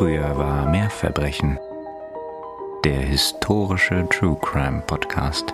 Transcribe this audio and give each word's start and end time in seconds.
Früher 0.00 0.34
war 0.38 0.66
mehr 0.66 0.88
Verbrechen. 0.88 1.58
Der 2.84 3.00
historische 3.02 4.08
True 4.08 4.38
Crime 4.40 4.80
Podcast. 4.86 5.50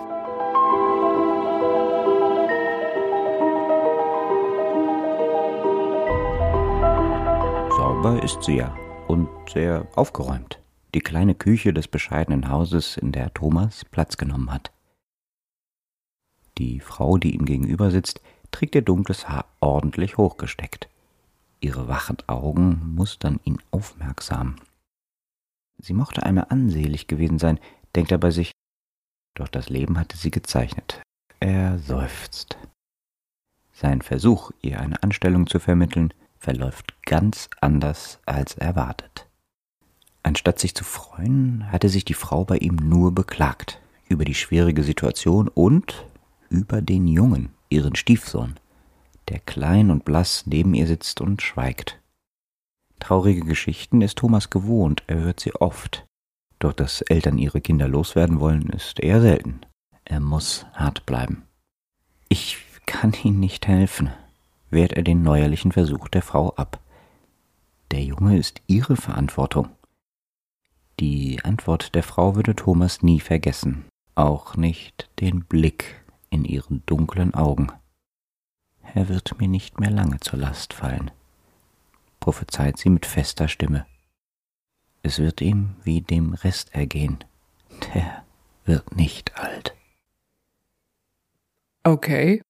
Sauber 7.75 8.23
ist 8.23 8.41
sie 8.41 8.55
ja 8.55 8.73
und 9.09 9.27
sehr 9.51 9.85
aufgeräumt. 9.95 10.61
Die 10.95 11.01
kleine 11.01 11.35
Küche 11.35 11.73
des 11.73 11.89
bescheidenen 11.89 12.49
Hauses, 12.49 12.95
in 12.95 13.11
der 13.11 13.33
Thomas 13.33 13.83
Platz 13.83 14.15
genommen 14.15 14.53
hat. 14.53 14.71
Die 16.57 16.79
Frau, 16.79 17.17
die 17.17 17.35
ihm 17.35 17.43
gegenüber 17.43 17.91
sitzt, 17.91 18.21
trägt 18.51 18.75
ihr 18.75 18.81
dunkles 18.81 19.27
Haar 19.27 19.43
ordentlich 19.59 20.15
hochgesteckt. 20.15 20.87
Ihre 21.59 21.87
wachen 21.87 22.17
Augen 22.27 22.93
mustern 22.95 23.39
ihn 23.43 23.57
aufmerksam. 23.71 24.55
Sie 25.79 25.93
mochte 25.93 26.23
einmal 26.23 26.47
ansehlich 26.49 27.07
gewesen 27.07 27.39
sein, 27.39 27.59
denkt 27.95 28.11
er 28.11 28.17
bei 28.17 28.31
sich, 28.31 28.51
doch 29.35 29.47
das 29.47 29.69
Leben 29.69 29.99
hatte 29.99 30.17
sie 30.17 30.31
gezeichnet. 30.31 31.01
Er 31.39 31.77
seufzt. 31.77 32.57
Sein 33.71 34.01
Versuch, 34.01 34.51
ihr 34.61 34.79
eine 34.79 35.03
Anstellung 35.03 35.45
zu 35.45 35.59
vermitteln, 35.59 36.13
verläuft 36.39 36.95
ganz 37.03 37.49
anders 37.61 38.19
als 38.25 38.55
erwartet. 38.55 39.27
Anstatt 40.23 40.59
sich 40.59 40.73
zu 40.73 40.83
freuen, 40.83 41.71
hatte 41.71 41.89
sich 41.89 42.03
die 42.03 42.15
Frau 42.15 42.43
bei 42.43 42.57
ihm 42.57 42.75
nur 42.75 43.13
beklagt 43.13 43.79
über 44.09 44.25
die 44.25 44.33
schwierige 44.33 44.83
Situation 44.83 45.47
und 45.47 46.05
über 46.49 46.81
den 46.81 47.07
Jungen, 47.07 47.49
ihren 47.69 47.95
Stiefsohn, 47.95 48.55
der 49.29 49.39
klein 49.39 49.91
und 49.91 50.05
blass 50.05 50.45
neben 50.45 50.73
ihr 50.73 50.87
sitzt 50.87 51.21
und 51.21 51.41
schweigt. 51.41 51.99
Traurige 52.99 53.41
Geschichten 53.41 54.01
ist 54.01 54.17
Thomas 54.17 54.49
gewohnt, 54.49 55.03
er 55.07 55.19
hört 55.19 55.39
sie 55.39 55.53
oft. 55.55 56.05
Doch 56.59 56.73
dass 56.73 57.01
Eltern 57.01 57.37
ihre 57.37 57.61
Kinder 57.61 57.87
loswerden 57.87 58.39
wollen, 58.39 58.69
ist 58.69 58.99
eher 58.99 59.21
selten. 59.21 59.61
Er 60.05 60.19
muss 60.19 60.65
hart 60.73 61.05
bleiben. 61.05 61.43
Ich 62.29 62.57
kann 62.85 63.13
Ihnen 63.23 63.39
nicht 63.39 63.67
helfen, 63.67 64.09
wehrt 64.69 64.93
er 64.93 65.03
den 65.03 65.21
neuerlichen 65.21 65.71
Versuch 65.71 66.07
der 66.07 66.21
Frau 66.21 66.55
ab. 66.55 66.79
Der 67.91 68.03
Junge 68.03 68.37
ist 68.37 68.61
Ihre 68.67 68.95
Verantwortung. 68.95 69.69
Die 70.99 71.43
Antwort 71.43 71.93
der 71.93 72.03
Frau 72.03 72.35
würde 72.35 72.55
Thomas 72.55 73.03
nie 73.03 73.19
vergessen, 73.19 73.85
auch 74.15 74.55
nicht 74.57 75.09
den 75.19 75.45
Blick 75.45 76.03
in 76.29 76.43
ihren 76.43 76.83
dunklen 76.85 77.35
Augen. 77.35 77.71
Er 78.97 79.09
wird 79.09 79.39
mir 79.39 79.47
nicht 79.47 79.79
mehr 79.79 79.91
lange 79.91 80.19
zur 80.21 80.39
Last 80.39 80.73
fallen, 80.73 81.11
prophezeit 82.19 82.79
sie 82.79 82.89
mit 82.89 83.05
fester 83.05 83.47
Stimme. 83.47 83.85
Es 85.03 85.19
wird 85.19 85.39
ihm 85.39 85.75
wie 85.83 86.01
dem 86.01 86.33
Rest 86.33 86.73
ergehen. 86.73 87.23
Der 87.93 88.23
wird 88.65 88.95
nicht 88.95 89.37
alt. 89.37 89.75
Okay, 91.83 92.41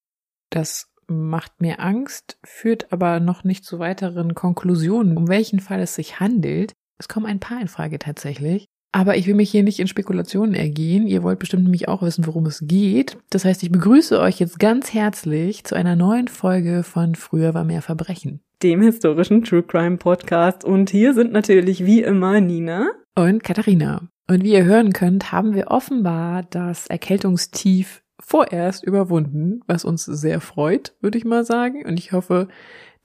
das 0.50 0.90
macht 1.08 1.60
mir 1.60 1.82
Angst, 1.82 2.38
führt 2.46 2.94
aber 2.94 3.20
noch 3.20 3.44
nicht 3.44 3.66
zu 3.66 3.80
weiteren 3.80 4.34
Konklusionen, 4.34 5.18
um 5.18 5.28
welchen 5.28 5.60
Fall 5.60 5.82
es 5.82 5.96
sich 5.96 6.22
handelt. 6.22 6.72
Es 6.98 7.10
kommen 7.10 7.26
ein 7.26 7.42
paar 7.42 7.60
in 7.60 7.68
Frage 7.68 8.00
tatsächlich. 8.00 8.70
Aber 8.98 9.16
ich 9.16 9.28
will 9.28 9.36
mich 9.36 9.52
hier 9.52 9.62
nicht 9.62 9.80
in 9.80 9.88
Spekulationen 9.88 10.56
ergehen. 10.56 11.06
Ihr 11.06 11.22
wollt 11.22 11.38
bestimmt 11.38 11.62
nämlich 11.62 11.88
auch 11.88 12.02
wissen, 12.02 12.26
worum 12.26 12.48
es 12.48 12.64
geht. 12.66 13.16
Das 13.30 13.46
heißt, 13.46 13.62
ich 13.62 13.72
begrüße 13.72 14.20
euch 14.20 14.40
jetzt 14.40 14.58
ganz 14.58 14.92
herzlich 14.92 15.64
zu 15.66 15.76
einer 15.76 15.96
neuen 15.96 16.28
Folge 16.28 16.82
von 16.82 17.14
Früher 17.14 17.54
war 17.54 17.64
mehr 17.64 17.84
Verbrechen. 17.84 18.40
Dem 18.64 18.82
historischen 18.82 19.44
True 19.44 19.62
Crime 19.62 19.98
Podcast. 19.98 20.66
Und 20.66 20.90
hier 20.90 21.14
sind 21.14 21.32
natürlich 21.32 21.86
wie 21.86 22.02
immer 22.02 22.42
Nina 22.42 22.88
und 23.14 23.44
Katharina. 23.44 24.02
Und 24.28 24.44
wie 24.44 24.54
ihr 24.54 24.66
hören 24.66 24.94
könnt, 24.94 25.32
haben 25.32 25.54
wir 25.54 25.68
offenbar 25.68 26.42
das 26.50 26.88
Erkältungstief 26.88 28.02
vorerst 28.20 28.84
überwunden, 28.84 29.62
was 29.68 29.86
uns 29.86 30.06
sehr 30.06 30.42
freut, 30.42 30.96
würde 31.02 31.20
ich 31.20 31.24
mal 31.24 31.46
sagen. 31.46 31.86
Und 31.86 32.00
ich 32.00 32.14
hoffe, 32.14 32.48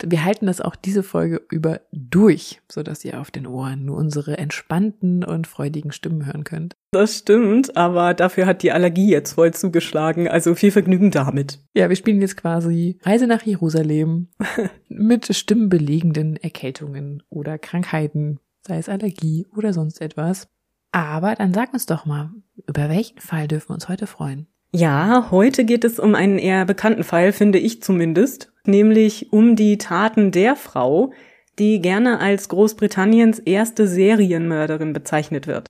wir 0.06 0.24
halten 0.24 0.46
das 0.46 0.60
auch 0.60 0.76
diese 0.76 1.02
Folge 1.02 1.42
über 1.50 1.80
durch, 1.92 2.60
so 2.70 2.82
dass 2.82 3.04
ihr 3.04 3.20
auf 3.20 3.30
den 3.30 3.46
Ohren 3.46 3.84
nur 3.84 3.96
unsere 3.96 4.38
entspannten 4.38 5.24
und 5.24 5.46
freudigen 5.46 5.92
Stimmen 5.92 6.26
hören 6.26 6.44
könnt. 6.44 6.76
Das 6.92 7.18
stimmt, 7.18 7.76
aber 7.76 8.14
dafür 8.14 8.46
hat 8.46 8.62
die 8.62 8.72
Allergie 8.72 9.10
jetzt 9.10 9.32
voll 9.32 9.52
zugeschlagen, 9.54 10.28
also 10.28 10.54
viel 10.54 10.70
Vergnügen 10.70 11.10
damit. 11.10 11.60
Ja, 11.74 11.88
wir 11.88 11.96
spielen 11.96 12.20
jetzt 12.20 12.36
quasi 12.36 12.98
Reise 13.02 13.26
nach 13.26 13.42
Jerusalem 13.42 14.28
mit 14.88 15.34
stimmenbelegenden 15.34 16.36
Erkältungen 16.36 17.22
oder 17.30 17.58
Krankheiten, 17.58 18.40
sei 18.66 18.78
es 18.78 18.88
Allergie 18.88 19.46
oder 19.56 19.72
sonst 19.72 20.00
etwas. 20.00 20.48
Aber 20.90 21.34
dann 21.34 21.54
sag 21.54 21.72
uns 21.72 21.86
doch 21.86 22.04
mal, 22.04 22.30
über 22.68 22.90
welchen 22.90 23.18
Fall 23.18 23.48
dürfen 23.48 23.70
wir 23.70 23.74
uns 23.74 23.88
heute 23.88 24.06
freuen? 24.06 24.46
Ja, 24.74 25.28
heute 25.30 25.64
geht 25.64 25.84
es 25.84 25.98
um 25.98 26.14
einen 26.14 26.38
eher 26.38 26.64
bekannten 26.64 27.04
Fall, 27.04 27.32
finde 27.32 27.58
ich 27.58 27.82
zumindest, 27.82 28.51
nämlich 28.66 29.32
um 29.32 29.56
die 29.56 29.78
Taten 29.78 30.30
der 30.30 30.56
Frau, 30.56 31.12
die 31.58 31.80
gerne 31.80 32.20
als 32.20 32.48
Großbritanniens 32.48 33.38
erste 33.38 33.86
Serienmörderin 33.86 34.92
bezeichnet 34.92 35.46
wird. 35.46 35.66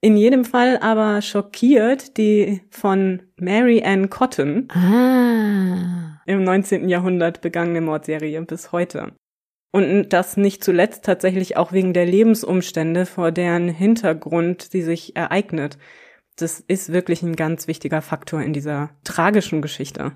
In 0.00 0.16
jedem 0.16 0.44
Fall 0.44 0.78
aber 0.78 1.22
schockiert 1.22 2.16
die 2.18 2.60
von 2.70 3.22
Mary 3.36 3.82
Ann 3.84 4.10
Cotton 4.10 4.68
ah. 4.70 6.20
im 6.26 6.44
19. 6.44 6.88
Jahrhundert 6.88 7.40
begangene 7.40 7.80
Mordserie 7.80 8.42
bis 8.42 8.72
heute. 8.72 9.12
Und 9.72 10.10
das 10.10 10.36
nicht 10.36 10.62
zuletzt 10.62 11.04
tatsächlich 11.04 11.56
auch 11.56 11.72
wegen 11.72 11.94
der 11.94 12.06
Lebensumstände, 12.06 13.06
vor 13.06 13.32
deren 13.32 13.68
Hintergrund 13.68 14.62
sie 14.62 14.82
sich 14.82 15.16
ereignet 15.16 15.78
das 16.36 16.60
ist 16.60 16.92
wirklich 16.92 17.22
ein 17.22 17.36
ganz 17.36 17.68
wichtiger 17.68 18.02
Faktor 18.02 18.42
in 18.42 18.52
dieser 18.52 18.90
tragischen 19.04 19.62
Geschichte. 19.62 20.12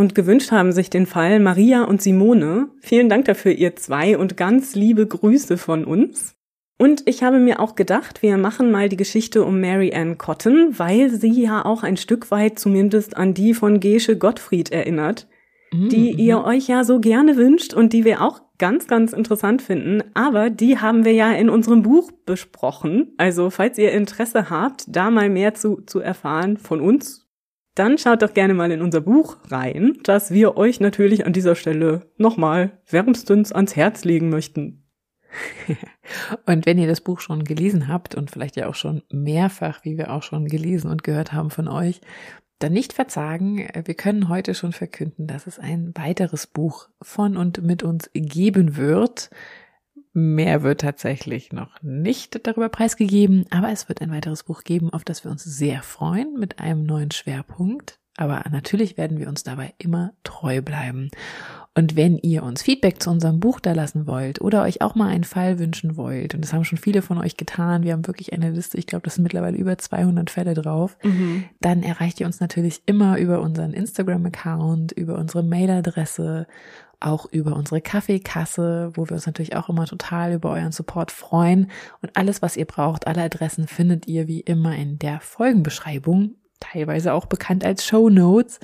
Und 0.00 0.14
gewünscht 0.14 0.50
haben 0.50 0.72
sich 0.72 0.88
den 0.88 1.04
Fall 1.04 1.40
Maria 1.40 1.84
und 1.84 2.00
Simone. 2.00 2.70
Vielen 2.80 3.10
Dank 3.10 3.26
dafür, 3.26 3.52
ihr 3.52 3.76
zwei, 3.76 4.16
und 4.16 4.34
ganz 4.38 4.74
liebe 4.74 5.06
Grüße 5.06 5.58
von 5.58 5.84
uns. 5.84 6.36
Und 6.78 7.02
ich 7.04 7.22
habe 7.22 7.38
mir 7.38 7.60
auch 7.60 7.74
gedacht, 7.74 8.22
wir 8.22 8.38
machen 8.38 8.70
mal 8.70 8.88
die 8.88 8.96
Geschichte 8.96 9.44
um 9.44 9.60
Mary 9.60 9.92
Ann 9.94 10.16
Cotton, 10.16 10.78
weil 10.78 11.10
sie 11.10 11.42
ja 11.42 11.66
auch 11.66 11.82
ein 11.82 11.98
Stück 11.98 12.30
weit 12.30 12.58
zumindest 12.58 13.18
an 13.18 13.34
die 13.34 13.52
von 13.52 13.78
Gesche 13.78 14.16
Gottfried 14.16 14.72
erinnert, 14.72 15.28
die 15.70 16.14
mhm. 16.14 16.18
ihr 16.18 16.44
euch 16.44 16.66
ja 16.66 16.82
so 16.82 16.98
gerne 16.98 17.36
wünscht 17.36 17.74
und 17.74 17.92
die 17.92 18.06
wir 18.06 18.22
auch 18.22 18.40
ganz, 18.56 18.86
ganz 18.86 19.12
interessant 19.12 19.60
finden. 19.60 20.02
Aber 20.14 20.48
die 20.48 20.78
haben 20.78 21.04
wir 21.04 21.12
ja 21.12 21.30
in 21.32 21.50
unserem 21.50 21.82
Buch 21.82 22.10
besprochen. 22.24 23.12
Also 23.18 23.50
falls 23.50 23.76
ihr 23.76 23.92
Interesse 23.92 24.48
habt, 24.48 24.84
da 24.88 25.10
mal 25.10 25.28
mehr 25.28 25.52
zu, 25.52 25.82
zu 25.82 26.00
erfahren 26.00 26.56
von 26.56 26.80
uns, 26.80 27.29
dann 27.74 27.98
schaut 27.98 28.22
doch 28.22 28.34
gerne 28.34 28.54
mal 28.54 28.70
in 28.70 28.82
unser 28.82 29.00
Buch 29.00 29.36
rein, 29.48 29.98
das 30.02 30.32
wir 30.32 30.56
euch 30.56 30.80
natürlich 30.80 31.26
an 31.26 31.32
dieser 31.32 31.54
Stelle 31.54 32.10
nochmal 32.16 32.78
wärmstens 32.88 33.52
ans 33.52 33.76
Herz 33.76 34.04
legen 34.04 34.28
möchten. 34.28 34.84
und 36.46 36.66
wenn 36.66 36.78
ihr 36.78 36.88
das 36.88 37.00
Buch 37.00 37.20
schon 37.20 37.44
gelesen 37.44 37.88
habt 37.88 38.14
und 38.14 38.30
vielleicht 38.30 38.56
ja 38.56 38.68
auch 38.68 38.74
schon 38.74 39.02
mehrfach, 39.10 39.84
wie 39.84 39.96
wir 39.96 40.12
auch 40.12 40.22
schon 40.22 40.46
gelesen 40.46 40.90
und 40.90 41.04
gehört 41.04 41.32
haben 41.32 41.50
von 41.50 41.68
euch, 41.68 42.00
dann 42.58 42.72
nicht 42.72 42.92
verzagen. 42.92 43.66
Wir 43.84 43.94
können 43.94 44.28
heute 44.28 44.54
schon 44.54 44.72
verkünden, 44.72 45.26
dass 45.26 45.46
es 45.46 45.58
ein 45.58 45.92
weiteres 45.94 46.46
Buch 46.46 46.88
von 47.00 47.36
und 47.36 47.62
mit 47.62 47.82
uns 47.82 48.10
geben 48.12 48.76
wird. 48.76 49.30
Mehr 50.12 50.62
wird 50.62 50.80
tatsächlich 50.80 51.52
noch 51.52 51.80
nicht 51.82 52.46
darüber 52.46 52.68
preisgegeben, 52.68 53.44
aber 53.50 53.70
es 53.70 53.88
wird 53.88 54.02
ein 54.02 54.10
weiteres 54.10 54.42
Buch 54.42 54.64
geben, 54.64 54.92
auf 54.92 55.04
das 55.04 55.24
wir 55.24 55.30
uns 55.30 55.44
sehr 55.44 55.82
freuen, 55.82 56.34
mit 56.38 56.58
einem 56.58 56.84
neuen 56.84 57.12
Schwerpunkt. 57.12 57.98
Aber 58.16 58.42
natürlich 58.50 58.98
werden 58.98 59.18
wir 59.18 59.28
uns 59.28 59.44
dabei 59.44 59.72
immer 59.78 60.12
treu 60.24 60.62
bleiben. 60.62 61.10
Und 61.76 61.94
wenn 61.94 62.18
ihr 62.18 62.42
uns 62.42 62.62
Feedback 62.62 63.00
zu 63.00 63.10
unserem 63.10 63.38
Buch 63.38 63.60
da 63.60 63.72
lassen 63.72 64.08
wollt 64.08 64.40
oder 64.40 64.62
euch 64.62 64.82
auch 64.82 64.96
mal 64.96 65.08
einen 65.08 65.24
Fall 65.24 65.60
wünschen 65.60 65.96
wollt, 65.96 66.34
und 66.34 66.42
das 66.42 66.52
haben 66.52 66.64
schon 66.64 66.78
viele 66.78 67.00
von 67.00 67.16
euch 67.18 67.36
getan, 67.36 67.84
wir 67.84 67.92
haben 67.92 68.06
wirklich 68.08 68.32
eine 68.32 68.50
Liste, 68.50 68.76
ich 68.76 68.86
glaube, 68.86 69.04
das 69.04 69.14
sind 69.14 69.22
mittlerweile 69.22 69.56
über 69.56 69.78
200 69.78 70.28
Fälle 70.30 70.54
drauf, 70.54 70.98
mhm. 71.04 71.44
dann 71.60 71.84
erreicht 71.84 72.18
ihr 72.18 72.26
uns 72.26 72.40
natürlich 72.40 72.82
immer 72.86 73.18
über 73.18 73.40
unseren 73.40 73.72
Instagram-Account, 73.72 74.92
über 74.92 75.16
unsere 75.16 75.44
Mailadresse, 75.44 76.48
auch 77.00 77.26
über 77.30 77.56
unsere 77.56 77.80
Kaffeekasse, 77.80 78.92
wo 78.94 79.06
wir 79.08 79.12
uns 79.12 79.26
natürlich 79.26 79.56
auch 79.56 79.68
immer 79.68 79.86
total 79.86 80.34
über 80.34 80.50
euren 80.50 80.72
Support 80.72 81.10
freuen. 81.10 81.70
Und 82.02 82.16
alles, 82.16 82.42
was 82.42 82.56
ihr 82.56 82.66
braucht, 82.66 83.06
alle 83.06 83.22
Adressen 83.22 83.66
findet 83.66 84.06
ihr 84.06 84.28
wie 84.28 84.40
immer 84.40 84.76
in 84.76 84.98
der 84.98 85.20
Folgenbeschreibung, 85.20 86.36
teilweise 86.60 87.12
auch 87.14 87.26
bekannt 87.26 87.64
als 87.64 87.86
Show 87.86 88.08
Notes. 88.08 88.60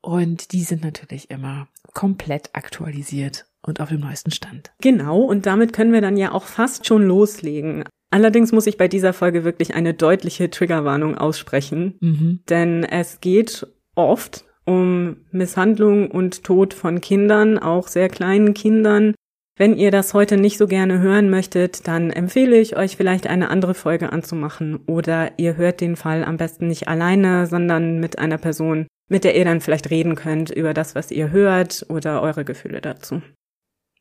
Und 0.00 0.52
die 0.52 0.62
sind 0.62 0.84
natürlich 0.84 1.30
immer 1.30 1.68
komplett 1.92 2.50
aktualisiert 2.52 3.46
und 3.62 3.80
auf 3.80 3.88
dem 3.88 4.00
neuesten 4.00 4.30
Stand. 4.30 4.72
Genau, 4.80 5.20
und 5.20 5.46
damit 5.46 5.72
können 5.72 5.92
wir 5.92 6.00
dann 6.00 6.16
ja 6.16 6.32
auch 6.32 6.44
fast 6.44 6.86
schon 6.86 7.02
loslegen. 7.02 7.84
Allerdings 8.10 8.52
muss 8.52 8.66
ich 8.66 8.78
bei 8.78 8.88
dieser 8.88 9.12
Folge 9.12 9.44
wirklich 9.44 9.74
eine 9.74 9.92
deutliche 9.92 10.48
Triggerwarnung 10.48 11.18
aussprechen, 11.18 11.96
mhm. 12.00 12.40
denn 12.48 12.84
es 12.84 13.20
geht 13.20 13.66
oft 13.94 14.45
um 14.66 15.16
Misshandlung 15.30 16.10
und 16.10 16.44
Tod 16.44 16.74
von 16.74 17.00
Kindern, 17.00 17.58
auch 17.58 17.88
sehr 17.88 18.08
kleinen 18.08 18.52
Kindern. 18.52 19.14
Wenn 19.58 19.76
ihr 19.76 19.90
das 19.90 20.12
heute 20.12 20.36
nicht 20.36 20.58
so 20.58 20.66
gerne 20.66 21.00
hören 21.00 21.30
möchtet, 21.30 21.88
dann 21.88 22.10
empfehle 22.10 22.58
ich 22.58 22.76
euch 22.76 22.96
vielleicht 22.96 23.26
eine 23.26 23.48
andere 23.48 23.72
Folge 23.72 24.12
anzumachen 24.12 24.76
oder 24.86 25.38
ihr 25.38 25.56
hört 25.56 25.80
den 25.80 25.96
Fall 25.96 26.24
am 26.24 26.36
besten 26.36 26.66
nicht 26.66 26.88
alleine, 26.88 27.46
sondern 27.46 27.98
mit 27.98 28.18
einer 28.18 28.36
Person, 28.36 28.86
mit 29.08 29.24
der 29.24 29.34
ihr 29.34 29.46
dann 29.46 29.62
vielleicht 29.62 29.88
reden 29.88 30.14
könnt 30.14 30.50
über 30.50 30.74
das, 30.74 30.94
was 30.94 31.10
ihr 31.10 31.30
hört 31.30 31.86
oder 31.88 32.20
eure 32.20 32.44
Gefühle 32.44 32.82
dazu. 32.82 33.22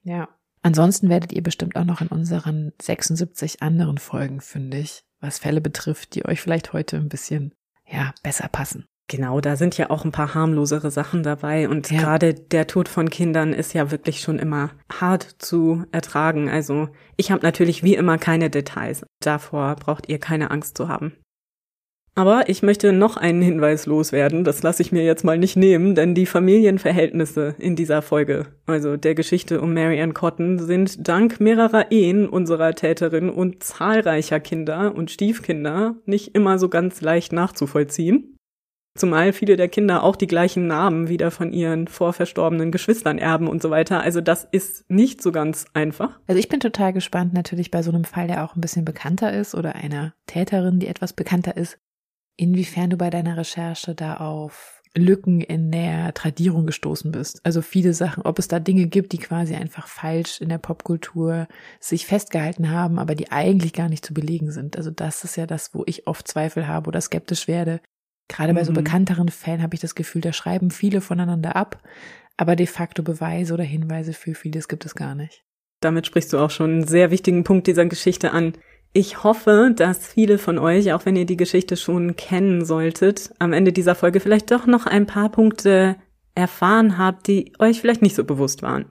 Ja. 0.03 0.27
Ansonsten 0.61 1.09
werdet 1.09 1.31
ihr 1.31 1.43
bestimmt 1.43 1.75
auch 1.75 1.85
noch 1.85 2.01
in 2.01 2.07
unseren 2.07 2.73
76 2.81 3.61
anderen 3.61 3.99
Folgen 3.99 4.41
fündig, 4.41 5.03
was 5.21 5.37
Fälle 5.37 5.61
betrifft, 5.61 6.15
die 6.15 6.25
euch 6.25 6.41
vielleicht 6.41 6.73
heute 6.73 6.97
ein 6.97 7.07
bisschen, 7.07 7.53
ja, 7.87 8.13
besser 8.23 8.49
passen. 8.51 8.87
Genau, 9.07 9.39
da 9.39 9.55
sind 9.55 9.77
ja 9.77 9.91
auch 9.91 10.03
ein 10.03 10.11
paar 10.11 10.33
harmlosere 10.33 10.89
Sachen 10.89 11.21
dabei 11.21 11.69
und 11.69 11.91
ja. 11.91 11.99
gerade 11.99 12.33
der 12.33 12.65
Tod 12.65 12.89
von 12.89 13.09
Kindern 13.09 13.53
ist 13.53 13.73
ja 13.73 13.91
wirklich 13.91 14.19
schon 14.19 14.39
immer 14.39 14.71
hart 14.91 15.35
zu 15.37 15.85
ertragen. 15.91 16.49
Also 16.49 16.89
ich 17.15 17.31
habe 17.31 17.43
natürlich 17.43 17.83
wie 17.83 17.93
immer 17.93 18.17
keine 18.17 18.49
Details. 18.49 19.05
Davor 19.21 19.75
braucht 19.75 20.09
ihr 20.09 20.17
keine 20.17 20.49
Angst 20.49 20.75
zu 20.75 20.87
haben. 20.87 21.13
Aber 22.17 22.47
ich 22.47 22.63
möchte 22.63 22.93
noch 22.93 23.17
einen 23.17 23.41
Hinweis 23.41 23.85
loswerden, 23.87 24.45
das 24.45 24.63
lasse 24.63 24.81
ich 24.81 24.93
mir 24.93 25.03
jetzt 25.03 25.25
mal 25.25 25.37
nicht 25.37 25.57
nehmen, 25.57 25.95
denn 25.95 26.15
die 26.15 26.25
Familienverhältnisse 26.25 27.55
in 27.59 27.75
dieser 27.75 28.01
Folge, 28.01 28.45
also 28.65 28.95
der 28.95 29.15
Geschichte 29.15 29.59
um 29.59 29.73
Mary 29.73 30.01
Ann 30.01 30.13
Cotton, 30.13 30.57
sind 30.57 31.05
dank 31.09 31.41
mehrerer 31.41 31.91
Ehen 31.91 32.29
unserer 32.29 32.73
Täterin 32.73 33.29
und 33.29 33.61
zahlreicher 33.63 34.39
Kinder 34.39 34.95
und 34.95 35.11
Stiefkinder 35.11 35.95
nicht 36.05 36.33
immer 36.35 36.57
so 36.57 36.69
ganz 36.69 37.01
leicht 37.01 37.33
nachzuvollziehen. 37.33 38.37
Zumal 38.97 39.33
viele 39.33 39.57
der 39.57 39.67
Kinder 39.67 40.03
auch 40.03 40.15
die 40.15 40.27
gleichen 40.27 40.67
Namen 40.67 41.09
wieder 41.09 41.29
von 41.29 41.51
ihren 41.51 41.89
vorverstorbenen 41.89 42.71
Geschwistern 42.71 43.17
erben 43.17 43.49
und 43.49 43.61
so 43.61 43.69
weiter. 43.69 44.01
Also 44.01 44.21
das 44.21 44.47
ist 44.49 44.89
nicht 44.89 45.21
so 45.21 45.33
ganz 45.33 45.65
einfach. 45.73 46.17
Also 46.27 46.39
ich 46.39 46.47
bin 46.47 46.61
total 46.61 46.93
gespannt 46.93 47.33
natürlich 47.33 47.71
bei 47.71 47.83
so 47.83 47.91
einem 47.91 48.05
Fall, 48.05 48.27
der 48.27 48.45
auch 48.45 48.55
ein 48.55 48.61
bisschen 48.61 48.85
bekannter 48.85 49.33
ist 49.33 49.53
oder 49.53 49.75
einer 49.75 50.13
Täterin, 50.27 50.79
die 50.79 50.87
etwas 50.87 51.11
bekannter 51.11 51.57
ist, 51.57 51.77
inwiefern 52.37 52.89
du 52.89 52.95
bei 52.95 53.09
deiner 53.09 53.35
Recherche 53.35 53.95
da 53.95 54.15
auf 54.15 54.81
Lücken 54.97 55.41
in 55.41 55.71
der 55.71 56.13
Tradierung 56.13 56.65
gestoßen 56.65 57.11
bist. 57.11 57.41
Also 57.43 57.61
viele 57.61 57.93
Sachen, 57.93 58.23
ob 58.23 58.39
es 58.39 58.47
da 58.47 58.59
Dinge 58.59 58.87
gibt, 58.87 59.11
die 59.11 59.17
quasi 59.17 59.55
einfach 59.55 59.87
falsch 59.87 60.39
in 60.39 60.47
der 60.47 60.57
Popkultur 60.57 61.49
sich 61.81 62.05
festgehalten 62.05 62.71
haben, 62.71 62.97
aber 62.97 63.13
die 63.13 63.29
eigentlich 63.29 63.73
gar 63.73 63.89
nicht 63.89 64.05
zu 64.05 64.13
belegen 64.13 64.51
sind. 64.51 64.77
Also 64.77 64.91
das 64.91 65.25
ist 65.25 65.35
ja 65.35 65.45
das, 65.45 65.73
wo 65.73 65.83
ich 65.85 66.07
oft 66.07 66.25
Zweifel 66.27 66.69
habe 66.69 66.87
oder 66.87 67.01
skeptisch 67.01 67.49
werde, 67.49 67.81
Gerade 68.27 68.53
bei 68.53 68.63
so 68.63 68.71
mhm. 68.71 68.77
bekannteren 68.77 69.29
Fällen 69.29 69.61
habe 69.61 69.75
ich 69.75 69.81
das 69.81 69.95
Gefühl, 69.95 70.21
da 70.21 70.33
schreiben 70.33 70.71
viele 70.71 71.01
voneinander 71.01 71.55
ab, 71.55 71.81
aber 72.37 72.55
de 72.55 72.65
facto 72.65 73.03
Beweise 73.03 73.53
oder 73.53 73.63
Hinweise 73.63 74.13
für 74.13 74.35
vieles 74.35 74.67
gibt 74.67 74.85
es 74.85 74.95
gar 74.95 75.15
nicht. 75.15 75.43
Damit 75.81 76.07
sprichst 76.07 76.33
du 76.33 76.39
auch 76.39 76.49
schon 76.49 76.71
einen 76.71 76.87
sehr 76.87 77.11
wichtigen 77.11 77.43
Punkt 77.43 77.67
dieser 77.67 77.85
Geschichte 77.85 78.31
an. 78.31 78.53
Ich 78.93 79.23
hoffe, 79.23 79.73
dass 79.75 80.07
viele 80.07 80.37
von 80.37 80.57
euch, 80.57 80.93
auch 80.93 81.05
wenn 81.05 81.15
ihr 81.15 81.25
die 81.25 81.37
Geschichte 81.37 81.77
schon 81.77 82.15
kennen 82.15 82.65
solltet, 82.65 83.33
am 83.39 83.53
Ende 83.53 83.73
dieser 83.73 83.93
Folge 83.93 84.19
vielleicht 84.19 84.51
doch 84.51 84.65
noch 84.65 84.85
ein 84.85 85.05
paar 85.05 85.29
Punkte 85.29 85.97
erfahren 86.33 86.97
habt, 86.97 87.27
die 87.27 87.53
euch 87.59 87.81
vielleicht 87.81 88.01
nicht 88.01 88.15
so 88.15 88.23
bewusst 88.23 88.61
waren. 88.61 88.85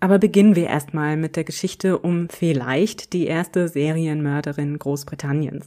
Aber 0.00 0.18
beginnen 0.18 0.56
wir 0.56 0.66
erstmal 0.66 1.16
mit 1.16 1.36
der 1.36 1.44
Geschichte 1.44 1.98
um 1.98 2.28
vielleicht 2.28 3.12
die 3.12 3.26
erste 3.26 3.68
Serienmörderin 3.68 4.78
Großbritanniens. 4.78 5.66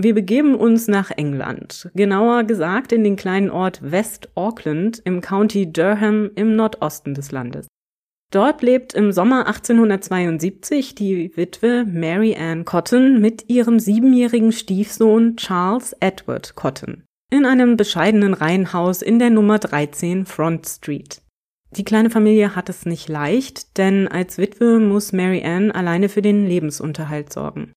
Wir 0.00 0.12
begeben 0.12 0.56
uns 0.56 0.88
nach 0.88 1.12
England, 1.12 1.88
genauer 1.94 2.44
gesagt 2.44 2.90
in 2.90 3.04
den 3.04 3.14
kleinen 3.14 3.48
Ort 3.48 3.80
West 3.80 4.28
Auckland 4.34 5.00
im 5.04 5.20
County 5.20 5.72
Durham 5.72 6.30
im 6.34 6.56
Nordosten 6.56 7.14
des 7.14 7.30
Landes. 7.30 7.68
Dort 8.32 8.62
lebt 8.62 8.94
im 8.94 9.12
Sommer 9.12 9.46
1872 9.46 10.96
die 10.96 11.36
Witwe 11.36 11.84
Mary 11.84 12.34
Ann 12.34 12.64
Cotton 12.64 13.20
mit 13.20 13.48
ihrem 13.48 13.78
siebenjährigen 13.78 14.50
Stiefsohn 14.50 15.36
Charles 15.36 15.94
Edward 16.00 16.56
Cotton 16.56 17.04
in 17.30 17.46
einem 17.46 17.76
bescheidenen 17.76 18.34
Reihenhaus 18.34 19.02
in 19.02 19.20
der 19.20 19.30
Nummer 19.30 19.60
13 19.60 20.26
Front 20.26 20.66
Street. 20.66 21.22
Die 21.76 21.84
kleine 21.84 22.10
Familie 22.10 22.54
hat 22.56 22.68
es 22.68 22.86
nicht 22.86 23.08
leicht, 23.08 23.78
denn 23.78 24.08
als 24.08 24.38
Witwe 24.38 24.80
muss 24.80 25.12
Mary 25.12 25.44
Ann 25.44 25.70
alleine 25.70 26.08
für 26.08 26.22
den 26.22 26.46
Lebensunterhalt 26.46 27.32
sorgen. 27.32 27.72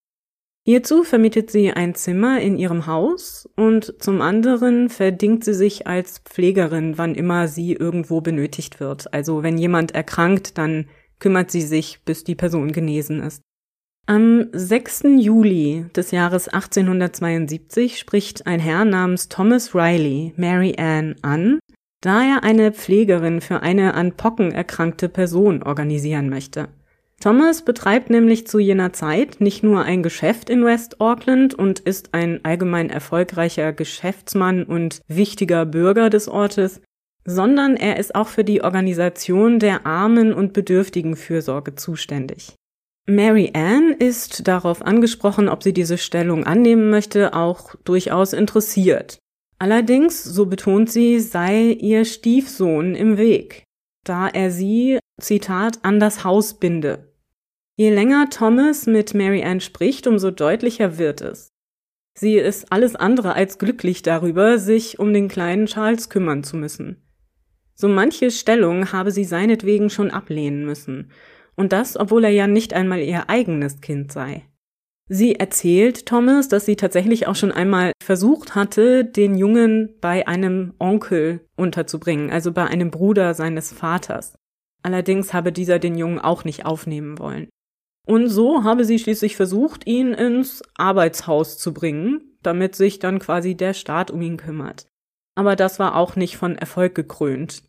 Hierzu 0.69 1.05
vermietet 1.05 1.49
sie 1.49 1.71
ein 1.71 1.95
Zimmer 1.95 2.41
in 2.41 2.57
ihrem 2.57 2.87
Haus 2.87 3.47
und 3.55 4.03
zum 4.03 4.19
anderen 4.19 4.89
verdingt 4.89 5.45
sie 5.45 5.53
sich 5.53 5.87
als 5.87 6.19
Pflegerin, 6.19 6.97
wann 6.97 7.15
immer 7.15 7.47
sie 7.47 7.71
irgendwo 7.71 8.19
benötigt 8.19 8.81
wird. 8.81 9.13
Also 9.13 9.43
wenn 9.43 9.57
jemand 9.57 9.95
erkrankt, 9.95 10.57
dann 10.57 10.89
kümmert 11.19 11.51
sie 11.51 11.61
sich, 11.61 12.01
bis 12.03 12.25
die 12.25 12.35
Person 12.35 12.73
genesen 12.73 13.23
ist. 13.23 13.41
Am 14.07 14.49
6. 14.51 15.03
Juli 15.19 15.85
des 15.95 16.11
Jahres 16.11 16.49
1872 16.49 17.97
spricht 17.97 18.45
ein 18.45 18.59
Herr 18.59 18.83
namens 18.83 19.29
Thomas 19.29 19.73
Riley 19.73 20.33
Mary 20.35 20.75
Ann 20.77 21.15
an, 21.21 21.59
da 22.01 22.21
er 22.23 22.43
eine 22.43 22.73
Pflegerin 22.73 23.39
für 23.39 23.61
eine 23.61 23.93
an 23.93 24.17
Pocken 24.17 24.51
erkrankte 24.51 25.07
Person 25.07 25.63
organisieren 25.63 26.27
möchte. 26.27 26.67
Thomas 27.21 27.63
betreibt 27.63 28.11
nämlich 28.11 28.45
zu 28.45 28.59
jener 28.59 28.93
Zeit 28.93 29.41
nicht 29.41 29.63
nur 29.63 29.81
ein 29.83 30.03
Geschäft 30.03 30.49
in 30.49 30.63
West 30.63 31.01
Auckland 31.01 31.55
und 31.55 31.79
ist 31.79 32.13
ein 32.13 32.45
allgemein 32.45 32.91
erfolgreicher 32.91 33.73
Geschäftsmann 33.73 34.63
und 34.63 35.01
wichtiger 35.07 35.65
Bürger 35.65 36.11
des 36.11 36.27
Ortes, 36.27 36.81
sondern 37.25 37.75
er 37.75 37.97
ist 37.97 38.13
auch 38.13 38.27
für 38.27 38.43
die 38.43 38.61
Organisation 38.61 39.59
der 39.59 39.85
Armen 39.85 40.31
und 40.31 40.53
Bedürftigen 40.53 41.15
Fürsorge 41.15 41.75
zuständig. 41.75 42.55
Mary 43.09 43.51
Ann 43.53 43.95
ist 43.97 44.47
darauf 44.47 44.85
angesprochen, 44.85 45.49
ob 45.49 45.63
sie 45.63 45.73
diese 45.73 45.97
Stellung 45.97 46.43
annehmen 46.43 46.89
möchte, 46.89 47.33
auch 47.33 47.73
durchaus 47.83 48.33
interessiert. 48.33 49.17
Allerdings, 49.59 50.23
so 50.23 50.45
betont 50.45 50.91
sie, 50.91 51.19
sei 51.19 51.71
ihr 51.71 52.05
Stiefsohn 52.05 52.95
im 52.95 53.17
Weg, 53.17 53.63
da 54.05 54.27
er 54.27 54.51
sie, 54.51 54.99
Zitat, 55.19 55.79
an 55.83 55.99
das 55.99 56.23
Haus 56.23 56.53
binde. 56.53 57.06
Je 57.79 57.91
länger 57.91 58.27
Thomas 58.31 58.88
mit 58.88 59.13
Mary 59.13 59.44
Ann 59.44 59.59
spricht, 59.62 60.07
umso 60.07 60.31
deutlicher 60.31 60.97
wird 60.97 61.21
es. 61.21 61.53
Sie 62.18 62.33
ist 62.33 62.71
alles 62.71 62.95
andere 62.95 63.35
als 63.35 63.59
glücklich 63.59 64.01
darüber, 64.01 64.57
sich 64.57 64.97
um 64.97 65.13
den 65.13 65.27
kleinen 65.27 65.68
Charles 65.68 66.09
kümmern 66.09 66.44
zu 66.44 66.57
müssen. 66.57 67.03
So 67.75 67.88
manche 67.88 68.31
Stellung 68.31 68.91
habe 68.91 69.12
sie 69.12 69.25
seinetwegen 69.25 69.91
schon 69.91 70.09
ablehnen 70.09 70.65
müssen, 70.65 71.12
und 71.56 71.71
das, 71.71 71.97
obwohl 71.97 72.24
er 72.24 72.31
ja 72.31 72.47
nicht 72.47 72.74
einmal 72.74 73.00
ihr 73.00 73.29
eigenes 73.29 73.80
Kind 73.80 74.11
sei. 74.11 74.47
Sie 75.07 75.35
erzählt 75.35 76.07
Thomas, 76.07 76.47
dass 76.47 76.66
sie 76.66 76.78
tatsächlich 76.78 77.28
auch 77.28 77.35
schon 77.35 77.51
einmal 77.51 77.92
versucht 78.04 78.56
hatte, 78.56 79.06
den 79.06 79.37
Jungen 79.37 79.94
bei 80.01 80.28
einem 80.28 80.73
Onkel 80.80 81.42
unterzubringen, 81.56 82.31
also 82.31 82.51
bei 82.51 82.66
einem 82.66 82.90
Bruder 82.90 83.35
seines 83.35 83.71
Vaters. 83.71 84.33
Allerdings 84.81 85.31
habe 85.31 85.51
dieser 85.51 85.78
den 85.78 85.95
Jungen 85.95 86.18
auch 86.18 86.44
nicht 86.44 86.66
aufnehmen 86.66 87.19
wollen. 87.19 87.49
Und 88.07 88.30
so 88.30 88.64
habe 88.64 88.85
sie 88.85 88.99
schließlich 88.99 89.35
versucht, 89.35 89.85
ihn 89.85 90.14
ins 90.14 90.64
Arbeitshaus 90.78 91.57
zu 91.57 91.73
bringen, 91.73 92.37
damit 92.42 92.73
sich 92.73 92.99
dann 92.99 93.19
quasi 93.19 93.56
der 93.56 93.73
Staat 93.73 94.11
um 94.11 94.21
ihn 94.21 94.37
kümmert. 94.37 94.87
Aber 95.35 95.57
das 95.57 95.78
war 95.78 95.95
auch 95.95 96.16
nicht 96.16 96.37
von 96.37 96.56
Erfolg 96.56 96.95
gekrönt. 96.95 97.64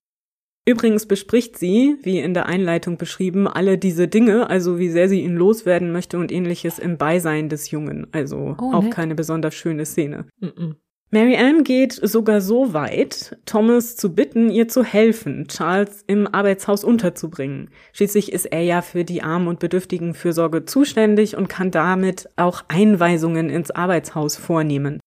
Übrigens 0.64 1.07
bespricht 1.07 1.59
sie, 1.59 1.97
wie 2.02 2.21
in 2.21 2.35
der 2.35 2.47
Einleitung 2.47 2.99
beschrieben, 2.99 3.49
alle 3.49 3.78
diese 3.78 4.07
Dinge, 4.07 4.49
also 4.49 4.78
wie 4.78 4.90
sehr 4.90 5.09
sie 5.09 5.23
ihn 5.23 5.35
loswerden 5.35 5.90
möchte 5.90 6.18
und 6.18 6.30
ähnliches 6.30 6.78
im 6.78 6.99
Beisein 6.99 7.49
des 7.49 7.71
Jungen. 7.71 8.07
Also 8.12 8.54
oh, 8.61 8.73
auch 8.73 8.90
keine 8.90 9.16
besonders 9.16 9.54
schöne 9.54 9.87
Szene. 9.87 10.26
Mm 10.40 10.47
-mm. 10.47 10.75
Mary 11.10 11.36
Ann 11.36 11.64
geht 11.64 11.94
sogar 11.94 12.42
so 12.42 12.74
weit, 12.74 13.38
Thomas 13.46 13.96
zu 13.96 14.14
bitten, 14.14 14.50
ihr 14.50 14.68
zu 14.68 14.84
helfen, 14.84 15.48
Charles 15.48 16.04
im 16.06 16.26
Arbeitshaus 16.26 16.84
unterzubringen. 16.84 17.70
Schließlich 17.94 18.30
ist 18.30 18.44
er 18.44 18.60
ja 18.60 18.82
für 18.82 19.04
die 19.04 19.22
Armen 19.22 19.48
und 19.48 19.58
Bedürftigen 19.58 20.12
Fürsorge 20.12 20.66
zuständig 20.66 21.34
und 21.34 21.48
kann 21.48 21.70
damit 21.70 22.28
auch 22.36 22.62
Einweisungen 22.68 23.48
ins 23.48 23.70
Arbeitshaus 23.70 24.36
vornehmen. 24.36 25.00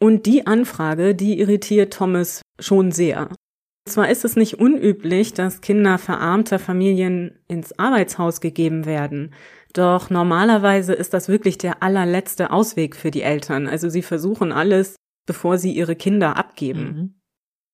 Und 0.00 0.24
die 0.24 0.46
Anfrage, 0.46 1.14
die 1.14 1.38
irritiert 1.38 1.92
Thomas 1.92 2.40
schon 2.58 2.90
sehr. 2.90 3.28
Zwar 3.86 4.08
ist 4.08 4.24
es 4.24 4.34
nicht 4.34 4.54
unüblich, 4.54 5.34
dass 5.34 5.60
Kinder 5.60 5.98
verarmter 5.98 6.58
Familien 6.58 7.38
ins 7.48 7.78
Arbeitshaus 7.78 8.40
gegeben 8.40 8.86
werden, 8.86 9.34
doch 9.74 10.08
normalerweise 10.08 10.94
ist 10.94 11.12
das 11.12 11.28
wirklich 11.28 11.58
der 11.58 11.82
allerletzte 11.82 12.50
Ausweg 12.50 12.96
für 12.96 13.10
die 13.10 13.22
Eltern. 13.22 13.66
Also 13.66 13.88
sie 13.90 14.02
versuchen 14.02 14.52
alles, 14.52 14.96
bevor 15.28 15.58
sie 15.58 15.70
ihre 15.70 15.94
Kinder 15.94 16.36
abgeben. 16.36 16.82
Mhm. 16.82 17.14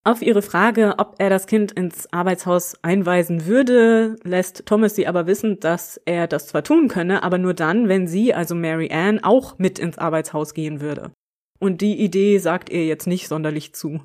Auf 0.06 0.20
ihre 0.20 0.42
Frage, 0.42 0.96
ob 0.99 1.14
er 1.18 1.30
das 1.30 1.46
Kind 1.46 1.73
ins 1.73 2.12
Arbeitshaus 2.12 2.75
einweisen 2.82 3.46
würde, 3.46 4.16
lässt 4.23 4.66
Thomas 4.66 4.94
sie 4.94 5.06
aber 5.06 5.26
wissen, 5.26 5.61
dass 5.61 5.99
er 6.04 6.26
das 6.26 6.49
zwar 6.49 6.62
tun 6.62 6.88
könne, 6.88 7.23
aber 7.23 7.38
nur 7.38 7.54
dann, 7.54 7.88
wenn 7.88 8.06
sie, 8.06 8.34
also 8.34 8.54
Mary 8.54 8.90
Ann, 8.92 9.25
auch 9.25 9.58
mit 9.58 9.78
ins 9.78 9.96
Arbeitshaus 9.96 10.52
gehen 10.52 10.82
würde. 10.82 11.11
Und 11.58 11.80
die 11.80 11.99
Idee 11.99 12.37
sagt 12.37 12.68
ihr 12.68 12.84
jetzt 12.84 13.06
nicht 13.06 13.28
sonderlich 13.28 13.75
zu. 13.75 14.02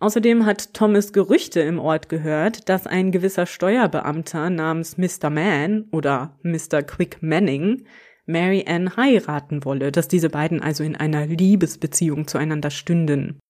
Außerdem 0.00 0.44
hat 0.44 0.74
Thomas 0.74 1.14
Gerüchte 1.14 1.60
im 1.60 1.78
Ort 1.78 2.10
gehört, 2.10 2.68
dass 2.68 2.86
ein 2.86 3.10
gewisser 3.10 3.46
Steuerbeamter 3.46 4.50
namens 4.50 4.98
Mr. 4.98 5.30
Man 5.30 5.88
oder 5.92 6.38
Mr. 6.42 6.82
Quick 6.82 7.22
Manning 7.22 7.84
Mary 8.26 8.64
Ann 8.66 8.96
heiraten 8.96 9.64
wolle, 9.64 9.92
dass 9.92 10.08
diese 10.08 10.30
beiden 10.30 10.62
also 10.62 10.84
in 10.84 10.96
einer 10.96 11.26
Liebesbeziehung 11.26 12.26
zueinander 12.26 12.70
stünden. 12.70 13.40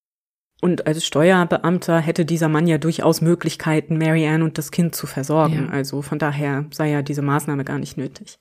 Und 0.61 0.87
als 0.87 1.05
Steuerbeamter 1.05 2.01
hätte 2.01 2.25
dieser 2.25 2.49
Mann 2.49 2.67
ja 2.67 2.79
durchaus 2.79 3.23
Möglichkeiten, 3.23 3.97
Mary 3.97 4.27
Ann 4.27 4.43
und 4.43 4.59
das 4.59 4.71
Kind 4.71 4.95
zu 4.95 5.07
versorgen. 5.07 5.67
Ja. 5.69 5.73
Also 5.73 6.03
von 6.03 6.19
daher 6.19 6.67
sei 6.71 6.91
ja 6.91 7.03
diese 7.03 7.23
Maßnahme 7.23 7.65
gar 7.65 7.79
nicht 7.79 7.97
nötig. 7.97 8.39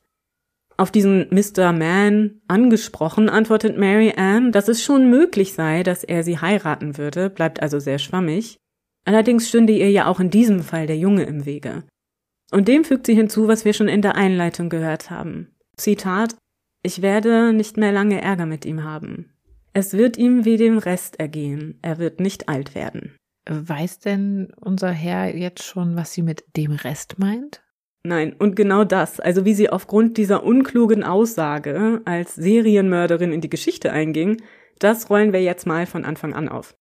Auf 0.76 0.92
diesen 0.92 1.28
Mr. 1.30 1.74
Man 1.74 2.42
angesprochen, 2.48 3.30
antwortet 3.30 3.78
Mary 3.78 4.14
Ann, 4.16 4.52
dass 4.52 4.70
es 4.70 4.84
schon 4.84 5.10
möglich 5.10 5.54
sei, 5.54 5.84
dass 5.84 6.04
er 6.04 6.24
sie 6.24 6.40
heiraten 6.40 6.98
würde, 6.98 7.30
bleibt 7.30 7.62
also 7.62 7.80
sehr 7.80 8.00
schwammig. 8.00 8.58
Allerdings 9.06 9.50
stünde 9.50 9.74
ihr 9.74 9.92
ja 9.92 10.08
auch 10.08 10.20
in 10.20 10.30
diesem 10.30 10.62
Fall 10.62 10.88
der 10.88 10.98
Junge 10.98 11.24
im 11.24 11.46
Wege. 11.46 11.84
Und 12.52 12.68
dem 12.68 12.84
fügt 12.84 13.06
sie 13.06 13.16
hinzu, 13.16 13.48
was 13.48 13.66
wir 13.66 13.74
schon 13.74 13.88
in 13.88 14.02
der 14.02 14.16
Einleitung 14.16 14.70
gehört 14.70 15.10
haben. 15.10 15.54
Zitat 15.80 16.36
Ich 16.84 17.02
werde 17.02 17.54
nicht 17.54 17.78
mehr 17.78 17.94
lange 17.94 18.22
Ärger 18.22 18.46
mit 18.46 18.66
ihm 18.66 18.84
haben. 18.84 19.34
Es 19.72 19.94
wird 19.94 20.18
ihm 20.18 20.44
wie 20.44 20.58
dem 20.58 20.78
Rest 20.78 21.20
ergehen, 21.20 21.80
er 21.82 22.00
wird 22.00 22.20
nicht 22.20 22.50
alt 22.50 22.76
werden. 22.76 23.16
Weiß 23.50 24.00
denn 24.00 24.52
unser 24.60 24.92
Herr 24.92 25.36
jetzt 25.36 25.64
schon, 25.64 25.96
was 25.96 26.14
sie 26.14 26.22
mit 26.22 26.44
dem 26.58 26.72
Rest 26.74 27.18
meint? 27.18 27.64
Nein, 28.04 28.34
und 28.34 28.56
genau 28.56 28.84
das, 28.84 29.20
also 29.20 29.46
wie 29.46 29.54
sie 29.54 29.70
aufgrund 29.70 30.18
dieser 30.18 30.44
unklugen 30.44 31.04
Aussage 31.04 32.02
als 32.06 32.36
Serienmörderin 32.36 33.32
in 33.32 33.42
die 33.42 33.50
Geschichte 33.50 33.92
einging, 33.92 34.42
das 34.80 35.10
rollen 35.10 35.34
wir 35.34 35.42
jetzt 35.42 35.66
mal 35.66 35.86
von 35.86 36.06
Anfang 36.06 36.34
an 36.34 36.50
auf. 36.50 36.76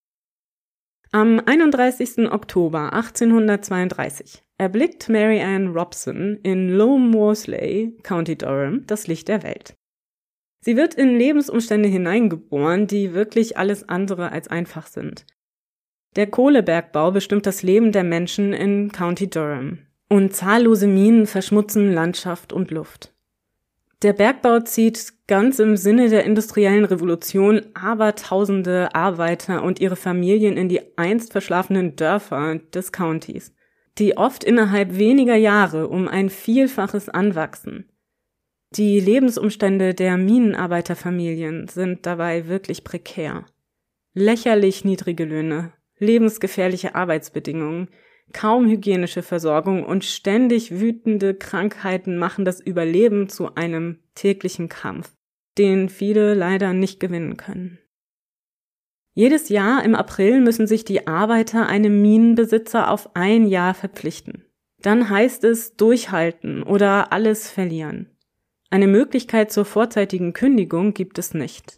Am 1.11 1.41
31. 1.41 2.31
Oktober 2.31 2.93
1832 2.93 4.43
erblickt 4.59 5.09
Mary 5.09 5.41
Ann 5.41 5.69
Robson 5.69 6.39
in 6.43 6.69
Low 6.69 6.99
Morsley, 6.99 7.97
County 8.03 8.37
Durham, 8.37 8.85
das 8.87 9.07
Licht 9.07 9.29
der 9.29 9.43
Welt. 9.43 9.75
Sie 10.61 10.77
wird 10.77 10.93
in 10.93 11.17
Lebensumstände 11.17 11.89
hineingeboren, 11.89 12.87
die 12.87 13.15
wirklich 13.15 13.57
alles 13.57 13.89
andere 13.89 14.33
als 14.33 14.49
einfach 14.49 14.87
sind. 14.87 15.25
Der 16.17 16.27
Kohlebergbau 16.27 17.11
bestimmt 17.11 17.47
das 17.47 17.63
Leben 17.63 17.91
der 17.91 18.05
Menschen 18.05 18.53
in 18.53 18.93
County 18.93 19.31
Durham. 19.31 19.79
Und 20.11 20.35
zahllose 20.35 20.89
Minen 20.89 21.27
verschmutzen 21.27 21.91
Landschaft 21.91 22.53
und 22.53 22.71
Luft. 22.71 23.15
Der 24.03 24.13
Bergbau 24.13 24.61
zieht 24.61 25.13
ganz 25.27 25.59
im 25.59 25.77
Sinne 25.77 26.09
der 26.09 26.25
industriellen 26.25 26.85
Revolution 26.85 27.63
abertausende 27.75 28.95
Arbeiter 28.95 29.65
und 29.65 29.81
ihre 29.81 29.97
Familien 29.97 30.57
in 30.57 30.69
die 30.69 30.97
einst 30.97 31.33
verschlafenen 31.33 31.97
Dörfer 31.97 32.61
des 32.73 32.93
Countys, 32.93 33.53
die 33.99 34.17
oft 34.17 34.45
innerhalb 34.45 34.97
weniger 34.97 35.35
Jahre 35.35 35.89
um 35.89 36.07
ein 36.07 36.31
Vielfaches 36.31 37.09
anwachsen. 37.09 37.91
Die 38.71 39.01
Lebensumstände 39.01 39.95
der 39.95 40.17
Minenarbeiterfamilien 40.17 41.67
sind 41.67 42.07
dabei 42.07 42.47
wirklich 42.47 42.85
prekär. 42.85 43.47
Lächerlich 44.15 44.85
niedrige 44.85 45.25
Löhne, 45.25 45.73
lebensgefährliche 45.99 46.95
Arbeitsbedingungen, 46.95 47.89
Kaum 48.33 48.69
hygienische 48.69 49.23
Versorgung 49.23 49.85
und 49.85 50.05
ständig 50.05 50.81
wütende 50.81 51.35
Krankheiten 51.35 52.19
machen 52.19 52.45
das 52.45 52.61
Überleben 52.61 53.29
zu 53.29 53.55
einem 53.55 53.99
täglichen 54.15 54.69
Kampf, 54.69 55.13
den 55.57 55.89
viele 55.89 56.35
leider 56.35 56.73
nicht 56.73 57.01
gewinnen 57.01 57.37
können. 57.37 57.79
Jedes 59.15 59.49
Jahr 59.49 59.83
im 59.85 59.95
April 59.95 60.41
müssen 60.41 60.67
sich 60.67 60.85
die 60.85 61.09
Arbeiter 61.09 61.67
einem 61.67 62.01
Minenbesitzer 62.03 62.91
auf 62.91 63.17
ein 63.17 63.47
Jahr 63.47 63.75
verpflichten. 63.75 64.45
Dann 64.81 65.11
heißt 65.11 65.43
es 65.43 65.75
durchhalten 65.75 66.63
oder 66.63 67.13
alles 67.13 67.51
verlieren. 67.51 68.11
Eine 68.71 68.87
Möglichkeit 68.87 69.51
zur 69.51 69.65
vorzeitigen 69.65 70.35
Kündigung 70.35 70.95
gibt 70.95 71.19
es 71.19 71.35
nicht. 71.35 71.78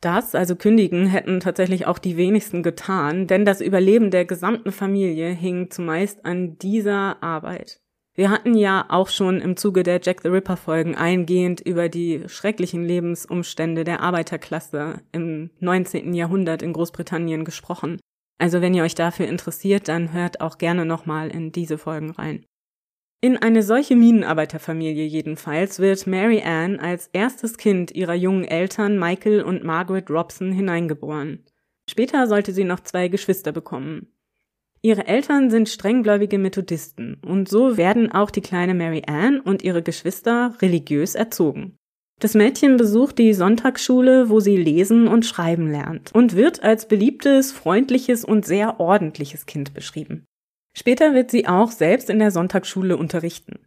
Das, 0.00 0.34
also 0.34 0.56
kündigen, 0.56 1.06
hätten 1.06 1.40
tatsächlich 1.40 1.86
auch 1.86 1.98
die 1.98 2.16
wenigsten 2.16 2.62
getan, 2.62 3.26
denn 3.26 3.44
das 3.44 3.60
Überleben 3.60 4.10
der 4.10 4.24
gesamten 4.24 4.72
Familie 4.72 5.28
hing 5.28 5.70
zumeist 5.70 6.24
an 6.24 6.56
dieser 6.58 7.22
Arbeit. 7.22 7.80
Wir 8.14 8.30
hatten 8.30 8.54
ja 8.54 8.86
auch 8.88 9.08
schon 9.08 9.40
im 9.40 9.56
Zuge 9.56 9.82
der 9.82 10.00
Jack 10.02 10.22
the 10.22 10.28
Ripper 10.28 10.56
Folgen 10.56 10.94
eingehend 10.94 11.60
über 11.60 11.88
die 11.88 12.24
schrecklichen 12.26 12.84
Lebensumstände 12.84 13.84
der 13.84 14.00
Arbeiterklasse 14.00 15.02
im 15.12 15.50
19. 15.60 16.12
Jahrhundert 16.14 16.62
in 16.62 16.72
Großbritannien 16.72 17.44
gesprochen. 17.44 18.00
Also 18.38 18.62
wenn 18.62 18.74
ihr 18.74 18.84
euch 18.84 18.94
dafür 18.94 19.28
interessiert, 19.28 19.88
dann 19.88 20.12
hört 20.12 20.40
auch 20.40 20.58
gerne 20.58 20.86
nochmal 20.86 21.28
in 21.28 21.52
diese 21.52 21.78
Folgen 21.78 22.10
rein. 22.10 22.46
In 23.22 23.36
eine 23.36 23.62
solche 23.62 23.96
Minenarbeiterfamilie 23.96 25.04
jedenfalls 25.04 25.78
wird 25.78 26.06
Mary 26.06 26.40
Ann 26.42 26.80
als 26.80 27.10
erstes 27.12 27.58
Kind 27.58 27.90
ihrer 27.90 28.14
jungen 28.14 28.44
Eltern 28.44 28.98
Michael 28.98 29.42
und 29.42 29.62
Margaret 29.62 30.08
Robson 30.08 30.52
hineingeboren. 30.52 31.44
Später 31.88 32.26
sollte 32.28 32.52
sie 32.52 32.64
noch 32.64 32.80
zwei 32.80 33.08
Geschwister 33.08 33.52
bekommen. 33.52 34.06
Ihre 34.80 35.06
Eltern 35.06 35.50
sind 35.50 35.68
strenggläubige 35.68 36.38
Methodisten 36.38 37.18
und 37.22 37.46
so 37.46 37.76
werden 37.76 38.10
auch 38.10 38.30
die 38.30 38.40
kleine 38.40 38.72
Mary 38.72 39.02
Ann 39.06 39.40
und 39.40 39.62
ihre 39.62 39.82
Geschwister 39.82 40.54
religiös 40.62 41.14
erzogen. 41.14 41.76
Das 42.20 42.32
Mädchen 42.34 42.78
besucht 42.78 43.18
die 43.18 43.34
Sonntagsschule, 43.34 44.30
wo 44.30 44.40
sie 44.40 44.56
lesen 44.56 45.08
und 45.08 45.26
schreiben 45.26 45.70
lernt 45.70 46.14
und 46.14 46.36
wird 46.36 46.62
als 46.62 46.88
beliebtes, 46.88 47.52
freundliches 47.52 48.24
und 48.24 48.46
sehr 48.46 48.80
ordentliches 48.80 49.44
Kind 49.44 49.74
beschrieben. 49.74 50.24
Später 50.72 51.14
wird 51.14 51.30
sie 51.30 51.46
auch 51.46 51.70
selbst 51.70 52.10
in 52.10 52.18
der 52.18 52.30
Sonntagsschule 52.30 52.96
unterrichten. 52.96 53.58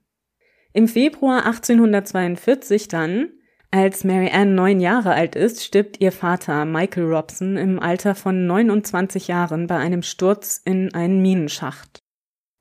Im 0.72 0.88
Februar 0.88 1.46
1842 1.46 2.88
dann, 2.88 3.30
als 3.70 4.04
Mary 4.04 4.30
Ann 4.32 4.56
neun 4.56 4.80
Jahre 4.80 5.14
alt 5.14 5.36
ist, 5.36 5.64
stirbt 5.64 6.00
ihr 6.00 6.12
Vater 6.12 6.66
Michael 6.66 7.06
Robson 7.06 7.58
im 7.58 7.80
Alter 7.80 8.16
von 8.16 8.48
29 8.48 9.28
Jahren 9.28 9.68
bei 9.68 9.78
einem 9.78 10.04
Sturz 10.04 10.62
in 10.64 10.94
einen 10.94 11.22
Minenschacht. 11.22 12.00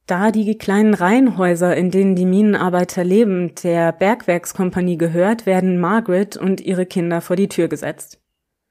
Da 0.07 0.31
die 0.31 0.59
kleinen 0.59 0.95
Reihenhäuser, 0.95 1.77
in 1.77 1.91
denen 1.91 2.17
die 2.17 2.27
Minenarbeiter 2.27 3.05
leben, 3.05 3.55
der 3.63 3.93
Bergwerkskompanie 3.93 4.99
gehört, 4.99 5.47
werden 5.47 5.81
Margaret 5.81 6.37
und 6.37 6.61
ihre 6.61 6.87
Kinder 6.87 7.21
vor 7.21 7.37
die 7.37 7.49
Tür 7.49 7.69
gesetzt. 7.69 8.21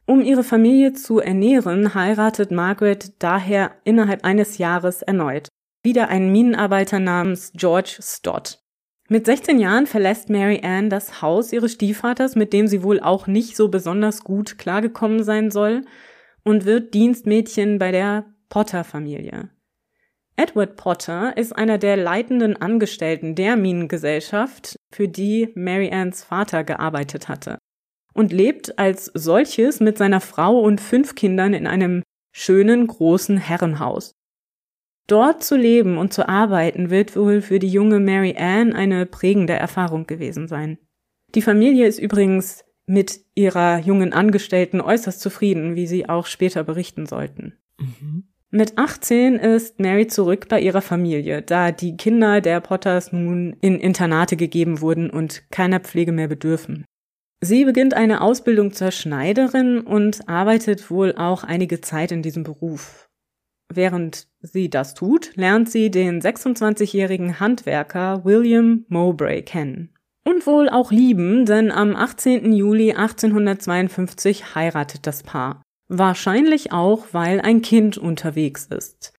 Um 0.05 0.21
ihre 0.21 0.43
Familie 0.43 0.93
zu 0.93 1.19
ernähren, 1.19 1.95
heiratet 1.95 2.51
Margaret 2.51 3.13
daher 3.23 3.71
innerhalb 3.85 4.25
eines 4.25 4.57
Jahres 4.57 5.01
erneut 5.01 5.47
wieder 5.83 6.09
ein 6.09 6.31
Minenarbeiter 6.31 6.99
namens 6.99 7.51
George 7.55 7.97
Stott. 8.01 8.59
Mit 9.09 9.25
16 9.25 9.59
Jahren 9.59 9.87
verlässt 9.87 10.29
Mary 10.29 10.61
Ann 10.63 10.89
das 10.89 11.21
Haus 11.21 11.51
ihres 11.51 11.73
Stiefvaters, 11.73 12.35
mit 12.35 12.53
dem 12.53 12.67
sie 12.67 12.81
wohl 12.81 12.99
auch 13.01 13.27
nicht 13.27 13.57
so 13.57 13.67
besonders 13.67 14.23
gut 14.23 14.57
klargekommen 14.57 15.23
sein 15.23 15.51
soll, 15.51 15.83
und 16.43 16.65
wird 16.65 16.93
Dienstmädchen 16.93 17.77
bei 17.77 17.91
der 17.91 18.25
Potter-Familie. 18.49 19.49
Edward 20.37 20.75
Potter 20.75 21.35
ist 21.35 21.55
einer 21.55 21.77
der 21.77 21.97
leitenden 21.97 22.55
Angestellten 22.55 23.35
der 23.35 23.57
Minengesellschaft, 23.57 24.77
für 24.91 25.07
die 25.07 25.49
Mary 25.55 25.91
Anns 25.91 26.23
Vater 26.23 26.63
gearbeitet 26.63 27.27
hatte, 27.27 27.57
und 28.13 28.31
lebt 28.31 28.79
als 28.79 29.11
solches 29.13 29.81
mit 29.81 29.97
seiner 29.97 30.21
Frau 30.21 30.59
und 30.59 30.79
fünf 30.79 31.15
Kindern 31.15 31.53
in 31.53 31.67
einem 31.67 32.01
schönen 32.31 32.87
großen 32.87 33.37
Herrenhaus. 33.37 34.13
Dort 35.11 35.43
zu 35.43 35.57
leben 35.57 35.97
und 35.97 36.13
zu 36.13 36.29
arbeiten 36.29 36.89
wird 36.89 37.17
wohl 37.17 37.41
für 37.41 37.59
die 37.59 37.67
junge 37.67 37.99
Mary 37.99 38.33
Ann 38.37 38.71
eine 38.71 39.05
prägende 39.05 39.51
Erfahrung 39.51 40.07
gewesen 40.07 40.47
sein. 40.47 40.77
Die 41.35 41.41
Familie 41.41 41.85
ist 41.85 41.99
übrigens 41.99 42.63
mit 42.85 43.19
ihrer 43.35 43.79
jungen 43.79 44.13
Angestellten 44.13 44.79
äußerst 44.79 45.19
zufrieden, 45.19 45.75
wie 45.75 45.85
sie 45.85 46.07
auch 46.07 46.27
später 46.27 46.63
berichten 46.63 47.07
sollten. 47.07 47.57
Mhm. 47.77 48.23
Mit 48.51 48.77
18 48.77 49.35
ist 49.35 49.81
Mary 49.81 50.07
zurück 50.07 50.47
bei 50.47 50.61
ihrer 50.61 50.81
Familie, 50.81 51.41
da 51.41 51.73
die 51.73 51.97
Kinder 51.97 52.39
der 52.39 52.61
Potters 52.61 53.11
nun 53.11 53.57
in 53.59 53.81
Internate 53.81 54.37
gegeben 54.37 54.79
wurden 54.79 55.09
und 55.09 55.43
keiner 55.51 55.81
Pflege 55.81 56.13
mehr 56.13 56.29
bedürfen. 56.29 56.85
Sie 57.41 57.65
beginnt 57.65 57.95
eine 57.95 58.21
Ausbildung 58.21 58.71
zur 58.71 58.91
Schneiderin 58.91 59.81
und 59.81 60.29
arbeitet 60.29 60.89
wohl 60.89 61.15
auch 61.17 61.43
einige 61.43 61.81
Zeit 61.81 62.13
in 62.13 62.21
diesem 62.21 62.43
Beruf. 62.43 63.09
Während 63.73 64.27
sie 64.41 64.69
das 64.69 64.95
tut, 64.95 65.31
lernt 65.35 65.69
sie 65.69 65.89
den 65.91 66.21
26-jährigen 66.21 67.39
Handwerker 67.39 68.25
William 68.25 68.85
Mowbray 68.89 69.43
kennen. 69.43 69.93
Und 70.25 70.45
wohl 70.45 70.69
auch 70.69 70.91
lieben, 70.91 71.45
denn 71.45 71.71
am 71.71 71.95
18. 71.95 72.51
Juli 72.51 72.91
1852 72.91 74.55
heiratet 74.55 75.07
das 75.07 75.23
Paar. 75.23 75.63
Wahrscheinlich 75.87 76.71
auch, 76.73 77.07
weil 77.13 77.39
ein 77.39 77.61
Kind 77.61 77.97
unterwegs 77.97 78.65
ist. 78.65 79.13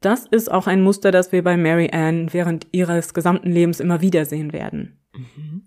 Das 0.00 0.26
ist 0.26 0.50
auch 0.50 0.66
ein 0.66 0.82
Muster, 0.82 1.10
das 1.10 1.32
wir 1.32 1.42
bei 1.42 1.56
Mary 1.56 1.90
Ann 1.90 2.32
während 2.32 2.66
ihres 2.72 3.14
gesamten 3.14 3.50
Lebens 3.50 3.80
immer 3.80 4.02
wieder 4.02 4.26
sehen 4.26 4.52
werden. 4.52 4.98
Mhm. 5.14 5.62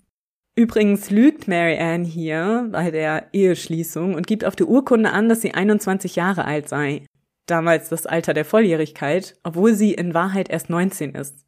Übrigens 0.55 1.09
lügt 1.09 1.47
Mary 1.47 1.77
Ann 1.79 2.03
hier 2.03 2.69
bei 2.71 2.91
der 2.91 3.27
Eheschließung 3.33 4.13
und 4.13 4.27
gibt 4.27 4.45
auf 4.45 4.55
der 4.55 4.67
Urkunde 4.67 5.11
an, 5.11 5.27
dass 5.27 5.41
sie 5.41 5.53
21 5.55 6.15
Jahre 6.15 6.45
alt 6.45 6.69
sei. 6.69 7.03
Damals 7.47 7.89
das 7.89 8.05
Alter 8.05 8.33
der 8.33 8.45
Volljährigkeit, 8.45 9.37
obwohl 9.43 9.73
sie 9.73 9.93
in 9.93 10.13
Wahrheit 10.13 10.49
erst 10.49 10.69
19 10.69 11.15
ist. 11.15 11.45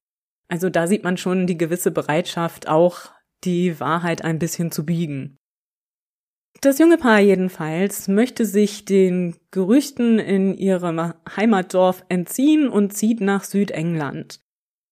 Also 0.48 0.70
da 0.70 0.88
sieht 0.88 1.04
man 1.04 1.18
schon 1.18 1.46
die 1.46 1.58
gewisse 1.58 1.92
Bereitschaft, 1.92 2.68
auch 2.68 3.12
die 3.44 3.80
Wahrheit 3.80 4.24
ein 4.24 4.40
bisschen 4.40 4.72
zu 4.72 4.86
biegen. 4.86 5.38
Das 6.62 6.80
junge 6.80 6.98
Paar 6.98 7.20
jedenfalls 7.20 8.08
möchte 8.08 8.46
sich 8.46 8.84
den 8.84 9.36
Gerüchten 9.52 10.20
in 10.20 10.58
ihrem 10.58 11.14
Heimatdorf 11.36 12.04
entziehen 12.10 12.68
und 12.68 12.94
zieht 12.94 13.22
nach 13.22 13.44
Südengland. 13.46 14.42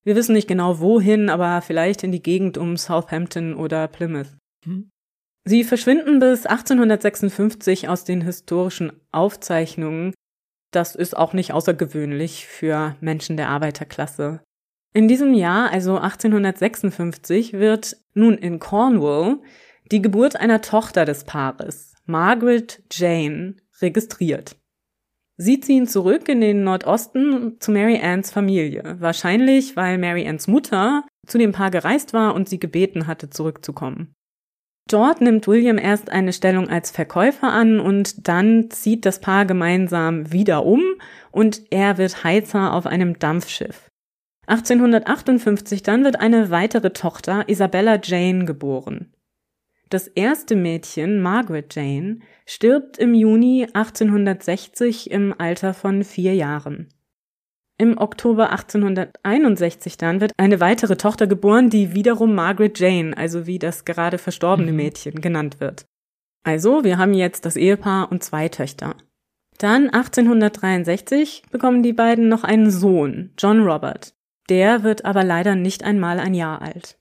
Wir 0.06 0.16
wissen 0.16 0.34
nicht 0.34 0.48
genau 0.48 0.80
wohin, 0.80 1.30
aber 1.30 1.62
vielleicht 1.62 2.04
in 2.04 2.14
die 2.14 2.24
Gegend 2.24 2.58
um 2.58 2.78
Southampton 2.78 3.54
oder 3.54 3.90
Plymouth. 3.90 4.38
Hm. 4.64 4.90
Sie 5.44 5.66
verschwinden 5.66 6.20
bis 6.20 6.46
1856 6.46 7.90
aus 7.90 8.06
den 8.06 8.22
historischen 8.22 8.94
Aufzeichnungen. 9.12 10.14
Das 10.78 10.94
ist 10.94 11.18
auch 11.18 11.34
nicht 11.34 11.54
außergewöhnlich 11.54 12.46
für 12.46 12.96
Menschen 13.02 13.36
der 13.36 13.50
Arbeiterklasse. 13.50 14.42
In 14.94 15.08
diesem 15.08 15.34
Jahr, 15.34 15.72
also 15.72 15.98
1856, 15.98 17.54
wird 17.54 17.98
nun 18.14 18.36
in 18.36 18.60
Cornwall 18.60 19.40
die 19.92 20.04
Geburt 20.04 20.36
einer 20.36 20.62
Tochter 20.62 21.04
des 21.04 21.24
Paares, 21.24 21.96
Margaret 22.06 22.84
Jane, 22.92 23.56
registriert. 23.82 24.56
Sie 25.38 25.60
ziehen 25.60 25.88
zurück 25.88 26.30
in 26.30 26.42
den 26.42 26.64
Nordosten 26.64 27.60
zu 27.60 27.72
Mary 27.72 28.00
Anns 28.00 28.30
Familie, 28.30 28.98
wahrscheinlich 29.00 29.76
weil 29.76 29.98
Mary 29.98 30.28
Anns 30.28 30.48
Mutter 30.48 31.06
zu 31.26 31.40
dem 31.40 31.54
Paar 31.54 31.72
gereist 31.72 32.14
war 32.14 32.36
und 32.36 32.48
sie 32.48 32.60
gebeten 32.60 33.08
hatte, 33.08 33.32
zurückzukommen. 33.32 34.14
Dort 34.88 35.20
nimmt 35.22 35.48
William 35.48 35.78
erst 35.78 36.10
eine 36.10 36.32
Stellung 36.32 36.70
als 36.70 36.92
Verkäufer 36.92 37.52
an 37.52 37.80
und 37.80 38.28
dann 38.28 38.70
zieht 38.70 39.06
das 39.06 39.20
Paar 39.20 39.46
gemeinsam 39.46 40.32
wieder 40.32 40.66
um 40.66 40.82
und 41.32 41.62
er 41.72 41.98
wird 41.98 42.24
Heizer 42.24 42.74
auf 42.74 42.86
einem 42.86 43.20
Dampfschiff. 43.20 43.90
1858 44.48 45.84
dann 45.84 46.06
wird 46.06 46.20
eine 46.22 46.52
weitere 46.52 46.92
Tochter, 46.92 47.50
Isabella 47.50 48.00
Jane, 48.02 48.46
geboren. 48.46 49.12
Das 49.90 50.08
erste 50.08 50.56
Mädchen, 50.56 51.22
Margaret 51.22 51.76
Jane, 51.76 52.20
stirbt 52.46 52.98
im 52.98 53.14
Juni 53.14 53.68
1860 53.74 55.12
im 55.12 55.34
Alter 55.38 55.74
von 55.74 56.04
vier 56.04 56.34
Jahren. 56.34 56.88
Im 57.80 57.98
Oktober 58.00 58.50
1861 58.50 59.98
dann 59.98 60.20
wird 60.20 60.32
eine 60.38 60.60
weitere 60.60 60.98
Tochter 60.98 61.28
geboren, 61.28 61.70
die 61.70 61.94
wiederum 61.94 62.34
Margaret 62.34 62.80
Jane, 62.80 63.16
also 63.16 63.46
wie 63.46 63.60
das 63.60 63.86
gerade 63.86 64.18
verstorbene 64.18 64.72
mhm. 64.72 64.78
Mädchen, 64.78 65.22
genannt 65.22 65.60
wird. 65.60 65.86
Also, 66.44 66.84
wir 66.84 66.98
haben 66.98 67.14
jetzt 67.14 67.46
das 67.46 67.56
Ehepaar 67.56 68.12
und 68.12 68.24
zwei 68.24 68.50
Töchter. 68.50 68.96
Dann 69.60 69.90
1863 69.90 71.44
bekommen 71.52 71.84
die 71.84 71.94
beiden 71.94 72.30
noch 72.30 72.44
einen 72.44 72.72
Sohn, 72.72 73.32
John 73.38 73.64
Robert. 73.64 74.16
Der 74.50 74.84
wird 74.84 75.06
aber 75.06 75.24
leider 75.24 75.56
nicht 75.56 75.84
einmal 75.84 76.20
ein 76.20 76.34
Jahr 76.34 76.62
alt. 76.62 76.98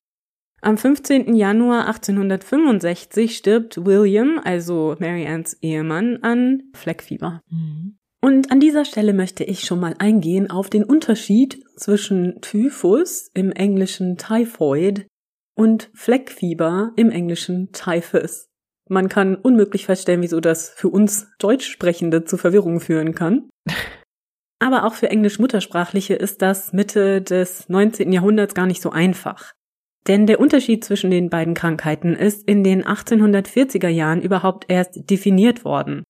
Am 0.63 0.77
15. 0.77 1.35
Januar 1.35 1.87
1865 1.87 3.37
stirbt 3.37 3.85
William, 3.85 4.41
also 4.43 4.97
Mary 4.99 5.27
Anns 5.27 5.55
Ehemann, 5.63 6.19
an 6.23 6.65
Fleckfieber. 6.75 7.41
Mhm. 7.49 7.99
Und 8.27 8.51
an 8.51 8.59
dieser 8.59 8.85
Stelle 8.85 9.13
möchte 9.13 9.45
ich 9.45 9.61
schon 9.61 9.79
mal 9.79 9.95
eingehen 10.01 10.51
auf 10.51 10.69
den 10.69 10.83
Unterschied 10.83 11.63
zwischen 11.77 12.41
Typhus 12.41 13.31
im 13.35 13.53
Englischen 13.53 14.17
Typhoid 14.17 15.07
und 15.55 15.91
Fleckfieber 15.95 16.91
im 16.97 17.13
Englischen 17.13 17.71
Typhus. 17.71 18.49
Man 18.89 19.09
kann 19.09 19.37
unmöglich 19.37 19.87
feststellen, 19.87 20.23
wieso 20.23 20.41
das 20.41 20.71
für 20.71 20.89
uns 20.89 21.29
Deutschsprechende 21.39 22.25
zu 22.25 22.37
Verwirrung 22.37 22.81
führen 22.81 23.15
kann. 23.15 23.49
Aber 24.59 24.87
auch 24.87 24.95
für 24.95 25.09
Englisch-Muttersprachliche 25.09 26.15
ist 26.15 26.43
das 26.43 26.73
Mitte 26.73 27.23
des 27.23 27.69
19. 27.69 28.11
Jahrhunderts 28.11 28.55
gar 28.55 28.67
nicht 28.67 28.83
so 28.83 28.91
einfach. 28.91 29.53
Denn 30.09 30.27
der 30.27 30.41
Unterschied 30.41 30.83
zwischen 30.83 31.13
den 31.13 31.31
beiden 31.31 31.55
Krankheiten 31.55 32.17
ist 32.17 32.43
in 32.49 32.65
den 32.65 32.83
1840er 32.83 33.87
Jahren 33.87 34.21
überhaupt 34.21 34.65
erst 34.67 35.09
definiert 35.11 35.65
worden. 35.65 36.03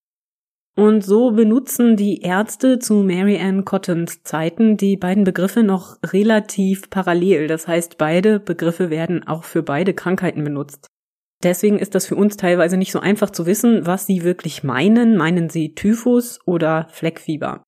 Und 0.79 1.03
so 1.03 1.31
benutzen 1.31 1.97
die 1.97 2.21
Ärzte 2.21 2.79
zu 2.79 2.97
Mary 2.97 3.39
Ann 3.41 3.65
Cottons 3.65 4.23
Zeiten 4.23 4.77
die 4.77 4.99
beiden 4.99 5.25
Begriffe 5.25 5.63
noch 5.63 5.97
relativ 6.05 6.91
parallel. 6.91 7.47
Das 7.47 7.67
heißt, 7.67 7.97
beide 7.97 8.39
Begriffe 8.39 8.91
werden 8.91 9.27
auch 9.27 9.45
für 9.45 9.63
beide 9.63 9.95
Krankheiten 9.95 10.45
benutzt. 10.45 10.87
Deswegen 11.43 11.79
ist 11.79 11.95
das 11.95 12.07
für 12.07 12.17
uns 12.17 12.37
teilweise 12.37 12.77
nicht 12.77 12.93
so 12.93 13.01
einfach 13.01 13.31
zu 13.31 13.47
wissen, 13.47 13.87
was 13.87 14.07
sie 14.07 14.23
wirklich 14.23 14.65
meinen. 14.65 15.17
Meinen 15.17 15.49
sie 15.49 15.75
Typhus 15.75 16.41
oder 16.45 16.89
Fleckfieber? 16.91 17.63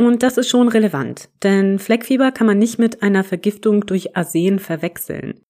Und 0.00 0.22
das 0.22 0.38
ist 0.38 0.48
schon 0.48 0.68
relevant, 0.68 1.28
denn 1.42 1.80
Fleckfieber 1.80 2.30
kann 2.30 2.46
man 2.46 2.58
nicht 2.58 2.78
mit 2.78 3.02
einer 3.02 3.24
Vergiftung 3.24 3.84
durch 3.86 4.16
Arsen 4.16 4.60
verwechseln. 4.60 5.40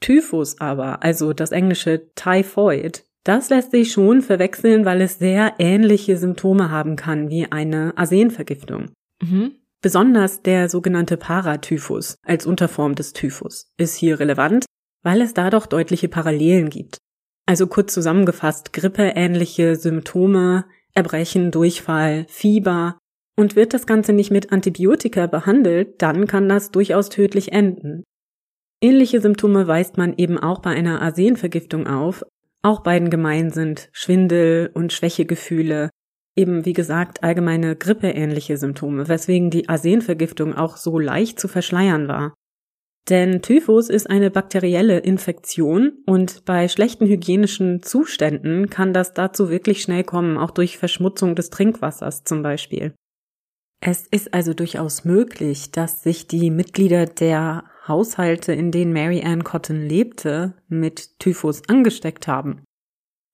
Typhus 0.00 0.60
aber, 0.60 1.02
also 1.02 1.34
das 1.34 1.52
englische 1.52 2.10
Typhoid, 2.14 3.04
das 3.24 3.50
lässt 3.50 3.70
sich 3.70 3.92
schon 3.92 4.22
verwechseln, 4.22 4.84
weil 4.84 5.00
es 5.00 5.18
sehr 5.18 5.54
ähnliche 5.58 6.16
Symptome 6.16 6.70
haben 6.70 6.96
kann 6.96 7.30
wie 7.30 7.50
eine 7.50 7.96
Arsenvergiftung. 7.96 8.90
Mhm. 9.22 9.56
Besonders 9.80 10.42
der 10.42 10.68
sogenannte 10.68 11.16
Paratyphus 11.16 12.16
als 12.24 12.46
Unterform 12.46 12.94
des 12.94 13.12
Typhus 13.12 13.72
ist 13.76 13.96
hier 13.96 14.20
relevant, 14.20 14.64
weil 15.02 15.20
es 15.20 15.34
da 15.34 15.50
doch 15.50 15.66
deutliche 15.66 16.08
Parallelen 16.08 16.70
gibt. 16.70 16.98
Also 17.46 17.66
kurz 17.66 17.92
zusammengefasst, 17.92 18.72
grippeähnliche 18.72 19.74
Symptome, 19.74 20.64
Erbrechen, 20.94 21.50
Durchfall, 21.50 22.26
Fieber, 22.28 22.98
und 23.36 23.56
wird 23.56 23.74
das 23.74 23.86
Ganze 23.86 24.12
nicht 24.12 24.30
mit 24.30 24.52
Antibiotika 24.52 25.26
behandelt, 25.26 26.00
dann 26.02 26.26
kann 26.26 26.48
das 26.48 26.70
durchaus 26.70 27.08
tödlich 27.08 27.52
enden. 27.52 28.04
Ähnliche 28.80 29.20
Symptome 29.20 29.66
weist 29.66 29.96
man 29.96 30.14
eben 30.16 30.38
auch 30.38 30.60
bei 30.60 30.70
einer 30.70 31.00
Arsenvergiftung 31.00 31.86
auf. 31.86 32.24
Auch 32.62 32.80
beiden 32.80 33.10
gemein 33.10 33.50
sind 33.50 33.88
Schwindel 33.92 34.70
und 34.72 34.92
Schwächegefühle, 34.92 35.90
eben 36.36 36.64
wie 36.64 36.72
gesagt 36.72 37.24
allgemeine 37.24 37.76
grippeähnliche 37.76 38.56
Symptome, 38.56 39.08
weswegen 39.08 39.50
die 39.50 39.68
Arsenvergiftung 39.68 40.54
auch 40.54 40.76
so 40.76 40.98
leicht 40.98 41.40
zu 41.40 41.48
verschleiern 41.48 42.08
war. 42.08 42.34
Denn 43.08 43.42
Typhus 43.42 43.90
ist 43.90 44.08
eine 44.08 44.30
bakterielle 44.30 45.00
Infektion 45.00 46.04
und 46.06 46.44
bei 46.44 46.68
schlechten 46.68 47.06
hygienischen 47.06 47.82
Zuständen 47.82 48.70
kann 48.70 48.92
das 48.92 49.12
dazu 49.12 49.50
wirklich 49.50 49.82
schnell 49.82 50.04
kommen, 50.04 50.38
auch 50.38 50.52
durch 50.52 50.78
Verschmutzung 50.78 51.34
des 51.34 51.50
Trinkwassers 51.50 52.22
zum 52.22 52.42
Beispiel. 52.42 52.94
Es 53.80 54.06
ist 54.06 54.32
also 54.32 54.54
durchaus 54.54 55.04
möglich, 55.04 55.72
dass 55.72 56.04
sich 56.04 56.28
die 56.28 56.52
Mitglieder 56.52 57.06
der 57.06 57.64
Haushalte, 57.86 58.52
in 58.52 58.70
denen 58.70 58.92
Mary 58.92 59.22
Ann 59.24 59.44
Cotton 59.44 59.80
lebte, 59.86 60.54
mit 60.68 61.18
Typhus 61.18 61.62
angesteckt 61.68 62.26
haben. 62.28 62.62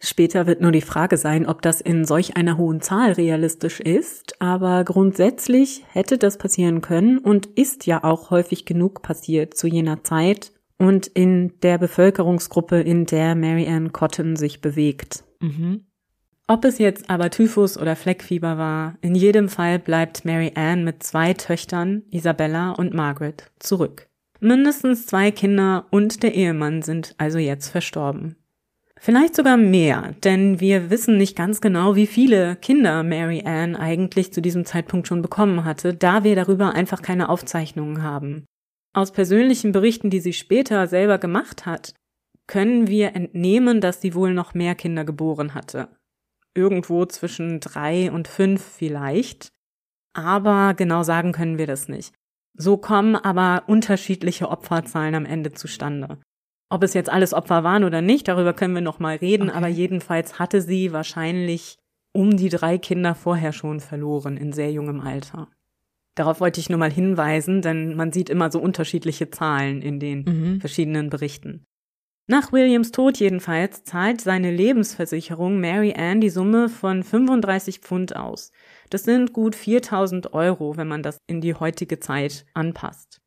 Später 0.01 0.47
wird 0.47 0.61
nur 0.61 0.71
die 0.71 0.81
Frage 0.81 1.17
sein, 1.17 1.45
ob 1.47 1.61
das 1.61 1.81
in 1.81 2.05
solch 2.05 2.37
einer 2.37 2.57
hohen 2.57 2.81
Zahl 2.81 3.13
realistisch 3.13 3.81
ist, 3.81 4.41
aber 4.41 4.85
grundsätzlich 4.85 5.85
hätte 5.91 6.19
das 6.19 6.39
passieren 6.39 6.83
können 6.83 7.19
und 7.19 7.47
ist 7.47 7.87
ja 7.87 8.05
auch 8.05 8.31
häufig 8.31 8.65
genug 8.65 9.03
passiert 9.03 9.55
zu 9.55 9.67
jener 9.67 10.05
Zeit 10.05 10.53
und 10.79 11.09
in 11.09 11.59
der 11.63 11.79
Bevölkerungsgruppe, 11.79 12.81
in 12.81 13.07
der 13.07 13.35
Mary 13.35 13.67
Ann 13.67 13.93
Cotton 13.93 14.37
sich 14.37 14.61
bewegt. 14.61 15.25
Mhm. 15.41 15.87
Ob 16.47 16.65
es 16.65 16.79
jetzt 16.79 17.11
aber 17.11 17.31
Typhus 17.31 17.77
oder 17.77 17.97
Fleckfieber 17.97 18.57
war, 18.57 18.97
in 19.01 19.17
jedem 19.17 19.49
Fall 19.49 19.81
bleibt 19.81 20.25
Mary 20.25 20.53
Ann 20.55 20.85
mit 20.85 21.03
zwei 21.03 21.35
Töchtern, 21.35 22.05
Isabella 22.11 22.71
und 22.71 22.95
Margaret, 22.95 23.51
zurück. 23.59 24.09
Mindestens 24.41 25.07
zwei 25.07 25.31
Kinder 25.31 25.87
und 25.91 26.23
der 26.23 26.35
Ehemann 26.35 26.83
sind 26.83 27.15
also 27.19 27.39
jetzt 27.39 27.69
verstorben. 27.69 28.37
Vielleicht 29.01 29.37
sogar 29.37 29.57
mehr, 29.57 30.15
denn 30.25 30.61
wir 30.61 30.91
wissen 30.91 31.17
nicht 31.17 31.37
ganz 31.37 31.61
genau, 31.61 31.95
wie 31.95 32.07
viele 32.07 32.57
Kinder 32.57 33.03
Mary 33.03 33.43
Ann 33.45 33.77
eigentlich 33.77 34.33
zu 34.33 34.41
diesem 34.41 34.65
Zeitpunkt 34.65 35.07
schon 35.07 35.23
bekommen 35.23 35.65
hatte, 35.65 35.95
da 35.95 36.25
wir 36.25 36.35
darüber 36.35 36.75
einfach 36.75 37.01
keine 37.01 37.29
Aufzeichnungen 37.29 38.03
haben. 38.03 38.45
Aus 38.93 39.13
persönlichen 39.13 39.71
Berichten, 39.71 40.11
die 40.11 40.21
sie 40.21 40.33
später 40.33 40.89
selber 40.89 41.19
gemacht 41.19 41.67
hat, 41.67 41.95
können 42.49 42.89
wir 42.89 43.15
entnehmen, 43.15 43.81
dass 43.81 44.01
sie 44.01 44.15
wohl 44.15 44.35
noch 44.35 44.55
mehr 44.55 44.75
Kinder 44.75 45.05
geboren 45.05 45.55
hatte 45.55 45.89
irgendwo 46.59 47.07
zwischen 47.07 47.61
drei 47.61 48.11
und 48.11 48.29
fünf 48.29 48.63
vielleicht. 48.63 49.49
Aber 50.13 50.75
genau 50.75 51.05
sagen 51.05 51.33
können 51.33 51.57
wir 51.57 51.67
das 51.67 51.89
nicht. 51.89 52.13
So 52.59 52.77
kommen 52.77 53.17
aber 53.17 53.63
unterschiedliche 53.69 54.51
Opferzahlen 54.51 55.15
am 55.15 55.25
Ende 55.25 55.53
zustande. 55.53 56.19
Ob 56.71 56.83
es 56.83 56.93
jetzt 56.93 57.09
alles 57.09 57.33
Opfer 57.33 57.65
waren 57.65 57.85
oder 57.85 58.03
nicht, 58.03 58.29
darüber 58.29 58.53
können 58.53 58.75
wir 58.75 58.83
noch 58.83 58.99
mal 58.99 59.17
reden, 59.17 59.49
okay. 59.49 59.57
aber 59.57 59.69
jedenfalls 59.69 60.39
hatte 60.39 60.61
sie 60.61 60.93
wahrscheinlich 60.93 61.79
um 62.13 62.37
die 62.37 62.49
drei 62.49 62.77
Kinder 62.77 63.15
vorher 63.15 63.53
schon 63.53 63.81
verloren 63.81 64.37
in 64.37 64.53
sehr 64.53 64.73
jungem 64.73 65.01
Alter. 65.01 65.49
Darauf 66.17 66.41
wollte 66.41 66.59
ich 66.59 66.69
nur 66.69 66.81
mal 66.81 66.91
hinweisen, 66.91 67.63
denn 67.63 67.95
man 67.95 68.13
sieht 68.13 68.29
immer 68.29 68.51
so 68.51 68.59
unterschiedliche 68.61 69.31
Zahlen 69.31 69.81
in 69.81 70.01
den 70.01 70.25
mhm. 70.25 70.61
verschiedenen 70.61 71.11
Berichten. 71.11 71.65
Nach 72.27 72.53
Williams 72.53 72.91
Tod 72.91 73.19
jedenfalls 73.19 73.85
zahlt 73.85 74.21
seine 74.21 74.51
Lebensversicherung 74.51 75.61
Mary 75.61 75.95
Ann 75.97 76.21
die 76.21 76.29
Summe 76.29 76.69
von 76.69 77.03
35 77.03 77.79
Pfund 77.79 78.17
aus. 78.17 78.51
Das 78.91 79.05
sind 79.05 79.33
gut 79.33 79.55
4000 79.55 80.33
Euro, 80.33 80.77
wenn 80.77 80.89
man 80.89 81.03
das 81.03 81.19
in 81.27 81.41
die 81.41 81.55
heutige 81.55 82.01
Zeit 82.01 82.47
anpasst. 82.55 83.21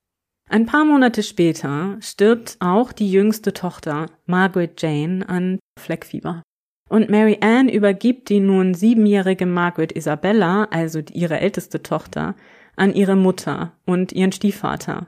Ein 0.49 0.65
paar 0.65 0.83
Monate 0.83 1.23
später 1.23 1.97
stirbt 2.01 2.57
auch 2.59 2.91
die 2.91 3.09
jüngste 3.09 3.53
Tochter, 3.53 4.07
Margaret 4.25 4.81
Jane, 4.81 5.27
an 5.29 5.59
Fleckfieber. 5.79 6.43
Und 6.89 7.09
Mary 7.09 7.37
Ann 7.39 7.69
übergibt 7.69 8.27
die 8.27 8.41
nun 8.41 8.73
siebenjährige 8.73 9.45
Margaret 9.45 9.93
Isabella, 9.93 10.65
also 10.71 10.99
ihre 11.13 11.39
älteste 11.39 11.81
Tochter, 11.81 12.35
an 12.75 12.93
ihre 12.93 13.15
Mutter 13.15 13.71
und 13.85 14.11
ihren 14.11 14.33
Stiefvater. 14.33 15.07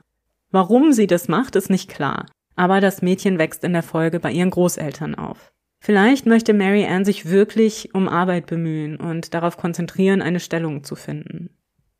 Warum 0.50 0.94
sie 0.94 1.08
das 1.08 1.28
macht, 1.28 1.58
ist 1.58 1.70
nicht 1.70 1.90
klar, 1.90 2.28
aber 2.56 2.80
das 2.80 3.02
Mädchen 3.02 3.38
wächst 3.38 3.66
in 3.66 3.74
der 3.74 3.84
Folge 3.84 4.22
bei 4.22 4.32
ihren 4.32 4.52
Großeltern 4.52 5.16
auf. 5.16 5.52
Vielleicht 5.86 6.26
möchte 6.26 6.54
Mary 6.54 6.86
Ann 6.86 7.04
sich 7.04 7.30
wirklich 7.30 7.94
um 7.94 8.08
Arbeit 8.08 8.46
bemühen 8.46 8.96
und 8.96 9.34
darauf 9.34 9.58
konzentrieren, 9.58 10.22
eine 10.22 10.40
Stellung 10.40 10.86
zu 10.86 10.96
finden. 10.96 11.50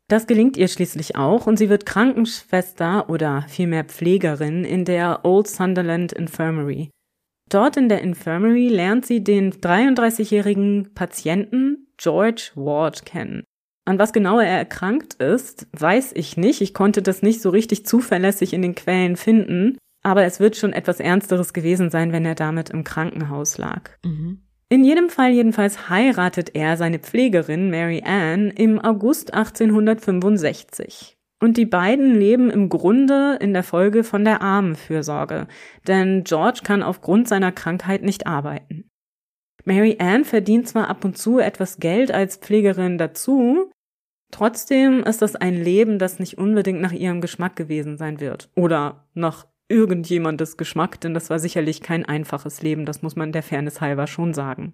Das 0.08 0.26
gelingt 0.26 0.56
ihr 0.56 0.68
schließlich 0.68 1.16
auch 1.16 1.46
und 1.46 1.58
sie 1.58 1.68
wird 1.68 1.84
Krankenschwester 1.84 3.10
oder 3.10 3.44
vielmehr 3.46 3.84
Pflegerin 3.84 4.64
in 4.64 4.86
der 4.86 5.26
Old 5.26 5.48
Sunderland 5.48 6.14
Infirmary. 6.14 6.88
Dort 7.50 7.76
in 7.76 7.90
der 7.90 8.00
Infirmary 8.00 8.68
lernt 8.68 9.04
sie 9.04 9.22
den 9.22 9.52
33-jährigen 9.52 10.94
Patienten 10.94 11.88
George 11.98 12.52
Ward 12.54 13.04
kennen. 13.04 13.44
An 13.84 13.98
was 13.98 14.14
genau 14.14 14.38
er 14.38 14.48
erkrankt 14.48 15.14
ist, 15.14 15.66
weiß 15.72 16.12
ich 16.14 16.38
nicht. 16.38 16.62
Ich 16.62 16.72
konnte 16.72 17.02
das 17.02 17.20
nicht 17.20 17.42
so 17.42 17.50
richtig 17.50 17.84
zuverlässig 17.84 18.54
in 18.54 18.62
den 18.62 18.74
Quellen 18.74 19.16
finden. 19.16 19.76
Aber 20.04 20.22
es 20.24 20.38
wird 20.38 20.54
schon 20.56 20.72
etwas 20.72 21.00
Ernsteres 21.00 21.52
gewesen 21.52 21.90
sein, 21.90 22.12
wenn 22.12 22.24
er 22.24 22.36
damit 22.36 22.70
im 22.70 22.84
Krankenhaus 22.84 23.58
lag. 23.58 23.90
Mhm. 24.04 24.42
In 24.68 24.84
jedem 24.84 25.08
Fall 25.08 25.30
jedenfalls 25.30 25.88
heiratet 25.88 26.54
er 26.54 26.76
seine 26.76 26.98
Pflegerin 26.98 27.70
Mary 27.70 28.02
Ann 28.04 28.50
im 28.50 28.78
August 28.80 29.34
1865. 29.34 31.16
Und 31.40 31.56
die 31.56 31.66
beiden 31.66 32.14
leben 32.14 32.50
im 32.50 32.68
Grunde 32.68 33.38
in 33.40 33.52
der 33.52 33.62
Folge 33.62 34.04
von 34.04 34.24
der 34.24 34.40
Armenfürsorge, 34.40 35.46
denn 35.86 36.24
George 36.24 36.60
kann 36.64 36.82
aufgrund 36.82 37.28
seiner 37.28 37.52
Krankheit 37.52 38.02
nicht 38.02 38.26
arbeiten. 38.26 38.90
Mary 39.64 39.96
Ann 39.98 40.24
verdient 40.24 40.68
zwar 40.68 40.88
ab 40.88 41.04
und 41.04 41.16
zu 41.16 41.38
etwas 41.38 41.78
Geld 41.78 42.12
als 42.12 42.36
Pflegerin 42.36 42.98
dazu, 42.98 43.70
trotzdem 44.30 45.02
ist 45.02 45.22
das 45.22 45.36
ein 45.36 45.54
Leben, 45.62 45.98
das 45.98 46.18
nicht 46.18 46.38
unbedingt 46.38 46.80
nach 46.80 46.92
ihrem 46.92 47.20
Geschmack 47.20 47.56
gewesen 47.56 47.96
sein 47.96 48.20
wird 48.20 48.50
oder 48.56 49.06
nach 49.14 49.46
irgendjemandes 49.74 50.56
Geschmack, 50.56 51.00
denn 51.00 51.12
das 51.12 51.28
war 51.28 51.40
sicherlich 51.40 51.80
kein 51.82 52.04
einfaches 52.04 52.62
Leben, 52.62 52.86
das 52.86 53.02
muss 53.02 53.16
man 53.16 53.32
der 53.32 53.42
Fairness 53.42 53.80
halber 53.80 54.06
schon 54.06 54.32
sagen. 54.32 54.72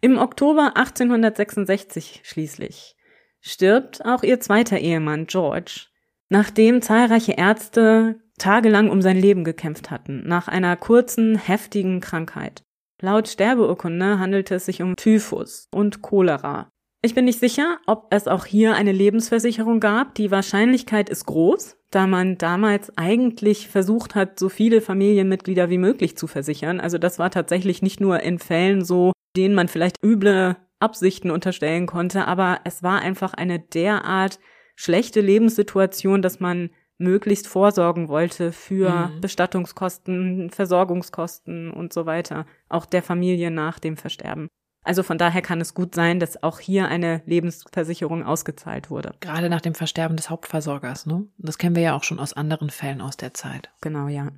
Im 0.00 0.16
Oktober 0.16 0.76
1866 0.76 2.22
schließlich 2.24 2.96
stirbt 3.40 4.04
auch 4.04 4.22
ihr 4.22 4.40
zweiter 4.40 4.78
Ehemann 4.78 5.26
George, 5.26 5.86
nachdem 6.30 6.80
zahlreiche 6.80 7.32
Ärzte 7.32 8.20
tagelang 8.38 8.88
um 8.90 9.02
sein 9.02 9.18
Leben 9.18 9.44
gekämpft 9.44 9.90
hatten, 9.90 10.26
nach 10.26 10.48
einer 10.48 10.76
kurzen, 10.76 11.36
heftigen 11.36 12.00
Krankheit. 12.00 12.62
Laut 13.00 13.28
Sterbeurkunde 13.28 14.18
handelte 14.18 14.54
es 14.54 14.66
sich 14.66 14.82
um 14.82 14.96
Typhus 14.96 15.68
und 15.70 16.02
Cholera. 16.02 16.68
Ich 17.02 17.14
bin 17.14 17.26
nicht 17.26 17.38
sicher, 17.38 17.78
ob 17.86 18.08
es 18.10 18.26
auch 18.26 18.44
hier 18.44 18.74
eine 18.74 18.90
Lebensversicherung 18.90 19.78
gab. 19.78 20.16
Die 20.16 20.32
Wahrscheinlichkeit 20.32 21.08
ist 21.08 21.26
groß, 21.26 21.77
da 21.90 22.06
man 22.06 22.36
damals 22.36 22.96
eigentlich 22.96 23.68
versucht 23.68 24.14
hat, 24.14 24.38
so 24.38 24.48
viele 24.48 24.80
Familienmitglieder 24.80 25.70
wie 25.70 25.78
möglich 25.78 26.16
zu 26.16 26.26
versichern. 26.26 26.80
Also 26.80 26.98
das 26.98 27.18
war 27.18 27.30
tatsächlich 27.30 27.82
nicht 27.82 28.00
nur 28.00 28.20
in 28.20 28.38
Fällen 28.38 28.84
so, 28.84 29.12
denen 29.36 29.54
man 29.54 29.68
vielleicht 29.68 29.96
üble 30.04 30.56
Absichten 30.80 31.30
unterstellen 31.30 31.86
konnte, 31.86 32.26
aber 32.26 32.60
es 32.64 32.82
war 32.82 33.00
einfach 33.00 33.34
eine 33.34 33.58
derart 33.58 34.38
schlechte 34.76 35.20
Lebenssituation, 35.20 36.22
dass 36.22 36.40
man 36.40 36.70
möglichst 36.98 37.46
vorsorgen 37.46 38.08
wollte 38.08 38.52
für 38.52 39.08
mhm. 39.08 39.20
Bestattungskosten, 39.20 40.50
Versorgungskosten 40.50 41.70
und 41.70 41.92
so 41.92 42.06
weiter, 42.06 42.46
auch 42.68 42.86
der 42.86 43.02
Familie 43.02 43.50
nach 43.50 43.78
dem 43.78 43.96
Versterben. 43.96 44.48
Also 44.84 45.02
von 45.02 45.18
daher 45.18 45.42
kann 45.42 45.60
es 45.60 45.74
gut 45.74 45.94
sein, 45.94 46.18
dass 46.18 46.42
auch 46.42 46.60
hier 46.60 46.88
eine 46.88 47.22
Lebensversicherung 47.26 48.24
ausgezahlt 48.24 48.90
wurde. 48.90 49.12
Gerade 49.20 49.50
nach 49.50 49.60
dem 49.60 49.74
Versterben 49.74 50.16
des 50.16 50.30
Hauptversorgers, 50.30 51.06
ne? 51.06 51.26
Das 51.36 51.58
kennen 51.58 51.76
wir 51.76 51.82
ja 51.82 51.96
auch 51.96 52.04
schon 52.04 52.18
aus 52.18 52.32
anderen 52.32 52.70
Fällen 52.70 53.00
aus 53.00 53.16
der 53.16 53.34
Zeit. 53.34 53.70
Genau, 53.80 54.08
ja. 54.08 54.28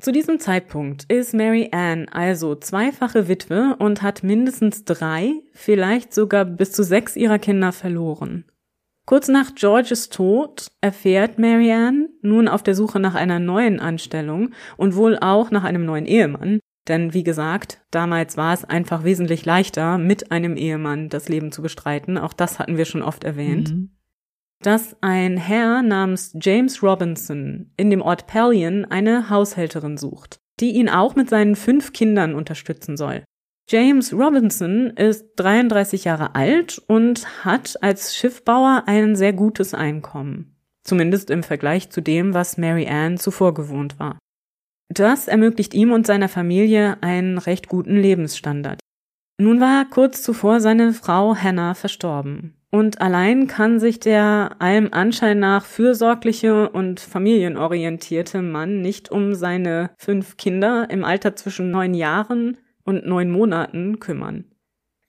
Zu 0.00 0.12
diesem 0.12 0.40
Zeitpunkt 0.40 1.04
ist 1.12 1.34
Mary 1.34 1.68
Ann 1.72 2.08
also 2.08 2.54
zweifache 2.54 3.28
Witwe 3.28 3.76
und 3.78 4.00
hat 4.00 4.22
mindestens 4.22 4.86
drei, 4.86 5.34
vielleicht 5.52 6.14
sogar 6.14 6.46
bis 6.46 6.72
zu 6.72 6.82
sechs 6.82 7.16
ihrer 7.16 7.38
Kinder 7.38 7.70
verloren. 7.70 8.46
Kurz 9.04 9.28
nach 9.28 9.54
Georges 9.54 10.08
Tod 10.08 10.70
erfährt 10.80 11.38
Mary 11.38 11.72
Ann, 11.72 12.08
nun 12.22 12.48
auf 12.48 12.62
der 12.62 12.74
Suche 12.74 12.98
nach 12.98 13.14
einer 13.14 13.40
neuen 13.40 13.78
Anstellung 13.78 14.52
und 14.78 14.96
wohl 14.96 15.18
auch 15.18 15.50
nach 15.50 15.64
einem 15.64 15.84
neuen 15.84 16.06
Ehemann, 16.06 16.60
denn 16.90 17.14
wie 17.14 17.22
gesagt, 17.22 17.80
damals 17.90 18.36
war 18.36 18.52
es 18.52 18.64
einfach 18.64 19.04
wesentlich 19.04 19.46
leichter, 19.46 19.96
mit 19.96 20.32
einem 20.32 20.56
Ehemann 20.56 21.08
das 21.08 21.28
Leben 21.28 21.52
zu 21.52 21.62
bestreiten. 21.62 22.18
Auch 22.18 22.32
das 22.32 22.58
hatten 22.58 22.76
wir 22.76 22.84
schon 22.84 23.02
oft 23.02 23.22
erwähnt. 23.24 23.70
Mhm. 23.70 23.90
Dass 24.60 24.96
ein 25.00 25.36
Herr 25.38 25.82
namens 25.82 26.36
James 26.38 26.82
Robinson 26.82 27.72
in 27.76 27.88
dem 27.88 28.02
Ort 28.02 28.26
Pellion 28.26 28.84
eine 28.84 29.30
Haushälterin 29.30 29.96
sucht, 29.96 30.40
die 30.58 30.72
ihn 30.72 30.88
auch 30.90 31.14
mit 31.14 31.30
seinen 31.30 31.56
fünf 31.56 31.92
Kindern 31.92 32.34
unterstützen 32.34 32.96
soll. 32.96 33.24
James 33.68 34.12
Robinson 34.12 34.88
ist 34.90 35.26
33 35.36 36.04
Jahre 36.04 36.34
alt 36.34 36.82
und 36.88 37.44
hat 37.44 37.80
als 37.82 38.16
Schiffbauer 38.16 38.82
ein 38.86 39.14
sehr 39.14 39.32
gutes 39.32 39.74
Einkommen. 39.74 40.56
Zumindest 40.82 41.30
im 41.30 41.44
Vergleich 41.44 41.88
zu 41.90 42.00
dem, 42.00 42.34
was 42.34 42.58
Mary 42.58 42.88
Ann 42.88 43.16
zuvor 43.16 43.54
gewohnt 43.54 44.00
war. 44.00 44.18
Das 44.92 45.28
ermöglicht 45.28 45.72
ihm 45.72 45.92
und 45.92 46.06
seiner 46.06 46.28
Familie 46.28 46.98
einen 47.00 47.38
recht 47.38 47.68
guten 47.68 47.96
Lebensstandard. 47.96 48.80
Nun 49.40 49.60
war 49.60 49.88
kurz 49.88 50.20
zuvor 50.20 50.60
seine 50.60 50.92
Frau 50.92 51.36
Hannah 51.36 51.74
verstorben. 51.74 52.54
Und 52.72 53.00
allein 53.00 53.46
kann 53.46 53.80
sich 53.80 54.00
der 54.00 54.56
allem 54.58 54.88
Anschein 54.92 55.38
nach 55.38 55.64
fürsorgliche 55.64 56.68
und 56.70 57.00
familienorientierte 57.00 58.42
Mann 58.42 58.80
nicht 58.80 59.10
um 59.10 59.34
seine 59.34 59.90
fünf 59.98 60.36
Kinder 60.36 60.88
im 60.90 61.04
Alter 61.04 61.34
zwischen 61.36 61.70
neun 61.70 61.94
Jahren 61.94 62.58
und 62.84 63.06
neun 63.06 63.30
Monaten 63.30 63.98
kümmern. 63.98 64.44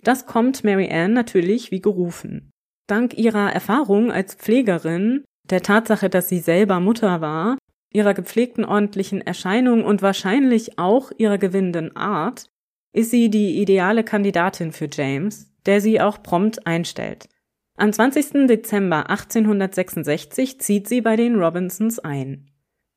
Das 0.04 0.26
kommt 0.26 0.64
Mary 0.64 0.90
Ann 0.92 1.14
natürlich 1.14 1.72
wie 1.72 1.82
gerufen. 1.82 2.52
Dank 2.88 3.16
ihrer 3.16 3.52
Erfahrung 3.54 4.12
als 4.12 4.36
Pflegerin, 4.36 5.24
der 5.50 5.62
Tatsache, 5.62 6.10
dass 6.10 6.30
sie 6.30 6.40
selber 6.40 6.80
Mutter 6.80 7.22
war 7.22 7.58
ihrer 7.92 8.14
gepflegten 8.14 8.66
ordentlichen 8.66 9.22
Erscheinung 9.22 9.84
und 9.84 10.02
wahrscheinlich 10.02 10.80
auch 10.80 11.12
ihrer 11.18 11.38
gewinnenden 11.38 11.96
Art 11.96 12.50
ist 12.94 13.12
sie 13.12 13.30
die 13.30 13.62
ideale 13.62 14.04
Kandidatin 14.04 14.72
für 14.72 14.90
James, 14.92 15.52
der 15.66 15.82
sie 15.82 16.02
auch 16.02 16.22
prompt 16.24 16.66
einstellt. 16.66 17.30
Am 17.78 17.92
20. 17.92 18.48
Dezember 18.48 19.10
1866 19.10 20.60
zieht 20.60 20.88
sie 20.88 21.02
bei 21.02 21.16
den 21.16 21.36
Robinsons 21.36 22.00
ein. 22.00 22.48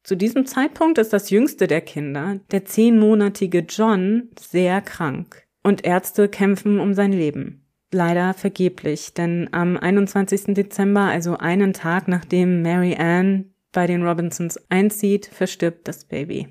Zu 0.02 0.16
diesem 0.16 0.44
Zeitpunkt 0.44 0.98
ist 0.98 1.12
das 1.12 1.30
jüngste 1.30 1.66
der 1.66 1.80
Kinder, 1.80 2.40
der 2.50 2.66
zehnmonatige 2.66 3.60
John, 3.60 4.28
sehr 4.38 4.82
krank 4.82 5.46
und 5.62 5.84
Ärzte 5.86 6.28
kämpfen 6.28 6.78
um 6.80 6.92
sein 6.92 7.12
Leben. 7.12 7.64
Leider 7.90 8.34
vergeblich, 8.34 9.14
denn 9.14 9.48
am 9.52 9.76
21. 9.76 10.54
Dezember, 10.54 11.02
also 11.02 11.38
einen 11.38 11.72
Tag 11.72 12.08
nachdem 12.08 12.60
Mary 12.60 12.96
Ann 12.96 13.53
bei 13.74 13.86
den 13.86 14.06
Robinsons 14.06 14.58
einzieht, 14.70 15.26
verstirbt 15.26 15.86
das 15.86 16.06
Baby. 16.06 16.48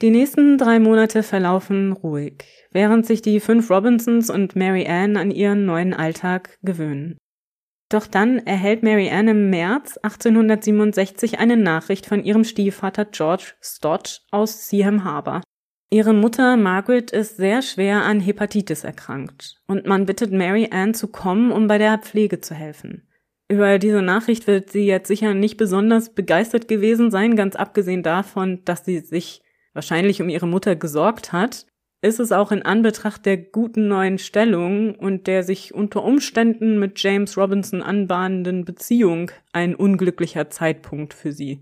Die 0.00 0.10
nächsten 0.10 0.58
drei 0.58 0.80
Monate 0.80 1.22
verlaufen 1.22 1.92
ruhig, 1.92 2.44
während 2.72 3.06
sich 3.06 3.22
die 3.22 3.38
fünf 3.38 3.70
Robinsons 3.70 4.30
und 4.30 4.56
Mary 4.56 4.84
Ann 4.88 5.16
an 5.16 5.30
ihren 5.30 5.64
neuen 5.64 5.94
Alltag 5.94 6.58
gewöhnen. 6.62 7.18
Doch 7.88 8.08
dann 8.08 8.38
erhält 8.38 8.82
Mary 8.82 9.10
Ann 9.10 9.28
im 9.28 9.50
März 9.50 9.98
1867 9.98 11.38
eine 11.38 11.56
Nachricht 11.56 12.06
von 12.06 12.24
ihrem 12.24 12.42
Stiefvater 12.42 13.04
George 13.04 13.52
Stott 13.60 14.22
aus 14.32 14.68
Seaham 14.68 15.04
Harbor. 15.04 15.42
Ihre 15.90 16.14
Mutter 16.14 16.56
Margaret 16.56 17.10
ist 17.10 17.36
sehr 17.36 17.60
schwer 17.60 18.02
an 18.02 18.18
Hepatitis 18.18 18.82
erkrankt 18.82 19.60
und 19.68 19.86
man 19.86 20.06
bittet 20.06 20.32
Mary 20.32 20.70
Ann 20.72 20.94
zu 20.94 21.08
kommen, 21.08 21.52
um 21.52 21.66
bei 21.68 21.76
der 21.76 21.98
Pflege 21.98 22.40
zu 22.40 22.54
helfen. 22.54 23.06
Über 23.52 23.78
diese 23.78 24.00
Nachricht 24.00 24.46
wird 24.46 24.70
sie 24.70 24.86
jetzt 24.86 25.08
sicher 25.08 25.34
nicht 25.34 25.58
besonders 25.58 26.14
begeistert 26.14 26.68
gewesen 26.68 27.10
sein, 27.10 27.36
ganz 27.36 27.54
abgesehen 27.54 28.02
davon, 28.02 28.64
dass 28.64 28.86
sie 28.86 29.00
sich 29.00 29.42
wahrscheinlich 29.74 30.22
um 30.22 30.30
ihre 30.30 30.48
Mutter 30.48 30.74
gesorgt 30.74 31.34
hat, 31.34 31.66
ist 32.00 32.18
es 32.18 32.32
auch 32.32 32.50
in 32.50 32.62
Anbetracht 32.62 33.26
der 33.26 33.36
guten 33.36 33.88
neuen 33.88 34.16
Stellung 34.16 34.94
und 34.94 35.26
der 35.26 35.42
sich 35.42 35.74
unter 35.74 36.02
Umständen 36.02 36.78
mit 36.78 36.98
James 37.02 37.36
Robinson 37.36 37.82
anbahnenden 37.82 38.64
Beziehung 38.64 39.30
ein 39.52 39.74
unglücklicher 39.74 40.48
Zeitpunkt 40.48 41.12
für 41.12 41.32
sie. 41.32 41.60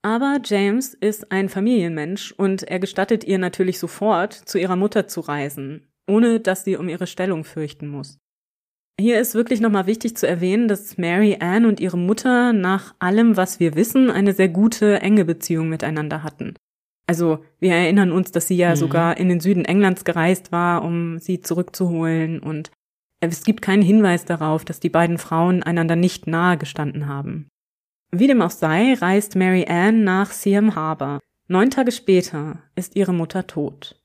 Aber 0.00 0.38
James 0.42 0.94
ist 0.94 1.30
ein 1.30 1.50
Familienmensch 1.50 2.32
und 2.32 2.62
er 2.62 2.78
gestattet 2.78 3.22
ihr 3.22 3.36
natürlich 3.36 3.78
sofort, 3.78 4.32
zu 4.32 4.56
ihrer 4.56 4.76
Mutter 4.76 5.08
zu 5.08 5.20
reisen, 5.20 5.92
ohne 6.08 6.40
dass 6.40 6.64
sie 6.64 6.78
um 6.78 6.88
ihre 6.88 7.06
Stellung 7.06 7.44
fürchten 7.44 7.88
muss. 7.88 8.16
Hier 8.98 9.20
ist 9.20 9.34
wirklich 9.34 9.60
nochmal 9.60 9.86
wichtig 9.86 10.16
zu 10.16 10.26
erwähnen, 10.26 10.68
dass 10.68 10.96
Mary 10.96 11.36
Ann 11.40 11.66
und 11.66 11.80
ihre 11.80 11.98
Mutter 11.98 12.54
nach 12.54 12.94
allem, 12.98 13.36
was 13.36 13.60
wir 13.60 13.74
wissen, 13.74 14.10
eine 14.10 14.32
sehr 14.32 14.48
gute, 14.48 15.00
enge 15.00 15.26
Beziehung 15.26 15.68
miteinander 15.68 16.22
hatten. 16.22 16.54
Also 17.06 17.44
wir 17.60 17.72
erinnern 17.72 18.10
uns, 18.10 18.32
dass 18.32 18.48
sie 18.48 18.56
ja 18.56 18.70
mhm. 18.70 18.76
sogar 18.76 19.16
in 19.18 19.28
den 19.28 19.40
Süden 19.40 19.66
Englands 19.66 20.04
gereist 20.04 20.50
war, 20.50 20.82
um 20.82 21.18
sie 21.18 21.40
zurückzuholen 21.40 22.40
und 22.40 22.70
es 23.20 23.44
gibt 23.44 23.62
keinen 23.62 23.82
Hinweis 23.82 24.24
darauf, 24.24 24.64
dass 24.64 24.80
die 24.80 24.90
beiden 24.90 25.18
Frauen 25.18 25.62
einander 25.62 25.96
nicht 25.96 26.26
nahe 26.26 26.58
gestanden 26.58 27.06
haben. 27.06 27.48
Wie 28.12 28.26
dem 28.26 28.42
auch 28.42 28.50
sei, 28.50 28.94
reist 28.94 29.36
Mary 29.36 29.66
Ann 29.68 30.04
nach 30.04 30.30
Siam 30.30 30.74
Harbor. 30.74 31.20
Neun 31.48 31.70
Tage 31.70 31.92
später 31.92 32.62
ist 32.76 32.96
ihre 32.96 33.14
Mutter 33.14 33.46
tot. 33.46 34.00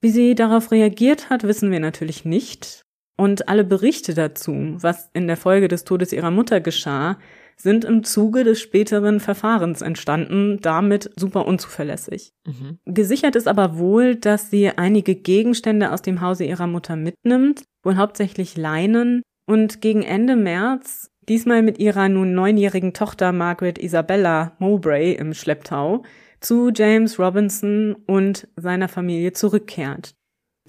Wie 0.00 0.10
sie 0.10 0.34
darauf 0.34 0.72
reagiert 0.72 1.30
hat, 1.30 1.44
wissen 1.44 1.70
wir 1.70 1.80
natürlich 1.80 2.24
nicht, 2.24 2.84
und 3.20 3.50
alle 3.50 3.64
Berichte 3.64 4.14
dazu, 4.14 4.78
was 4.78 5.10
in 5.12 5.26
der 5.26 5.36
Folge 5.36 5.68
des 5.68 5.84
Todes 5.84 6.10
ihrer 6.14 6.30
Mutter 6.30 6.62
geschah, 6.62 7.18
sind 7.54 7.84
im 7.84 8.02
Zuge 8.02 8.44
des 8.44 8.62
späteren 8.62 9.20
Verfahrens 9.20 9.82
entstanden, 9.82 10.58
damit 10.62 11.10
super 11.16 11.44
unzuverlässig. 11.46 12.32
Mhm. 12.46 12.78
Gesichert 12.86 13.36
ist 13.36 13.46
aber 13.46 13.76
wohl, 13.76 14.16
dass 14.16 14.48
sie 14.48 14.70
einige 14.70 15.14
Gegenstände 15.14 15.92
aus 15.92 16.00
dem 16.00 16.22
Hause 16.22 16.44
ihrer 16.44 16.66
Mutter 16.66 16.96
mitnimmt, 16.96 17.64
wohl 17.82 17.98
hauptsächlich 17.98 18.56
Leinen, 18.56 19.20
und 19.44 19.82
gegen 19.82 20.02
Ende 20.02 20.34
März, 20.34 21.10
diesmal 21.28 21.60
mit 21.60 21.78
ihrer 21.78 22.08
nun 22.08 22.32
neunjährigen 22.32 22.94
Tochter 22.94 23.32
Margaret 23.32 23.76
Isabella 23.76 24.52
Mowbray 24.60 25.12
im 25.12 25.34
Schlepptau, 25.34 26.04
zu 26.40 26.70
James 26.74 27.18
Robinson 27.18 27.96
und 28.06 28.48
seiner 28.56 28.88
Familie 28.88 29.34
zurückkehrt 29.34 30.14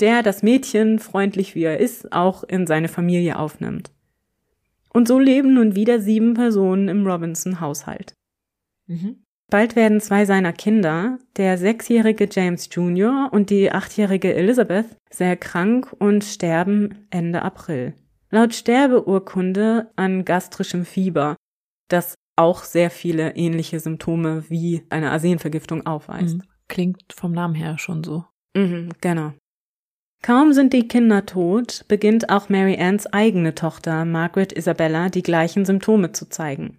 der 0.02 0.24
das 0.24 0.44
Mädchen, 0.44 1.00
freundlich 1.00 1.56
wie 1.56 1.64
er 1.64 1.80
ist, 1.80 2.12
auch 2.12 2.44
in 2.44 2.68
seine 2.68 2.88
Familie 2.88 3.38
aufnimmt. 3.38 3.92
Und 4.94 5.08
so 5.08 5.20
leben 5.20 5.54
nun 5.54 5.76
wieder 5.76 6.02
sieben 6.02 6.34
Personen 6.34 6.90
im 6.90 7.06
Robinson-Haushalt. 7.08 8.14
Mhm. 8.88 9.24
Bald 9.50 9.76
werden 9.76 10.00
zwei 10.00 10.26
seiner 10.26 10.54
Kinder, 10.54 11.20
der 11.36 11.58
sechsjährige 11.58 12.28
James 12.32 12.70
Jr. 12.72 13.30
und 13.32 13.50
die 13.50 13.72
achtjährige 13.72 14.34
Elizabeth, 14.34 14.86
sehr 15.10 15.36
krank 15.36 15.94
und 16.00 16.24
sterben 16.24 17.06
Ende 17.10 17.42
April. 17.42 17.94
Laut 18.30 18.54
Sterbeurkunde 18.54 19.92
an 19.98 20.24
gastrischem 20.24 20.86
Fieber, 20.86 21.36
das 21.90 22.16
auch 22.38 22.64
sehr 22.64 22.90
viele 22.90 23.36
ähnliche 23.36 23.82
Symptome 23.82 24.46
wie 24.50 24.84
eine 24.90 25.12
Arsenvergiftung 25.12 25.86
aufweist. 25.86 26.38
Mhm. 26.38 26.44
Klingt 26.70 27.04
vom 27.14 27.34
Namen 27.34 27.56
her 27.56 27.78
schon 27.78 28.06
so. 28.06 28.24
Mhm, 28.56 28.90
genau. 29.02 29.34
Kaum 30.22 30.54
sind 30.54 30.74
die 30.74 30.88
Kinder 30.88 31.26
tot, 31.26 31.86
beginnt 31.88 32.30
auch 32.30 32.48
Mary 32.48 32.78
Anns 32.80 33.08
eigene 33.08 33.56
Tochter 33.56 34.06
Margaret 34.06 34.54
Isabella 34.54 35.10
die 35.10 35.24
gleichen 35.24 35.66
Symptome 35.66 36.12
zu 36.12 36.30
zeigen. 36.30 36.78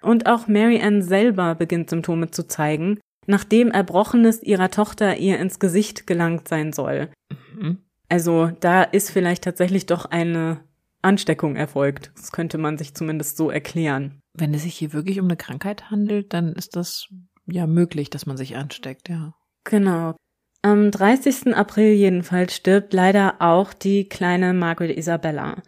Und 0.00 0.26
auch 0.26 0.48
Mary 0.48 0.82
Ann 0.82 1.02
selber 1.02 1.54
beginnt 1.54 1.90
Symptome 1.90 2.30
zu 2.30 2.46
zeigen, 2.46 2.98
nachdem 3.26 3.70
Erbrochenes 3.70 4.42
ihrer 4.42 4.70
Tochter 4.70 5.16
ihr 5.16 5.38
ins 5.38 5.60
Gesicht 5.60 6.06
gelangt 6.06 6.48
sein 6.48 6.72
soll. 6.72 7.10
Mhm. 7.54 7.78
Also 8.08 8.50
da 8.60 8.82
ist 8.82 9.10
vielleicht 9.10 9.44
tatsächlich 9.44 9.86
doch 9.86 10.06
eine 10.06 10.60
Ansteckung 11.02 11.56
erfolgt. 11.56 12.10
Das 12.16 12.32
könnte 12.32 12.58
man 12.58 12.78
sich 12.78 12.94
zumindest 12.94 13.36
so 13.36 13.50
erklären. 13.50 14.20
Wenn 14.34 14.54
es 14.54 14.62
sich 14.62 14.74
hier 14.74 14.92
wirklich 14.92 15.20
um 15.20 15.26
eine 15.26 15.36
Krankheit 15.36 15.90
handelt, 15.90 16.32
dann 16.32 16.52
ist 16.52 16.76
das 16.76 17.08
ja 17.46 17.66
möglich, 17.66 18.10
dass 18.10 18.26
man 18.26 18.36
sich 18.36 18.56
ansteckt, 18.56 19.08
ja. 19.08 19.34
Genau. 19.64 20.16
Am 20.64 20.92
30. 20.92 21.56
April 21.56 21.92
jedenfalls 21.94 22.54
stirbt 22.54 22.94
leider 22.94 23.34
auch 23.40 23.72
die 23.72 24.08
kleine 24.08 24.54
Margaret 24.54 24.96
Isabella. 24.96 25.60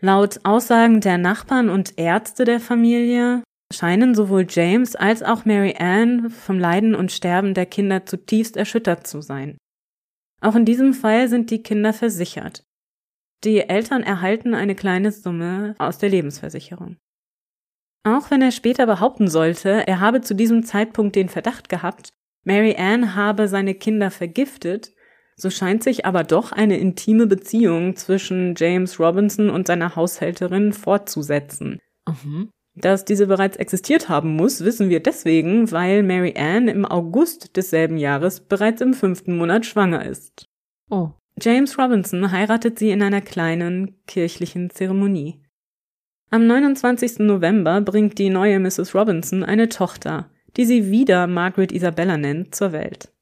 Laut 0.00 0.40
Aussagen 0.42 1.00
der 1.00 1.18
Nachbarn 1.18 1.70
und 1.70 1.96
Ärzte 1.96 2.44
der 2.44 2.58
Familie 2.58 3.44
scheinen 3.72 4.16
sowohl 4.16 4.44
James 4.48 4.96
als 4.96 5.22
auch 5.22 5.44
Mary 5.44 5.76
Ann 5.78 6.30
vom 6.30 6.58
Leiden 6.58 6.96
und 6.96 7.12
Sterben 7.12 7.54
der 7.54 7.66
Kinder 7.66 8.04
zutiefst 8.04 8.56
erschüttert 8.56 9.06
zu 9.06 9.22
sein. 9.22 9.56
Auch 10.40 10.56
in 10.56 10.64
diesem 10.64 10.94
Fall 10.94 11.28
sind 11.28 11.52
die 11.52 11.62
Kinder 11.62 11.92
versichert. 11.92 12.64
Die 13.44 13.60
Eltern 13.60 14.02
erhalten 14.02 14.54
eine 14.54 14.74
kleine 14.74 15.12
Summe 15.12 15.76
aus 15.78 15.98
der 15.98 16.08
Lebensversicherung. 16.08 16.96
Auch 18.04 18.32
wenn 18.32 18.42
er 18.42 18.50
später 18.50 18.86
behaupten 18.86 19.28
sollte, 19.28 19.86
er 19.86 20.00
habe 20.00 20.22
zu 20.22 20.34
diesem 20.34 20.64
Zeitpunkt 20.64 21.14
den 21.14 21.28
Verdacht 21.28 21.68
gehabt, 21.68 22.12
Mary 22.44 22.76
Ann 22.76 23.14
habe 23.14 23.48
seine 23.48 23.74
Kinder 23.74 24.10
vergiftet, 24.10 24.92
so 25.36 25.50
scheint 25.50 25.82
sich 25.82 26.04
aber 26.06 26.24
doch 26.24 26.52
eine 26.52 26.78
intime 26.78 27.26
Beziehung 27.26 27.96
zwischen 27.96 28.54
James 28.56 29.00
Robinson 29.00 29.50
und 29.50 29.66
seiner 29.66 29.96
Haushälterin 29.96 30.72
fortzusetzen. 30.72 31.78
Mhm. 32.06 32.50
Dass 32.74 33.04
diese 33.04 33.26
bereits 33.26 33.56
existiert 33.56 34.08
haben 34.08 34.34
muss, 34.34 34.64
wissen 34.64 34.88
wir 34.88 35.00
deswegen, 35.00 35.70
weil 35.72 36.02
Mary 36.02 36.34
Ann 36.36 36.68
im 36.68 36.86
August 36.86 37.56
desselben 37.56 37.98
Jahres 37.98 38.40
bereits 38.40 38.80
im 38.80 38.94
fünften 38.94 39.36
Monat 39.36 39.66
schwanger 39.66 40.04
ist. 40.04 40.46
Oh. 40.88 41.10
James 41.40 41.78
Robinson 41.78 42.30
heiratet 42.30 42.78
sie 42.78 42.90
in 42.90 43.02
einer 43.02 43.20
kleinen 43.20 43.96
kirchlichen 44.06 44.70
Zeremonie. 44.70 45.42
Am 46.30 46.46
29. 46.46 47.18
November 47.20 47.82
bringt 47.82 48.18
die 48.18 48.30
neue 48.30 48.58
Mrs. 48.58 48.94
Robinson 48.94 49.44
eine 49.44 49.68
Tochter, 49.68 50.30
die 50.56 50.64
sie 50.64 50.90
wieder 50.90 51.26
Margaret 51.26 51.72
Isabella 51.72 52.16
nennt, 52.16 52.54
zur 52.54 52.72
Welt. 52.72 53.12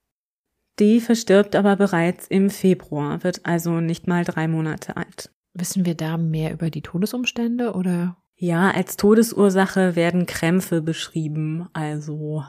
Die 0.78 1.00
verstirbt 1.00 1.56
aber 1.56 1.76
bereits 1.76 2.26
im 2.26 2.48
Februar, 2.50 3.22
wird 3.22 3.44
also 3.44 3.80
nicht 3.80 4.06
mal 4.06 4.24
drei 4.24 4.48
Monate 4.48 4.96
alt. 4.96 5.30
Wissen 5.52 5.84
wir 5.84 5.94
da 5.94 6.16
mehr 6.16 6.52
über 6.52 6.70
die 6.70 6.82
Todesumstände 6.82 7.74
oder? 7.74 8.16
Ja, 8.36 8.70
als 8.70 8.96
Todesursache 8.96 9.96
werden 9.96 10.24
Krämpfe 10.24 10.80
beschrieben, 10.80 11.68
also 11.74 12.44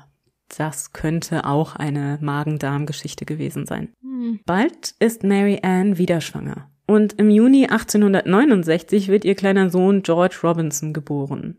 das 0.58 0.94
könnte 0.94 1.46
auch 1.46 1.76
eine 1.76 2.17
Magen-Darm-Geschichte 2.22 3.26
gewesen 3.26 3.65
sein. 3.65 3.89
Hm. 4.02 4.39
Bald 4.46 4.96
ist 5.00 5.24
Mary 5.24 5.60
Ann 5.63 5.98
wieder 5.98 6.22
schwanger. 6.22 6.70
Und 6.88 7.13
im 7.13 7.30
Juni 7.30 7.65
1869 7.65 9.08
wird 9.08 9.24
ihr 9.24 9.36
kleiner 9.36 9.70
Sohn 9.70 10.04
George 10.04 10.39
Robinson 10.44 10.94
geboren. 10.94 11.58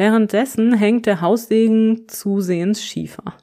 Währenddessen 0.00 0.72
hängt 0.72 1.04
der 1.04 1.20
Haussegen 1.20 2.08
zusehends 2.08 2.82
schiefer. 2.82 3.34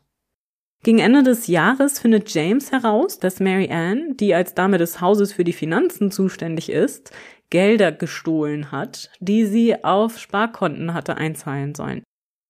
Gegen 0.82 0.98
Ende 0.98 1.22
des 1.22 1.46
Jahres 1.46 2.00
findet 2.00 2.34
James 2.34 2.72
heraus, 2.72 3.20
dass 3.20 3.40
Mary 3.40 3.70
Ann, 3.70 4.18
die 4.18 4.34
als 4.34 4.56
Dame 4.56 4.80
des 4.80 5.00
Hauses 5.00 5.34
für 5.34 5.44
die 5.44 5.54
Finanzen 5.54 6.10
zuständig 6.10 6.72
ist, 6.72 7.12
Gelder 7.52 7.92
gestohlen 7.92 8.72
hat, 8.72 9.12
die 9.20 9.46
sie 9.46 9.84
auf 9.84 10.18
Sparkonten 10.18 10.96
hatte 10.96 11.18
einzahlen 11.18 11.76
sollen. 11.76 12.02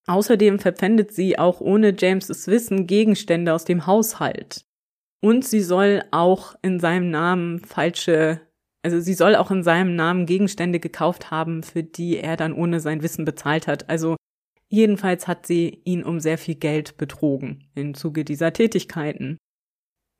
Außerdem 0.08 0.60
verpfändet 0.60 1.12
sie 1.12 1.38
auch 1.38 1.60
ohne 1.60 1.94
James' 1.94 2.48
Wissen 2.48 2.88
Gegenstände 2.88 3.54
aus 3.54 3.66
dem 3.66 3.88
Haushalt. 3.88 4.62
Und 5.22 5.44
sie 5.44 5.60
soll 5.60 6.02
auch 6.12 6.56
in 6.62 6.80
seinem 6.80 7.10
Namen 7.10 7.60
falsche 7.60 8.40
also 8.88 9.02
sie 9.02 9.16
soll 9.16 9.36
auch 9.36 9.52
in 9.52 9.64
seinem 9.64 9.98
Namen 9.98 10.26
Gegenstände 10.26 10.80
gekauft 10.80 11.30
haben, 11.30 11.62
für 11.62 11.84
die 11.84 12.20
er 12.20 12.38
dann 12.38 12.54
ohne 12.54 12.80
sein 12.80 13.04
Wissen 13.04 13.26
bezahlt 13.26 13.68
hat. 13.68 13.90
Also 13.90 14.16
jedenfalls 14.70 15.28
hat 15.28 15.46
sie 15.46 15.82
ihn 15.84 16.06
um 16.06 16.22
sehr 16.22 16.38
viel 16.38 16.56
Geld 16.56 16.96
betrogen 16.96 17.68
im 17.76 17.96
Zuge 17.96 18.24
dieser 18.24 18.54
Tätigkeiten. 18.54 19.36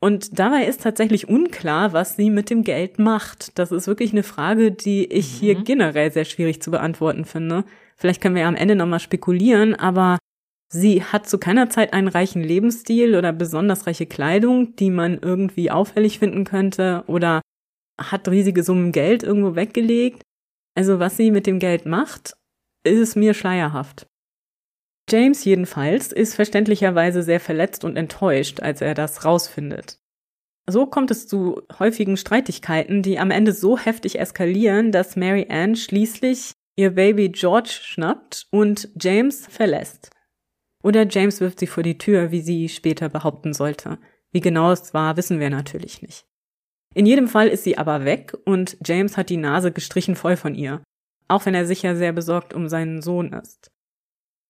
Und 0.02 0.38
dabei 0.38 0.66
ist 0.66 0.82
tatsächlich 0.82 1.30
unklar, 1.30 1.94
was 1.94 2.18
sie 2.18 2.30
mit 2.30 2.50
dem 2.50 2.66
Geld 2.66 3.00
macht. 3.00 3.58
Das 3.58 3.72
ist 3.72 3.88
wirklich 3.88 4.12
eine 4.12 4.24
Frage, 4.24 4.74
die 4.74 5.06
ich 5.06 5.36
mhm. 5.36 5.40
hier 5.40 5.56
generell 5.56 6.12
sehr 6.12 6.26
schwierig 6.26 6.62
zu 6.62 6.70
beantworten 6.70 7.24
finde. 7.24 7.64
Vielleicht 7.96 8.22
können 8.22 8.36
wir 8.36 8.42
ja 8.42 8.50
am 8.50 8.56
Ende 8.56 8.76
nochmal 8.76 9.00
spekulieren, 9.00 9.76
aber 9.76 10.18
sie 10.68 11.04
hat 11.04 11.30
zu 11.30 11.38
keiner 11.38 11.70
Zeit 11.70 11.94
einen 11.94 12.10
reichen 12.10 12.44
Lebensstil 12.44 13.16
oder 13.16 13.32
besonders 13.32 13.88
reiche 13.88 14.08
Kleidung, 14.08 14.76
die 14.76 14.90
man 14.90 15.20
irgendwie 15.22 15.72
auffällig 15.72 16.20
finden 16.20 16.44
könnte 16.44 17.06
oder 17.08 17.40
hat 17.98 18.28
riesige 18.28 18.64
Summen 18.64 18.92
Geld 18.92 19.24
irgendwo 19.24 19.56
weggelegt. 19.56 20.22
Also 20.76 21.00
was 21.00 21.18
sie 21.18 21.32
mit 21.32 21.48
dem 21.48 21.60
Geld 21.60 21.86
macht, 21.86 22.36
ist 22.84 23.16
mir 23.16 23.34
schleierhaft. 23.34 24.08
James 25.10 25.46
jedenfalls 25.46 26.12
ist 26.12 26.36
verständlicherweise 26.36 27.24
sehr 27.24 27.40
verletzt 27.40 27.84
und 27.86 27.96
enttäuscht, 27.96 28.60
als 28.60 28.82
er 28.82 28.94
das 28.94 29.24
rausfindet. 29.24 30.00
So 30.70 30.86
kommt 30.86 31.12
es 31.12 31.28
zu 31.28 31.62
häufigen 31.80 32.18
Streitigkeiten, 32.18 33.02
die 33.02 33.20
am 33.20 33.32
Ende 33.32 33.54
so 33.54 33.78
heftig 33.78 34.20
eskalieren, 34.20 34.92
dass 34.92 35.16
Mary 35.16 35.48
Ann 35.50 35.78
schließlich 35.78 36.52
ihr 36.76 36.92
Baby 36.92 37.30
George 37.30 37.70
schnappt 37.82 38.48
und 38.52 38.90
James 39.00 39.48
verlässt. 39.48 40.10
Oder 40.84 41.08
James 41.08 41.40
wirft 41.40 41.60
sie 41.60 41.68
vor 41.68 41.84
die 41.84 41.98
Tür, 41.98 42.32
wie 42.32 42.42
sie 42.42 42.68
später 42.68 43.08
behaupten 43.08 43.54
sollte. 43.54 43.98
Wie 44.32 44.42
genau 44.42 44.72
es 44.72 44.94
war, 44.94 45.16
wissen 45.16 45.40
wir 45.40 45.50
natürlich 45.50 46.02
nicht. 46.02 46.27
In 46.98 47.06
jedem 47.06 47.28
Fall 47.28 47.48
ist 47.48 47.64
sie 47.64 47.78
aber 47.78 48.06
weg 48.06 48.36
und 48.44 48.76
James 48.84 49.18
hat 49.18 49.30
die 49.30 49.38
Nase 49.38 49.72
gestrichen 49.72 50.16
voll 50.16 50.36
von 50.36 50.56
ihr, 50.56 50.82
auch 51.28 51.46
wenn 51.46 51.54
er 51.54 51.68
sicher 51.68 51.96
sehr 51.96 52.12
besorgt 52.12 52.56
um 52.56 52.70
seinen 52.70 53.04
Sohn 53.04 53.34
ist. 53.34 53.68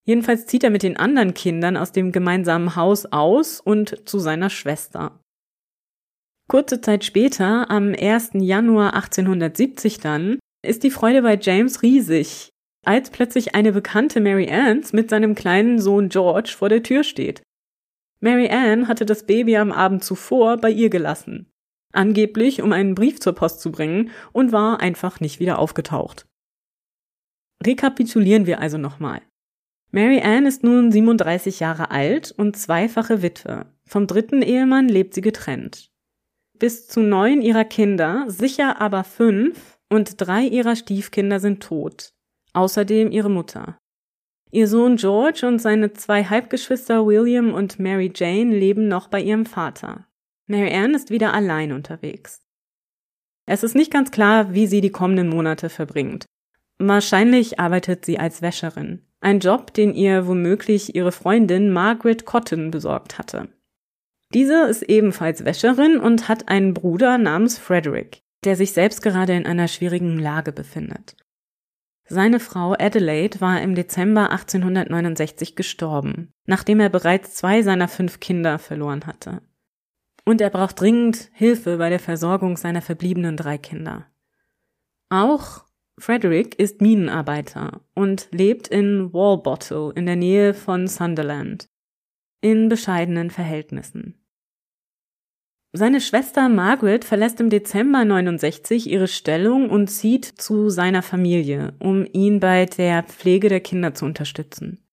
Jedenfalls 0.06 0.46
zieht 0.46 0.64
er 0.64 0.70
mit 0.70 0.82
den 0.82 0.96
anderen 0.96 1.34
Kindern 1.34 1.76
aus 1.76 1.92
dem 1.92 2.14
gemeinsamen 2.14 2.78
Haus 2.78 3.06
aus 3.06 3.60
und 3.60 4.08
zu 4.08 4.20
seiner 4.20 4.50
Schwester. 4.50 5.20
Kurze 6.48 6.80
Zeit 6.80 7.04
später, 7.04 7.70
am 7.70 7.94
1. 7.94 8.30
Januar 8.36 8.94
1870 8.94 10.00
dann, 10.00 10.40
ist 10.66 10.84
die 10.84 10.92
Freude 10.92 11.24
bei 11.24 11.38
James 11.38 11.82
riesig, 11.82 12.48
als 12.86 13.10
plötzlich 13.10 13.56
eine 13.56 13.74
bekannte 13.74 14.22
Mary 14.22 14.50
Anns 14.50 14.94
mit 14.94 15.10
seinem 15.10 15.36
kleinen 15.36 15.80
Sohn 15.80 16.08
George 16.08 16.56
vor 16.58 16.70
der 16.70 16.82
Tür 16.82 17.04
steht. 17.04 17.42
Mary 18.22 18.48
Ann 18.48 18.88
hatte 18.88 19.06
das 19.06 19.26
Baby 19.26 19.58
am 19.58 19.74
Abend 19.74 20.06
zuvor 20.06 20.56
bei 20.56 20.72
ihr 20.72 20.90
gelassen, 20.90 21.52
angeblich 21.94 22.62
um 22.62 22.74
einen 22.74 22.96
Brief 22.96 23.20
zur 23.20 23.34
Post 23.34 23.62
zu 23.62 23.72
bringen 23.72 24.12
und 24.32 24.52
war 24.52 24.80
einfach 24.80 25.20
nicht 25.20 25.40
wieder 25.40 25.60
aufgetaucht. 25.60 26.28
Rekapitulieren 27.66 28.46
wir 28.46 28.60
also 28.60 28.78
nochmal. 28.78 29.22
Mary 29.92 30.22
Ann 30.22 30.46
ist 30.46 30.64
nun 30.64 30.92
37 30.92 31.60
Jahre 31.60 31.92
alt 31.92 32.32
und 32.32 32.58
zweifache 32.58 33.22
Witwe. 33.22 33.66
Vom 33.86 34.06
dritten 34.06 34.42
Ehemann 34.42 34.90
lebt 34.90 35.14
sie 35.14 35.22
getrennt. 35.22 35.90
Bis 36.60 36.88
zu 36.88 37.00
neun 37.02 37.42
ihrer 37.42 37.64
Kinder, 37.64 38.26
sicher 38.28 38.82
aber 38.82 39.04
fünf, 39.04 39.78
und 39.90 40.16
drei 40.18 40.44
ihrer 40.44 40.76
Stiefkinder 40.76 41.40
sind 41.40 41.64
tot. 41.64 42.14
Außerdem 42.54 43.12
ihre 43.12 43.30
Mutter. 43.30 43.78
Ihr 44.52 44.68
Sohn 44.68 44.96
George 44.98 45.46
und 45.48 45.60
seine 45.60 45.94
zwei 45.94 46.24
Halbgeschwister 46.24 47.06
William 47.06 47.54
und 47.54 47.80
Mary 47.80 48.12
Jane 48.14 48.56
leben 48.56 48.88
noch 48.88 49.08
bei 49.08 49.22
ihrem 49.22 49.46
Vater. 49.46 50.08
Mary 50.48 50.74
Ann 50.74 50.94
ist 50.94 51.12
wieder 51.12 51.34
allein 51.34 51.74
unterwegs. 51.74 52.42
Es 53.46 53.64
ist 53.64 53.76
nicht 53.76 53.92
ganz 53.92 54.12
klar, 54.12 54.54
wie 54.54 54.68
sie 54.68 54.82
die 54.82 54.92
kommenden 54.92 55.30
Monate 55.30 55.70
verbringt. 55.70 56.26
Wahrscheinlich 56.80 57.60
arbeitet 57.60 58.06
sie 58.06 58.20
als 58.20 58.42
Wäscherin. 58.42 59.06
Ein 59.20 59.40
Job, 59.40 59.74
den 59.74 59.94
ihr 59.94 60.28
womöglich 60.28 60.96
ihre 60.96 61.12
Freundin 61.12 61.72
Margaret 61.72 62.26
Cotton 62.26 62.72
besorgt 62.72 63.18
hatte. 63.18 63.50
Diese 64.34 64.68
ist 64.68 64.84
ebenfalls 64.84 65.46
Wäscherin 65.46 65.98
und 65.98 66.28
hat 66.28 66.50
einen 66.50 66.74
Bruder 66.74 67.18
namens 67.18 67.58
Frederick, 67.58 68.22
der 68.44 68.56
sich 68.56 68.74
selbst 68.74 69.02
gerade 69.02 69.34
in 69.34 69.46
einer 69.46 69.68
schwierigen 69.68 70.20
Lage 70.20 70.52
befindet. 70.52 71.16
Seine 72.10 72.40
Frau 72.40 72.74
Adelaide 72.78 73.42
war 73.42 73.62
im 73.62 73.76
Dezember 73.76 74.30
1869 74.32 75.56
gestorben, 75.56 76.32
nachdem 76.46 76.80
er 76.80 76.90
bereits 76.90 77.36
zwei 77.36 77.64
seiner 77.64 77.88
fünf 77.88 78.20
Kinder 78.20 78.60
verloren 78.60 79.06
hatte. 79.06 79.42
Und 80.28 80.42
er 80.42 80.50
braucht 80.50 80.82
dringend 80.82 81.30
Hilfe 81.32 81.78
bei 81.78 81.90
der 81.90 82.02
Versorgung 82.02 82.58
seiner 82.58 82.82
verbliebenen 82.82 83.38
drei 83.38 83.58
Kinder. 83.58 84.08
Auch 85.08 85.64
Frederick 85.98 86.60
ist 86.60 86.82
Minenarbeiter 86.82 87.80
und 87.96 88.28
lebt 88.34 88.68
in 88.68 89.14
Walbottle 89.14 89.94
in 89.96 90.06
der 90.06 90.18
Nähe 90.18 90.54
von 90.54 90.90
Sunderland 90.90 91.70
in 92.42 92.68
bescheidenen 92.68 93.30
Verhältnissen. 93.30 94.16
Seine 95.72 96.02
Schwester 96.02 96.50
Margaret 96.50 97.06
verlässt 97.06 97.40
im 97.40 97.50
Dezember 97.50 98.04
69 98.04 98.90
ihre 98.90 99.08
Stellung 99.08 99.70
und 99.70 99.88
zieht 99.88 100.26
zu 100.26 100.70
seiner 100.70 101.04
Familie, 101.04 101.74
um 101.80 102.06
ihn 102.12 102.42
bei 102.42 102.66
der 102.66 103.04
Pflege 103.04 103.48
der 103.48 103.62
Kinder 103.62 103.94
zu 103.94 104.04
unterstützen. 104.04 104.87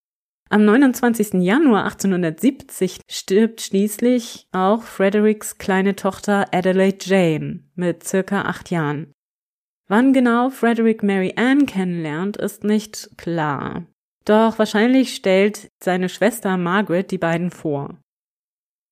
Am 0.54 0.64
29. 0.66 1.42
Januar 1.42 1.82
1870 1.82 3.00
stirbt 3.10 3.60
schließlich 3.60 4.46
auch 4.52 4.84
Fredericks 4.84 5.58
kleine 5.58 5.96
Tochter 5.96 6.46
Adelaide 6.52 7.04
Jane 7.04 7.64
mit 7.74 8.04
circa 8.04 8.42
acht 8.42 8.70
Jahren. 8.70 9.10
Wann 9.88 10.12
genau 10.12 10.50
Frederick 10.50 11.02
Mary 11.02 11.34
Ann 11.34 11.66
kennenlernt, 11.66 12.36
ist 12.36 12.62
nicht 12.62 13.18
klar. 13.18 13.88
Doch 14.26 14.56
wahrscheinlich 14.60 15.16
stellt 15.16 15.72
seine 15.82 16.08
Schwester 16.08 16.56
Margaret 16.56 17.10
die 17.10 17.18
beiden 17.18 17.50
vor. 17.50 17.98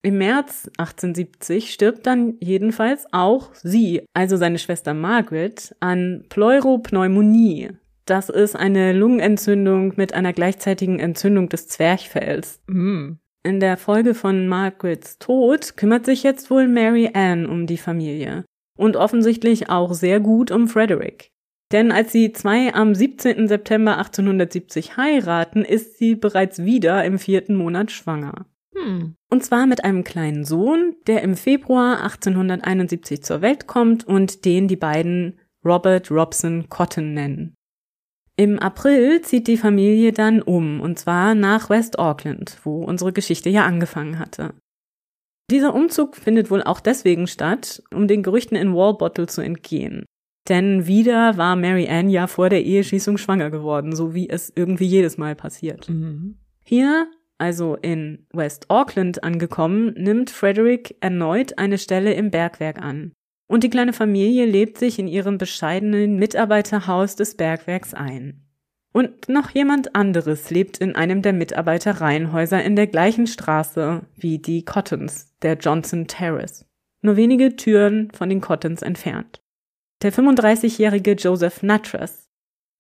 Im 0.03 0.19
März 0.19 0.69
1870 0.79 1.73
stirbt 1.73 2.09
dann 2.09 2.39
jedenfalls 2.41 3.07
auch 3.13 3.55
sie, 3.55 4.05
also 4.15 4.37
seine 4.37 4.59
Schwester 4.59 4.95
Margaret, 4.95 5.77
an 5.79 6.25
Pleuropneumonie. 6.29 7.71
Das 8.13 8.29
ist 8.29 8.55
eine 8.55 8.93
Lungenentzündung 8.93 9.95
mit 9.97 10.13
einer 10.13 10.35
gleichzeitigen 10.35 10.99
Entzündung 10.99 11.49
des 11.49 11.69
Zwerchfells. 11.69 12.61
Mm. 12.67 13.13
In 13.43 13.59
der 13.59 13.79
Folge 13.79 14.13
von 14.13 14.49
Margarets 14.49 15.19
Tod 15.19 15.79
kümmert 15.79 16.05
sich 16.05 16.23
jetzt 16.23 16.51
wohl 16.51 16.69
Mary 16.69 17.09
Ann 17.15 17.47
um 17.47 17.67
die 17.67 17.79
Familie. 17.79 18.45
Und 18.77 18.97
offensichtlich 18.97 19.71
auch 19.71 19.95
sehr 19.95 20.21
gut 20.21 20.51
um 20.51 20.69
Frederick. 20.69 21.31
Denn 21.73 21.91
als 21.91 22.13
sie 22.13 22.33
zwei 22.33 22.75
am 22.75 22.95
17. 22.95 23.49
September 23.49 23.97
1870 23.97 24.99
heiraten, 24.99 25.65
ist 25.65 25.97
sie 25.97 26.15
bereits 26.15 26.63
wieder 26.67 27.03
im 27.07 27.19
vierten 27.19 27.57
Monat 27.57 27.93
schwanger. 27.93 28.45
Hm. 28.77 29.15
Und 29.31 29.43
zwar 29.43 29.67
mit 29.67 29.85
einem 29.85 30.05
kleinen 30.05 30.45
Sohn, 30.45 30.97
der 31.07 31.23
im 31.23 31.35
Februar 31.35 32.03
1871 32.03 33.23
zur 33.23 33.41
Welt 33.41 33.67
kommt 33.67 34.07
und 34.07 34.45
den 34.45 34.69
die 34.69 34.77
beiden 34.77 35.39
Robert 35.65 36.11
Robson 36.11 36.69
Cotton 36.69 37.15
nennen. 37.15 37.57
Im 38.43 38.59
April 38.59 39.21
zieht 39.21 39.47
die 39.47 39.57
Familie 39.57 40.13
dann 40.13 40.43
um, 40.43 40.81
und 40.81 40.99
zwar 40.99 41.37
nach 41.37 41.71
West 41.71 42.01
Auckland, 42.01 42.59
wo 42.65 42.83
unsere 42.83 43.13
Geschichte 43.13 43.49
ja 43.51 43.65
angefangen 43.65 44.19
hatte. 44.19 44.53
Dieser 45.49 45.73
Umzug 45.73 46.17
findet 46.17 46.51
wohl 46.51 46.61
auch 46.61 46.81
deswegen 46.81 47.29
statt, 47.29 47.85
um 47.95 48.09
den 48.09 48.25
Gerüchten 48.25 48.57
in 48.57 48.75
Wallbottle 48.75 49.29
zu 49.29 49.43
entgehen. 49.43 50.07
Denn 50.49 50.89
wieder 50.89 51.37
war 51.37 51.55
Mary 51.55 51.89
Ann 51.89 52.11
ja 52.11 52.27
vor 52.27 52.49
der 52.49 52.65
Eheschließung 52.65 53.17
schwanger 53.17 53.51
geworden, 53.51 53.95
so 53.95 54.13
wie 54.13 54.29
es 54.29 54.53
irgendwie 54.57 54.87
jedes 54.87 55.19
Mal 55.19 55.37
passiert. 55.37 55.89
Mhm. 55.89 56.39
Hier, 56.65 57.07
also 57.39 57.77
in 57.77 58.27
West 58.33 58.71
Auckland 58.71 59.23
angekommen, 59.23 59.95
nimmt 59.97 60.31
Frederick 60.31 60.97
erneut 60.99 61.59
eine 61.59 61.79
Stelle 61.79 62.13
im 62.15 62.33
Bergwerk 62.33 62.83
an. 62.83 63.13
Und 63.53 63.65
die 63.65 63.69
kleine 63.69 63.93
Familie 63.93 64.47
lebt 64.47 64.79
sich 64.79 64.99
in 64.99 65.07
ihrem 65.07 65.37
bescheidenen 65.37 66.17
Mitarbeiterhaus 66.17 67.17
des 67.17 67.35
Bergwerks 67.35 67.93
ein. 67.93 68.47
Und 68.95 69.29
noch 69.29 69.51
jemand 69.51 69.95
anderes 69.95 70.49
lebt 70.49 70.79
in 70.79 70.97
einem 70.97 71.21
der 71.21 71.35
Mitarbeiterreihenhäuser 71.35 72.65
in 72.65 72.77
der 72.77 72.87
gleichen 72.87 73.27
Straße 73.27 74.07
wie 74.17 74.39
die 74.39 74.65
Cottons, 74.65 75.35
der 75.43 75.59
Johnson 75.59 76.07
Terrace. 76.07 76.65
Nur 77.03 77.17
wenige 77.17 77.55
Türen 77.55 78.11
von 78.13 78.31
den 78.31 78.41
Cottons 78.41 78.81
entfernt. 78.81 79.43
Der 80.01 80.15
35-jährige 80.15 81.13
Joseph 81.13 81.63
Natras. 81.63 82.31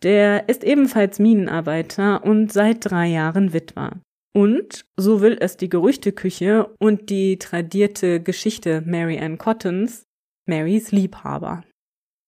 Der 0.02 0.48
ist 0.48 0.64
ebenfalls 0.64 1.18
Minenarbeiter 1.18 2.24
und 2.24 2.50
seit 2.50 2.90
drei 2.90 3.08
Jahren 3.08 3.52
Witwer. 3.52 4.00
Und, 4.34 4.86
so 4.96 5.20
will 5.20 5.36
es 5.38 5.58
die 5.58 5.68
Gerüchteküche 5.68 6.70
und 6.78 7.10
die 7.10 7.38
tradierte 7.38 8.22
Geschichte 8.22 8.82
Mary 8.86 9.18
Ann 9.18 9.36
Cottons, 9.36 10.06
Marys 10.46 10.92
Liebhaber. 10.92 11.64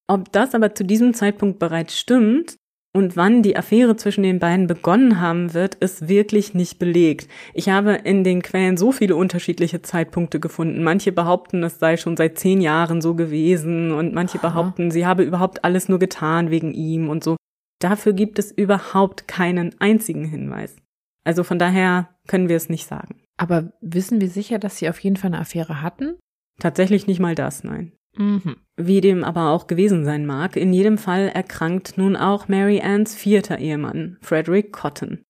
Ob 0.06 0.30
das 0.32 0.54
aber 0.54 0.74
zu 0.74 0.84
diesem 0.84 1.14
Zeitpunkt 1.14 1.58
bereits 1.58 1.98
stimmt, 1.98 2.56
und 2.96 3.16
wann 3.16 3.42
die 3.42 3.56
Affäre 3.56 3.96
zwischen 3.96 4.22
den 4.22 4.38
beiden 4.38 4.68
begonnen 4.68 5.20
haben 5.20 5.52
wird, 5.52 5.74
ist 5.74 6.08
wirklich 6.08 6.54
nicht 6.54 6.78
belegt. 6.78 7.28
Ich 7.52 7.68
habe 7.68 7.94
in 7.94 8.22
den 8.22 8.40
Quellen 8.40 8.76
so 8.76 8.92
viele 8.92 9.16
unterschiedliche 9.16 9.82
Zeitpunkte 9.82 10.38
gefunden. 10.38 10.84
Manche 10.84 11.10
behaupten, 11.10 11.64
es 11.64 11.80
sei 11.80 11.96
schon 11.96 12.16
seit 12.16 12.38
zehn 12.38 12.60
Jahren 12.60 13.00
so 13.02 13.16
gewesen 13.16 13.90
und 13.90 14.14
manche 14.14 14.38
Aha. 14.38 14.48
behaupten, 14.48 14.92
sie 14.92 15.06
habe 15.06 15.24
überhaupt 15.24 15.64
alles 15.64 15.88
nur 15.88 15.98
getan 15.98 16.50
wegen 16.50 16.72
ihm 16.72 17.08
und 17.08 17.24
so. 17.24 17.36
Dafür 17.80 18.12
gibt 18.12 18.38
es 18.38 18.52
überhaupt 18.52 19.26
keinen 19.26 19.74
einzigen 19.80 20.24
Hinweis. 20.24 20.76
Also 21.24 21.42
von 21.42 21.58
daher 21.58 22.10
können 22.28 22.48
wir 22.48 22.56
es 22.56 22.68
nicht 22.68 22.86
sagen. 22.86 23.20
Aber 23.36 23.72
wissen 23.80 24.20
wir 24.20 24.28
sicher, 24.28 24.60
dass 24.60 24.76
sie 24.76 24.88
auf 24.88 25.00
jeden 25.00 25.16
Fall 25.16 25.32
eine 25.32 25.40
Affäre 25.40 25.82
hatten? 25.82 26.16
Tatsächlich 26.60 27.08
nicht 27.08 27.18
mal 27.18 27.34
das, 27.34 27.64
nein. 27.64 27.90
Mhm. 28.16 28.56
Wie 28.76 29.00
dem 29.00 29.24
aber 29.24 29.50
auch 29.50 29.66
gewesen 29.66 30.04
sein 30.04 30.26
mag, 30.26 30.56
in 30.56 30.72
jedem 30.72 30.98
Fall 30.98 31.28
erkrankt 31.28 31.96
nun 31.96 32.16
auch 32.16 32.48
Mary 32.48 32.80
Anns 32.80 33.14
vierter 33.14 33.58
Ehemann, 33.58 34.18
Frederick 34.20 34.72
Cotton. 34.72 35.24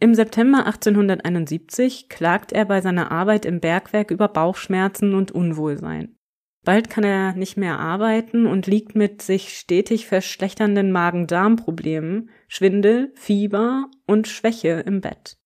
Im 0.00 0.14
September 0.14 0.64
1871 0.66 2.08
klagt 2.08 2.52
er 2.52 2.64
bei 2.64 2.80
seiner 2.80 3.10
Arbeit 3.10 3.44
im 3.44 3.60
Bergwerk 3.60 4.10
über 4.10 4.28
Bauchschmerzen 4.28 5.14
und 5.14 5.30
Unwohlsein. 5.30 6.16
Bald 6.64 6.90
kann 6.90 7.04
er 7.04 7.34
nicht 7.34 7.56
mehr 7.56 7.78
arbeiten 7.78 8.46
und 8.46 8.66
liegt 8.66 8.94
mit 8.94 9.22
sich 9.22 9.56
stetig 9.56 10.06
verschlechternden 10.06 10.92
Magen-Darm-Problemen, 10.92 12.30
Schwindel, 12.48 13.12
Fieber 13.14 13.90
und 14.06 14.28
Schwäche 14.28 14.82
im 14.86 15.00
Bett. 15.00 15.36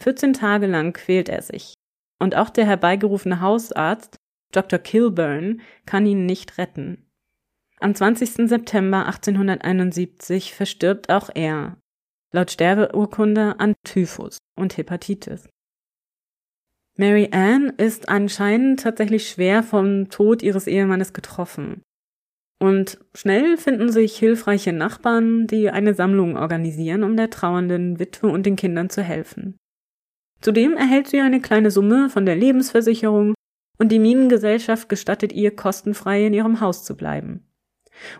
14 0.00 0.34
Tage 0.34 0.66
lang 0.66 0.92
quält 0.92 1.28
er 1.28 1.40
sich. 1.40 1.74
Und 2.18 2.34
auch 2.34 2.50
der 2.50 2.66
herbeigerufene 2.66 3.40
Hausarzt 3.40 4.16
Dr. 4.52 4.78
Kilburn 4.78 5.60
kann 5.84 6.06
ihn 6.06 6.26
nicht 6.26 6.58
retten. 6.58 7.06
Am 7.78 7.94
20. 7.94 8.48
September 8.48 9.06
1871 9.06 10.54
verstirbt 10.54 11.10
auch 11.10 11.30
er, 11.34 11.76
laut 12.32 12.50
Sterbeurkunde 12.50 13.60
an 13.60 13.74
Typhus 13.84 14.38
und 14.58 14.76
Hepatitis. 14.76 15.48
Mary 16.98 17.28
Ann 17.32 17.74
ist 17.76 18.08
anscheinend 18.08 18.80
tatsächlich 18.80 19.28
schwer 19.28 19.62
vom 19.62 20.08
Tod 20.08 20.42
ihres 20.42 20.66
Ehemannes 20.66 21.12
getroffen. 21.12 21.82
Und 22.58 22.98
schnell 23.14 23.58
finden 23.58 23.92
sich 23.92 24.16
hilfreiche 24.16 24.72
Nachbarn, 24.72 25.46
die 25.46 25.68
eine 25.68 25.92
Sammlung 25.92 26.38
organisieren, 26.38 27.04
um 27.04 27.14
der 27.14 27.28
trauernden 27.28 27.98
Witwe 27.98 28.28
und 28.28 28.46
den 28.46 28.56
Kindern 28.56 28.88
zu 28.88 29.02
helfen. 29.02 29.58
Zudem 30.40 30.74
erhält 30.74 31.08
sie 31.08 31.20
eine 31.20 31.40
kleine 31.40 31.70
Summe 31.70 32.08
von 32.08 32.24
der 32.24 32.36
Lebensversicherung 32.36 33.34
und 33.78 33.92
die 33.92 33.98
Minengesellschaft 33.98 34.88
gestattet 34.88 35.32
ihr, 35.32 35.54
kostenfrei 35.54 36.26
in 36.26 36.34
ihrem 36.34 36.60
Haus 36.60 36.84
zu 36.84 36.96
bleiben. 36.96 37.46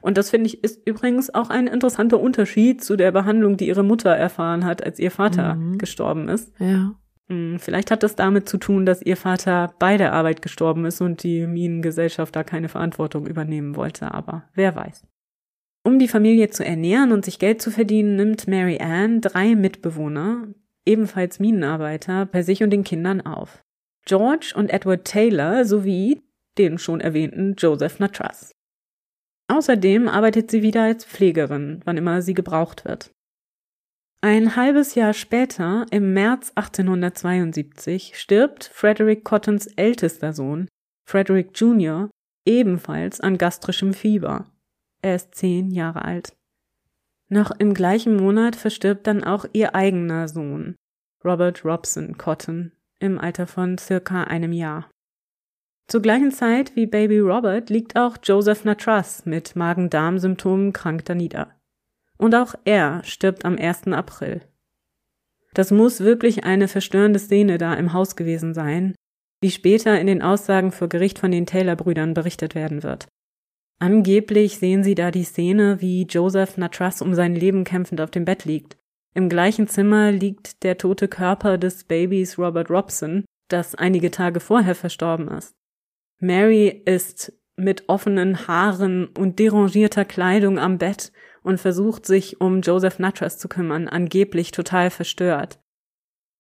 Und 0.01 0.17
das 0.17 0.31
finde 0.31 0.47
ich 0.47 0.65
ist 0.65 0.87
übrigens 0.87 1.35
auch 1.35 1.51
ein 1.51 1.67
interessanter 1.67 2.21
Unterschied 2.21 2.83
zu 2.83 2.97
der 2.97 3.13
Behandlung, 3.13 3.57
die 3.57 3.69
ihre 3.69 3.85
Mutter 3.85 4.11
erfahren 4.11 4.65
hat, 4.65 4.83
als 4.83 4.99
ihr 4.99 5.11
Vater 5.11 5.55
mhm. 5.55 5.79
gestorben 5.79 6.29
ist. 6.29 6.53
Ja. 6.59 6.95
Hm, 7.29 7.59
vielleicht 7.59 7.91
hat 7.91 8.03
das 8.03 8.15
damit 8.15 8.49
zu 8.49 8.57
tun, 8.57 8.87
dass 8.87 9.03
ihr 9.03 9.17
Vater 9.17 9.75
bei 9.79 9.97
der 9.97 10.13
Arbeit 10.13 10.43
gestorben 10.43 10.85
ist 10.85 11.01
und 11.01 11.23
die 11.23 11.47
Minengesellschaft 11.47 12.35
da 12.37 12.45
keine 12.45 12.69
Verantwortung 12.69 13.27
übernehmen 13.27 13.77
wollte, 13.77 14.13
aber 14.13 14.45
wer 14.55 14.77
weiß. 14.77 15.07
Um 15.83 15.99
die 15.99 16.09
Familie 16.09 16.51
zu 16.51 16.65
ernähren 16.65 17.13
und 17.13 17.25
sich 17.25 17.39
Geld 17.39 17.63
zu 17.63 17.71
verdienen, 17.71 18.17
nimmt 18.17 18.49
Mary 18.49 18.79
Ann 18.81 19.21
drei 19.21 19.55
Mitbewohner, 19.55 20.49
ebenfalls 20.85 21.39
Minenarbeiter, 21.39 22.27
bei 22.27 22.43
sich 22.43 22.63
und 22.63 22.71
den 22.71 22.85
Kindern 22.85 23.21
auf. 23.21 23.65
George 24.07 24.55
und 24.57 24.71
Edward 24.71 25.05
Taylor 25.05 25.65
sowie 25.65 26.23
den 26.59 26.79
schon 26.79 27.01
erwähnten 27.01 27.55
Joseph 27.59 27.99
Natras. 27.99 28.53
Außerdem 29.49 30.09
arbeitet 30.09 30.51
sie 30.51 30.63
wieder 30.63 30.85
als 30.85 31.05
Pflegerin, 31.05 31.81
wann 31.85 31.97
immer 31.97 32.23
sie 32.23 32.35
gebraucht 32.35 32.85
wird. 32.85 33.11
Ein 34.23 34.57
halbes 34.57 34.95
Jahr 34.95 35.13
später, 35.13 35.87
im 35.91 36.15
März 36.15 36.51
1872, 36.55 38.19
stirbt 38.19 38.65
Frederick 38.65 39.25
Cottons 39.25 39.67
ältester 39.77 40.33
Sohn, 40.33 40.69
Frederick 41.09 41.51
Jr., 41.55 42.11
ebenfalls 42.45 43.21
an 43.21 43.39
gastrischem 43.39 43.93
Fieber. 43.93 44.47
Er 45.03 45.17
ist 45.17 45.35
zehn 45.35 45.71
Jahre 45.71 46.05
alt. 46.05 46.35
Noch 47.29 47.51
im 47.59 47.75
gleichen 47.75 48.17
Monat 48.17 48.57
verstirbt 48.57 49.07
dann 49.07 49.23
auch 49.23 49.45
ihr 49.53 49.75
eigener 49.75 50.29
Sohn, 50.29 50.77
Robert 51.25 51.65
Robson 51.65 52.17
Cotton, 52.17 52.73
im 52.99 53.19
Alter 53.19 53.47
von 53.47 53.79
circa 53.79 54.25
einem 54.25 54.53
Jahr. 54.53 54.91
Zur 55.89 56.03
gleichen 56.03 56.33
Zeit 56.33 56.75
wie 56.75 56.87
Baby 56.87 57.21
Robert 57.21 57.71
liegt 57.71 57.97
auch 57.97 58.17
Joseph 58.23 58.65
Natras 58.65 59.25
mit 59.25 59.55
Magen-Darm-Symptomen 59.55 60.73
krank 60.73 61.05
danieder. 61.05 61.53
Und 62.19 62.35
auch 62.35 62.55
er 62.65 63.05
stirbt 63.05 63.45
am 63.45 63.57
1. 63.57 63.89
April. 63.89 64.41
Das 65.55 65.71
muss 65.71 66.01
wirklich 66.01 66.45
eine 66.45 66.69
verstörende 66.69 67.19
Szene 67.19 67.59
da 67.59 67.75
im 67.75 67.93
Haus 67.93 68.17
gewesen 68.17 68.53
sein, 68.53 68.95
wie 69.41 69.51
später 69.51 70.01
in 70.01 70.07
den 70.07 70.23
Aussagen 70.23 70.73
vor 70.73 70.89
Gericht 70.89 71.19
von 71.19 71.31
den 71.31 71.47
Taylor-Brüdern 71.47 72.15
berichtet 72.15 72.55
werden 72.55 72.83
wird. 72.83 73.07
Angeblich 73.79 74.59
sehen 74.59 74.83
sie 74.83 74.95
da 74.95 75.11
die 75.11 75.25
Szene, 75.25 75.81
wie 75.81 76.03
Joseph 76.05 76.57
Natras 76.57 77.03
um 77.03 77.15
sein 77.15 77.35
Leben 77.35 77.65
kämpfend 77.65 78.01
auf 78.01 78.11
dem 78.11 78.25
Bett 78.25 78.45
liegt. 78.45 78.77
Im 79.17 79.31
gleichen 79.31 79.67
Zimmer 79.67 80.13
liegt 80.13 80.63
der 80.63 80.77
tote 80.77 81.09
Körper 81.09 81.57
des 81.57 81.85
Babys 81.85 82.37
Robert 82.37 82.69
Robson, 82.69 83.25
das 83.49 83.75
einige 83.75 84.11
Tage 84.11 84.41
vorher 84.41 84.75
verstorben 84.75 85.29
ist. 85.29 85.55
Mary 86.21 86.83
ist 86.85 87.33
mit 87.57 87.89
offenen 87.89 88.47
Haaren 88.47 89.07
und 89.07 89.39
derangierter 89.39 90.05
Kleidung 90.05 90.59
am 90.59 90.77
Bett 90.77 91.13
und 91.43 91.59
versucht 91.59 92.05
sich 92.05 92.43
um 92.43 92.61
Joseph 92.61 92.99
Natras 92.99 93.39
zu 93.39 93.49
kümmern, 93.49 93.89
angeblich 93.89 94.51
total 94.51 94.91
verstört. 94.91 95.61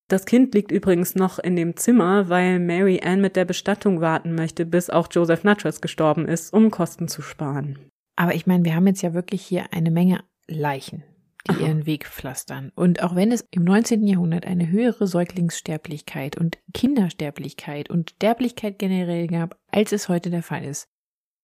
Das 0.08 0.26
Kind 0.26 0.54
liegt 0.54 0.70
übrigens 0.70 1.14
noch 1.14 1.38
in 1.38 1.56
dem 1.56 1.78
Zimmer, 1.78 2.28
weil 2.28 2.60
Mary 2.60 3.00
Ann 3.02 3.22
mit 3.22 3.36
der 3.36 3.46
Bestattung 3.46 4.02
warten 4.02 4.34
möchte, 4.34 4.66
bis 4.66 4.90
auch 4.90 5.08
Joseph 5.10 5.44
Natras 5.44 5.80
gestorben 5.80 6.28
ist, 6.28 6.52
um 6.52 6.70
Kosten 6.70 7.08
zu 7.08 7.22
sparen. 7.22 7.78
Aber 8.16 8.34
ich 8.34 8.46
meine, 8.46 8.66
wir 8.66 8.74
haben 8.74 8.86
jetzt 8.86 9.00
ja 9.00 9.14
wirklich 9.14 9.40
hier 9.40 9.72
eine 9.72 9.90
Menge 9.90 10.24
Leichen, 10.46 11.04
die 11.46 11.52
Aha. 11.52 11.60
ihren 11.60 11.86
Weg 11.86 12.06
pflastern. 12.06 12.72
Und 12.74 13.02
auch 13.02 13.14
wenn 13.14 13.32
es 13.32 13.46
im 13.50 13.64
19. 13.64 14.06
Jahrhundert 14.06 14.46
eine 14.46 14.68
höhere 14.68 15.06
Säuglingssterblichkeit 15.06 16.36
und 16.36 16.58
Kindersterblichkeit 16.74 17.90
und 17.90 18.10
Sterblichkeit 18.10 18.78
generell 18.78 19.26
gab, 19.26 19.58
als 19.70 19.92
es 19.92 20.08
heute 20.08 20.30
der 20.30 20.42
Fall 20.42 20.64
ist, 20.64 20.88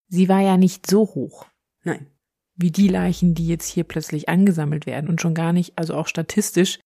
sie 0.08 0.28
war 0.28 0.40
ja 0.40 0.56
nicht 0.56 0.86
so 0.86 1.00
hoch. 1.00 1.46
Nein. 1.84 2.06
Wie 2.54 2.70
die 2.70 2.88
Leichen, 2.88 3.34
die 3.34 3.48
jetzt 3.48 3.68
hier 3.68 3.84
plötzlich 3.84 4.28
angesammelt 4.28 4.86
werden 4.86 5.08
und 5.08 5.20
schon 5.20 5.34
gar 5.34 5.52
nicht, 5.52 5.78
also 5.78 5.94
auch 5.94 6.06
statistisch, 6.06 6.78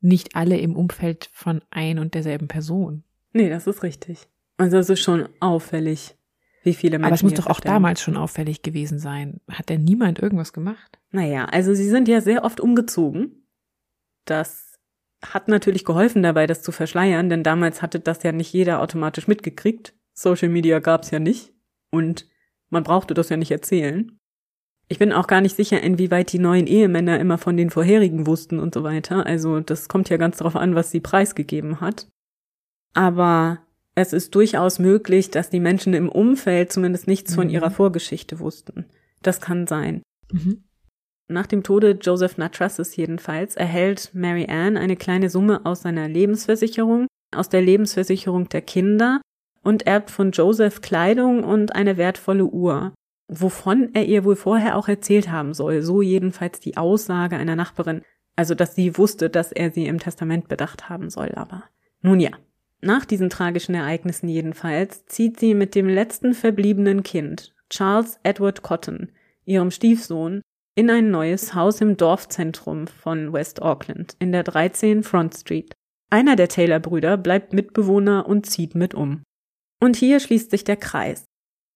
nicht 0.00 0.34
alle 0.34 0.58
im 0.58 0.76
Umfeld 0.76 1.28
von 1.32 1.62
ein 1.70 1.98
und 1.98 2.14
derselben 2.14 2.48
Person. 2.48 3.04
Nee, 3.32 3.48
das 3.48 3.66
ist 3.66 3.82
richtig. 3.82 4.28
Also 4.56 4.78
es 4.78 4.90
ist 4.90 5.00
schon 5.00 5.28
auffällig, 5.40 6.16
wie 6.62 6.74
viele 6.74 6.98
Menschen. 6.98 7.06
Aber 7.06 7.14
es 7.14 7.22
muss 7.22 7.34
doch 7.34 7.46
auch 7.46 7.60
damals 7.60 8.00
schon 8.00 8.16
auffällig 8.16 8.62
gewesen 8.62 8.98
sein. 8.98 9.40
Hat 9.48 9.68
denn 9.68 9.84
niemand 9.84 10.18
irgendwas 10.18 10.52
gemacht? 10.52 10.98
Naja, 11.12 11.44
also 11.44 11.74
sie 11.74 11.88
sind 11.88 12.08
ja 12.08 12.20
sehr 12.20 12.44
oft 12.44 12.60
umgezogen. 12.60 13.46
Das 14.24 14.78
hat 15.24 15.48
natürlich 15.48 15.84
geholfen 15.84 16.22
dabei, 16.22 16.46
das 16.46 16.62
zu 16.62 16.72
verschleiern, 16.72 17.28
denn 17.28 17.42
damals 17.42 17.82
hatte 17.82 18.00
das 18.00 18.22
ja 18.22 18.32
nicht 18.32 18.52
jeder 18.52 18.80
automatisch 18.80 19.28
mitgekriegt. 19.28 19.94
Social 20.14 20.48
Media 20.48 20.80
gab's 20.80 21.10
ja 21.10 21.18
nicht. 21.18 21.54
Und 21.90 22.26
man 22.70 22.82
brauchte 22.82 23.14
das 23.14 23.28
ja 23.28 23.36
nicht 23.36 23.50
erzählen. 23.50 24.18
Ich 24.88 24.98
bin 24.98 25.12
auch 25.12 25.26
gar 25.26 25.40
nicht 25.40 25.56
sicher, 25.56 25.80
inwieweit 25.80 26.32
die 26.32 26.38
neuen 26.38 26.66
Ehemänner 26.66 27.20
immer 27.20 27.38
von 27.38 27.56
den 27.56 27.70
vorherigen 27.70 28.26
wussten 28.26 28.58
und 28.58 28.74
so 28.74 28.82
weiter. 28.82 29.26
Also 29.26 29.60
das 29.60 29.88
kommt 29.88 30.08
ja 30.08 30.16
ganz 30.16 30.38
darauf 30.38 30.56
an, 30.56 30.74
was 30.74 30.90
sie 30.90 31.00
preisgegeben 31.00 31.80
hat. 31.80 32.08
Aber 32.94 33.60
es 33.94 34.12
ist 34.12 34.34
durchaus 34.34 34.78
möglich, 34.78 35.30
dass 35.30 35.50
die 35.50 35.60
Menschen 35.60 35.94
im 35.94 36.08
Umfeld 36.08 36.72
zumindest 36.72 37.06
nichts 37.06 37.32
mhm. 37.32 37.36
von 37.36 37.50
ihrer 37.50 37.70
Vorgeschichte 37.70 38.38
wussten. 38.40 38.86
Das 39.22 39.40
kann 39.40 39.66
sein. 39.66 40.02
Mhm. 40.30 40.64
Nach 41.32 41.46
dem 41.46 41.62
Tode 41.62 41.98
Joseph 42.00 42.36
Natrasses 42.38 42.94
jedenfalls 42.96 43.56
erhält 43.56 44.10
Mary 44.12 44.46
Ann 44.48 44.76
eine 44.76 44.96
kleine 44.96 45.30
Summe 45.30 45.64
aus 45.64 45.82
seiner 45.82 46.08
Lebensversicherung, 46.08 47.06
aus 47.34 47.48
der 47.48 47.62
Lebensversicherung 47.62 48.48
der 48.48 48.62
Kinder 48.62 49.20
und 49.62 49.86
erbt 49.86 50.10
von 50.10 50.32
Joseph 50.32 50.80
Kleidung 50.80 51.44
und 51.44 51.74
eine 51.74 51.96
wertvolle 51.96 52.44
Uhr 52.44 52.92
wovon 53.32 53.90
er 53.94 54.04
ihr 54.04 54.24
wohl 54.24 54.36
vorher 54.36 54.76
auch 54.76 54.88
erzählt 54.88 55.30
haben 55.30 55.54
soll, 55.54 55.82
so 55.82 56.02
jedenfalls 56.02 56.60
die 56.60 56.76
Aussage 56.76 57.36
einer 57.36 57.56
Nachbarin, 57.56 58.02
also 58.36 58.54
dass 58.54 58.74
sie 58.74 58.98
wusste, 58.98 59.30
dass 59.30 59.52
er 59.52 59.70
sie 59.70 59.86
im 59.86 59.98
Testament 59.98 60.48
bedacht 60.48 60.88
haben 60.88 61.10
soll, 61.10 61.32
aber 61.34 61.64
nun 62.02 62.20
ja. 62.20 62.30
Nach 62.84 63.04
diesen 63.04 63.30
tragischen 63.30 63.76
Ereignissen 63.76 64.28
jedenfalls 64.28 65.06
zieht 65.06 65.38
sie 65.38 65.54
mit 65.54 65.76
dem 65.76 65.88
letzten 65.88 66.34
verbliebenen 66.34 67.04
Kind, 67.04 67.54
Charles 67.70 68.18
Edward 68.24 68.62
Cotton, 68.62 69.12
ihrem 69.44 69.70
Stiefsohn, 69.70 70.42
in 70.74 70.90
ein 70.90 71.10
neues 71.10 71.54
Haus 71.54 71.80
im 71.80 71.96
Dorfzentrum 71.96 72.86
von 72.86 73.32
West 73.32 73.60
Auckland 73.60 74.16
in 74.18 74.32
der 74.32 74.42
13 74.42 75.02
Front 75.02 75.34
Street. 75.34 75.74
Einer 76.10 76.34
der 76.34 76.48
Taylor-Brüder 76.48 77.16
bleibt 77.16 77.52
Mitbewohner 77.52 78.26
und 78.26 78.46
zieht 78.46 78.74
mit 78.74 78.94
um. 78.94 79.22
Und 79.80 79.96
hier 79.96 80.20
schließt 80.20 80.50
sich 80.50 80.64
der 80.64 80.76
Kreis. 80.76 81.24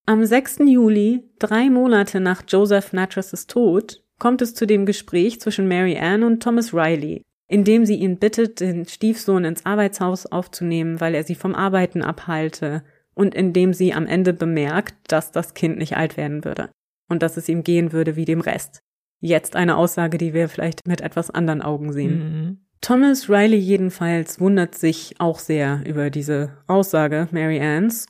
Am 0.07 0.25
6. 0.25 0.59
Juli, 0.65 1.29
drei 1.37 1.69
Monate 1.69 2.19
nach 2.19 2.43
Joseph 2.47 2.93
Natras 2.93 3.45
Tod, 3.45 4.03
kommt 4.19 4.41
es 4.41 4.55
zu 4.55 4.65
dem 4.65 4.85
Gespräch 4.85 5.41
zwischen 5.41 5.67
Mary 5.67 5.97
Ann 5.97 6.23
und 6.23 6.41
Thomas 6.41 6.73
Riley, 6.73 7.21
in 7.47 7.63
dem 7.63 7.85
sie 7.85 7.95
ihn 7.95 8.17
bittet, 8.17 8.61
den 8.61 8.87
Stiefsohn 8.87 9.43
ins 9.43 9.65
Arbeitshaus 9.65 10.25
aufzunehmen, 10.25 10.99
weil 10.99 11.13
er 11.13 11.23
sie 11.23 11.35
vom 11.35 11.53
Arbeiten 11.53 12.01
abhalte, 12.01 12.83
und 13.13 13.33
in 13.33 13.51
dem 13.51 13.73
sie 13.73 13.93
am 13.93 14.05
Ende 14.05 14.31
bemerkt, 14.31 14.95
dass 15.07 15.31
das 15.31 15.55
Kind 15.55 15.77
nicht 15.77 15.97
alt 15.97 16.17
werden 16.17 16.45
würde 16.45 16.69
und 17.09 17.23
dass 17.23 17.37
es 17.37 17.49
ihm 17.49 17.63
gehen 17.63 17.91
würde 17.91 18.15
wie 18.15 18.25
dem 18.25 18.41
Rest. 18.41 18.83
Jetzt 19.19 19.55
eine 19.55 19.77
Aussage, 19.77 20.17
die 20.17 20.33
wir 20.33 20.49
vielleicht 20.49 20.87
mit 20.87 21.01
etwas 21.01 21.29
anderen 21.29 21.61
Augen 21.61 21.91
sehen. 21.91 22.19
Mhm. 22.19 22.57
Thomas 22.81 23.29
Riley 23.29 23.57
jedenfalls 23.57 24.39
wundert 24.39 24.75
sich 24.75 25.15
auch 25.17 25.39
sehr 25.39 25.81
über 25.85 26.09
diese 26.11 26.57
Aussage 26.67 27.27
Mary 27.31 27.59
Anns 27.59 28.05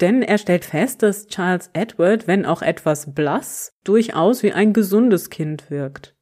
denn 0.00 0.22
er 0.22 0.38
stellt 0.38 0.64
fest, 0.64 1.02
dass 1.02 1.26
Charles 1.26 1.70
Edward, 1.72 2.26
wenn 2.26 2.44
auch 2.44 2.62
etwas 2.62 3.14
blass, 3.14 3.72
durchaus 3.84 4.42
wie 4.42 4.52
ein 4.52 4.72
gesundes 4.72 5.30
Kind 5.30 5.70
wirkt. 5.70 6.14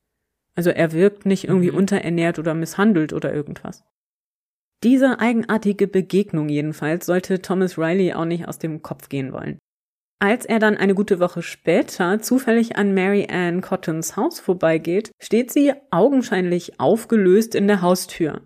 Also 0.54 0.70
er 0.70 0.92
wirkt 0.92 1.26
nicht 1.26 1.48
irgendwie 1.48 1.72
mhm. 1.72 1.78
unterernährt 1.78 2.38
oder 2.38 2.54
misshandelt 2.54 3.12
oder 3.12 3.32
irgendwas. 3.32 3.84
Diese 4.84 5.18
eigenartige 5.18 5.88
Begegnung 5.88 6.48
jedenfalls 6.48 7.06
sollte 7.06 7.40
Thomas 7.40 7.78
Riley 7.78 8.12
auch 8.12 8.26
nicht 8.26 8.46
aus 8.46 8.58
dem 8.58 8.82
Kopf 8.82 9.08
gehen 9.08 9.32
wollen. 9.32 9.58
Als 10.18 10.44
er 10.44 10.58
dann 10.58 10.76
eine 10.76 10.94
gute 10.94 11.20
Woche 11.20 11.42
später 11.42 12.20
zufällig 12.20 12.76
an 12.76 12.94
Mary 12.94 13.26
Ann 13.30 13.60
Cottons 13.60 14.16
Haus 14.16 14.40
vorbeigeht, 14.40 15.10
steht 15.20 15.52
sie 15.52 15.72
augenscheinlich 15.90 16.80
aufgelöst 16.80 17.54
in 17.54 17.68
der 17.68 17.82
Haustür. 17.82 18.42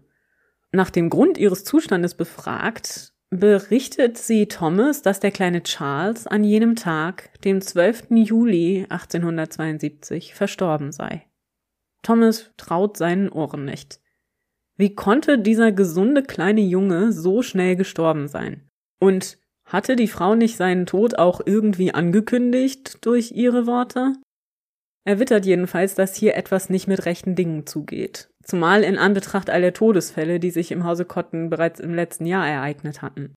Nach 0.72 0.90
dem 0.90 1.08
Grund 1.08 1.38
ihres 1.38 1.64
Zustandes 1.64 2.14
befragt, 2.14 3.12
berichtet 3.30 4.18
sie 4.18 4.48
Thomas, 4.48 5.02
dass 5.02 5.20
der 5.20 5.30
kleine 5.30 5.62
Charles 5.62 6.26
an 6.26 6.44
jenem 6.44 6.76
Tag, 6.76 7.30
dem 7.42 7.60
12. 7.60 8.06
Juli 8.10 8.86
1872, 8.88 10.34
verstorben 10.34 10.92
sei. 10.92 11.26
Thomas 12.02 12.50
traut 12.56 12.96
seinen 12.96 13.28
Ohren 13.28 13.64
nicht. 13.64 14.00
Wie 14.76 14.94
konnte 14.94 15.38
dieser 15.38 15.72
gesunde 15.72 16.22
kleine 16.22 16.60
Junge 16.60 17.12
so 17.12 17.42
schnell 17.42 17.76
gestorben 17.76 18.28
sein? 18.28 18.70
Und 19.00 19.38
hatte 19.68 19.96
die 19.96 20.08
Frau 20.08 20.34
nicht 20.34 20.56
seinen 20.56 20.86
Tod 20.86 21.18
auch 21.18 21.40
irgendwie 21.44 21.94
angekündigt 21.94 22.98
durch 23.06 23.32
ihre 23.32 23.66
Worte? 23.66 24.14
Er 25.04 25.18
wittert 25.18 25.46
jedenfalls, 25.46 25.94
dass 25.94 26.14
hier 26.14 26.34
etwas 26.36 26.68
nicht 26.68 26.88
mit 26.88 27.06
rechten 27.06 27.34
Dingen 27.34 27.66
zugeht. 27.66 28.28
Zumal 28.42 28.82
in 28.82 28.98
Anbetracht 28.98 29.48
all 29.48 29.60
der 29.60 29.72
Todesfälle, 29.72 30.40
die 30.40 30.50
sich 30.50 30.70
im 30.72 30.84
Hause 30.84 31.04
Cotton 31.04 31.48
bereits 31.50 31.80
im 31.80 31.94
letzten 31.94 32.26
Jahr 32.26 32.46
ereignet 32.46 33.00
hatten. 33.00 33.34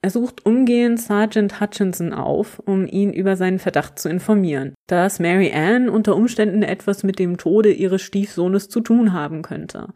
Er 0.00 0.10
sucht 0.10 0.46
umgehend 0.46 1.00
Sergeant 1.00 1.60
Hutchinson 1.60 2.12
auf, 2.12 2.60
um 2.60 2.86
ihn 2.86 3.12
über 3.12 3.36
seinen 3.36 3.58
Verdacht 3.58 3.98
zu 3.98 4.08
informieren, 4.08 4.74
dass 4.88 5.18
Mary 5.18 5.52
Ann 5.52 5.88
unter 5.88 6.14
Umständen 6.14 6.62
etwas 6.62 7.02
mit 7.02 7.18
dem 7.18 7.36
Tode 7.36 7.72
ihres 7.72 8.02
Stiefsohnes 8.02 8.68
zu 8.68 8.80
tun 8.80 9.12
haben 9.12 9.42
könnte. 9.42 9.88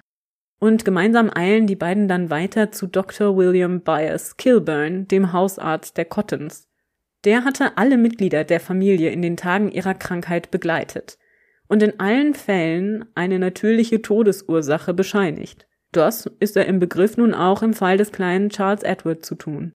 Und 0.62 0.84
gemeinsam 0.84 1.28
eilen 1.34 1.66
die 1.66 1.74
beiden 1.74 2.06
dann 2.06 2.30
weiter 2.30 2.70
zu 2.70 2.86
Dr. 2.86 3.36
William 3.36 3.80
Byers 3.80 4.36
Kilburn, 4.36 5.08
dem 5.08 5.32
Hausarzt 5.32 5.96
der 5.96 6.04
Cottons. 6.04 6.68
Der 7.24 7.42
hatte 7.42 7.76
alle 7.76 7.96
Mitglieder 7.96 8.44
der 8.44 8.60
Familie 8.60 9.10
in 9.10 9.22
den 9.22 9.36
Tagen 9.36 9.72
ihrer 9.72 9.94
Krankheit 9.94 10.52
begleitet 10.52 11.18
und 11.66 11.82
in 11.82 11.98
allen 11.98 12.34
Fällen 12.34 13.06
eine 13.16 13.40
natürliche 13.40 14.02
Todesursache 14.02 14.94
bescheinigt. 14.94 15.66
Das 15.90 16.30
ist 16.38 16.56
er 16.56 16.66
im 16.66 16.78
Begriff 16.78 17.16
nun 17.16 17.34
auch 17.34 17.64
im 17.64 17.74
Fall 17.74 17.96
des 17.96 18.12
kleinen 18.12 18.50
Charles 18.50 18.84
Edward 18.84 19.26
zu 19.26 19.34
tun. 19.34 19.72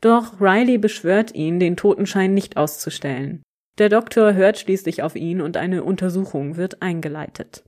Doch 0.00 0.40
Riley 0.40 0.78
beschwört 0.78 1.34
ihn, 1.34 1.60
den 1.60 1.76
Totenschein 1.76 2.32
nicht 2.32 2.56
auszustellen. 2.56 3.42
Der 3.76 3.90
Doktor 3.90 4.32
hört 4.32 4.58
schließlich 4.58 5.02
auf 5.02 5.14
ihn 5.14 5.42
und 5.42 5.58
eine 5.58 5.84
Untersuchung 5.84 6.56
wird 6.56 6.80
eingeleitet. 6.80 7.64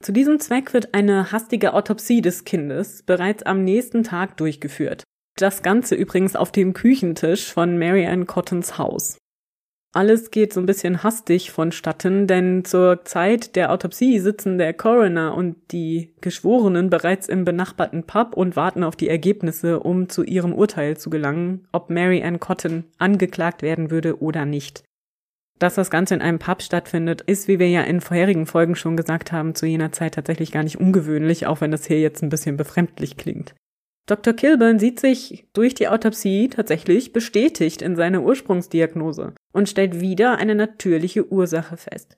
Zu 0.00 0.12
diesem 0.12 0.38
Zweck 0.38 0.74
wird 0.74 0.94
eine 0.94 1.32
hastige 1.32 1.72
Autopsie 1.72 2.20
des 2.20 2.44
Kindes 2.44 3.02
bereits 3.02 3.42
am 3.42 3.64
nächsten 3.64 4.02
Tag 4.02 4.36
durchgeführt. 4.36 5.02
Das 5.36 5.62
Ganze 5.62 5.94
übrigens 5.94 6.36
auf 6.36 6.52
dem 6.52 6.72
Küchentisch 6.72 7.52
von 7.52 7.78
Mary 7.78 8.06
Ann 8.06 8.26
Cottons 8.26 8.78
Haus. 8.78 9.18
Alles 9.96 10.30
geht 10.30 10.52
so 10.52 10.60
ein 10.60 10.66
bisschen 10.66 11.02
hastig 11.02 11.50
vonstatten, 11.50 12.26
denn 12.26 12.66
zur 12.66 13.06
Zeit 13.06 13.56
der 13.56 13.72
Autopsie 13.72 14.18
sitzen 14.18 14.58
der 14.58 14.74
Coroner 14.74 15.34
und 15.34 15.56
die 15.72 16.14
Geschworenen 16.20 16.90
bereits 16.90 17.28
im 17.28 17.46
benachbarten 17.46 18.04
Pub 18.04 18.36
und 18.36 18.56
warten 18.56 18.84
auf 18.84 18.94
die 18.94 19.08
Ergebnisse, 19.08 19.80
um 19.80 20.10
zu 20.10 20.22
ihrem 20.22 20.52
Urteil 20.52 20.98
zu 20.98 21.08
gelangen, 21.08 21.66
ob 21.72 21.88
Mary 21.88 22.22
Ann 22.22 22.40
Cotton 22.40 22.84
angeklagt 22.98 23.62
werden 23.62 23.90
würde 23.90 24.20
oder 24.20 24.44
nicht. 24.44 24.84
Dass 25.58 25.74
das 25.74 25.90
Ganze 25.90 26.14
in 26.14 26.20
einem 26.20 26.38
Pub 26.38 26.60
stattfindet, 26.60 27.22
ist, 27.22 27.48
wie 27.48 27.58
wir 27.58 27.68
ja 27.68 27.82
in 27.82 28.00
vorherigen 28.00 28.46
Folgen 28.46 28.76
schon 28.76 28.96
gesagt 28.96 29.32
haben, 29.32 29.54
zu 29.54 29.64
jener 29.66 29.90
Zeit 29.92 30.14
tatsächlich 30.14 30.52
gar 30.52 30.62
nicht 30.62 30.78
ungewöhnlich, 30.78 31.46
auch 31.46 31.60
wenn 31.60 31.70
das 31.70 31.86
hier 31.86 32.00
jetzt 32.00 32.22
ein 32.22 32.28
bisschen 32.28 32.56
befremdlich 32.56 33.16
klingt. 33.16 33.54
Dr. 34.06 34.34
Kilburn 34.34 34.78
sieht 34.78 35.00
sich 35.00 35.48
durch 35.52 35.74
die 35.74 35.88
Autopsie 35.88 36.48
tatsächlich 36.48 37.12
bestätigt 37.12 37.82
in 37.82 37.96
seiner 37.96 38.22
Ursprungsdiagnose 38.22 39.34
und 39.52 39.68
stellt 39.68 40.00
wieder 40.00 40.36
eine 40.36 40.54
natürliche 40.54 41.32
Ursache 41.32 41.76
fest. 41.76 42.16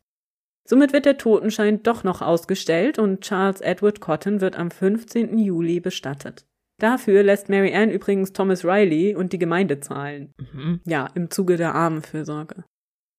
Somit 0.69 0.93
wird 0.93 1.07
der 1.07 1.17
Totenschein 1.17 1.83
doch 1.83 2.05
noch 2.05 2.21
ausgestellt 2.21 2.99
und 2.99 3.23
Charles 3.23 3.63
Edward 3.63 4.01
Cotton 4.01 4.43
wird 4.43 4.59
am 4.59 4.71
15. 4.71 5.39
Juli 5.39 5.81
bestattet. 5.81 6.45
Dafür 6.79 7.23
lässt 7.23 7.49
Mary 7.49 7.75
Ann 7.75 7.91
übrigens 7.91 8.35
Thomas 8.35 8.67
Riley 8.67 9.15
und 9.15 9.33
die 9.33 9.39
Gemeinde 9.39 9.81
zahlen. 9.81 10.35
Mhm. 10.37 10.81
Ja, 10.85 11.09
im 11.15 11.31
Zuge 11.31 11.57
der 11.57 11.75
Armenfürsorge. 11.75 12.65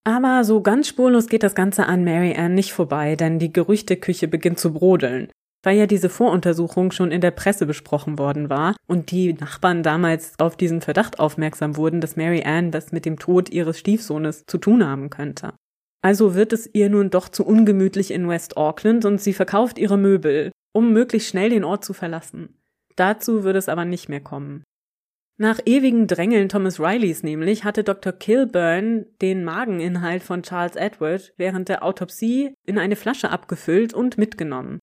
Aber 0.05 0.43
so 0.43 0.61
ganz 0.61 0.87
spurlos 0.87 1.27
geht 1.27 1.43
das 1.43 1.55
Ganze 1.55 1.85
an 1.85 2.03
Mary 2.03 2.35
Ann 2.35 2.55
nicht 2.55 2.73
vorbei, 2.73 3.15
denn 3.15 3.39
die 3.39 3.53
Gerüchteküche 3.53 4.27
beginnt 4.27 4.59
zu 4.59 4.73
brodeln 4.73 5.29
weil 5.63 5.77
ja 5.77 5.87
diese 5.87 6.09
Voruntersuchung 6.09 6.91
schon 6.91 7.11
in 7.11 7.21
der 7.21 7.31
Presse 7.31 7.65
besprochen 7.65 8.17
worden 8.17 8.49
war 8.49 8.75
und 8.87 9.11
die 9.11 9.33
Nachbarn 9.33 9.83
damals 9.83 10.33
auf 10.39 10.55
diesen 10.55 10.81
Verdacht 10.81 11.19
aufmerksam 11.19 11.75
wurden, 11.75 12.01
dass 12.01 12.15
Mary 12.15 12.43
Ann 12.43 12.71
das 12.71 12.91
mit 12.91 13.05
dem 13.05 13.19
Tod 13.19 13.49
ihres 13.49 13.77
Stiefsohnes 13.79 14.45
zu 14.47 14.57
tun 14.57 14.85
haben 14.85 15.09
könnte. 15.09 15.53
Also 16.01 16.33
wird 16.33 16.53
es 16.53 16.69
ihr 16.73 16.89
nun 16.89 17.09
doch 17.09 17.27
zu 17.27 17.45
ungemütlich 17.45 18.11
in 18.11 18.29
West 18.29 18.55
Auckland 18.55 19.03
und 19.03 19.19
sie 19.19 19.33
verkauft 19.33 19.77
ihre 19.77 19.97
Möbel, 19.97 20.51
um 20.73 20.93
möglichst 20.93 21.29
schnell 21.29 21.49
den 21.49 21.65
Ort 21.65 21.83
zu 21.83 21.93
verlassen. 21.93 22.57
Dazu 22.95 23.43
würde 23.43 23.59
es 23.59 23.67
aber 23.67 23.83
nicht 23.83 24.07
mehr 24.07 24.21
kommen. 24.21 24.63
Nach 25.41 25.57
ewigen 25.65 26.05
Drängeln 26.05 26.49
Thomas 26.49 26.81
Rileys 26.81 27.23
nämlich 27.23 27.63
hatte 27.63 27.85
Dr. 27.85 28.11
Kilburn 28.11 29.05
den 29.21 29.45
Mageninhalt 29.45 30.21
von 30.21 30.43
Charles 30.43 30.75
Edward 30.75 31.33
während 31.37 31.69
der 31.69 31.81
Autopsie 31.81 32.53
in 32.65 32.77
eine 32.77 32.97
Flasche 32.97 33.29
abgefüllt 33.29 33.93
und 33.93 34.17
mitgenommen. 34.17 34.79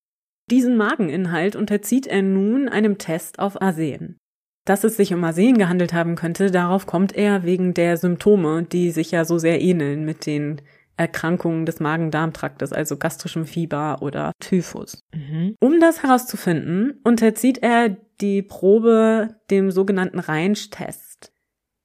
Diesen 0.51 0.79
Mageninhalt 0.79 1.57
unterzieht 1.57 2.07
er 2.07 2.23
nun 2.23 2.71
einem 2.71 2.97
Test 2.97 3.39
auf 3.39 3.61
Arsen. 3.61 4.17
Dass 4.65 4.83
es 4.83 4.97
sich 4.97 5.13
um 5.13 5.23
Arsen 5.25 5.59
gehandelt 5.59 5.93
haben 5.93 6.15
könnte, 6.15 6.51
darauf 6.51 6.87
kommt 6.87 7.15
er 7.15 7.45
wegen 7.45 7.75
der 7.75 7.99
Symptome, 7.99 8.63
die 8.63 8.93
sich 8.93 9.11
ja 9.11 9.27
so 9.27 9.37
sehr 9.37 9.61
ähneln 9.61 10.07
mit 10.07 10.25
den 10.25 10.63
Erkrankungen 10.97 11.67
des 11.67 11.81
Magen-Darm-Traktes, 11.81 12.73
also 12.73 12.97
gastrischem 12.97 13.47
Fieber 13.47 13.99
oder 14.01 14.33
Typhus. 14.41 15.03
Mhm. 15.15 15.57
Um 15.61 15.81
das 15.81 16.03
herauszufinden, 16.03 17.01
unterzieht 17.05 17.59
er 17.59 17.97
die 18.21 18.43
Probe 18.43 19.37
dem 19.51 19.71
sogenannten 19.71 20.19
Reinsch-Test. 20.19 21.33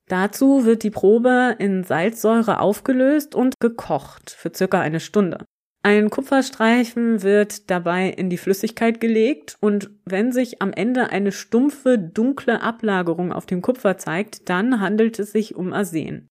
Dazu 0.07 0.65
wird 0.65 0.83
die 0.83 0.89
Probe 0.89 1.55
in 1.59 1.83
Salzsäure 1.83 2.59
aufgelöst 2.59 3.33
und 3.35 3.55
gekocht 3.59 4.31
für 4.31 4.51
circa 4.53 4.81
eine 4.81 4.99
Stunde. 4.99 5.45
Ein 5.83 6.11
Kupferstreifen 6.11 7.23
wird 7.23 7.71
dabei 7.71 8.09
in 8.09 8.29
die 8.29 8.37
Flüssigkeit 8.37 9.01
gelegt 9.01 9.57
und 9.61 9.89
wenn 10.05 10.31
sich 10.31 10.61
am 10.61 10.71
Ende 10.73 11.09
eine 11.09 11.31
stumpfe, 11.31 11.97
dunkle 11.97 12.61
Ablagerung 12.61 13.33
auf 13.33 13.47
dem 13.47 13.63
Kupfer 13.63 13.97
zeigt, 13.97 14.47
dann 14.47 14.79
handelt 14.79 15.17
es 15.17 15.31
sich 15.31 15.55
um 15.55 15.73
Arsen. 15.73 16.27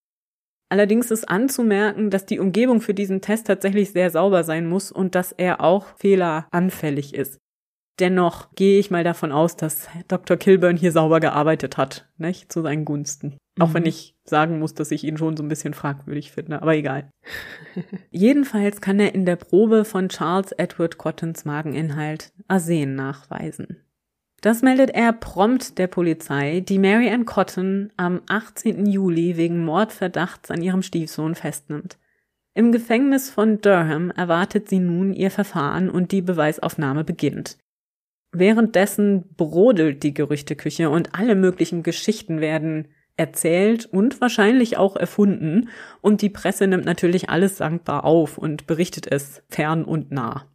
Allerdings 0.70 1.10
ist 1.10 1.28
anzumerken, 1.28 2.10
dass 2.10 2.26
die 2.26 2.38
Umgebung 2.38 2.80
für 2.80 2.94
diesen 2.94 3.20
Test 3.20 3.48
tatsächlich 3.48 3.90
sehr 3.90 4.08
sauber 4.10 4.44
sein 4.44 4.68
muss 4.68 4.92
und 4.92 5.16
dass 5.16 5.32
er 5.32 5.60
auch 5.60 5.86
fehleranfällig 5.96 7.14
ist. 7.14 7.40
Dennoch 7.98 8.54
gehe 8.54 8.78
ich 8.78 8.90
mal 8.90 9.04
davon 9.04 9.32
aus, 9.32 9.56
dass 9.56 9.88
Dr. 10.08 10.36
Kilburn 10.36 10.76
hier 10.76 10.92
sauber 10.92 11.20
gearbeitet 11.20 11.76
hat, 11.76 12.08
nicht? 12.16 12.50
Zu 12.50 12.62
seinen 12.62 12.86
Gunsten. 12.86 13.36
Mhm. 13.58 13.62
Auch 13.62 13.74
wenn 13.74 13.82
mhm. 13.82 13.88
ich 13.88 14.14
sagen 14.24 14.58
muss, 14.58 14.72
dass 14.72 14.92
ich 14.92 15.04
ihn 15.04 15.18
schon 15.18 15.36
so 15.36 15.42
ein 15.42 15.48
bisschen 15.48 15.74
fragwürdig 15.74 16.32
finde, 16.32 16.62
aber 16.62 16.74
egal. 16.74 17.10
Jedenfalls 18.10 18.80
kann 18.80 19.00
er 19.00 19.14
in 19.14 19.26
der 19.26 19.36
Probe 19.36 19.84
von 19.84 20.08
Charles 20.08 20.52
Edward 20.52 20.96
Cottons 20.96 21.44
Mageninhalt 21.44 22.32
Arsen 22.48 22.94
nachweisen. 22.94 23.76
Das 24.40 24.62
meldet 24.62 24.90
er 24.90 25.12
prompt 25.12 25.76
der 25.76 25.86
Polizei, 25.86 26.60
die 26.60 26.78
Mary 26.78 27.10
Ann 27.10 27.26
Cotton 27.26 27.92
am 27.98 28.22
18. 28.28 28.86
Juli 28.86 29.36
wegen 29.36 29.64
Mordverdachts 29.64 30.50
an 30.50 30.62
ihrem 30.62 30.82
Stiefsohn 30.82 31.34
festnimmt. 31.34 31.98
Im 32.54 32.72
Gefängnis 32.72 33.30
von 33.30 33.60
Durham 33.60 34.10
erwartet 34.10 34.68
sie 34.68 34.80
nun 34.80 35.12
ihr 35.12 35.30
Verfahren 35.30 35.90
und 35.90 36.10
die 36.10 36.22
Beweisaufnahme 36.22 37.04
beginnt. 37.04 37.58
Währenddessen 38.32 39.34
brodelt 39.36 40.02
die 40.02 40.14
Gerüchteküche 40.14 40.88
und 40.88 41.14
alle 41.14 41.34
möglichen 41.34 41.82
Geschichten 41.82 42.40
werden 42.40 42.88
erzählt 43.16 43.86
und 43.86 44.20
wahrscheinlich 44.20 44.78
auch 44.78 44.96
erfunden. 44.96 45.68
Und 46.00 46.22
die 46.22 46.30
Presse 46.30 46.66
nimmt 46.66 46.86
natürlich 46.86 47.28
alles 47.28 47.56
dankbar 47.56 48.04
auf 48.04 48.38
und 48.38 48.66
berichtet 48.66 49.06
es 49.10 49.42
fern 49.50 49.84
und 49.84 50.10
nah. 50.10 50.46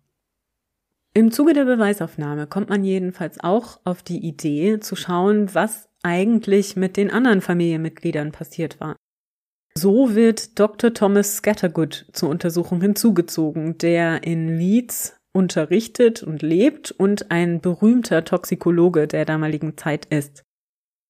Im 1.17 1.31
Zuge 1.31 1.53
der 1.53 1.63
Beweisaufnahme 1.63 2.45
kommt 2.45 2.67
man 2.67 2.83
jedenfalls 2.83 3.39
auch 3.39 3.79
auf 3.85 4.03
die 4.03 4.19
Idee 4.19 4.81
zu 4.81 4.97
schauen, 4.97 5.55
was 5.55 5.87
eigentlich 6.03 6.75
mit 6.75 6.97
den 6.97 7.09
anderen 7.09 7.39
Familienmitgliedern 7.39 8.33
passiert 8.33 8.81
war. 8.81 8.97
So 9.77 10.13
wird 10.13 10.59
Dr. 10.59 10.93
Thomas 10.93 11.37
Scattergood 11.37 12.07
zur 12.11 12.27
Untersuchung 12.27 12.81
hinzugezogen, 12.81 13.77
der 13.77 14.23
in 14.23 14.57
Leeds 14.57 15.15
unterrichtet 15.31 16.21
und 16.21 16.41
lebt 16.41 16.91
und 16.91 17.31
ein 17.31 17.61
berühmter 17.61 18.25
Toxikologe 18.25 19.07
der 19.07 19.23
damaligen 19.23 19.77
Zeit 19.77 20.05
ist. 20.07 20.43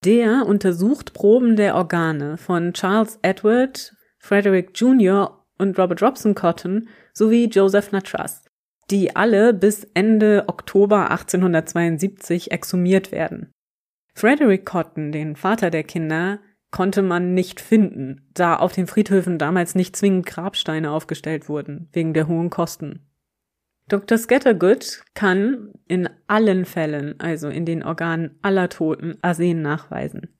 Der 0.03 0.45
untersucht 0.45 1.13
Proben 1.13 1.55
der 1.55 1.73
Organe 1.73 2.37
von 2.37 2.73
Charles 2.73 3.17
Edward, 3.23 3.95
Frederick 4.19 4.69
Jr. 4.75 5.43
und 5.57 5.79
Robert 5.79 6.03
Robson 6.03 6.35
Cotton 6.35 6.89
sowie 7.11 7.45
Joseph 7.45 7.91
Natras, 7.91 8.44
die 8.91 9.15
alle 9.15 9.53
bis 9.53 9.87
Ende 9.93 10.45
Oktober 10.47 11.09
1872 11.11 12.51
exhumiert 12.51 13.11
werden. 13.11 13.51
Frederick 14.13 14.65
Cotton, 14.65 15.11
den 15.11 15.35
Vater 15.35 15.69
der 15.69 15.83
Kinder, 15.83 16.39
konnte 16.71 17.01
man 17.01 17.33
nicht 17.33 17.61
finden, 17.61 18.27
da 18.33 18.55
auf 18.55 18.73
den 18.73 18.87
Friedhöfen 18.87 19.37
damals 19.37 19.75
nicht 19.75 19.95
zwingend 19.95 20.25
Grabsteine 20.25 20.91
aufgestellt 20.91 21.47
wurden, 21.47 21.89
wegen 21.93 22.13
der 22.13 22.27
hohen 22.27 22.49
Kosten. 22.49 23.07
Dr. 23.87 24.17
Scattergood 24.17 25.03
kann 25.13 25.73
in 25.87 26.09
allen 26.27 26.65
Fällen, 26.65 27.19
also 27.19 27.49
in 27.49 27.65
den 27.65 27.83
Organen 27.83 28.39
aller 28.41 28.67
Toten, 28.69 29.17
Arsen 29.21 29.61
nachweisen. 29.61 30.35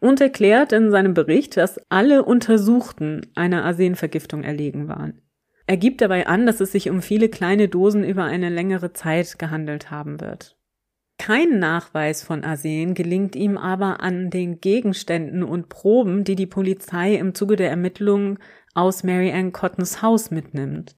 Und 0.00 0.20
erklärt 0.20 0.72
in 0.72 0.90
seinem 0.90 1.14
Bericht, 1.14 1.56
dass 1.56 1.78
alle 1.90 2.24
Untersuchten 2.24 3.26
einer 3.34 3.64
Arsenvergiftung 3.64 4.44
erlegen 4.44 4.88
waren. 4.88 5.20
Er 5.70 5.76
gibt 5.76 6.00
dabei 6.00 6.26
an, 6.26 6.46
dass 6.46 6.60
es 6.60 6.72
sich 6.72 6.90
um 6.90 7.00
viele 7.00 7.28
kleine 7.28 7.68
Dosen 7.68 8.02
über 8.02 8.24
eine 8.24 8.48
längere 8.48 8.92
Zeit 8.92 9.38
gehandelt 9.38 9.88
haben 9.88 10.20
wird. 10.20 10.56
Kein 11.16 11.60
Nachweis 11.60 12.24
von 12.24 12.42
Arsen 12.42 12.94
gelingt 12.94 13.36
ihm 13.36 13.56
aber 13.56 14.00
an 14.00 14.30
den 14.30 14.60
Gegenständen 14.60 15.44
und 15.44 15.68
Proben, 15.68 16.24
die 16.24 16.34
die 16.34 16.48
Polizei 16.48 17.14
im 17.14 17.36
Zuge 17.36 17.54
der 17.54 17.70
Ermittlungen 17.70 18.40
aus 18.74 19.04
Mary 19.04 19.30
Ann 19.30 19.52
Cottons 19.52 20.02
Haus 20.02 20.32
mitnimmt. 20.32 20.96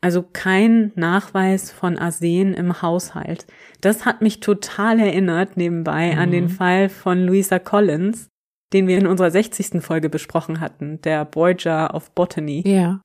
Also 0.00 0.22
kein 0.22 0.90
Nachweis 0.94 1.70
von 1.70 1.98
Arsen 1.98 2.54
im 2.54 2.80
Haushalt. 2.80 3.46
Das 3.82 4.06
hat 4.06 4.22
mich 4.22 4.40
total 4.40 5.00
erinnert 5.00 5.58
nebenbei 5.58 6.14
mhm. 6.14 6.18
an 6.18 6.30
den. 6.30 6.48
Fall 6.48 6.88
von 6.88 7.26
Louisa 7.26 7.58
Collins, 7.58 8.30
den 8.72 8.86
wir 8.86 8.96
in 8.96 9.06
unserer 9.06 9.30
60. 9.30 9.82
Folge 9.82 10.08
besprochen 10.08 10.60
hatten, 10.60 10.98
der 11.02 11.28
Voyager 11.30 11.94
of 11.94 12.14
Botany. 12.14 12.62
Ja. 12.66 13.02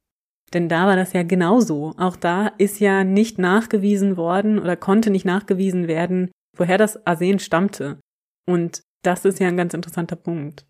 Denn 0.53 0.69
da 0.69 0.85
war 0.85 0.95
das 0.95 1.13
ja 1.13 1.23
genauso. 1.23 1.93
Auch 1.97 2.15
da 2.15 2.47
ist 2.57 2.79
ja 2.79 3.03
nicht 3.03 3.39
nachgewiesen 3.39 4.17
worden 4.17 4.59
oder 4.59 4.75
konnte 4.75 5.09
nicht 5.09 5.25
nachgewiesen 5.25 5.87
werden, 5.87 6.31
woher 6.55 6.77
das 6.77 7.05
Arsen 7.07 7.39
stammte. 7.39 7.99
Und 8.47 8.83
das 9.03 9.25
ist 9.25 9.39
ja 9.39 9.47
ein 9.47 9.57
ganz 9.57 9.73
interessanter 9.73 10.15
Punkt. 10.15 10.65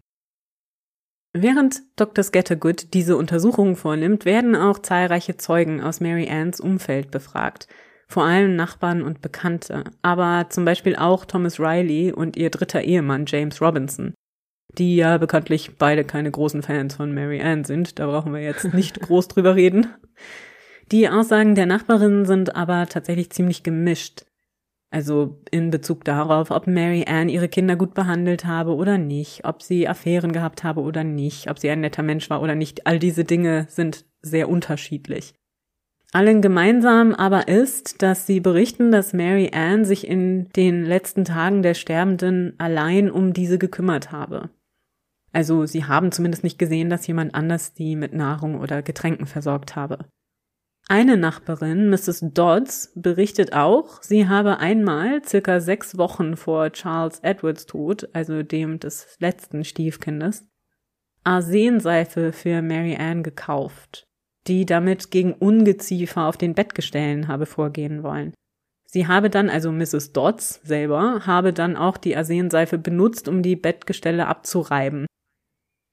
Während 1.35 1.81
Dr. 1.95 2.23
Scattergood 2.23 2.93
diese 2.93 3.17
Untersuchungen 3.17 3.75
vornimmt, 3.75 4.23
werden 4.23 4.55
auch 4.55 4.79
zahlreiche 4.79 5.35
Zeugen 5.35 5.81
aus 5.81 5.99
Mary 5.99 6.29
Anns 6.29 6.59
Umfeld 6.59 7.09
befragt. 7.09 7.67
Vor 8.07 8.23
allem 8.23 8.55
Nachbarn 8.55 9.01
und 9.01 9.21
Bekannte, 9.21 9.85
aber 10.03 10.47
zum 10.51 10.65
Beispiel 10.65 10.95
auch 10.95 11.25
Thomas 11.25 11.59
Riley 11.59 12.11
und 12.11 12.37
ihr 12.37 12.51
dritter 12.51 12.83
Ehemann 12.83 13.25
James 13.25 13.59
Robinson, 13.59 14.13
die 14.69 14.95
ja 14.95 15.17
bekanntlich 15.17 15.77
beide 15.77 16.03
keine 16.03 16.31
großen 16.31 16.61
Fans 16.61 16.95
von 16.95 17.13
Mary 17.13 17.41
Ann 17.41 17.63
sind, 17.63 17.99
da 17.99 18.07
brauchen 18.07 18.33
wir 18.33 18.41
jetzt 18.41 18.73
nicht 18.73 18.99
groß 19.01 19.27
drüber 19.27 19.55
reden. 19.55 19.87
Die 20.91 21.07
Aussagen 21.09 21.55
der 21.55 21.65
Nachbarinnen 21.65 22.25
sind 22.25 22.55
aber 22.55 22.87
tatsächlich 22.87 23.29
ziemlich 23.29 23.63
gemischt. 23.63 24.25
Also 24.91 25.41
in 25.49 25.71
Bezug 25.71 26.03
darauf, 26.05 26.51
ob 26.51 26.67
Mary 26.67 27.05
Ann 27.07 27.29
ihre 27.29 27.49
Kinder 27.49 27.75
gut 27.75 27.95
behandelt 27.95 28.45
habe 28.45 28.75
oder 28.75 28.99
nicht, 28.99 29.43
ob 29.43 29.63
sie 29.63 29.87
Affären 29.87 30.31
gehabt 30.33 30.63
habe 30.63 30.81
oder 30.81 31.03
nicht, 31.03 31.49
ob 31.49 31.57
sie 31.57 31.69
ein 31.71 31.81
netter 31.81 32.03
Mensch 32.03 32.29
war 32.29 32.43
oder 32.43 32.53
nicht. 32.53 32.85
All 32.85 32.99
diese 32.99 33.23
Dinge 33.23 33.65
sind 33.69 34.05
sehr 34.21 34.49
unterschiedlich. 34.49 35.33
Allen 36.13 36.43
gemeinsam 36.43 37.15
aber 37.15 37.47
ist, 37.47 38.03
dass 38.03 38.27
sie 38.27 38.39
berichten, 38.39 38.91
dass 38.91 39.13
Mary 39.13 39.49
Ann 39.51 39.83
sich 39.83 40.07
in 40.07 40.47
den 40.49 40.85
letzten 40.85 41.25
Tagen 41.25 41.63
der 41.63 41.73
Sterbenden 41.73 42.53
allein 42.59 43.09
um 43.09 43.33
diese 43.33 43.57
gekümmert 43.57 44.11
habe. 44.11 44.51
Also 45.31 45.65
sie 45.65 45.85
haben 45.85 46.11
zumindest 46.11 46.43
nicht 46.43 46.59
gesehen, 46.59 46.91
dass 46.91 47.07
jemand 47.07 47.33
anders 47.33 47.73
die 47.73 47.95
mit 47.95 48.13
Nahrung 48.13 48.59
oder 48.59 48.83
Getränken 48.83 49.25
versorgt 49.25 49.75
habe. 49.75 50.05
Eine 50.87 51.17
Nachbarin, 51.17 51.89
Mrs. 51.89 52.25
Dodds, 52.33 52.91
berichtet 52.93 53.53
auch, 53.53 54.03
sie 54.03 54.27
habe 54.27 54.59
einmal, 54.59 55.23
circa 55.25 55.61
sechs 55.61 55.97
Wochen 55.97 56.37
vor 56.37 56.71
Charles 56.71 57.21
Edwards 57.21 57.65
Tod, 57.65 58.09
also 58.13 58.43
dem 58.43 58.79
des 58.79 59.15
letzten 59.19 59.63
Stiefkindes, 59.63 60.45
Arsenseife 61.23 62.33
für 62.33 62.61
Mary 62.61 62.97
Ann 62.97 63.23
gekauft, 63.23 64.07
die 64.47 64.65
damit 64.65 65.11
gegen 65.11 65.33
Ungeziefer 65.33 66.25
auf 66.25 66.37
den 66.37 66.53
Bettgestellen 66.53 67.27
habe 67.27 67.45
vorgehen 67.45 68.03
wollen. 68.03 68.33
Sie 68.85 69.07
habe 69.07 69.29
dann, 69.29 69.49
also 69.49 69.71
Mrs. 69.71 70.13
Dodds 70.13 70.61
selber, 70.63 71.25
habe 71.25 71.51
dann 71.51 71.75
auch 71.75 71.97
die 71.97 72.15
Arsenseife 72.15 72.77
benutzt, 72.77 73.27
um 73.27 73.41
die 73.41 73.55
Bettgestelle 73.55 74.27
abzureiben. 74.27 75.07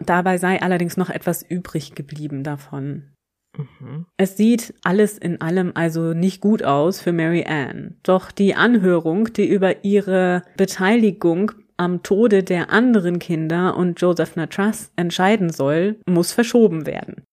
Dabei 0.05 0.38
sei 0.38 0.61
allerdings 0.61 0.96
noch 0.96 1.11
etwas 1.11 1.42
übrig 1.42 1.94
geblieben 1.94 2.42
davon. 2.42 3.12
Mhm. 3.57 4.07
Es 4.16 4.36
sieht 4.36 4.74
alles 4.82 5.18
in 5.18 5.40
allem 5.40 5.72
also 5.74 6.14
nicht 6.14 6.40
gut 6.40 6.62
aus 6.62 7.01
für 7.01 7.12
Mary 7.12 7.44
Ann. 7.44 7.96
Doch 8.03 8.30
die 8.30 8.55
Anhörung, 8.55 9.32
die 9.32 9.48
über 9.48 9.84
ihre 9.84 10.42
Beteiligung 10.57 11.53
am 11.76 12.03
Tode 12.03 12.42
der 12.42 12.70
anderen 12.70 13.18
Kinder 13.18 13.76
und 13.76 14.01
Joseph 14.01 14.36
Natras 14.36 14.92
entscheiden 14.96 15.51
soll, 15.51 15.98
muss 16.07 16.32
verschoben 16.32 16.86
werden. 16.86 17.24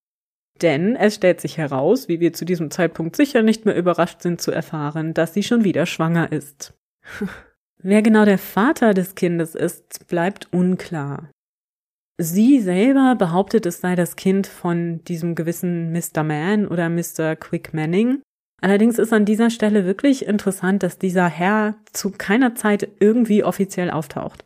Denn 0.61 0.95
es 0.95 1.15
stellt 1.15 1.41
sich 1.41 1.57
heraus, 1.57 2.07
wie 2.07 2.19
wir 2.19 2.33
zu 2.33 2.45
diesem 2.45 2.71
Zeitpunkt 2.71 3.15
sicher 3.15 3.43
nicht 3.43 3.65
mehr 3.65 3.75
überrascht 3.75 4.21
sind 4.21 4.41
zu 4.41 4.51
erfahren, 4.51 5.13
dass 5.13 5.33
sie 5.33 5.43
schon 5.43 5.63
wieder 5.63 5.85
schwanger 5.85 6.31
ist. 6.31 6.73
Wer 7.79 8.01
genau 8.01 8.25
der 8.25 8.39
Vater 8.39 8.93
des 8.93 9.15
Kindes 9.15 9.53
ist, 9.53 10.07
bleibt 10.07 10.47
unklar. 10.51 11.29
Sie 12.19 12.59
selber 12.59 13.15
behauptet, 13.15 13.67
es 13.67 13.79
sei 13.79 13.95
das 13.95 14.15
Kind 14.15 14.47
von 14.47 15.03
diesem 15.03 15.35
gewissen 15.35 15.91
Mr. 15.91 16.23
Man 16.23 16.67
oder 16.67 16.89
Mr. 16.89 17.35
Quick 17.35 17.75
Manning. 17.75 18.23
Allerdings 18.59 18.97
ist 18.97 19.13
an 19.13 19.25
dieser 19.25 19.51
Stelle 19.51 19.85
wirklich 19.85 20.25
interessant, 20.25 20.81
dass 20.81 20.97
dieser 20.97 21.27
Herr 21.27 21.75
zu 21.93 22.09
keiner 22.09 22.55
Zeit 22.55 22.89
irgendwie 22.99 23.43
offiziell 23.43 23.91
auftaucht. 23.91 24.43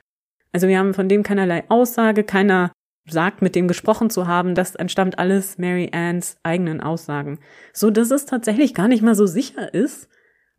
Also 0.51 0.68
wir 0.68 0.78
haben 0.78 0.93
von 0.93 1.07
dem 1.07 1.24
keinerlei 1.24 1.64
Aussage, 1.70 2.26
keiner 2.26 2.74
sagt, 3.12 3.41
mit 3.41 3.55
dem 3.55 3.68
gesprochen 3.68 4.09
zu 4.09 4.28
haben, 4.28 4.55
das 4.55 4.76
entstammt 4.76 5.20
alles 5.20 5.57
Mary 5.57 5.89
Anns 5.93 6.38
eigenen 6.43 6.82
Aussagen. 6.82 7.39
So 7.74 7.91
dass 7.91 8.12
es 8.12 8.26
tatsächlich 8.26 8.74
gar 8.74 8.88
nicht 8.88 9.03
mal 9.03 9.16
so 9.16 9.26
sicher 9.26 9.74
ist, 9.74 10.09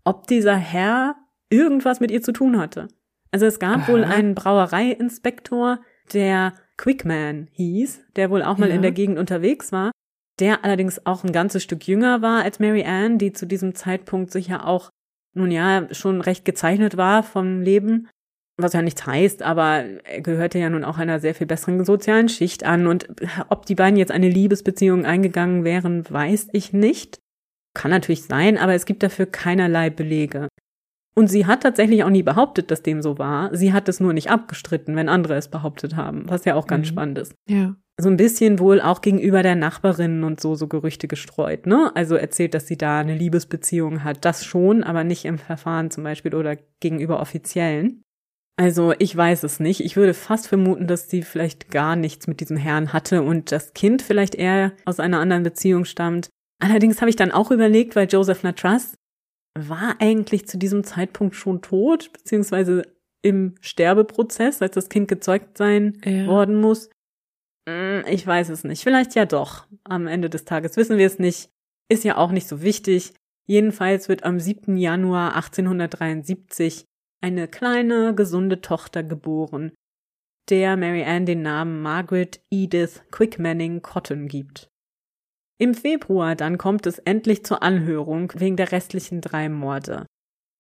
ob 0.05 0.27
dieser 0.27 0.57
Herr 0.57 1.17
irgendwas 1.51 2.01
mit 2.01 2.11
ihr 2.11 2.23
zu 2.23 2.33
tun 2.33 2.59
hatte. 2.59 2.89
Also 3.31 3.47
es 3.47 3.59
gab 3.59 3.83
Aha. 3.83 3.89
wohl 3.89 4.05
einen 4.05 4.35
Brauereiinspektor, 4.35 5.81
der 6.13 6.55
Quickman 6.77 7.49
hieß, 7.53 8.01
der 8.17 8.31
wohl 8.31 8.43
auch 8.43 8.59
mal 8.59 8.69
ja. 8.69 8.75
in 8.75 8.83
der 8.83 8.93
Gegend 8.93 9.19
unterwegs 9.19 9.73
war, 9.73 9.93
der 10.41 10.65
allerdings 10.65 11.07
auch 11.07 11.25
ein 11.25 11.33
ganzes 11.33 11.63
Stück 11.63 11.87
jünger 11.87 12.23
war 12.23 12.43
als 12.43 12.59
Mary 12.59 12.85
Ann, 12.85 13.19
die 13.19 13.33
zu 13.33 13.47
diesem 13.47 13.75
Zeitpunkt 13.75 14.31
sicher 14.31 14.67
auch, 14.67 14.91
nun 15.35 15.51
ja, 15.51 15.87
schon 15.95 16.21
recht 16.21 16.45
gezeichnet 16.45 16.97
war 16.97 17.23
vom 17.23 17.61
Leben, 17.61 18.09
was 18.57 18.73
ja 18.73 18.83
nichts 18.83 19.07
heißt, 19.07 19.43
aber 19.43 19.85
er 20.05 20.21
gehörte 20.21 20.59
ja 20.59 20.69
nun 20.69 20.85
auch 20.85 20.99
einer 20.99 21.21
sehr 21.21 21.35
viel 21.35 21.47
besseren 21.47 21.85
sozialen 21.85 22.29
Schicht 22.29 22.65
an 22.65 22.87
und 22.87 23.09
ob 23.49 23.67
die 23.67 23.75
beiden 23.75 23.99
jetzt 23.99 24.13
eine 24.13 24.29
Liebesbeziehung 24.29 25.05
eingegangen 25.05 25.65
wären, 25.65 26.09
weiß 26.09 26.49
ich 26.53 26.73
nicht. 26.73 27.19
Kann 27.75 27.91
natürlich 27.91 28.25
sein, 28.25 28.59
aber 28.59 28.75
es 28.75 28.85
gibt 28.85 29.03
dafür 29.03 29.27
keinerlei 29.27 29.89
Belege. 29.89 30.49
Und 31.15 31.29
sie 31.29 31.47
hat 31.47 31.63
tatsächlich 31.63 32.05
auch 32.05 32.11
nie 32.11 32.23
behauptet, 32.23 32.71
dass 32.71 32.83
dem 32.83 33.03
so 33.03 33.19
war. 33.19 33.55
Sie 33.55 33.73
hat 33.73 33.89
es 33.89 34.01
nur 34.01 34.13
nicht 34.13 34.31
abgestritten, 34.31 34.97
wenn 34.97 35.09
andere 35.09 35.35
es 35.35 35.49
behauptet 35.49 35.95
haben, 35.97 36.25
was 36.27 36.45
ja 36.45 36.55
auch 36.55 36.67
ganz 36.67 36.87
mhm. 36.87 36.91
spannend 36.91 37.19
ist. 37.19 37.35
Ja. 37.49 37.77
So 38.01 38.09
ein 38.09 38.17
bisschen 38.17 38.59
wohl 38.59 38.81
auch 38.81 39.03
gegenüber 39.03 39.43
der 39.43 39.55
Nachbarin 39.55 40.25
und 40.25 40.41
so, 40.41 40.55
so 40.55 40.67
Gerüchte 40.67 41.09
gestreut, 41.09 41.67
ne? 41.67 41.93
Also 41.95 42.15
erzählt, 42.15 42.55
dass 42.55 42.67
sie 42.67 42.79
da 42.79 43.01
eine 43.01 43.15
Liebesbeziehung 43.15 44.03
hat. 44.03 44.25
Das 44.25 44.45
schon, 44.45 44.83
aber 44.83 45.05
nicht 45.05 45.27
im 45.27 45.37
Verfahren 45.37 45.91
zum 45.91 46.03
Beispiel 46.03 46.35
oder 46.35 46.57
gegenüber 46.81 47.21
Offiziellen. 47.21 48.03
Also 48.63 48.95
ich 49.01 49.17
weiß 49.17 49.43
es 49.43 49.59
nicht. 49.59 49.81
Ich 49.81 49.97
würde 49.97 50.15
fast 50.15 50.47
vermuten, 50.47 50.87
dass 50.87 51.11
sie 51.11 51.23
vielleicht 51.23 51.73
gar 51.73 51.97
nichts 51.97 52.29
mit 52.29 52.39
diesem 52.39 52.57
Herrn 52.57 52.93
hatte 52.93 53.23
und 53.23 53.51
das 53.51 53.75
Kind 53.75 54.03
vielleicht 54.03 54.37
eher 54.37 54.71
aus 54.85 55.01
einer 55.01 55.19
anderen 55.19 55.43
Beziehung 55.43 55.85
stammt. 55.85 56.29
Allerdings 56.63 57.01
habe 57.01 57.11
ich 57.11 57.17
dann 57.17 57.33
auch 57.33 57.51
überlegt, 57.51 57.97
weil 57.97 58.07
Joseph 58.07 58.45
Natras 58.45 58.95
war 59.59 59.97
eigentlich 59.99 60.47
zu 60.47 60.59
diesem 60.59 60.85
Zeitpunkt 60.85 61.35
schon 61.35 61.61
tot, 61.61 62.13
beziehungsweise 62.13 62.83
im 63.21 63.57
Sterbeprozess, 63.61 64.63
als 64.63 64.77
das 64.77 64.89
Kind 64.89 65.09
gezeugt 65.09 65.59
sein 65.59 66.01
ja. 66.05 66.29
worden 66.29 66.61
muss. 66.61 66.89
Hm, 67.69 68.05
ich 68.07 68.25
weiß 68.25 68.49
es 68.51 68.63
nicht. 68.63 68.85
Vielleicht 68.85 69.17
ja 69.17 69.27
doch. 69.27 69.67
Am 69.83 70.07
Ende 70.07 70.31
des 70.31 70.45
Tages 70.45 70.77
wissen 70.77 70.99
wir 70.99 71.07
es 71.09 71.19
nicht. 71.19 71.51
Ist 71.89 72.05
ja 72.05 72.17
auch 72.17 72.31
nicht 72.31 72.47
so 72.47 72.63
wichtig. 72.63 73.13
Jedenfalls 73.45 74.09
wird 74.09 74.23
am 74.23 74.39
7. 74.39 74.77
Januar 74.77 75.35
1873 75.35 76.87
eine 77.23 77.49
kleine, 77.49 78.15
gesunde 78.15 78.61
Tochter 78.61 79.03
geboren, 79.03 79.73
der 80.51 80.77
Mary 80.77 81.05
Ann 81.05 81.25
den 81.25 81.43
Namen 81.43 81.81
Margaret 81.81 82.41
Edith 82.51 83.03
Quickmanning 83.11 83.81
Cotton 83.81 84.29
gibt. 84.29 84.69
Im 85.59 85.75
Februar 85.75 86.35
dann 86.35 86.59
kommt 86.59 86.87
es 86.87 86.99
endlich 86.99 87.45
zur 87.45 87.63
Anhörung 87.63 88.33
wegen 88.35 88.57
der 88.57 88.73
restlichen 88.73 89.21
drei 89.21 89.49
Morde. 89.49 90.07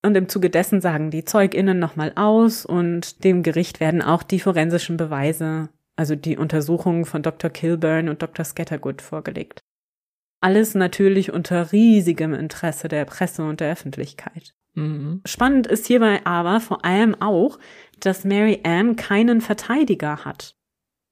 Und 0.04 0.16
im 0.16 0.28
Zuge 0.28 0.50
dessen 0.50 0.80
sagen 0.80 1.10
die 1.10 1.24
ZeugInnen 1.24 1.78
nochmal 1.78 2.12
aus 2.14 2.64
und 2.64 3.24
dem 3.24 3.42
Gericht 3.42 3.80
werden 3.80 4.02
auch 4.02 4.22
die 4.22 4.40
forensischen 4.40 4.96
Beweise, 4.96 5.68
also 5.96 6.14
die 6.14 6.36
Untersuchungen 6.36 7.04
von 7.04 7.22
Dr. 7.22 7.50
Kilburn 7.50 8.08
und 8.08 8.22
Dr. 8.22 8.44
Scattergood 8.44 9.02
vorgelegt. 9.02 9.60
Alles 10.40 10.74
natürlich 10.74 11.32
unter 11.32 11.72
riesigem 11.72 12.34
Interesse 12.34 12.88
der 12.88 13.04
Presse 13.04 13.44
und 13.44 13.60
der 13.60 13.72
Öffentlichkeit. 13.72 14.54
Mhm. 14.74 15.20
Spannend 15.26 15.66
ist 15.66 15.86
hierbei 15.86 16.20
aber 16.24 16.60
vor 16.60 16.84
allem 16.84 17.14
auch, 17.20 17.58
dass 18.00 18.24
Mary 18.24 18.60
Ann 18.64 18.96
keinen 18.96 19.40
Verteidiger 19.40 20.24
hat 20.24 20.56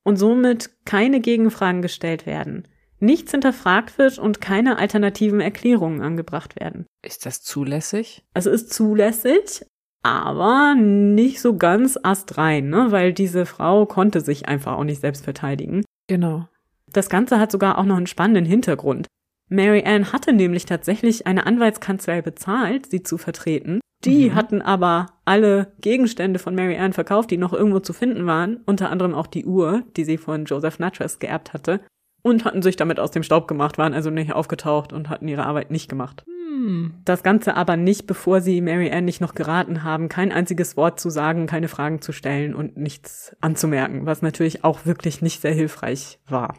und 0.02 0.16
somit 0.16 0.70
keine 0.84 1.20
Gegenfragen 1.20 1.82
gestellt 1.82 2.26
werden 2.26 2.66
nichts 3.00 3.30
hinterfragt 3.32 3.98
wird 3.98 4.18
und 4.18 4.40
keine 4.40 4.78
alternativen 4.78 5.40
Erklärungen 5.40 6.02
angebracht 6.02 6.58
werden. 6.60 6.86
Ist 7.02 7.26
das 7.26 7.42
zulässig? 7.42 8.24
Es 8.34 8.46
ist 8.46 8.72
zulässig, 8.72 9.64
aber 10.02 10.74
nicht 10.74 11.40
so 11.40 11.56
ganz 11.56 11.98
astrein, 12.02 12.68
ne? 12.68 12.86
weil 12.90 13.12
diese 13.12 13.46
Frau 13.46 13.86
konnte 13.86 14.20
sich 14.20 14.48
einfach 14.48 14.76
auch 14.76 14.84
nicht 14.84 15.00
selbst 15.00 15.24
verteidigen. 15.24 15.82
Genau. 16.06 16.48
Das 16.92 17.08
Ganze 17.08 17.38
hat 17.38 17.52
sogar 17.52 17.78
auch 17.78 17.84
noch 17.84 17.96
einen 17.96 18.06
spannenden 18.06 18.44
Hintergrund. 18.44 19.06
Mary 19.50 19.82
Ann 19.84 20.12
hatte 20.12 20.32
nämlich 20.32 20.64
tatsächlich 20.64 21.26
eine 21.26 21.44
Anwaltskanzlei 21.44 22.22
bezahlt, 22.22 22.86
sie 22.86 23.02
zu 23.02 23.18
vertreten. 23.18 23.80
Die 24.04 24.30
mhm. 24.30 24.34
hatten 24.34 24.62
aber 24.62 25.06
alle 25.24 25.72
Gegenstände 25.80 26.38
von 26.38 26.54
Mary 26.54 26.78
Ann 26.78 26.92
verkauft, 26.92 27.30
die 27.30 27.36
noch 27.36 27.52
irgendwo 27.52 27.80
zu 27.80 27.92
finden 27.92 28.26
waren, 28.26 28.60
unter 28.64 28.90
anderem 28.90 29.14
auch 29.14 29.26
die 29.26 29.44
Uhr, 29.44 29.82
die 29.96 30.04
sie 30.04 30.16
von 30.16 30.44
Joseph 30.44 30.78
Natchez 30.78 31.18
geerbt 31.18 31.52
hatte 31.52 31.80
und 32.22 32.44
hatten 32.44 32.62
sich 32.62 32.76
damit 32.76 33.00
aus 33.00 33.10
dem 33.10 33.24
Staub 33.24 33.48
gemacht, 33.48 33.76
waren 33.76 33.92
also 33.92 34.08
nicht 34.10 34.32
aufgetaucht 34.32 34.92
und 34.92 35.08
hatten 35.08 35.28
ihre 35.28 35.44
Arbeit 35.44 35.70
nicht 35.70 35.88
gemacht. 35.88 36.24
Hm. 36.26 36.94
Das 37.04 37.22
Ganze 37.22 37.56
aber 37.56 37.76
nicht, 37.76 38.06
bevor 38.06 38.40
sie 38.40 38.60
Mary 38.60 38.90
Ann 38.92 39.04
nicht 39.04 39.20
noch 39.20 39.34
geraten 39.34 39.82
haben, 39.82 40.08
kein 40.08 40.30
einziges 40.30 40.76
Wort 40.76 41.00
zu 41.00 41.10
sagen, 41.10 41.46
keine 41.46 41.68
Fragen 41.68 42.00
zu 42.00 42.12
stellen 42.12 42.54
und 42.54 42.76
nichts 42.76 43.36
anzumerken, 43.40 44.06
was 44.06 44.22
natürlich 44.22 44.64
auch 44.64 44.86
wirklich 44.86 45.22
nicht 45.22 45.40
sehr 45.40 45.54
hilfreich 45.54 46.20
war. 46.28 46.54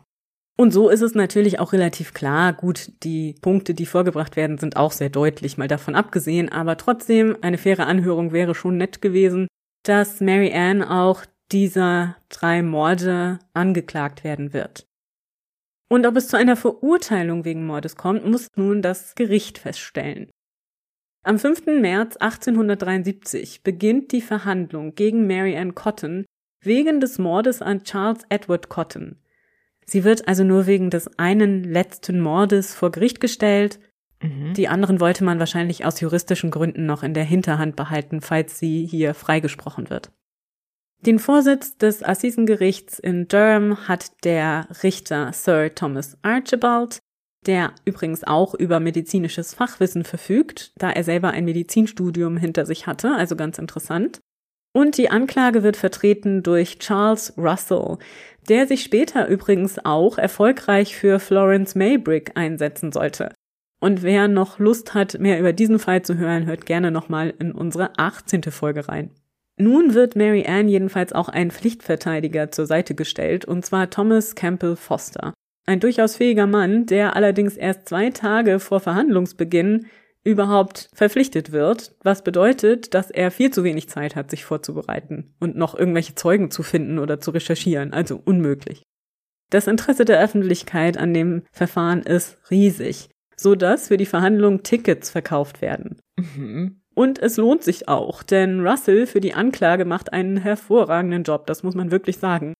Und 0.61 0.69
so 0.69 0.89
ist 0.89 1.01
es 1.01 1.15
natürlich 1.15 1.57
auch 1.57 1.73
relativ 1.73 2.13
klar. 2.13 2.53
Gut, 2.53 2.91
die 3.01 3.33
Punkte, 3.41 3.73
die 3.73 3.87
vorgebracht 3.87 4.35
werden, 4.35 4.59
sind 4.59 4.77
auch 4.77 4.91
sehr 4.91 5.09
deutlich, 5.09 5.57
mal 5.57 5.67
davon 5.67 5.95
abgesehen. 5.95 6.49
Aber 6.49 6.77
trotzdem, 6.77 7.35
eine 7.41 7.57
faire 7.57 7.87
Anhörung 7.87 8.31
wäre 8.31 8.53
schon 8.53 8.77
nett 8.77 9.01
gewesen, 9.01 9.47
dass 9.81 10.21
Mary 10.21 10.53
Ann 10.53 10.83
auch 10.83 11.25
dieser 11.51 12.15
drei 12.29 12.61
Morde 12.61 13.39
angeklagt 13.55 14.23
werden 14.23 14.53
wird. 14.53 14.85
Und 15.89 16.05
ob 16.05 16.15
es 16.15 16.27
zu 16.27 16.37
einer 16.37 16.55
Verurteilung 16.55 17.43
wegen 17.43 17.65
Mordes 17.65 17.95
kommt, 17.95 18.23
muss 18.27 18.47
nun 18.55 18.83
das 18.83 19.15
Gericht 19.15 19.57
feststellen. 19.57 20.29
Am 21.23 21.39
5. 21.39 21.65
März 21.81 22.17
1873 22.17 23.63
beginnt 23.63 24.11
die 24.11 24.21
Verhandlung 24.21 24.93
gegen 24.93 25.25
Mary 25.25 25.57
Ann 25.57 25.73
Cotton 25.73 26.23
wegen 26.63 26.99
des 26.99 27.17
Mordes 27.17 27.63
an 27.63 27.83
Charles 27.83 28.21
Edward 28.29 28.69
Cotton. 28.69 29.17
Sie 29.85 30.03
wird 30.03 30.27
also 30.27 30.43
nur 30.43 30.67
wegen 30.67 30.89
des 30.89 31.19
einen 31.19 31.63
letzten 31.63 32.19
Mordes 32.19 32.73
vor 32.73 32.91
Gericht 32.91 33.19
gestellt. 33.19 33.79
Mhm. 34.21 34.53
Die 34.53 34.67
anderen 34.67 34.99
wollte 34.99 35.23
man 35.23 35.39
wahrscheinlich 35.39 35.85
aus 35.85 35.99
juristischen 35.99 36.51
Gründen 36.51 36.85
noch 36.85 37.03
in 37.03 37.13
der 37.13 37.23
Hinterhand 37.23 37.75
behalten, 37.75 38.21
falls 38.21 38.59
sie 38.59 38.85
hier 38.85 39.13
freigesprochen 39.13 39.89
wird. 39.89 40.11
Den 41.05 41.17
Vorsitz 41.17 41.77
des 41.77 42.03
Assisengerichts 42.03 42.99
in 42.99 43.27
Durham 43.27 43.87
hat 43.87 44.11
der 44.23 44.67
Richter 44.83 45.33
Sir 45.33 45.73
Thomas 45.73 46.17
Archibald, 46.21 46.99
der 47.47 47.73
übrigens 47.85 48.23
auch 48.23 48.53
über 48.53 48.79
medizinisches 48.79 49.55
Fachwissen 49.55 50.03
verfügt, 50.03 50.73
da 50.77 50.91
er 50.91 51.03
selber 51.03 51.31
ein 51.31 51.45
Medizinstudium 51.45 52.37
hinter 52.37 52.67
sich 52.67 52.85
hatte, 52.85 53.15
also 53.15 53.35
ganz 53.35 53.57
interessant. 53.57 54.21
Und 54.73 54.97
die 54.97 55.09
Anklage 55.09 55.63
wird 55.63 55.75
vertreten 55.75 56.43
durch 56.43 56.79
Charles 56.79 57.33
Russell, 57.37 57.97
der 58.49 58.67
sich 58.67 58.83
später 58.83 59.27
übrigens 59.27 59.83
auch 59.83 60.17
erfolgreich 60.17 60.95
für 60.95 61.19
Florence 61.19 61.75
Maybrick 61.75 62.31
einsetzen 62.35 62.91
sollte. 62.91 63.33
Und 63.79 64.03
wer 64.03 64.27
noch 64.27 64.59
Lust 64.59 64.93
hat, 64.93 65.19
mehr 65.19 65.39
über 65.39 65.53
diesen 65.53 65.79
Fall 65.79 66.03
zu 66.03 66.17
hören, 66.17 66.45
hört 66.45 66.65
gerne 66.65 66.91
nochmal 66.91 67.33
in 67.39 67.51
unsere 67.51 67.97
18. 67.97 68.43
Folge 68.43 68.87
rein. 68.87 69.09
Nun 69.57 69.93
wird 69.93 70.15
Mary 70.15 70.45
Ann 70.47 70.67
jedenfalls 70.67 71.13
auch 71.13 71.29
ein 71.29 71.51
Pflichtverteidiger 71.51 72.51
zur 72.51 72.65
Seite 72.65 72.95
gestellt, 72.95 73.45
und 73.45 73.65
zwar 73.65 73.89
Thomas 73.89 74.35
Campbell 74.35 74.75
Foster. 74.75 75.33
Ein 75.65 75.79
durchaus 75.79 76.15
fähiger 76.15 76.47
Mann, 76.47 76.85
der 76.85 77.15
allerdings 77.15 77.57
erst 77.57 77.87
zwei 77.87 78.09
Tage 78.09 78.59
vor 78.59 78.79
Verhandlungsbeginn 78.79 79.85
überhaupt 80.23 80.89
verpflichtet 80.93 81.51
wird, 81.51 81.95
was 82.03 82.23
bedeutet, 82.23 82.93
dass 82.93 83.09
er 83.09 83.31
viel 83.31 83.51
zu 83.51 83.63
wenig 83.63 83.89
Zeit 83.89 84.15
hat, 84.15 84.29
sich 84.29 84.45
vorzubereiten 84.45 85.33
und 85.39 85.55
noch 85.55 85.75
irgendwelche 85.75 86.15
Zeugen 86.15 86.51
zu 86.51 86.63
finden 86.63 86.99
oder 86.99 87.19
zu 87.19 87.31
recherchieren, 87.31 87.93
also 87.93 88.21
unmöglich. 88.23 88.83
Das 89.49 89.67
Interesse 89.67 90.05
der 90.05 90.21
Öffentlichkeit 90.21 90.97
an 90.97 91.13
dem 91.13 91.43
Verfahren 91.51 92.03
ist 92.03 92.37
riesig, 92.49 93.09
so 93.35 93.55
dass 93.55 93.87
für 93.87 93.97
die 93.97 94.05
Verhandlung 94.05 94.63
Tickets 94.63 95.09
verkauft 95.09 95.61
werden. 95.61 95.99
Mhm. 96.17 96.81
Und 96.93 97.19
es 97.19 97.37
lohnt 97.37 97.63
sich 97.63 97.87
auch, 97.87 98.21
denn 98.21 98.65
Russell 98.65 99.07
für 99.07 99.21
die 99.21 99.33
Anklage 99.33 99.85
macht 99.85 100.13
einen 100.13 100.37
hervorragenden 100.37 101.23
Job, 101.23 101.47
das 101.47 101.63
muss 101.63 101.73
man 101.73 101.89
wirklich 101.89 102.17
sagen. 102.17 102.53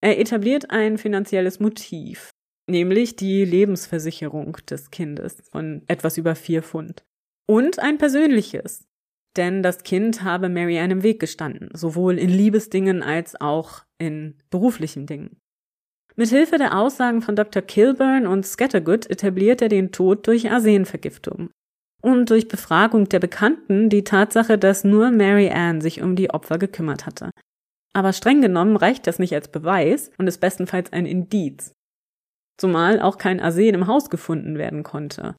Er 0.00 0.18
etabliert 0.18 0.70
ein 0.70 0.98
finanzielles 0.98 1.60
Motiv 1.60 2.30
nämlich 2.66 3.16
die 3.16 3.44
Lebensversicherung 3.44 4.56
des 4.68 4.90
Kindes 4.90 5.42
von 5.50 5.82
etwas 5.86 6.16
über 6.16 6.34
vier 6.34 6.62
Pfund. 6.62 7.04
Und 7.46 7.78
ein 7.78 7.98
persönliches, 7.98 8.86
denn 9.36 9.62
das 9.62 9.82
Kind 9.82 10.22
habe 10.22 10.48
Marianne 10.48 10.94
im 10.94 11.02
Weg 11.02 11.20
gestanden, 11.20 11.68
sowohl 11.74 12.18
in 12.18 12.30
Liebesdingen 12.30 13.02
als 13.02 13.38
auch 13.40 13.82
in 13.98 14.36
beruflichen 14.50 15.06
Dingen. 15.06 15.36
Mithilfe 16.16 16.58
der 16.58 16.78
Aussagen 16.78 17.22
von 17.22 17.34
Dr. 17.34 17.60
Kilburn 17.60 18.26
und 18.26 18.46
Scattergood 18.46 19.10
etabliert 19.10 19.60
er 19.60 19.68
den 19.68 19.90
Tod 19.90 20.26
durch 20.26 20.50
Arsenvergiftung. 20.50 21.50
Und 22.00 22.30
durch 22.30 22.48
Befragung 22.48 23.08
der 23.08 23.18
Bekannten 23.18 23.88
die 23.88 24.04
Tatsache, 24.04 24.58
dass 24.58 24.84
nur 24.84 25.10
Mary 25.10 25.50
Ann 25.50 25.80
sich 25.80 26.02
um 26.02 26.16
die 26.16 26.30
Opfer 26.30 26.58
gekümmert 26.58 27.06
hatte. 27.06 27.30
Aber 27.94 28.12
streng 28.12 28.40
genommen 28.40 28.76
reicht 28.76 29.06
das 29.06 29.18
nicht 29.18 29.34
als 29.34 29.48
Beweis 29.48 30.10
und 30.18 30.26
ist 30.26 30.38
bestenfalls 30.38 30.92
ein 30.92 31.06
Indiz 31.06 31.72
zumal 32.56 33.00
auch 33.00 33.18
kein 33.18 33.40
Arsen 33.40 33.74
im 33.74 33.86
Haus 33.86 34.10
gefunden 34.10 34.58
werden 34.58 34.82
konnte. 34.82 35.34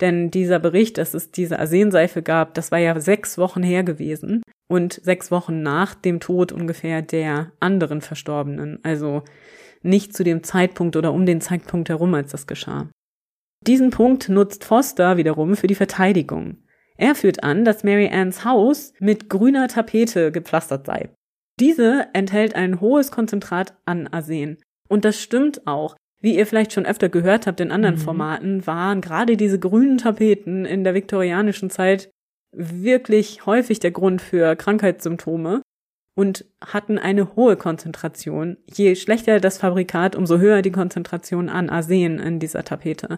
Denn 0.00 0.30
dieser 0.30 0.58
Bericht, 0.58 0.98
dass 0.98 1.14
es 1.14 1.30
diese 1.30 1.58
Arsenseife 1.58 2.22
gab, 2.22 2.54
das 2.54 2.72
war 2.72 2.78
ja 2.78 2.98
sechs 3.00 3.36
Wochen 3.36 3.62
her 3.62 3.82
gewesen 3.84 4.42
und 4.68 4.94
sechs 4.94 5.30
Wochen 5.30 5.62
nach 5.62 5.94
dem 5.94 6.20
Tod 6.20 6.52
ungefähr 6.52 7.02
der 7.02 7.52
anderen 7.60 8.00
Verstorbenen, 8.00 8.78
also 8.82 9.22
nicht 9.82 10.14
zu 10.16 10.24
dem 10.24 10.42
Zeitpunkt 10.42 10.96
oder 10.96 11.12
um 11.12 11.26
den 11.26 11.40
Zeitpunkt 11.40 11.88
herum, 11.88 12.14
als 12.14 12.32
das 12.32 12.46
geschah. 12.46 12.88
Diesen 13.66 13.90
Punkt 13.90 14.28
nutzt 14.30 14.64
Foster 14.64 15.18
wiederum 15.18 15.54
für 15.54 15.66
die 15.66 15.74
Verteidigung. 15.74 16.58
Er 16.96 17.14
führt 17.14 17.44
an, 17.44 17.64
dass 17.64 17.84
Mary 17.84 18.08
Anns 18.08 18.44
Haus 18.44 18.92
mit 19.00 19.28
grüner 19.28 19.68
Tapete 19.68 20.32
gepflastert 20.32 20.86
sei. 20.86 21.10
Diese 21.58 22.08
enthält 22.14 22.54
ein 22.54 22.80
hohes 22.80 23.10
Konzentrat 23.10 23.76
an 23.84 24.06
Arsen. 24.06 24.58
Und 24.88 25.04
das 25.04 25.20
stimmt 25.20 25.66
auch, 25.66 25.94
wie 26.20 26.36
ihr 26.36 26.46
vielleicht 26.46 26.72
schon 26.72 26.86
öfter 26.86 27.08
gehört 27.08 27.46
habt 27.46 27.60
in 27.60 27.72
anderen 27.72 27.96
mhm. 27.96 28.00
Formaten, 28.00 28.66
waren 28.66 29.00
gerade 29.00 29.36
diese 29.36 29.58
grünen 29.58 29.98
Tapeten 29.98 30.64
in 30.64 30.84
der 30.84 30.94
viktorianischen 30.94 31.70
Zeit 31.70 32.10
wirklich 32.52 33.46
häufig 33.46 33.80
der 33.80 33.90
Grund 33.90 34.20
für 34.20 34.56
Krankheitssymptome 34.56 35.62
und 36.16 36.44
hatten 36.64 36.98
eine 36.98 37.36
hohe 37.36 37.56
Konzentration. 37.56 38.58
Je 38.66 38.94
schlechter 38.96 39.40
das 39.40 39.58
Fabrikat, 39.58 40.16
umso 40.16 40.38
höher 40.38 40.62
die 40.62 40.72
Konzentration 40.72 41.48
an 41.48 41.70
Arsen 41.70 42.18
in 42.18 42.38
dieser 42.40 42.64
Tapete. 42.64 43.16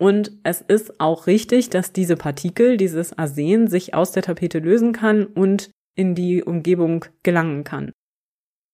Und 0.00 0.32
es 0.44 0.60
ist 0.60 1.00
auch 1.00 1.26
richtig, 1.26 1.70
dass 1.70 1.92
diese 1.92 2.16
Partikel, 2.16 2.76
dieses 2.76 3.18
Arsen, 3.18 3.66
sich 3.66 3.94
aus 3.94 4.12
der 4.12 4.22
Tapete 4.22 4.60
lösen 4.60 4.92
kann 4.92 5.26
und 5.26 5.70
in 5.96 6.14
die 6.14 6.44
Umgebung 6.44 7.04
gelangen 7.24 7.64
kann. 7.64 7.90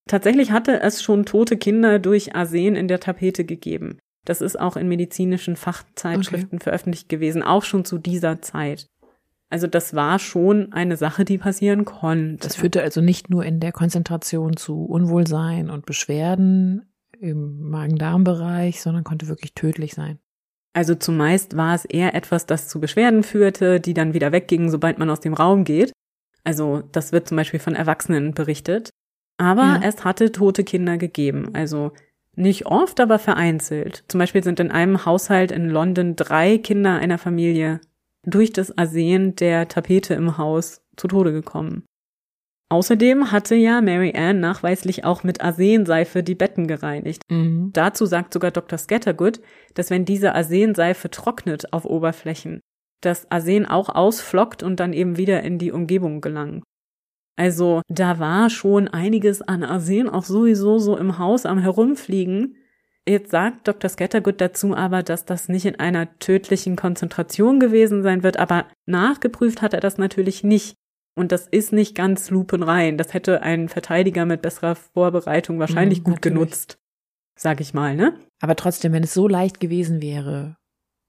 Tatsächlich 0.07 0.51
hatte 0.51 0.81
es 0.81 1.03
schon 1.03 1.25
tote 1.25 1.57
Kinder 1.57 1.99
durch 1.99 2.35
Arsen 2.35 2.77
in 2.77 2.89
der 2.89 3.01
Tapete 3.01 3.45
gegeben. 3.45 3.99
Das 4.25 4.41
ist 4.41 4.59
auch 4.59 4.77
in 4.77 4.89
medizinischen 4.89 5.57
Fachzeitschriften 5.57 6.57
okay. 6.59 6.65
veröffentlicht 6.65 7.09
gewesen, 7.09 7.43
auch 7.43 7.63
schon 7.63 7.85
zu 7.85 7.99
dieser 7.99 8.41
Zeit. 8.43 8.89
Also 9.51 9.67
das 9.67 9.95
war 9.95 10.19
schon 10.19 10.73
eine 10.73 10.97
Sache, 10.97 11.25
die 11.25 11.39
passieren 11.39 11.85
konnte. 11.85 12.47
Das 12.47 12.57
führte 12.57 12.83
also 12.83 13.01
nicht 13.01 13.31
nur 13.31 13.45
in 13.45 13.61
der 13.61 13.73
Konzentration 13.73 14.57
zu 14.57 14.85
Unwohlsein 14.85 15.71
und 15.71 15.87
Beschwerden 15.87 16.91
im 17.21 17.61
Magen-Darm-Bereich, 17.69 18.81
sondern 18.81 19.05
konnte 19.05 19.29
wirklich 19.29 19.55
tödlich 19.55 19.95
sein. 19.95 20.19
Also 20.73 20.97
zumeist 20.97 21.57
war 21.57 21.75
es 21.75 21.85
eher 21.85 22.15
etwas, 22.15 22.47
das 22.47 22.69
zu 22.69 22.81
Beschwerden 22.81 23.23
führte, 23.23 23.79
die 23.79 23.95
dann 23.95 24.13
wieder 24.13 24.33
weggingen, 24.33 24.71
sobald 24.71 24.99
man 24.99 25.09
aus 25.09 25.21
dem 25.21 25.35
Raum 25.35 25.65
geht. 25.65 25.93
Also 26.43 26.83
das 26.91 27.13
wird 27.13 27.29
zum 27.29 27.37
Beispiel 27.37 27.61
von 27.61 27.77
Erwachsenen 27.77 28.35
berichtet. 28.35 28.91
Aber 29.37 29.63
ja. 29.63 29.81
es 29.85 30.05
hatte 30.05 30.33
tote 30.33 30.65
Kinder 30.65 30.97
gegeben. 30.97 31.51
Also 31.55 31.93
nicht 32.37 32.67
oft, 32.67 33.01
aber 33.01 33.19
vereinzelt. 33.19 34.05
Zum 34.09 34.19
Beispiel 34.19 34.43
sind 34.43 34.61
in 34.61 34.71
einem 34.71 35.05
Haushalt 35.05 35.53
in 35.53 35.69
London 35.69 36.17
drei 36.17 36.59
Kinder 36.59 36.97
einer 36.97 37.19
Familie 37.19 37.81
durch 38.25 38.53
das 38.53 38.77
Arsen 38.77 39.37
der 39.37 39.69
Tapete 39.69 40.15
im 40.15 40.39
Haus 40.39 40.83
zu 40.97 41.09
Tode 41.09 41.33
gekommen. 41.33 41.85
Außerdem 42.71 43.31
hatte 43.31 43.55
ja 43.55 43.81
Mary 43.81 44.15
Ann 44.17 44.41
nachweislich 44.41 45.05
auch 45.05 45.23
mit 45.23 45.43
Arsenseife 45.43 46.23
die 46.23 46.35
Betten 46.35 46.67
gereinigt. 46.67 47.23
Mhm. 47.31 47.71
Dazu 47.73 48.07
sagt 48.07 48.33
sogar 48.33 48.51
Dr. 48.51 48.79
Scattergood, 48.79 49.41
dass 49.75 49.91
wenn 49.91 50.05
diese 50.05 50.35
Arsenseife 50.35 51.11
trocknet 51.11 51.73
auf 51.73 51.85
Oberflächen, 51.85 52.61
das 53.01 53.31
Arsen 53.31 53.67
auch 53.67 53.91
ausflockt 53.91 54.63
und 54.63 54.81
dann 54.81 54.93
eben 54.93 55.17
wieder 55.19 55.43
in 55.43 55.59
die 55.59 55.73
Umgebung 55.73 56.21
gelangt. 56.21 56.65
Also 57.37 57.83
da 57.89 58.19
war 58.19 58.51
schon 58.51 58.89
einiges 58.89 59.43
an 59.43 59.65
Arsen 59.65 60.09
auch 60.09 60.25
sowieso 60.25 60.79
so 60.79 60.97
im 60.97 61.19
Haus 61.19 61.47
am 61.47 61.59
Herumfliegen. 61.59 62.57
Jetzt 63.07 63.31
sagt 63.31 63.69
Dr. 63.69 63.91
Scattergood 63.91 64.41
dazu 64.41 64.75
aber, 64.75 65.03
dass 65.03 65.25
das 65.25 65.49
nicht 65.49 65.67
in 65.67 65.79
einer 65.79 66.19
tödlichen 66.19 66.77
Konzentration 66.77 67.61
gewesen 67.61 68.03
sein 68.03 68.23
wird, 68.23 68.39
aber 68.39 68.67
nachgeprüft 68.87 69.63
hat 69.63 69.75
er 69.75 69.81
das 69.81 69.99
natürlich 69.99 70.43
nicht. 70.43 70.77
Und 71.17 71.31
das 71.31 71.47
ist 71.47 71.73
nicht 71.73 71.95
ganz 71.95 72.31
lupenrein. 72.31 72.99
Das 72.99 73.15
hätte 73.15 73.43
ein 73.43 73.69
Verteidiger 73.69 74.25
mit 74.25 74.43
besserer 74.43 74.75
Vorbereitung 74.75 75.59
wahrscheinlich 75.59 76.01
mhm, 76.01 76.05
gut 76.05 76.15
natürlich. 76.15 76.35
genutzt. 76.35 76.79
Sag 77.37 77.61
ich 77.61 77.75
mal, 77.75 77.95
ne? 77.95 78.19
Aber 78.41 78.57
trotzdem, 78.57 78.93
wenn 78.93 79.05
es 79.05 79.15
so 79.15 79.29
leicht 79.29 79.61
gewesen 79.61 80.03
wäre, 80.03 80.57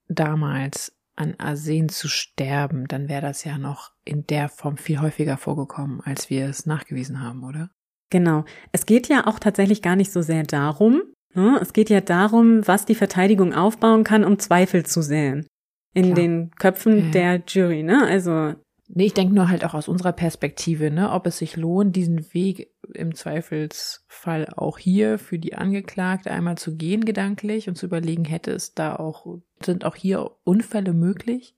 damals 0.08 0.95
an 1.16 1.34
Arsen 1.38 1.88
zu 1.88 2.08
sterben, 2.08 2.86
dann 2.88 3.08
wäre 3.08 3.22
das 3.22 3.44
ja 3.44 3.58
noch 3.58 3.92
in 4.04 4.26
der 4.26 4.48
Form 4.48 4.76
viel 4.76 5.00
häufiger 5.00 5.36
vorgekommen, 5.36 6.00
als 6.04 6.30
wir 6.30 6.46
es 6.46 6.66
nachgewiesen 6.66 7.22
haben, 7.22 7.42
oder? 7.44 7.70
Genau. 8.10 8.44
Es 8.72 8.86
geht 8.86 9.08
ja 9.08 9.26
auch 9.26 9.38
tatsächlich 9.38 9.82
gar 9.82 9.96
nicht 9.96 10.12
so 10.12 10.22
sehr 10.22 10.44
darum, 10.44 11.02
Ne? 11.36 11.58
Es 11.60 11.74
geht 11.74 11.90
ja 11.90 12.00
darum, 12.00 12.66
was 12.66 12.86
die 12.86 12.94
Verteidigung 12.94 13.52
aufbauen 13.52 14.04
kann, 14.04 14.24
um 14.24 14.38
Zweifel 14.38 14.86
zu 14.86 15.02
säen. 15.02 15.46
In 15.92 16.04
Klar. 16.06 16.14
den 16.14 16.50
Köpfen 16.52 16.96
Ja. 17.06 17.10
der 17.10 17.42
Jury, 17.46 17.82
ne? 17.82 18.04
Also, 18.06 18.54
Nee, 18.88 19.06
ich 19.06 19.14
denke 19.14 19.34
nur 19.34 19.48
halt 19.48 19.64
auch 19.64 19.74
aus 19.74 19.88
unserer 19.88 20.12
Perspektive, 20.12 20.92
ne, 20.92 21.10
ob 21.10 21.26
es 21.26 21.38
sich 21.38 21.56
lohnt, 21.56 21.96
diesen 21.96 22.32
Weg 22.32 22.70
im 22.96 23.14
Zweifelsfall 23.14 24.48
auch 24.56 24.78
hier 24.78 25.18
für 25.18 25.38
die 25.38 25.54
Angeklagte 25.54 26.30
einmal 26.30 26.58
zu 26.58 26.76
gehen 26.76 27.04
gedanklich 27.04 27.68
und 27.68 27.76
zu 27.76 27.86
überlegen, 27.86 28.24
hätte 28.24 28.50
es 28.52 28.74
da 28.74 28.96
auch, 28.96 29.38
sind 29.64 29.84
auch 29.84 29.94
hier 29.96 30.30
Unfälle 30.44 30.92
möglich 30.92 31.54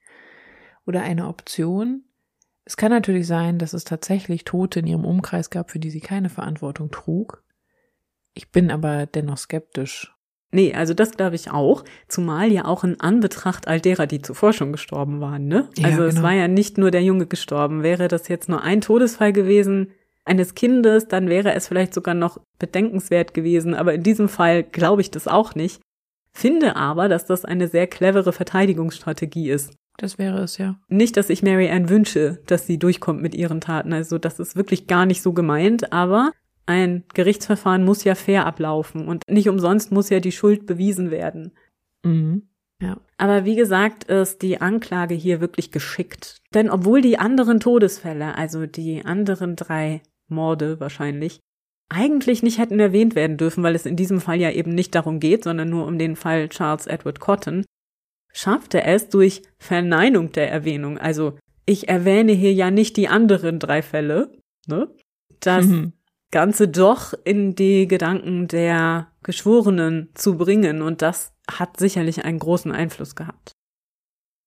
oder 0.86 1.03
eine 1.03 1.28
Option? 1.28 2.05
Es 2.64 2.76
kann 2.76 2.91
natürlich 2.91 3.26
sein, 3.26 3.59
dass 3.59 3.72
es 3.72 3.84
tatsächlich 3.84 4.45
Tote 4.45 4.80
in 4.80 4.86
ihrem 4.86 5.05
Umkreis 5.07 5.49
gab, 5.49 5.70
für 5.70 5.78
die 5.78 5.91
sie 5.91 6.01
keine 6.01 6.28
Verantwortung 6.28 6.91
trug. 6.91 7.43
Ich 8.34 8.51
bin 8.51 8.70
aber 8.70 9.07
dennoch 9.07 9.39
skeptisch. 9.39 10.14
nee, 10.51 10.74
also 10.74 10.93
das 10.95 11.12
glaube 11.12 11.34
ich 11.34 11.51
auch. 11.51 11.84
Zumal 12.09 12.53
ja 12.53 12.66
auch 12.66 12.84
in 12.84 13.01
Anbetracht 13.01 13.66
all 13.68 13.80
derer, 13.80 14.07
die 14.07 14.20
zuvor 14.22 14.53
schon 14.53 14.72
gestorben 14.72 15.20
waren, 15.20 15.47
ne? 15.47 15.68
Ja, 15.78 15.89
Also 15.89 16.05
es 16.05 16.16
genau. 16.16 16.26
war 16.26 16.34
ja 16.34 16.47
nicht 16.47 16.78
nur 16.78 16.91
der 16.91 17.03
Junge 17.03 17.26
gestorben. 17.26 17.82
Wäre 17.82 18.09
das 18.09 18.28
jetzt 18.28 18.49
nur 18.49 18.62
ein 18.62 18.80
Todesfall 18.82 19.32
gewesen 19.32 19.93
eines 20.29 20.55
Kindes, 20.55 21.09
dann 21.09 21.29
wäre 21.29 21.55
es 21.55 21.68
vielleicht 21.68 21.95
sogar 21.95 22.14
noch 22.14 22.41
bedenkenswert 22.59 23.35
gewesen. 23.35 23.74
Aber 23.74 23.95
in 23.95 24.03
diesem 24.03 24.29
Fall 24.29 24.62
glaube 24.62 25.01
ich 25.01 25.11
das 25.11 25.26
auch 25.29 25.55
nicht. 25.55 25.81
Finde 26.33 26.76
aber, 26.76 27.09
dass 27.09 27.26
das 27.26 27.45
eine 27.45 27.68
sehr 27.68 27.87
clevere 27.87 28.33
Verteidigungsstrategie 28.33 29.51
ist. 29.51 29.74
Das 29.97 30.16
wäre 30.16 30.43
es 30.43 30.59
ja. 30.59 30.79
Nicht, 30.89 31.16
dass 31.16 31.29
ich 31.29 31.43
Mary 31.43 31.68
Ann 31.68 31.89
wünsche, 31.89 32.41
dass 32.47 32.66
sie 32.66 32.79
durchkommt 32.79 33.20
mit 33.20 33.35
ihren 33.35 33.61
Taten. 33.61 33.93
Also 33.93 34.18
das 34.18 34.39
ist 34.39 34.55
wirklich 34.55 34.87
gar 34.87 35.07
nicht 35.07 35.22
so 35.22 35.33
gemeint, 35.33 35.93
aber 35.93 36.31
ein 36.66 37.05
Gerichtsverfahren 37.14 37.85
muss 37.85 38.05
ja 38.05 38.14
fair 38.14 38.47
ablaufen 38.47 39.09
und 39.09 39.22
nicht 39.29 39.49
umsonst 39.49 39.91
muss 39.91 40.11
ja 40.11 40.20
die 40.20 40.33
Schuld 40.33 40.66
bewiesen 40.66 41.11
werden. 41.11 41.53
Mhm. 42.05 42.49
Ja. 42.81 42.99
Aber 43.16 43.45
wie 43.45 43.57
gesagt, 43.57 44.05
ist 44.05 44.43
die 44.43 44.61
Anklage 44.61 45.14
hier 45.14 45.41
wirklich 45.41 45.72
geschickt. 45.72 46.37
Denn 46.55 46.70
obwohl 46.70 47.01
die 47.01 47.18
anderen 47.18 47.59
Todesfälle, 47.59 48.37
also 48.37 48.66
die 48.66 49.05
anderen 49.05 49.57
drei 49.57 50.03
Morde 50.29 50.81
wahrscheinlich, 50.81 51.41
eigentlich 51.91 52.43
nicht 52.43 52.59
hätten 52.59 52.81
erwähnt 52.81 53.14
werden 53.14 53.37
dürfen, 53.37 53.62
weil 53.62 53.74
es 53.74 53.87
in 53.87 53.97
diesem 53.97 54.20
Fall 54.20 54.39
ja 54.41 54.51
eben 54.51 54.74
nicht 54.74 54.95
darum 54.95 55.20
geht, 55.20 55.45
sondern 55.45 55.70
nur 55.70 55.87
um 55.87 55.99
den 55.99 56.16
Fall 56.16 56.49
Charles 56.49 56.87
Edward 56.87 57.20
Cotton, 57.20 57.64
schaffte 58.33 58.83
es 58.83 59.09
durch 59.09 59.43
Verneinung 59.59 60.33
der 60.33 60.51
Erwähnung, 60.51 60.99
also 60.99 61.39
ich 61.66 61.89
erwähne 61.89 62.33
hier 62.33 62.53
ja 62.53 62.70
nicht 62.70 62.97
die 62.97 63.09
anderen 63.09 63.59
drei 63.59 63.83
Fälle, 63.83 64.33
ne? 64.66 64.89
Das 65.41 65.66
Mhm. 65.66 65.93
Ganze 66.31 66.68
doch 66.68 67.14
in 67.24 67.55
die 67.55 67.89
Gedanken 67.89 68.49
der 68.49 69.09
Geschworenen 69.22 70.11
zu 70.14 70.37
bringen 70.37 70.83
und 70.83 71.01
das 71.01 71.33
hat 71.51 71.79
sicherlich 71.79 72.24
einen 72.24 72.39
großen 72.39 72.70
Einfluss 72.70 73.16
gehabt. 73.16 73.53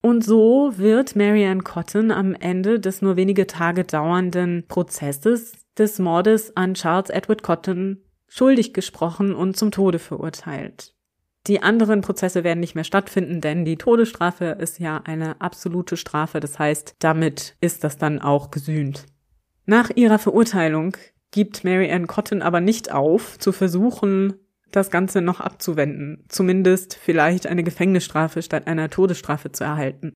Und 0.03 0.23
so 0.23 0.73
wird 0.77 1.15
Marianne 1.15 1.61
Cotton 1.61 2.11
am 2.11 2.35
Ende 2.35 2.79
des 2.79 3.01
nur 3.01 3.15
wenige 3.15 3.47
Tage 3.47 3.83
dauernden 3.83 4.65
Prozesses 4.67 5.53
des 5.77 5.99
Mordes 5.99 6.55
an 6.55 6.73
Charles 6.73 7.09
Edward 7.09 7.43
Cotton 7.43 8.03
schuldig 8.27 8.73
gesprochen 8.73 9.33
und 9.33 9.57
zum 9.57 9.71
Tode 9.71 9.99
verurteilt. 9.99 10.93
Die 11.47 11.63
anderen 11.63 12.01
Prozesse 12.01 12.43
werden 12.43 12.59
nicht 12.59 12.75
mehr 12.75 12.83
stattfinden, 12.83 13.41
denn 13.41 13.65
die 13.65 13.77
Todesstrafe 13.77 14.57
ist 14.59 14.79
ja 14.79 15.01
eine 15.03 15.41
absolute 15.41 15.97
Strafe, 15.97 16.39
das 16.39 16.59
heißt, 16.59 16.95
damit 16.99 17.55
ist 17.61 17.83
das 17.83 17.97
dann 17.97 18.21
auch 18.21 18.51
gesühnt. 18.51 19.05
Nach 19.65 19.89
ihrer 19.95 20.19
Verurteilung 20.19 20.95
gibt 21.31 21.63
Mary 21.63 21.91
Ann 21.91 22.07
Cotton 22.07 22.41
aber 22.41 22.61
nicht 22.61 22.91
auf, 22.91 23.39
zu 23.39 23.51
versuchen, 23.51 24.35
das 24.71 24.91
Ganze 24.91 25.21
noch 25.21 25.39
abzuwenden, 25.39 26.25
zumindest 26.29 26.95
vielleicht 26.95 27.47
eine 27.47 27.63
Gefängnisstrafe 27.63 28.41
statt 28.41 28.67
einer 28.67 28.89
Todesstrafe 28.89 29.51
zu 29.51 29.63
erhalten. 29.63 30.13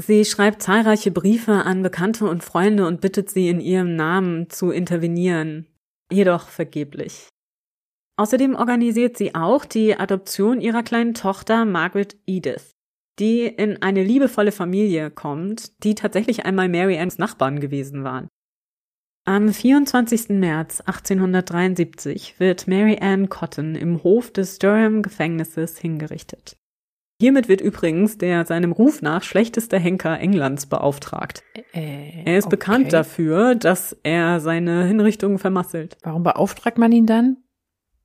Sie 0.00 0.24
schreibt 0.24 0.62
zahlreiche 0.62 1.10
Briefe 1.10 1.52
an 1.52 1.82
Bekannte 1.82 2.26
und 2.26 2.42
Freunde 2.42 2.86
und 2.86 3.00
bittet 3.00 3.30
sie 3.30 3.48
in 3.48 3.60
ihrem 3.60 3.94
Namen 3.94 4.50
zu 4.50 4.70
intervenieren, 4.70 5.66
jedoch 6.10 6.48
vergeblich. 6.48 7.28
Außerdem 8.16 8.54
organisiert 8.54 9.16
sie 9.16 9.34
auch 9.34 9.64
die 9.64 9.96
Adoption 9.96 10.60
ihrer 10.60 10.82
kleinen 10.82 11.14
Tochter 11.14 11.64
Margaret 11.64 12.16
Edith, 12.26 12.72
die 13.18 13.42
in 13.42 13.82
eine 13.82 14.02
liebevolle 14.02 14.52
Familie 14.52 15.10
kommt, 15.10 15.84
die 15.84 15.94
tatsächlich 15.94 16.44
einmal 16.44 16.68
Mary 16.68 16.98
Anns 16.98 17.18
Nachbarn 17.18 17.60
gewesen 17.60 18.04
waren. 18.04 18.28
Am 19.26 19.52
24. 19.52 20.28
März 20.30 20.80
1873 20.80 22.38
wird 22.38 22.68
Mary 22.68 22.98
Ann 23.00 23.28
Cotton 23.30 23.74
im 23.74 24.02
Hof 24.02 24.30
des 24.30 24.58
Durham 24.58 25.02
Gefängnisses 25.02 25.78
hingerichtet. 25.78 26.58
Hiermit 27.20 27.48
wird 27.48 27.60
übrigens 27.60 28.18
der 28.18 28.44
seinem 28.44 28.72
Ruf 28.72 29.00
nach 29.00 29.22
schlechteste 29.22 29.78
Henker 29.78 30.18
Englands 30.18 30.66
beauftragt. 30.66 31.42
Äh, 31.72 32.24
Er 32.24 32.38
ist 32.38 32.46
okay. 32.46 32.56
bekannt 32.56 32.92
dafür, 32.92 33.54
dass 33.54 33.96
er 34.02 34.40
seine 34.40 34.84
Hinrichtungen 34.84 35.38
vermasselt. 35.38 35.96
Warum 36.02 36.22
beauftragt 36.24 36.78
man 36.78 36.92
ihn 36.92 37.06
dann? 37.06 37.36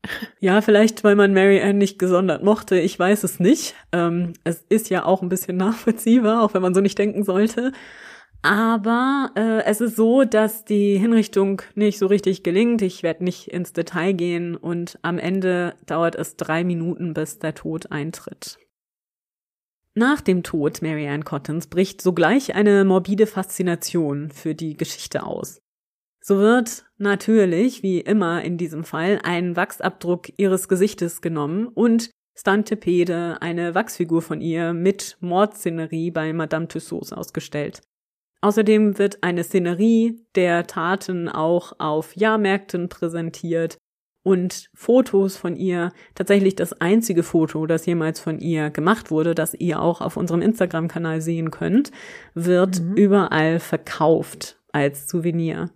Ja, 0.40 0.62
vielleicht, 0.62 1.04
weil 1.04 1.16
man 1.18 1.34
Mary 1.34 1.62
Ann 1.62 1.78
nicht 1.78 2.00
gesondert 2.00 2.42
mochte, 2.42 2.80
ich 2.80 2.98
weiß 2.98 3.26
es 3.26 3.42
nicht. 3.42 3.76
Ähm, 3.92 4.32
es 4.46 4.64
ist 4.70 4.90
ja 4.90 5.04
auch 5.04 5.22
ein 5.22 5.28
bisschen 5.28 5.58
nachvollziehbar, 5.58 6.42
auch 6.42 6.54
wenn 6.54 6.62
man 6.62 6.74
so 6.74 6.80
nicht 6.80 6.98
denken 6.98 7.24
sollte. 7.26 7.74
Aber 8.42 9.32
äh, 9.36 9.64
es 9.66 9.82
ist 9.82 9.98
so, 9.98 10.24
dass 10.24 10.64
die 10.64 10.98
Hinrichtung 10.98 11.62
nicht 11.76 12.00
so 12.00 12.08
richtig 12.08 12.44
gelingt. 12.44 12.82
Ich 12.82 13.04
werde 13.04 13.26
nicht 13.26 13.50
ins 13.50 13.74
Detail 13.74 14.14
gehen 14.14 14.56
und 14.56 14.98
am 15.02 15.18
Ende 15.20 15.76
dauert 15.86 16.16
es 16.16 16.38
drei 16.38 16.64
Minuten, 16.64 17.14
bis 17.14 17.40
der 17.40 17.54
Tod 17.54 17.92
eintritt. 17.92 18.58
Nach 20.00 20.22
dem 20.22 20.44
Tod 20.44 20.82
Mary 20.82 21.10
Ann 21.10 21.26
Cottons 21.26 21.68
bricht 21.68 22.02
sogleich 22.02 22.56
eine 22.56 22.86
morbide 22.86 23.28
Faszination 23.28 24.32
für 24.32 24.56
die 24.56 24.78
Geschichte 24.78 25.24
aus. 25.24 25.60
So 26.22 26.38
wird 26.38 26.86
natürlich, 26.98 27.84
wie 27.84 28.00
immer 28.00 28.42
in 28.42 28.58
diesem 28.58 28.86
Fall, 28.86 29.20
ein 29.24 29.58
Wachsabdruck 29.58 30.30
ihres 30.40 30.70
Gesichtes 30.70 31.20
genommen 31.20 31.68
und 31.68 32.12
Stantepede, 32.34 33.42
eine 33.42 33.76
Wachsfigur 33.76 34.22
von 34.22 34.40
ihr 34.40 34.72
mit 34.72 35.18
Mordszenerie 35.20 36.12
bei 36.12 36.32
Madame 36.32 36.70
Tussauds 36.70 37.12
ausgestellt. 37.12 37.82
Außerdem 38.40 39.00
wird 39.00 39.22
eine 39.22 39.44
Szenerie 39.44 40.26
der 40.36 40.66
Taten 40.66 41.28
auch 41.28 41.74
auf 41.78 42.16
Jahrmärkten 42.16 42.88
präsentiert 42.88 43.78
und 44.30 44.70
Fotos 44.76 45.38
von 45.38 45.56
ihr, 45.56 45.92
tatsächlich 46.14 46.56
das 46.56 46.74
einzige 46.80 47.24
Foto, 47.24 47.66
das 47.66 47.86
jemals 47.86 48.20
von 48.20 48.40
ihr 48.40 48.70
gemacht 48.70 49.10
wurde, 49.10 49.34
das 49.34 49.54
ihr 49.56 49.82
auch 49.82 50.02
auf 50.02 50.18
unserem 50.18 50.42
Instagram-Kanal 50.42 51.22
sehen 51.22 51.50
könnt, 51.50 51.92
wird 52.36 52.80
Mhm. 52.80 52.96
überall 52.96 53.60
verkauft 53.60 54.60
als 54.72 55.10
Souvenir. 55.10 55.72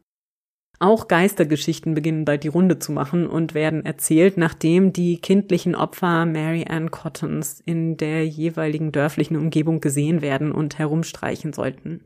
Auch 0.80 1.08
Geistergeschichten 1.08 1.94
beginnen 1.94 2.26
bald 2.26 2.44
die 2.44 2.50
Runde 2.50 2.78
zu 2.78 2.92
machen 2.92 3.26
und 3.26 3.54
werden 3.54 3.86
erzählt, 3.86 4.38
nachdem 4.38 4.92
die 4.94 5.20
kindlichen 5.20 5.76
Opfer 5.76 6.26
Mary 6.26 6.66
Ann 6.68 6.92
Cottons 6.92 7.62
in 7.62 7.96
der 7.98 8.28
jeweiligen 8.28 8.92
dörflichen 8.92 9.38
Umgebung 9.38 9.80
gesehen 9.80 10.22
werden 10.22 10.52
und 10.52 10.78
herumstreichen 10.78 11.54
sollten. 11.54 12.02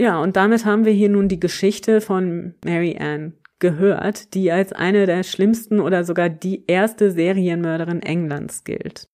Ja, 0.00 0.20
und 0.20 0.36
damit 0.36 0.64
haben 0.64 0.84
wir 0.84 0.92
hier 0.92 1.10
nun 1.10 1.28
die 1.28 1.38
Geschichte 1.38 2.00
von 2.00 2.54
Mary 2.64 2.96
Ann 2.98 3.34
gehört, 3.64 4.34
die 4.34 4.52
als 4.52 4.74
eine 4.74 5.06
der 5.06 5.22
schlimmsten 5.22 5.80
oder 5.80 6.04
sogar 6.04 6.28
die 6.28 6.66
erste 6.66 7.10
Serienmörderin 7.10 8.02
Englands 8.02 8.62
gilt. 8.64 9.08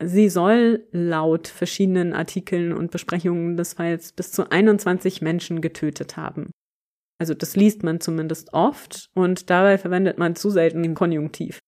Sie 0.00 0.28
soll 0.28 0.86
laut 0.92 1.48
verschiedenen 1.48 2.12
Artikeln 2.12 2.72
und 2.72 2.92
Besprechungen 2.92 3.56
des 3.56 3.72
Falls 3.72 4.12
bis 4.12 4.30
zu 4.30 4.48
21 4.48 5.20
Menschen 5.20 5.60
getötet 5.60 6.16
haben. 6.16 6.52
Also 7.18 7.34
das 7.34 7.56
liest 7.56 7.82
man 7.82 8.00
zumindest 8.00 8.52
oft 8.52 9.10
und 9.14 9.50
dabei 9.50 9.78
verwendet 9.78 10.16
man 10.16 10.36
zu 10.36 10.50
selten 10.50 10.84
den 10.84 10.94
Konjunktiv. 10.94 11.58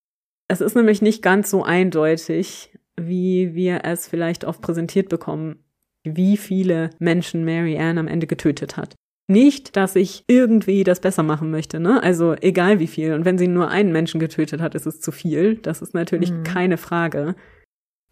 Es 0.47 0.61
ist 0.61 0.77
nämlich 0.77 1.03
nicht 1.03 1.21
ganz 1.21 1.51
so 1.51 1.65
eindeutig, 1.65 2.79
wie 2.97 3.57
wir 3.57 3.81
es 3.83 4.07
vielleicht 4.07 4.45
oft 4.45 4.61
präsentiert 4.61 5.09
bekommen, 5.09 5.65
wie 6.05 6.37
viele 6.37 6.91
Menschen 7.01 7.45
Mary 7.45 7.77
Ann 7.77 7.99
am 7.99 8.07
Ende 8.07 8.29
getötet 8.29 8.77
hat. 8.77 8.95
Nicht, 9.27 9.77
dass 9.77 9.97
ich 9.97 10.25
irgendwie 10.29 10.85
das 10.85 11.01
besser 11.01 11.23
machen 11.23 11.51
möchte, 11.51 11.81
ne? 11.81 12.03
Also 12.03 12.35
egal 12.35 12.79
wie 12.79 12.87
viel. 12.87 13.15
Und 13.15 13.25
wenn 13.25 13.39
sie 13.39 13.49
nur 13.49 13.69
einen 13.69 13.91
Menschen 13.93 14.21
getötet 14.21 14.61
hat, 14.61 14.75
ist 14.75 14.87
es 14.87 15.01
zu 15.01 15.13
viel. 15.13 15.57
Das 15.57 15.81
ist 15.81 15.95
natürlich 15.95 16.31
Mhm. 16.31 16.43
keine 16.45 16.77
Frage. 16.77 17.35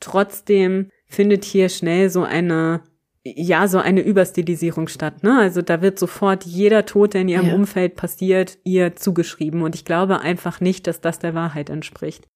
Trotzdem 0.01 0.89
findet 1.07 1.45
hier 1.45 1.69
schnell 1.69 2.09
so 2.11 2.23
eine, 2.25 2.81
ja, 3.25 3.69
so 3.69 3.79
eine 3.79 4.01
Überstilisierung 4.01 4.89
statt, 4.89 5.23
ne? 5.23 5.39
Also 5.39 5.63
da 5.63 5.81
wird 5.83 5.99
sofort 5.99 6.45
jeder 6.45 6.87
Tod, 6.87 7.15
der 7.15 7.21
in 7.21 7.29
ihrem 7.29 7.47
Ja. 7.49 7.55
Umfeld 7.55 7.95
passiert, 7.95 8.59
ihr 8.65 8.97
zugeschrieben. 8.97 9.63
Und 9.63 9.75
ich 9.75 9.85
glaube 9.85 10.21
einfach 10.21 10.61
nicht, 10.61 10.87
dass 10.87 11.01
das 11.01 11.19
der 11.19 11.35
Wahrheit 11.35 11.71
entspricht. 11.71 12.27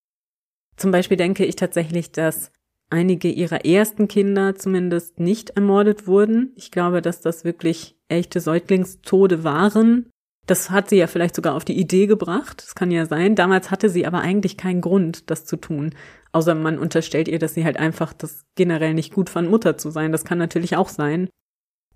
Zum 0.76 0.90
Beispiel 0.92 1.16
denke 1.16 1.44
ich 1.46 1.56
tatsächlich, 1.56 2.12
dass 2.12 2.52
einige 2.90 3.28
ihrer 3.28 3.64
ersten 3.64 4.06
Kinder 4.06 4.54
zumindest 4.54 5.18
nicht 5.18 5.50
ermordet 5.50 6.06
wurden. 6.06 6.52
Ich 6.54 6.70
glaube, 6.70 7.02
dass 7.02 7.20
das 7.20 7.42
wirklich 7.44 7.95
echte 8.08 8.40
Säuglingstode 8.40 9.44
waren. 9.44 10.10
Das 10.46 10.70
hat 10.70 10.88
sie 10.88 10.96
ja 10.96 11.08
vielleicht 11.08 11.34
sogar 11.34 11.54
auf 11.54 11.64
die 11.64 11.78
Idee 11.78 12.06
gebracht. 12.06 12.62
Das 12.62 12.74
kann 12.74 12.90
ja 12.90 13.06
sein. 13.06 13.34
Damals 13.34 13.70
hatte 13.70 13.88
sie 13.88 14.06
aber 14.06 14.20
eigentlich 14.20 14.56
keinen 14.56 14.80
Grund, 14.80 15.30
das 15.30 15.44
zu 15.44 15.56
tun. 15.56 15.94
Außer 16.32 16.54
man 16.54 16.78
unterstellt 16.78 17.28
ihr, 17.28 17.38
dass 17.38 17.54
sie 17.54 17.64
halt 17.64 17.78
einfach 17.78 18.12
das 18.12 18.44
generell 18.54 18.94
nicht 18.94 19.12
gut 19.12 19.30
fand, 19.30 19.50
Mutter 19.50 19.76
zu 19.76 19.90
sein. 19.90 20.12
Das 20.12 20.24
kann 20.24 20.38
natürlich 20.38 20.76
auch 20.76 20.88
sein. 20.88 21.28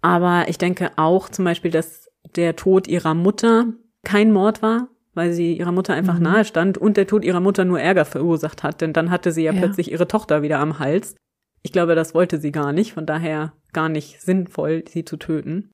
Aber 0.02 0.48
ich 0.48 0.58
denke 0.58 0.90
auch 0.96 1.28
zum 1.28 1.44
Beispiel, 1.44 1.70
dass 1.70 2.08
der 2.36 2.56
Tod 2.56 2.88
ihrer 2.88 3.14
Mutter 3.14 3.66
kein 4.04 4.32
Mord 4.32 4.62
war, 4.62 4.88
weil 5.14 5.32
sie 5.32 5.54
ihrer 5.54 5.72
Mutter 5.72 5.94
einfach 5.94 6.16
mhm. 6.16 6.22
nahe 6.22 6.44
stand 6.44 6.78
und 6.78 6.96
der 6.96 7.06
Tod 7.06 7.24
ihrer 7.24 7.40
Mutter 7.40 7.64
nur 7.64 7.80
Ärger 7.80 8.04
verursacht 8.04 8.62
hat, 8.62 8.80
denn 8.80 8.92
dann 8.92 9.11
hatte 9.11 9.32
sie 9.32 9.42
ja, 9.42 9.52
ja 9.52 9.61
plötzlich 9.61 9.90
ihre 9.92 10.08
Tochter 10.08 10.42
wieder 10.42 10.58
am 10.58 10.78
Hals. 10.78 11.16
Ich 11.62 11.72
glaube, 11.72 11.94
das 11.94 12.14
wollte 12.14 12.40
sie 12.40 12.52
gar 12.52 12.72
nicht, 12.72 12.94
von 12.94 13.06
daher 13.06 13.52
gar 13.72 13.88
nicht 13.88 14.20
sinnvoll, 14.20 14.84
sie 14.88 15.04
zu 15.04 15.16
töten. 15.16 15.70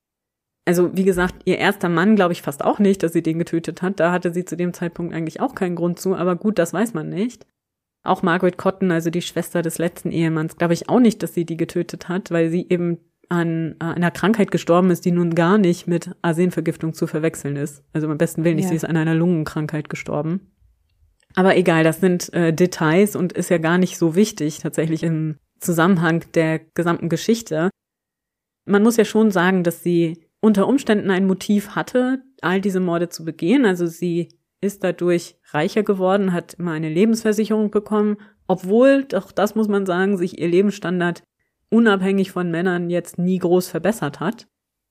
Also, 0.67 0.95
wie 0.97 1.05
gesagt, 1.05 1.35
ihr 1.45 1.57
erster 1.59 1.87
Mann 1.87 2.17
glaube 2.17 2.33
ich 2.33 2.41
fast 2.41 2.61
auch 2.61 2.77
nicht, 2.77 3.01
dass 3.01 3.13
sie 3.13 3.23
den 3.23 3.39
getötet 3.39 3.81
hat. 3.81 4.01
Da 4.01 4.11
hatte 4.11 4.33
sie 4.33 4.43
zu 4.43 4.57
dem 4.57 4.73
Zeitpunkt 4.73 5.13
eigentlich 5.13 5.39
auch 5.39 5.55
keinen 5.55 5.77
Grund 5.77 5.97
zu, 5.97 6.13
aber 6.13 6.35
gut, 6.35 6.59
das 6.59 6.73
weiß 6.73 6.93
man 6.93 7.07
nicht. 7.07 7.47
Auch 8.03 8.21
Margaret 8.21 8.57
Cotton, 8.57 8.91
also 8.91 9.09
die 9.09 9.21
Schwester 9.21 9.61
des 9.61 9.77
letzten 9.77 10.11
Ehemanns, 10.11 10.57
glaube 10.57 10.73
ich 10.73 10.89
auch 10.89 10.99
nicht, 10.99 11.23
dass 11.23 11.33
sie 11.33 11.45
die 11.45 11.55
getötet 11.55 12.09
hat, 12.09 12.31
weil 12.31 12.49
sie 12.49 12.67
eben 12.69 12.97
an 13.29 13.75
äh, 13.79 13.85
einer 13.85 14.11
Krankheit 14.11 14.51
gestorben 14.51 14.91
ist, 14.91 15.05
die 15.05 15.11
nun 15.11 15.35
gar 15.35 15.57
nicht 15.57 15.87
mit 15.87 16.11
Arsenvergiftung 16.21 16.93
zu 16.93 17.07
verwechseln 17.07 17.55
ist. 17.55 17.85
Also 17.93 18.09
am 18.09 18.17
besten 18.17 18.43
Willen 18.43 18.57
nicht, 18.57 18.65
ja. 18.65 18.69
sie 18.71 18.75
ist 18.75 18.85
an 18.85 18.97
einer 18.97 19.15
Lungenkrankheit 19.15 19.87
gestorben. 19.87 20.51
Aber 21.33 21.55
egal, 21.55 21.85
das 21.85 22.01
sind 22.01 22.33
äh, 22.33 22.51
Details 22.51 23.15
und 23.15 23.31
ist 23.31 23.49
ja 23.49 23.57
gar 23.57 23.77
nicht 23.77 23.97
so 23.97 24.15
wichtig 24.15 24.59
tatsächlich 24.59 25.03
im 25.03 25.37
Zusammenhang 25.61 26.25
der 26.33 26.59
gesamten 26.59 27.07
Geschichte. 27.07 27.69
Man 28.65 28.83
muss 28.83 28.97
ja 28.97 29.05
schon 29.05 29.31
sagen, 29.31 29.63
dass 29.63 29.81
sie 29.81 30.26
unter 30.41 30.67
Umständen 30.67 31.09
ein 31.09 31.25
Motiv 31.25 31.69
hatte, 31.75 32.21
all 32.41 32.61
diese 32.61 32.79
Morde 32.79 33.09
zu 33.09 33.25
begehen. 33.25 33.65
Also 33.65 33.85
sie 33.85 34.29
ist 34.61 34.83
dadurch 34.83 35.37
reicher 35.51 35.83
geworden, 35.83 36.33
hat 36.33 36.55
immer 36.55 36.71
eine 36.71 36.89
Lebensversicherung 36.89 37.71
bekommen, 37.71 38.17
obwohl, 38.47 39.03
doch 39.03 39.31
das 39.31 39.55
muss 39.55 39.67
man 39.67 39.85
sagen, 39.85 40.17
sich 40.17 40.39
ihr 40.39 40.47
Lebensstandard 40.47 41.23
unabhängig 41.69 42.31
von 42.31 42.49
Männern 42.49 42.89
jetzt 42.89 43.17
nie 43.17 43.39
groß 43.39 43.67
verbessert 43.67 44.19
hat. 44.19 44.47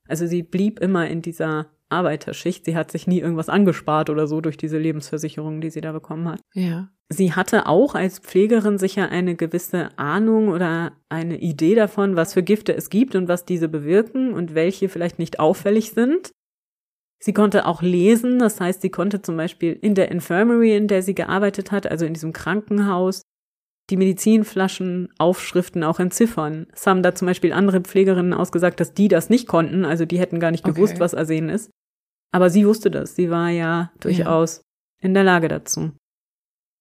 Also 0.09 0.27
sie 0.27 0.43
blieb 0.43 0.79
immer 0.81 1.09
in 1.09 1.23
dieser 1.23 1.76
Arbeiterschicht. 1.89 2.65
Sie 2.65 2.77
hat 2.77 2.91
sich 2.91 3.07
nie 3.07 3.21
irgendwas 3.21 3.49
angespart 3.49 4.11
oder 4.11 4.27
so 4.27 4.41
durch 4.41 4.57
diese 4.57 4.79
Lebensversicherung, 4.79 5.61
die 5.61 5.71
sie 5.71 5.81
da 5.81 5.93
bekommen 5.93 6.29
hat. 6.29 6.41
Ja. 6.55 6.89
Sie 7.09 7.33
hatte 7.33 7.67
auch 7.67 7.95
als 7.95 8.19
Pflegerin 8.19 8.79
sicher 8.79 9.11
eine 9.11 9.37
gewisse 9.37 9.97
Ahnung 9.97 10.49
oder 10.49 10.93
eine 11.09 11.39
Idee 11.39 11.77
davon, 11.77 12.17
was 12.17 12.35
für 12.35 12.43
Gifte 12.43 12.75
es 12.75 12.91
gibt 12.91 13.15
und 13.15 13.29
was 13.29 13.45
diese 13.45 13.69
bewirken 13.69 14.33
und 14.33 14.55
welche 14.55 14.89
vielleicht 14.89 15.19
nicht 15.19 15.39
auffällig 15.39 15.93
sind. 15.93 16.33
Sie 17.19 17.33
konnte 17.33 17.67
auch 17.67 17.81
lesen, 17.81 18.39
das 18.39 18.61
heißt, 18.61 18.83
sie 18.83 18.91
konnte 18.91 19.23
zum 19.23 19.37
Beispiel 19.37 19.79
in 19.81 19.95
der 19.95 20.11
Infirmary, 20.11 20.77
in 20.77 20.89
der 20.89 21.03
sie 21.03 21.15
gearbeitet 21.15 21.73
hat, 21.73 21.87
also 21.87 22.05
in 22.05 22.13
diesem 22.13 22.33
Krankenhaus, 22.33 23.23
die 23.91 23.97
Medizinflaschen, 23.97 25.13
Aufschriften 25.19 25.85
auch 25.85 26.01
entziffern. 26.01 26.67
Es 26.73 26.87
haben 26.87 27.03
da 27.03 27.15
zum 27.15 27.27
Beispiel 27.27 27.53
andere 27.53 27.81
Pflegerinnen 27.81 28.35
ausgesagt, 28.35 28.81
dass 28.81 28.95
die 28.95 29.09
das 29.09 29.31
nicht 29.31 29.47
konnten, 29.47 29.85
also 29.85 30.05
die 30.05 30.19
hätten 30.19 30.41
gar 30.41 30.51
nicht 30.51 30.65
gewusst, 30.65 30.95
okay. 30.95 31.01
was 31.01 31.15
Arsen 31.15 31.49
ist. 31.49 31.71
Aber 32.33 32.51
sie 32.51 32.67
wusste 32.67 32.91
das, 32.91 33.15
sie 33.15 33.31
war 33.31 33.51
ja 33.51 33.93
durchaus 34.01 34.57
ja. 34.57 34.63
in 35.07 35.15
der 35.15 35.25
Lage 35.25 35.49
dazu. 35.49 35.93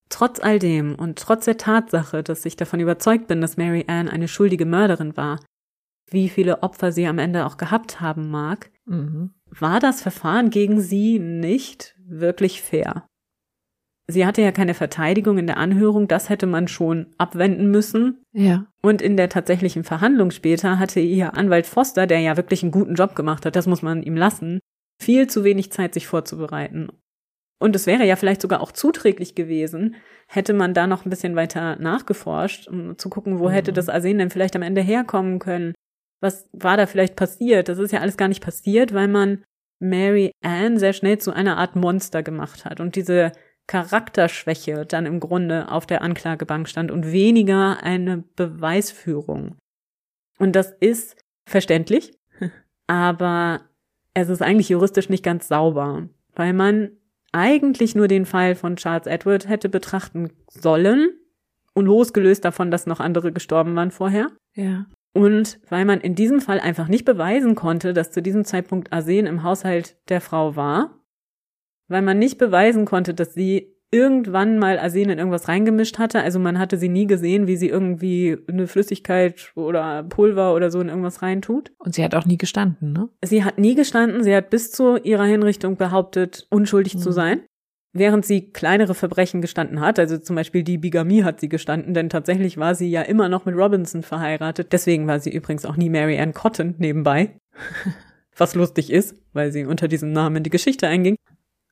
Trotz 0.09 0.39
all 0.39 0.59
dem 0.59 0.95
und 0.95 1.17
trotz 1.17 1.45
der 1.45 1.57
Tatsache, 1.57 2.23
dass 2.23 2.45
ich 2.45 2.55
davon 2.55 2.79
überzeugt 2.79 3.27
bin, 3.27 3.41
dass 3.41 3.57
Mary 3.57 3.85
Ann 3.87 4.09
eine 4.09 4.27
schuldige 4.27 4.65
Mörderin 4.65 5.17
war, 5.17 5.39
wie 6.09 6.29
viele 6.29 6.61
Opfer 6.63 6.91
sie 6.91 7.07
am 7.07 7.19
Ende 7.19 7.45
auch 7.45 7.57
gehabt 7.57 8.01
haben 8.01 8.29
mag, 8.29 8.71
mhm. 8.85 9.31
war 9.49 9.79
das 9.79 10.01
Verfahren 10.01 10.49
gegen 10.49 10.81
sie 10.81 11.19
nicht 11.19 11.95
wirklich 11.99 12.61
fair. 12.61 13.07
Sie 14.07 14.25
hatte 14.25 14.41
ja 14.41 14.51
keine 14.51 14.75
Verteidigung 14.75 15.39
in 15.39 15.47
der 15.47 15.57
Anhörung, 15.57 16.07
das 16.07 16.29
hätte 16.29 16.45
man 16.45 16.67
schon 16.67 17.07
abwenden 17.17 17.71
müssen. 17.71 18.23
Ja. 18.33 18.67
Und 18.81 19.01
in 19.01 19.17
der 19.17 19.29
tatsächlichen 19.29 19.83
Verhandlung 19.83 20.29
später 20.29 20.77
hatte 20.77 20.99
ihr 20.99 21.35
Anwalt 21.35 21.65
Foster, 21.65 22.05
der 22.05 22.19
ja 22.19 22.37
wirklich 22.37 22.61
einen 22.61 22.71
guten 22.71 22.93
Job 22.93 23.15
gemacht 23.15 23.45
hat, 23.45 23.55
das 23.55 23.65
muss 23.65 23.81
man 23.81 24.03
ihm 24.03 24.15
lassen, 24.15 24.59
viel 25.01 25.27
zu 25.27 25.43
wenig 25.43 25.71
Zeit, 25.71 25.95
sich 25.95 26.05
vorzubereiten. 26.05 26.89
Und 27.59 27.75
es 27.75 27.87
wäre 27.87 28.05
ja 28.05 28.15
vielleicht 28.15 28.41
sogar 28.41 28.61
auch 28.61 28.71
zuträglich 28.71 29.33
gewesen, 29.33 29.95
hätte 30.27 30.53
man 30.53 30.73
da 30.73 30.87
noch 30.87 31.05
ein 31.05 31.09
bisschen 31.09 31.35
weiter 31.35 31.77
nachgeforscht, 31.77 32.67
um 32.67 32.97
zu 32.97 33.09
gucken, 33.09 33.39
wo 33.39 33.47
mhm. 33.47 33.53
hätte 33.53 33.73
das 33.73 33.89
Arsen 33.89 34.19
denn 34.19 34.29
vielleicht 34.29 34.55
am 34.55 34.61
Ende 34.61 34.81
herkommen 34.81 35.39
können? 35.39 35.73
Was 36.21 36.47
war 36.53 36.77
da 36.77 36.85
vielleicht 36.85 37.15
passiert? 37.15 37.69
Das 37.69 37.79
ist 37.79 37.91
ja 37.91 38.01
alles 38.01 38.17
gar 38.17 38.27
nicht 38.27 38.43
passiert, 38.43 38.93
weil 38.93 39.07
man 39.07 39.43
Mary 39.79 40.31
Ann 40.43 40.77
sehr 40.77 40.93
schnell 40.93 41.17
zu 41.17 41.31
einer 41.31 41.57
Art 41.57 41.75
Monster 41.75 42.23
gemacht 42.23 42.65
hat. 42.65 42.79
Und 42.79 42.95
diese 42.95 43.31
Charakterschwäche 43.67 44.85
dann 44.85 45.05
im 45.05 45.19
Grunde 45.19 45.71
auf 45.71 45.85
der 45.85 46.01
Anklagebank 46.01 46.69
stand 46.69 46.91
und 46.91 47.11
weniger 47.11 47.83
eine 47.83 48.23
Beweisführung. 48.35 49.55
Und 50.37 50.55
das 50.55 50.71
ist 50.79 51.15
verständlich, 51.45 52.13
aber 52.87 53.61
es 54.13 54.29
ist 54.29 54.41
eigentlich 54.41 54.69
juristisch 54.69 55.09
nicht 55.09 55.23
ganz 55.23 55.47
sauber, 55.47 56.07
weil 56.35 56.53
man 56.53 56.91
eigentlich 57.31 57.95
nur 57.95 58.07
den 58.07 58.25
Fall 58.25 58.55
von 58.55 58.77
Charles 58.77 59.07
Edward 59.07 59.47
hätte 59.49 59.67
betrachten 59.67 60.31
sollen 60.47 61.09
und 61.73 61.85
losgelöst 61.85 62.45
davon, 62.45 62.71
dass 62.71 62.85
noch 62.85 63.01
andere 63.01 63.33
gestorben 63.33 63.75
waren 63.75 63.91
vorher. 63.91 64.27
Ja. 64.53 64.85
Und 65.13 65.59
weil 65.69 65.85
man 65.85 66.01
in 66.01 66.15
diesem 66.15 66.41
Fall 66.41 66.59
einfach 66.59 66.87
nicht 66.87 67.05
beweisen 67.05 67.55
konnte, 67.55 67.93
dass 67.93 68.11
zu 68.11 68.21
diesem 68.21 68.45
Zeitpunkt 68.45 68.93
Arsen 68.93 69.25
im 69.25 69.43
Haushalt 69.43 69.97
der 70.09 70.21
Frau 70.21 70.55
war, 70.55 70.99
weil 71.87 72.01
man 72.01 72.19
nicht 72.19 72.37
beweisen 72.37 72.85
konnte, 72.85 73.13
dass 73.13 73.33
sie 73.33 73.75
irgendwann 73.91 74.59
mal 74.59 74.77
Arsen 74.77 75.09
in 75.09 75.17
irgendwas 75.19 75.47
reingemischt 75.47 75.99
hatte. 75.99 76.21
Also 76.21 76.39
man 76.39 76.59
hatte 76.59 76.77
sie 76.77 76.89
nie 76.89 77.07
gesehen, 77.07 77.47
wie 77.47 77.55
sie 77.55 77.69
irgendwie 77.69 78.37
eine 78.47 78.67
Flüssigkeit 78.67 79.51
oder 79.55 80.03
Pulver 80.03 80.53
oder 80.53 80.69
so 80.69 80.81
in 80.81 80.89
irgendwas 80.89 81.21
reintut. 81.21 81.71
Und 81.77 81.95
sie 81.95 82.03
hat 82.03 82.13
auch 82.15 82.25
nie 82.25 82.37
gestanden, 82.37 82.91
ne? 82.91 83.09
Sie 83.23 83.43
hat 83.43 83.57
nie 83.57 83.75
gestanden. 83.75 84.23
Sie 84.23 84.35
hat 84.35 84.49
bis 84.49 84.71
zu 84.71 84.97
ihrer 84.97 85.23
Hinrichtung 85.25 85.77
behauptet, 85.77 86.45
unschuldig 86.49 86.95
mhm. 86.95 86.99
zu 86.99 87.11
sein. 87.11 87.41
Während 87.93 88.25
sie 88.25 88.51
kleinere 88.51 88.93
Verbrechen 88.93 89.39
gestanden 89.39 89.79
hat, 89.79 89.99
also 89.99 90.17
zum 90.17 90.35
Beispiel 90.35 90.63
die 90.63 90.77
Bigamie 90.77 91.23
hat 91.23 91.39
sie 91.39 91.47
gestanden, 91.47 91.93
denn 91.93 92.09
tatsächlich 92.09 92.57
war 92.57 92.75
sie 92.75 92.89
ja 92.89 93.01
immer 93.01 93.29
noch 93.29 93.45
mit 93.45 93.55
Robinson 93.55 94.03
verheiratet. 94.03 94.73
Deswegen 94.73 95.07
war 95.07 95.21
sie 95.21 95.33
übrigens 95.33 95.65
auch 95.65 95.77
nie 95.77 95.89
Mary 95.89 96.19
Ann 96.19 96.33
Cotton 96.33 96.75
nebenbei. 96.77 97.37
Was 98.35 98.53
lustig 98.53 98.91
ist, 98.91 99.15
weil 99.31 99.53
sie 99.53 99.63
unter 99.63 99.87
diesem 99.87 100.11
Namen 100.11 100.35
in 100.35 100.43
die 100.43 100.49
Geschichte 100.49 100.89
einging. 100.89 101.15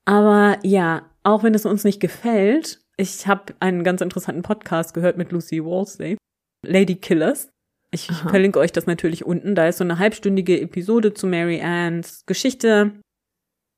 Aber 0.06 0.60
ja, 0.64 1.10
auch 1.24 1.44
wenn 1.44 1.56
es 1.56 1.66
uns 1.66 1.84
nicht 1.84 2.00
gefällt, 2.00 2.82
ich 2.98 3.28
habe 3.28 3.54
einen 3.60 3.84
ganz 3.84 4.02
interessanten 4.02 4.42
Podcast 4.44 4.94
gehört 4.94 5.18
mit 5.18 5.32
Lucy 5.32 5.64
Wolsey, 5.64 6.18
Lady 6.66 6.96
Killers. 6.96 7.50
Ich 7.92 8.10
Aha. 8.10 8.30
verlinke 8.30 8.60
euch 8.60 8.72
das 8.72 8.88
natürlich 8.88 9.26
unten. 9.26 9.56
Da 9.56 9.68
ist 9.68 9.78
so 9.78 9.84
eine 9.84 10.00
halbstündige 10.00 10.60
Episode 10.60 11.14
zu 11.14 11.28
Mary 11.28 11.62
Anns 11.62 12.26
Geschichte. 12.26 12.94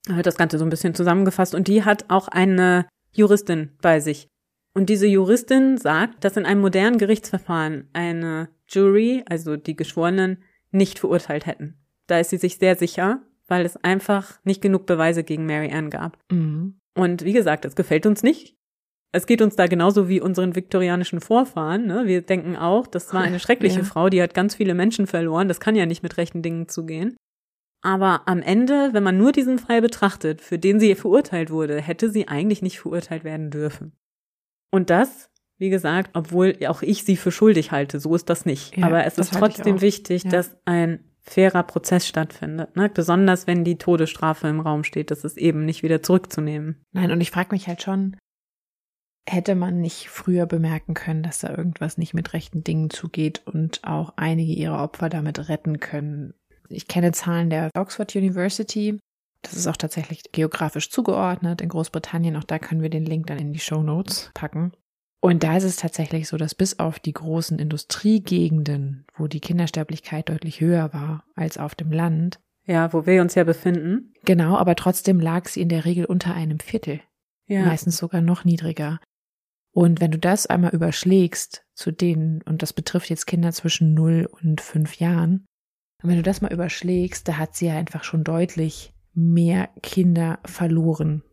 Da 0.05 0.15
wird 0.15 0.25
das 0.25 0.37
Ganze 0.37 0.57
so 0.57 0.65
ein 0.65 0.69
bisschen 0.69 0.95
zusammengefasst 0.95 1.55
und 1.55 1.67
die 1.67 1.83
hat 1.83 2.05
auch 2.09 2.27
eine 2.27 2.87
Juristin 3.11 3.71
bei 3.81 3.99
sich. 3.99 4.27
Und 4.73 4.89
diese 4.89 5.07
Juristin 5.07 5.77
sagt, 5.77 6.23
dass 6.23 6.37
in 6.37 6.45
einem 6.45 6.61
modernen 6.61 6.97
Gerichtsverfahren 6.97 7.89
eine 7.93 8.49
Jury, 8.67 9.23
also 9.27 9.55
die 9.55 9.75
Geschworenen, 9.75 10.43
nicht 10.71 10.99
verurteilt 10.99 11.45
hätten. 11.45 11.77
Da 12.07 12.19
ist 12.19 12.29
sie 12.29 12.37
sich 12.37 12.57
sehr 12.57 12.75
sicher, 12.75 13.21
weil 13.47 13.65
es 13.65 13.77
einfach 13.77 14.39
nicht 14.43 14.61
genug 14.61 14.85
Beweise 14.85 15.23
gegen 15.23 15.45
Mary 15.45 15.71
Ann 15.71 15.89
gab. 15.89 16.17
Mhm. 16.31 16.79
Und 16.97 17.23
wie 17.23 17.33
gesagt, 17.33 17.65
es 17.65 17.75
gefällt 17.75 18.05
uns 18.05 18.23
nicht. 18.23 18.55
Es 19.11 19.27
geht 19.27 19.41
uns 19.41 19.55
da 19.55 19.67
genauso 19.67 20.09
wie 20.09 20.19
unseren 20.19 20.55
viktorianischen 20.55 21.21
Vorfahren. 21.21 21.85
Ne? 21.85 22.03
Wir 22.05 22.21
denken 22.21 22.55
auch, 22.55 22.87
das 22.87 23.13
war 23.13 23.21
eine 23.21 23.39
schreckliche 23.41 23.79
ja. 23.79 23.85
Frau, 23.85 24.09
die 24.09 24.21
hat 24.21 24.33
ganz 24.33 24.55
viele 24.55 24.73
Menschen 24.73 25.07
verloren. 25.07 25.47
Das 25.47 25.59
kann 25.59 25.75
ja 25.75 25.85
nicht 25.85 26.03
mit 26.03 26.17
rechten 26.17 26.41
Dingen 26.41 26.67
zugehen. 26.67 27.15
Aber 27.81 28.27
am 28.27 28.41
Ende, 28.41 28.89
wenn 28.93 29.03
man 29.03 29.17
nur 29.17 29.31
diesen 29.31 29.59
Fall 29.59 29.81
betrachtet, 29.81 30.41
für 30.41 30.57
den 30.57 30.79
sie 30.79 30.95
verurteilt 30.95 31.51
wurde, 31.51 31.79
hätte 31.79 32.09
sie 32.09 32.27
eigentlich 32.27 32.61
nicht 32.61 32.79
verurteilt 32.79 33.23
werden 33.23 33.51
dürfen. 33.51 33.93
Und 34.71 34.89
das, 34.89 35.29
wie 35.59 35.69
gesagt, 35.69 36.09
obwohl 36.13 36.57
auch 36.67 36.81
ich 36.81 37.03
sie 37.03 37.15
für 37.15 37.31
schuldig 37.31 37.71
halte, 37.71 37.99
so 37.99 38.15
ist 38.15 38.29
das 38.29 38.45
nicht. 38.45 38.75
Ja, 38.75 38.87
Aber 38.87 39.05
es 39.05 39.17
ist 39.17 39.33
trotzdem 39.33 39.81
wichtig, 39.81 40.23
ja. 40.23 40.31
dass 40.31 40.57
ein 40.65 41.03
fairer 41.25 41.63
Prozess 41.63 42.07
stattfindet. 42.07 42.75
Ne? 42.75 42.89
Besonders 42.89 43.47
wenn 43.47 43.63
die 43.63 43.77
Todesstrafe 43.77 44.47
im 44.47 44.59
Raum 44.59 44.83
steht, 44.83 45.11
das 45.11 45.23
ist 45.23 45.37
eben 45.37 45.65
nicht 45.65 45.83
wieder 45.83 46.01
zurückzunehmen. 46.01 46.83
Nein, 46.93 47.11
und 47.11 47.21
ich 47.21 47.31
frage 47.31 47.49
mich 47.51 47.67
halt 47.67 47.81
schon, 47.81 48.15
hätte 49.27 49.55
man 49.55 49.81
nicht 49.81 50.09
früher 50.09 50.45
bemerken 50.45 50.93
können, 50.93 51.23
dass 51.23 51.39
da 51.39 51.49
irgendwas 51.49 51.97
nicht 51.97 52.13
mit 52.13 52.33
rechten 52.33 52.63
Dingen 52.63 52.89
zugeht 52.89 53.41
und 53.45 53.83
auch 53.83 54.13
einige 54.17 54.53
ihrer 54.53 54.83
Opfer 54.83 55.09
damit 55.09 55.49
retten 55.49 55.79
können. 55.79 56.33
Ich 56.69 56.87
kenne 56.87 57.11
Zahlen 57.11 57.49
der 57.49 57.69
Oxford 57.75 58.15
University. 58.15 58.99
Das 59.41 59.53
ist 59.53 59.67
auch 59.67 59.77
tatsächlich 59.77 60.23
geografisch 60.31 60.89
zugeordnet 60.89 61.61
in 61.61 61.69
Großbritannien. 61.69 62.35
Auch 62.35 62.43
da 62.43 62.59
können 62.59 62.81
wir 62.81 62.89
den 62.89 63.05
Link 63.05 63.27
dann 63.27 63.37
in 63.37 63.53
die 63.53 63.59
Show 63.59 63.83
Notes 63.83 64.31
packen. 64.33 64.71
Und 65.25 65.41
da 65.41 65.57
ist 65.57 65.63
es 65.63 65.77
tatsächlich 65.77 66.27
so, 66.27 66.37
dass 66.37 66.53
bis 66.53 66.77
auf 66.77 66.99
die 66.99 67.13
großen 67.13 67.57
Industriegegenden, 67.57 69.07
wo 69.17 69.25
die 69.25 69.39
Kindersterblichkeit 69.39 70.29
deutlich 70.29 70.61
höher 70.61 70.93
war 70.93 71.23
als 71.33 71.57
auf 71.57 71.73
dem 71.73 71.91
Land, 71.91 72.39
Ja, 72.65 72.93
wo 72.93 73.05
wir 73.07 73.21
uns 73.21 73.33
ja 73.33 73.43
befinden. 73.43 74.13
Genau, 74.23 74.55
aber 74.55 74.75
trotzdem 74.75 75.19
lag 75.19 75.47
sie 75.47 75.61
in 75.61 75.69
der 75.69 75.85
Regel 75.85 76.05
unter 76.05 76.35
einem 76.35 76.59
Viertel. 76.59 77.01
Ja. 77.47 77.65
Meistens 77.65 77.97
sogar 77.97 78.21
noch 78.21 78.43
niedriger. 78.43 78.99
Und 79.71 79.99
wenn 79.99 80.11
du 80.11 80.19
das 80.19 80.45
einmal 80.45 80.73
überschlägst 80.73 81.65
zu 81.73 81.91
denen, 81.91 82.43
und 82.43 82.61
das 82.61 82.73
betrifft 82.73 83.09
jetzt 83.09 83.25
Kinder 83.25 83.51
zwischen 83.51 83.93
0 83.93 84.29
und 84.31 84.61
5 84.61 84.95
Jahren, 84.99 85.45
und 86.03 86.09
wenn 86.09 86.17
du 86.17 86.23
das 86.23 86.41
mal 86.41 86.53
überschlägst, 86.53 87.27
da 87.27 87.37
hat 87.37 87.55
sie 87.55 87.65
ja 87.65 87.75
einfach 87.75 88.03
schon 88.03 88.23
deutlich 88.23 88.93
mehr 89.13 89.69
Kinder 89.81 90.39
verloren. 90.45 91.23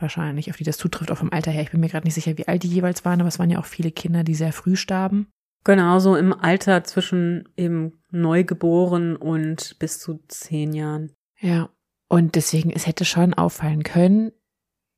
Wahrscheinlich, 0.00 0.50
auf 0.50 0.56
die 0.56 0.64
das 0.64 0.78
zutrifft, 0.78 1.10
auch 1.10 1.18
vom 1.18 1.32
Alter 1.32 1.50
her. 1.50 1.62
Ich 1.62 1.70
bin 1.70 1.80
mir 1.80 1.88
gerade 1.88 2.06
nicht 2.06 2.14
sicher, 2.14 2.38
wie 2.38 2.46
alt 2.46 2.62
die 2.62 2.68
jeweils 2.68 3.04
waren, 3.04 3.20
aber 3.20 3.28
es 3.28 3.38
waren 3.38 3.50
ja 3.50 3.58
auch 3.58 3.66
viele 3.66 3.90
Kinder, 3.90 4.22
die 4.22 4.34
sehr 4.34 4.52
früh 4.52 4.76
starben. 4.76 5.28
Genau, 5.64 5.98
so 5.98 6.16
im 6.16 6.32
Alter 6.32 6.84
zwischen 6.84 7.48
eben 7.56 8.00
Neugeboren 8.10 9.16
und 9.16 9.78
bis 9.78 9.98
zu 9.98 10.20
zehn 10.28 10.72
Jahren. 10.72 11.12
Ja. 11.40 11.70
Und 12.08 12.36
deswegen, 12.36 12.70
es 12.70 12.86
hätte 12.86 13.04
schon 13.04 13.34
auffallen 13.34 13.82
können. 13.82 14.32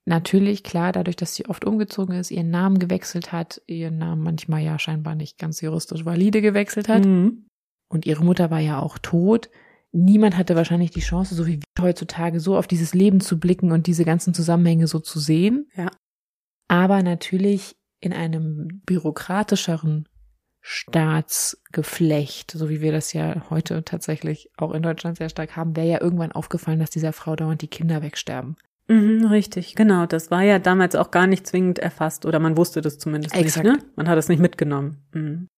Natürlich, 0.07 0.62
klar, 0.62 0.92
dadurch, 0.92 1.16
dass 1.16 1.34
sie 1.34 1.46
oft 1.46 1.64
umgezogen 1.64 2.14
ist, 2.14 2.30
ihren 2.30 2.51
Namen 2.51 2.78
gewechselt 2.78 3.32
hat, 3.32 3.62
ihren 3.66 3.98
Namen 3.98 4.22
manchmal 4.22 4.62
ja 4.62 4.78
scheinbar 4.78 5.14
nicht 5.14 5.38
ganz 5.38 5.61
juristisch 5.61 6.05
valide 6.05 6.40
gewechselt 6.40 6.88
hat. 6.88 7.05
Mhm. 7.05 7.46
Und 7.88 8.07
ihre 8.07 8.24
Mutter 8.24 8.51
war 8.51 8.61
ja 8.61 8.80
auch 8.80 8.98
tot. 8.98 9.51
Niemand 9.93 10.36
hatte 10.36 10.55
wahrscheinlich 10.55 10.91
die 10.91 11.01
Chance, 11.01 11.34
so 11.34 11.47
wie 11.47 11.59
wir 11.59 11.84
heutzutage, 11.84 12.38
so 12.38 12.57
auf 12.57 12.66
dieses 12.66 12.95
Leben 12.95 13.20
zu 13.20 13.41
blicken 13.41 13.72
und 13.72 13.86
diese 13.86 14.05
ganzen 14.05 14.34
Zusammenhänge 14.34 14.86
so 14.86 15.01
zu 15.01 15.18
sehen. 15.18 15.68
Ja. 15.74 15.91
Aber 16.68 17.03
natürlich 17.03 17.76
in 18.01 18.12
einem 18.12 18.82
bürokratischeren 18.86 20.09
Staatsgeflecht, 20.61 22.53
so 22.53 22.68
wie 22.68 22.80
wir 22.80 22.93
das 22.93 23.12
ja 23.12 23.49
heute 23.51 23.82
tatsächlich 23.84 24.51
auch 24.57 24.72
in 24.72 24.82
Deutschland 24.82 25.16
sehr 25.16 25.28
stark 25.28 25.57
haben, 25.57 25.74
wäre 25.74 25.88
ja 25.88 26.01
irgendwann 26.01 26.32
aufgefallen, 26.32 26.78
dass 26.78 26.91
dieser 26.91 27.12
Frau 27.12 27.34
dauernd 27.34 27.62
die 27.62 27.68
Kinder 27.68 28.03
wegsterben. 28.03 28.57
Mhm, 28.88 29.26
richtig, 29.26 29.74
genau. 29.74 30.07
Das 30.07 30.30
war 30.30 30.43
ja 30.43 30.59
damals 30.59 30.97
auch 30.97 31.11
gar 31.11 31.26
nicht 31.26 31.47
zwingend 31.47 31.78
erfasst 31.78 32.26
oder 32.26 32.38
man 32.41 32.57
wusste 32.57 32.80
das 32.80 32.99
zumindest 32.99 33.34
Exakt. 33.34 33.66
nicht. 33.66 33.76
Ne? 33.76 33.84
Man 33.97 34.09
hat 34.09 34.18
es 34.18 34.28
nicht 34.28 34.41
mitgenommen. 34.41 34.99
Mhm. 35.12 35.49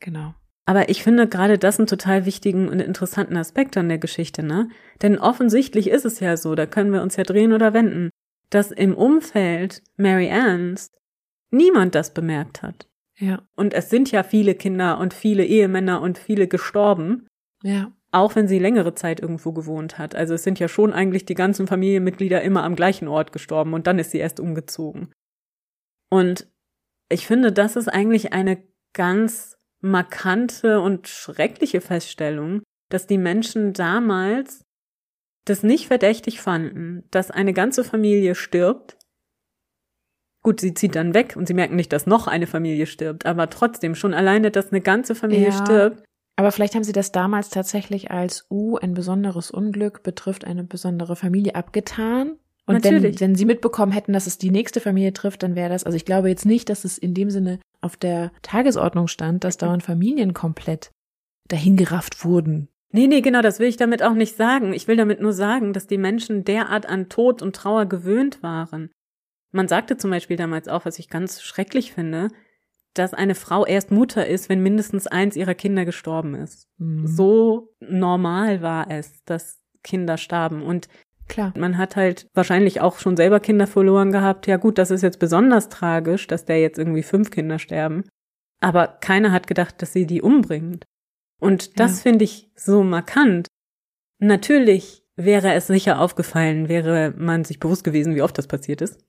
Genau. 0.00 0.34
Aber 0.66 0.88
ich 0.88 1.02
finde 1.02 1.28
gerade 1.28 1.58
das 1.58 1.78
einen 1.78 1.86
total 1.86 2.24
wichtigen 2.24 2.68
und 2.68 2.80
interessanten 2.80 3.36
Aspekt 3.36 3.76
an 3.76 3.88
der 3.88 3.98
Geschichte, 3.98 4.42
ne? 4.42 4.70
Denn 5.02 5.18
offensichtlich 5.18 5.88
ist 5.90 6.06
es 6.06 6.20
ja 6.20 6.36
so, 6.36 6.54
da 6.54 6.66
können 6.66 6.92
wir 6.92 7.02
uns 7.02 7.16
ja 7.16 7.24
drehen 7.24 7.52
oder 7.52 7.74
wenden, 7.74 8.10
dass 8.50 8.70
im 8.70 8.94
Umfeld 8.94 9.82
Mary 9.96 10.30
Anns 10.30 10.90
niemand 11.50 11.94
das 11.94 12.14
bemerkt 12.14 12.62
hat. 12.62 12.86
Ja. 13.18 13.42
Und 13.54 13.74
es 13.74 13.90
sind 13.90 14.10
ja 14.10 14.22
viele 14.22 14.54
Kinder 14.54 14.98
und 14.98 15.12
viele 15.14 15.44
Ehemänner 15.44 16.00
und 16.00 16.18
viele 16.18 16.48
gestorben, 16.48 17.26
Ja. 17.62 17.92
auch 18.10 18.34
wenn 18.34 18.48
sie 18.48 18.58
längere 18.58 18.94
Zeit 18.94 19.20
irgendwo 19.20 19.52
gewohnt 19.52 19.98
hat. 19.98 20.14
Also 20.14 20.34
es 20.34 20.44
sind 20.44 20.58
ja 20.58 20.68
schon 20.68 20.92
eigentlich 20.92 21.26
die 21.26 21.34
ganzen 21.34 21.66
Familienmitglieder 21.66 22.40
immer 22.42 22.64
am 22.64 22.74
gleichen 22.74 23.06
Ort 23.06 23.32
gestorben 23.32 23.74
und 23.74 23.86
dann 23.86 23.98
ist 23.98 24.12
sie 24.12 24.18
erst 24.18 24.40
umgezogen. 24.40 25.12
Und 26.10 26.48
ich 27.10 27.26
finde, 27.26 27.52
das 27.52 27.76
ist 27.76 27.88
eigentlich 27.88 28.32
eine 28.32 28.62
ganz 28.94 29.56
markante 29.84 30.80
und 30.80 31.08
schreckliche 31.08 31.80
Feststellung, 31.80 32.62
dass 32.90 33.06
die 33.06 33.18
Menschen 33.18 33.72
damals 33.72 34.62
das 35.44 35.62
nicht 35.62 35.86
verdächtig 35.88 36.40
fanden, 36.40 37.04
dass 37.10 37.30
eine 37.30 37.52
ganze 37.52 37.84
Familie 37.84 38.34
stirbt. 38.34 38.96
Gut, 40.42 40.60
sie 40.60 40.74
zieht 40.74 40.94
dann 40.94 41.14
weg 41.14 41.36
und 41.36 41.46
sie 41.46 41.54
merken 41.54 41.76
nicht, 41.76 41.92
dass 41.92 42.06
noch 42.06 42.26
eine 42.26 42.46
Familie 42.46 42.86
stirbt, 42.86 43.26
aber 43.26 43.48
trotzdem 43.50 43.94
schon 43.94 44.14
alleine, 44.14 44.50
dass 44.50 44.72
eine 44.72 44.80
ganze 44.80 45.14
Familie 45.14 45.50
Ja. 45.50 45.64
stirbt. 45.64 46.04
Aber 46.36 46.50
vielleicht 46.50 46.74
haben 46.74 46.84
sie 46.84 46.92
das 46.92 47.12
damals 47.12 47.48
tatsächlich 47.48 48.10
als, 48.10 48.46
uh, 48.50 48.76
ein 48.78 48.94
besonderes 48.94 49.50
Unglück 49.50 50.02
betrifft 50.02 50.44
eine 50.44 50.64
besondere 50.64 51.14
Familie 51.14 51.54
abgetan. 51.54 52.38
Und 52.66 52.82
wenn, 52.82 53.20
wenn 53.20 53.34
sie 53.34 53.44
mitbekommen 53.44 53.92
hätten, 53.92 54.14
dass 54.14 54.26
es 54.26 54.38
die 54.38 54.50
nächste 54.50 54.80
Familie 54.80 55.12
trifft, 55.12 55.42
dann 55.42 55.54
wäre 55.54 55.68
das, 55.68 55.84
also 55.84 55.96
ich 55.96 56.06
glaube 56.06 56.30
jetzt 56.30 56.46
nicht, 56.46 56.70
dass 56.70 56.84
es 56.84 56.96
in 56.96 57.12
dem 57.12 57.30
Sinne 57.30 57.60
auf 57.84 57.96
der 57.96 58.32
Tagesordnung 58.42 59.08
stand, 59.08 59.44
dass 59.44 59.56
dauernd 59.56 59.82
Familien 59.82 60.34
komplett 60.34 60.90
dahingerafft 61.48 62.24
wurden. 62.24 62.68
Nee, 62.90 63.08
nee, 63.08 63.20
genau, 63.20 63.42
das 63.42 63.58
will 63.58 63.68
ich 63.68 63.76
damit 63.76 64.02
auch 64.02 64.14
nicht 64.14 64.36
sagen. 64.36 64.72
Ich 64.72 64.86
will 64.86 64.96
damit 64.96 65.20
nur 65.20 65.32
sagen, 65.32 65.72
dass 65.72 65.86
die 65.86 65.98
Menschen 65.98 66.44
derart 66.44 66.86
an 66.86 67.08
Tod 67.08 67.42
und 67.42 67.56
Trauer 67.56 67.86
gewöhnt 67.86 68.42
waren. 68.42 68.90
Man 69.50 69.68
sagte 69.68 69.96
zum 69.96 70.10
Beispiel 70.10 70.36
damals 70.36 70.68
auch, 70.68 70.84
was 70.84 70.98
ich 70.98 71.08
ganz 71.08 71.42
schrecklich 71.42 71.92
finde, 71.92 72.28
dass 72.94 73.12
eine 73.12 73.34
Frau 73.34 73.66
erst 73.66 73.90
Mutter 73.90 74.26
ist, 74.26 74.48
wenn 74.48 74.62
mindestens 74.62 75.06
eins 75.06 75.36
ihrer 75.36 75.54
Kinder 75.54 75.84
gestorben 75.84 76.34
ist. 76.34 76.68
Mhm. 76.78 77.06
So 77.06 77.74
normal 77.80 78.62
war 78.62 78.90
es, 78.90 79.22
dass 79.24 79.60
Kinder 79.82 80.16
starben. 80.16 80.62
Und 80.62 80.88
Klar. 81.28 81.52
man 81.56 81.78
hat 81.78 81.96
halt 81.96 82.28
wahrscheinlich 82.34 82.80
auch 82.80 82.98
schon 82.98 83.16
selber 83.16 83.40
Kinder 83.40 83.66
verloren 83.66 84.12
gehabt. 84.12 84.46
Ja 84.46 84.56
gut, 84.56 84.78
das 84.78 84.90
ist 84.90 85.02
jetzt 85.02 85.18
besonders 85.18 85.68
tragisch, 85.68 86.26
dass 86.26 86.44
der 86.44 86.60
jetzt 86.60 86.78
irgendwie 86.78 87.02
fünf 87.02 87.30
Kinder 87.30 87.58
sterben. 87.58 88.04
Aber 88.60 88.86
keiner 88.88 89.32
hat 89.32 89.46
gedacht, 89.46 89.80
dass 89.82 89.92
sie 89.92 90.06
die 90.06 90.22
umbringt. 90.22 90.84
Und 91.40 91.78
das 91.80 91.98
Ja. 91.98 92.02
finde 92.10 92.24
ich 92.24 92.50
so 92.56 92.82
markant. 92.84 93.48
Natürlich 94.18 95.02
wäre 95.16 95.52
es 95.54 95.66
sicher 95.66 96.00
aufgefallen, 96.00 96.68
wäre 96.68 97.12
man 97.16 97.44
sich 97.44 97.60
bewusst 97.60 97.84
gewesen, 97.84 98.14
wie 98.14 98.22
oft 98.22 98.36
das 98.38 98.46
passiert 98.46 98.80
ist. 98.80 99.00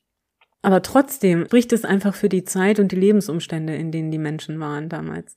Aber 0.61 0.81
trotzdem 0.81 1.45
spricht 1.45 1.73
es 1.73 1.85
einfach 1.85 2.15
für 2.15 2.29
die 2.29 2.43
Zeit 2.43 2.79
und 2.79 2.91
die 2.91 2.95
Lebensumstände, 2.95 3.75
in 3.75 3.91
denen 3.91 4.11
die 4.11 4.17
Menschen 4.17 4.59
waren 4.59 4.89
damals, 4.89 5.35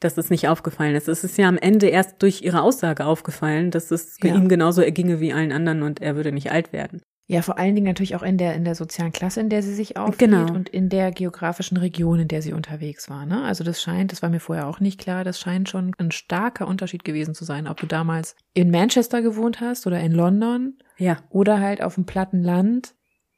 dass 0.00 0.18
es 0.18 0.30
nicht 0.30 0.48
aufgefallen 0.48 0.94
ist. 0.94 1.08
Es 1.08 1.24
ist 1.24 1.38
ja 1.38 1.48
am 1.48 1.56
Ende 1.58 1.86
erst 1.88 2.22
durch 2.22 2.42
ihre 2.42 2.62
Aussage 2.62 3.06
aufgefallen, 3.06 3.70
dass 3.70 3.90
es 3.90 4.16
Ja. 4.22 4.34
ihm 4.34 4.48
genauso 4.48 4.82
erginge 4.82 5.20
wie 5.20 5.32
allen 5.32 5.52
anderen 5.52 5.82
und 5.82 6.00
er 6.02 6.16
würde 6.16 6.32
nicht 6.32 6.50
alt 6.52 6.72
werden. 6.72 7.00
Ja, 7.26 7.40
vor 7.40 7.56
allen 7.58 7.74
Dingen 7.74 7.86
natürlich 7.86 8.16
auch 8.16 8.22
in 8.22 8.36
der, 8.36 8.54
in 8.54 8.64
der 8.66 8.74
sozialen 8.74 9.10
Klasse, 9.12 9.40
in 9.40 9.48
der 9.48 9.62
sie 9.62 9.72
sich 9.72 9.96
aufhielt 9.96 10.18
Genau. 10.18 10.52
und 10.52 10.68
in 10.68 10.90
der 10.90 11.10
geografischen 11.10 11.78
Region, 11.78 12.18
in 12.20 12.28
der 12.28 12.42
sie 12.42 12.52
unterwegs 12.52 13.08
war. 13.08 13.24
Ne? 13.24 13.42
Also 13.44 13.64
das 13.64 13.80
scheint, 13.80 14.12
das 14.12 14.20
war 14.20 14.28
mir 14.28 14.40
vorher 14.40 14.66
auch 14.68 14.78
nicht 14.78 15.00
klar, 15.00 15.24
das 15.24 15.40
scheint 15.40 15.70
schon 15.70 15.92
ein 15.96 16.10
starker 16.10 16.68
Unterschied 16.68 17.02
gewesen 17.02 17.34
zu 17.34 17.46
sein, 17.46 17.66
ob 17.66 17.78
du 17.80 17.86
damals 17.86 18.36
in 18.52 18.70
Manchester 18.70 19.22
gewohnt 19.22 19.62
hast 19.62 19.86
oder 19.86 20.00
in 20.00 20.12
London 20.12 20.74
Ja, 20.98 21.16
oder 21.30 21.60
halt 21.60 21.82
auf 21.82 21.94
dem 21.94 22.04
platten 22.04 22.42
Land. 22.42 22.94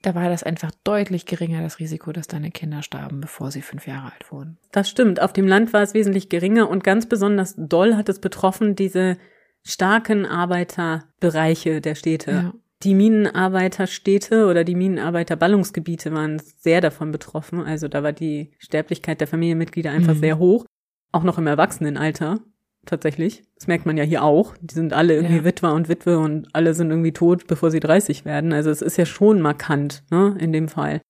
Da 0.07 0.15
war 0.15 0.29
das 0.29 0.45
einfach 0.45 0.71
deutlich 0.85 1.27
geringer, 1.27 1.63
das 1.63 1.81
Risiko, 1.81 2.13
dass 2.13 2.29
deine 2.29 2.53
Kinder 2.53 2.83
starben, 2.85 3.21
bevor 3.21 3.51
sie 3.51 3.61
fünf 3.61 3.89
Jahre 3.89 4.13
alt 4.13 4.31
wurden. 4.31 4.57
das 4.71 4.89
stimmt. 4.89 5.21
Auf 5.21 5.33
dem 5.33 5.49
Land 5.49 5.73
war 5.73 5.83
es 5.83 5.95
wesentlich 5.95 6.29
geringer 6.29 6.71
und 6.71 6.85
ganz 6.85 7.07
besonders 7.09 7.57
doll 7.59 7.97
hat 7.97 8.09
es 8.09 8.21
betroffen 8.21 8.77
diese 8.77 9.17
starken 9.65 10.25
Arbeiterbereiche 10.25 11.81
der 11.81 11.97
Städte. 11.97 12.31
Ja. 12.31 12.53
Die 12.85 12.95
Minenarbeiterstädte 12.95 14.47
oder 14.47 14.63
die 14.63 14.77
Minenarbeiterballungsgebiete 14.77 16.13
waren 16.13 16.41
sehr 16.59 16.81
davon 16.81 17.11
betroffen. 17.11 17.61
Also 17.65 17.89
da 17.89 18.05
war 18.05 18.13
die 18.13 18.53
Sterblichkeit 18.59 19.21
der 19.21 19.27
Familienmitglieder 19.27 19.91
einfach 19.91 20.15
Mhm. 20.15 20.21
sehr 20.21 20.39
hoch. 20.39 20.67
Auch 21.11 21.25
noch 21.25 21.39
im 21.39 21.49
Erwachsenenalter. 21.49 22.39
Tatsächlich. 22.87 23.43
Das 23.57 23.67
merkt 23.67 23.85
man 23.85 23.97
ja 23.97 24.05
hier 24.05 24.23
auch. 24.23 24.55
Die 24.61 24.75
sind 24.75 24.93
alle 24.93 25.15
irgendwie 25.15 25.37
Ja. 25.39 25.45
Witwer 25.45 25.73
und 25.75 25.89
Witwe 25.89 26.19
und 26.19 26.49
alle 26.55 26.73
sind 26.73 26.91
irgendwie 26.91 27.13
tot, 27.13 27.47
bevor 27.49 27.71
sie 27.71 27.81
30 27.81 28.25
werden. 28.25 28.53
Also 28.53 28.71
es 28.71 28.81
ist 28.81 28.97
ja 28.97 29.05
schon 29.05 29.41
markant, 29.43 30.05
ne, 30.11 30.37
in 30.39 30.53
dem 30.53 30.69
Fall. 30.69 31.01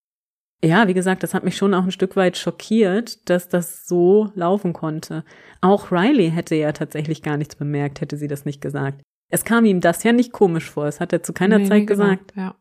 Ja, 0.64 0.88
wie 0.88 0.94
gesagt, 0.94 1.22
das 1.22 1.34
hat 1.34 1.44
mich 1.44 1.56
schon 1.56 1.74
auch 1.74 1.84
ein 1.84 1.90
Stück 1.92 2.16
weit 2.16 2.38
schockiert, 2.38 3.28
dass 3.28 3.48
das 3.50 3.86
so 3.86 4.30
laufen 4.34 4.72
konnte. 4.72 5.22
Auch 5.60 5.92
Riley 5.92 6.30
hätte 6.30 6.54
ja 6.54 6.72
tatsächlich 6.72 7.22
gar 7.22 7.36
nichts 7.36 7.56
bemerkt, 7.56 8.00
hätte 8.00 8.16
sie 8.16 8.26
das 8.26 8.46
nicht 8.46 8.62
gesagt. 8.62 9.02
Es 9.30 9.44
kam 9.44 9.66
ihm 9.66 9.82
das 9.82 10.02
ja 10.02 10.12
nicht 10.12 10.32
komisch 10.32 10.70
vor. 10.70 10.86
Es 10.86 10.98
hat 10.98 11.12
er 11.12 11.22
zu 11.22 11.34
keiner 11.34 11.58
Nee, 11.58 11.66
Zeit 11.66 11.86
genau. 11.86 12.04
gesagt. 12.04 12.32
Ja. 12.36 12.54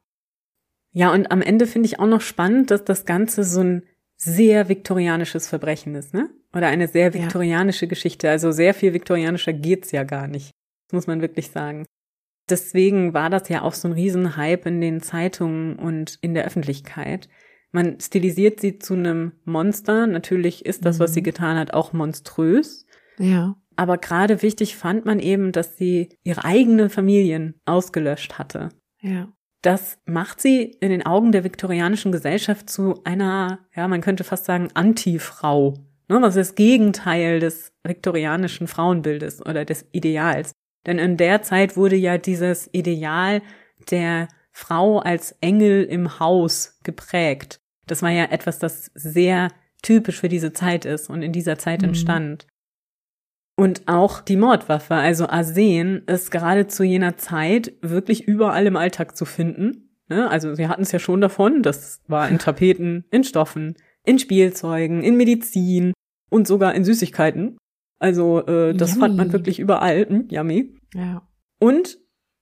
Ja, 0.91 1.13
und 1.13 1.31
am 1.31 1.41
Ende 1.41 1.67
finde 1.67 1.87
ich 1.87 1.99
auch 1.99 2.07
noch 2.07 2.21
spannend, 2.21 2.69
dass 2.71 2.83
das 2.83 3.05
Ganze 3.05 3.43
so 3.45 3.61
ein 3.61 3.83
sehr 4.17 4.69
viktorianisches 4.69 5.47
Verbrechen 5.47 5.95
ist, 5.95 6.13
ne? 6.13 6.29
Oder 6.53 6.67
eine 6.67 6.87
sehr 6.87 7.07
Ja. 7.07 7.13
viktorianische 7.13 7.87
Geschichte. 7.87 8.29
Also 8.29 8.51
sehr 8.51 8.73
viel 8.73 8.93
viktorianischer 8.93 9.53
geht's 9.53 9.91
ja 9.91 10.03
gar 10.03 10.27
nicht. 10.27 10.51
Das 10.87 10.93
muss 10.93 11.07
man 11.07 11.21
wirklich 11.21 11.49
sagen. 11.51 11.85
Deswegen 12.49 13.13
war 13.13 13.29
das 13.29 13.49
ja 13.49 13.63
auch 13.63 13.73
so 13.73 13.87
ein 13.87 13.93
Riesenhype 13.93 14.69
in 14.69 14.79
den 14.79 15.01
Zeitungen 15.01 15.75
und 15.77 16.17
in 16.21 16.33
der 16.33 16.45
Öffentlichkeit. 16.45 17.27
Man 17.71 17.99
stilisiert 17.99 18.59
sie 18.61 18.77
zu 18.79 18.93
einem 18.93 19.33
Monster. 19.43 20.07
Natürlich 20.07 20.65
ist 20.65 20.85
das, 20.85 20.99
was 20.99 21.13
sie 21.13 21.21
Mhm. 21.21 21.25
getan 21.25 21.57
hat, 21.57 21.73
auch 21.73 21.91
monströs. 21.91 22.85
Ja. 23.17 23.55
Aber 23.75 23.97
gerade 23.97 24.41
wichtig 24.41 24.77
fand 24.77 25.05
man 25.05 25.19
eben, 25.19 25.51
dass 25.51 25.75
sie 25.75 26.09
ihre 26.23 26.45
eigenen 26.45 26.89
Familien 26.89 27.59
ausgelöscht 27.65 28.37
hatte. 28.37 28.69
Ja. 29.01 29.33
Das 29.65 29.97
macht 30.05 30.41
sie 30.41 30.61
in 30.79 30.89
den 30.91 31.07
Augen 31.07 31.31
der 31.31 31.43
viktorianischen 31.43 32.11
Gesellschaft 32.11 32.69
zu 32.69 33.01
einer, 33.03 33.59
ja, 33.75 33.87
man 33.87 34.01
könnte 34.01 34.23
fast 34.23 34.45
sagen, 34.45 34.67
Anti-Frau. 34.75 35.73
Ne, 36.07 36.21
was 36.21 36.35
ist 36.35 36.49
das 36.49 36.55
Gegenteil 36.55 37.39
des 37.39 37.73
viktorianischen 37.83 38.67
Frauenbildes 38.67 39.43
oder 39.43 39.65
des 39.65 39.87
Ideals? 39.91 40.51
Denn 40.85 40.99
in 40.99 41.17
der 41.17 41.41
Zeit 41.41 41.77
wurde 41.77 41.95
ja 41.95 42.19
dieses 42.19 42.69
Ideal 42.73 43.41
der 43.89 44.27
Frau 44.51 44.99
als 44.99 45.35
Engel 45.41 45.83
im 45.85 46.19
Haus 46.19 46.77
geprägt. 46.83 47.59
Das 47.87 48.03
war 48.03 48.11
ja 48.11 48.25
etwas, 48.25 48.59
das 48.59 48.91
sehr 48.93 49.47
typisch 49.81 50.19
für 50.19 50.29
diese 50.29 50.53
Zeit 50.53 50.85
ist 50.85 51.09
und 51.09 51.23
in 51.23 51.31
dieser 51.31 51.57
Zeit 51.57 51.81
Mhm. 51.81 51.87
entstand. 51.89 52.45
Und 53.57 53.87
auch 53.87 54.21
die 54.21 54.35
Mordwaffe, 54.35 54.95
also 54.95 55.27
Arsen, 55.27 56.03
ist 56.07 56.29
gerade 56.29 56.67
zu 56.67 56.83
jener 56.83 57.17
Zeit 57.17 57.73
wirklich 57.81 58.27
überall 58.27 58.65
im 58.67 58.75
Alltag 58.75 59.15
zu 59.15 59.23
finden. 59.23 59.89
Ne? 60.09 60.29
Also 60.29 60.57
wir 60.57 60.67
hatten 60.67 60.81
es 60.81 60.91
ja 60.91 60.99
schon 60.99 61.21
davon, 61.21 61.63
das 61.63 62.01
war 62.07 62.27
in 62.27 62.37
Tapeten, 62.39 63.05
in 63.11 63.23
Stoffen, 63.23 63.75
in 64.03 64.19
Spielzeugen, 64.19 65.03
in 65.03 65.15
Medizin 65.15 65.93
und 66.29 66.47
sogar 66.47 66.75
in 66.75 66.83
Süßigkeiten. 66.83 67.57
Also 67.99 68.45
äh, 68.45 68.73
das 68.73 68.91
yummy. 68.91 68.99
fand 68.99 69.17
man 69.17 69.33
wirklich 69.33 69.59
überall. 69.59 70.05
Hm, 70.07 70.27
yummy. 70.29 70.75
Ja. 70.93 71.25
Und 71.59 71.97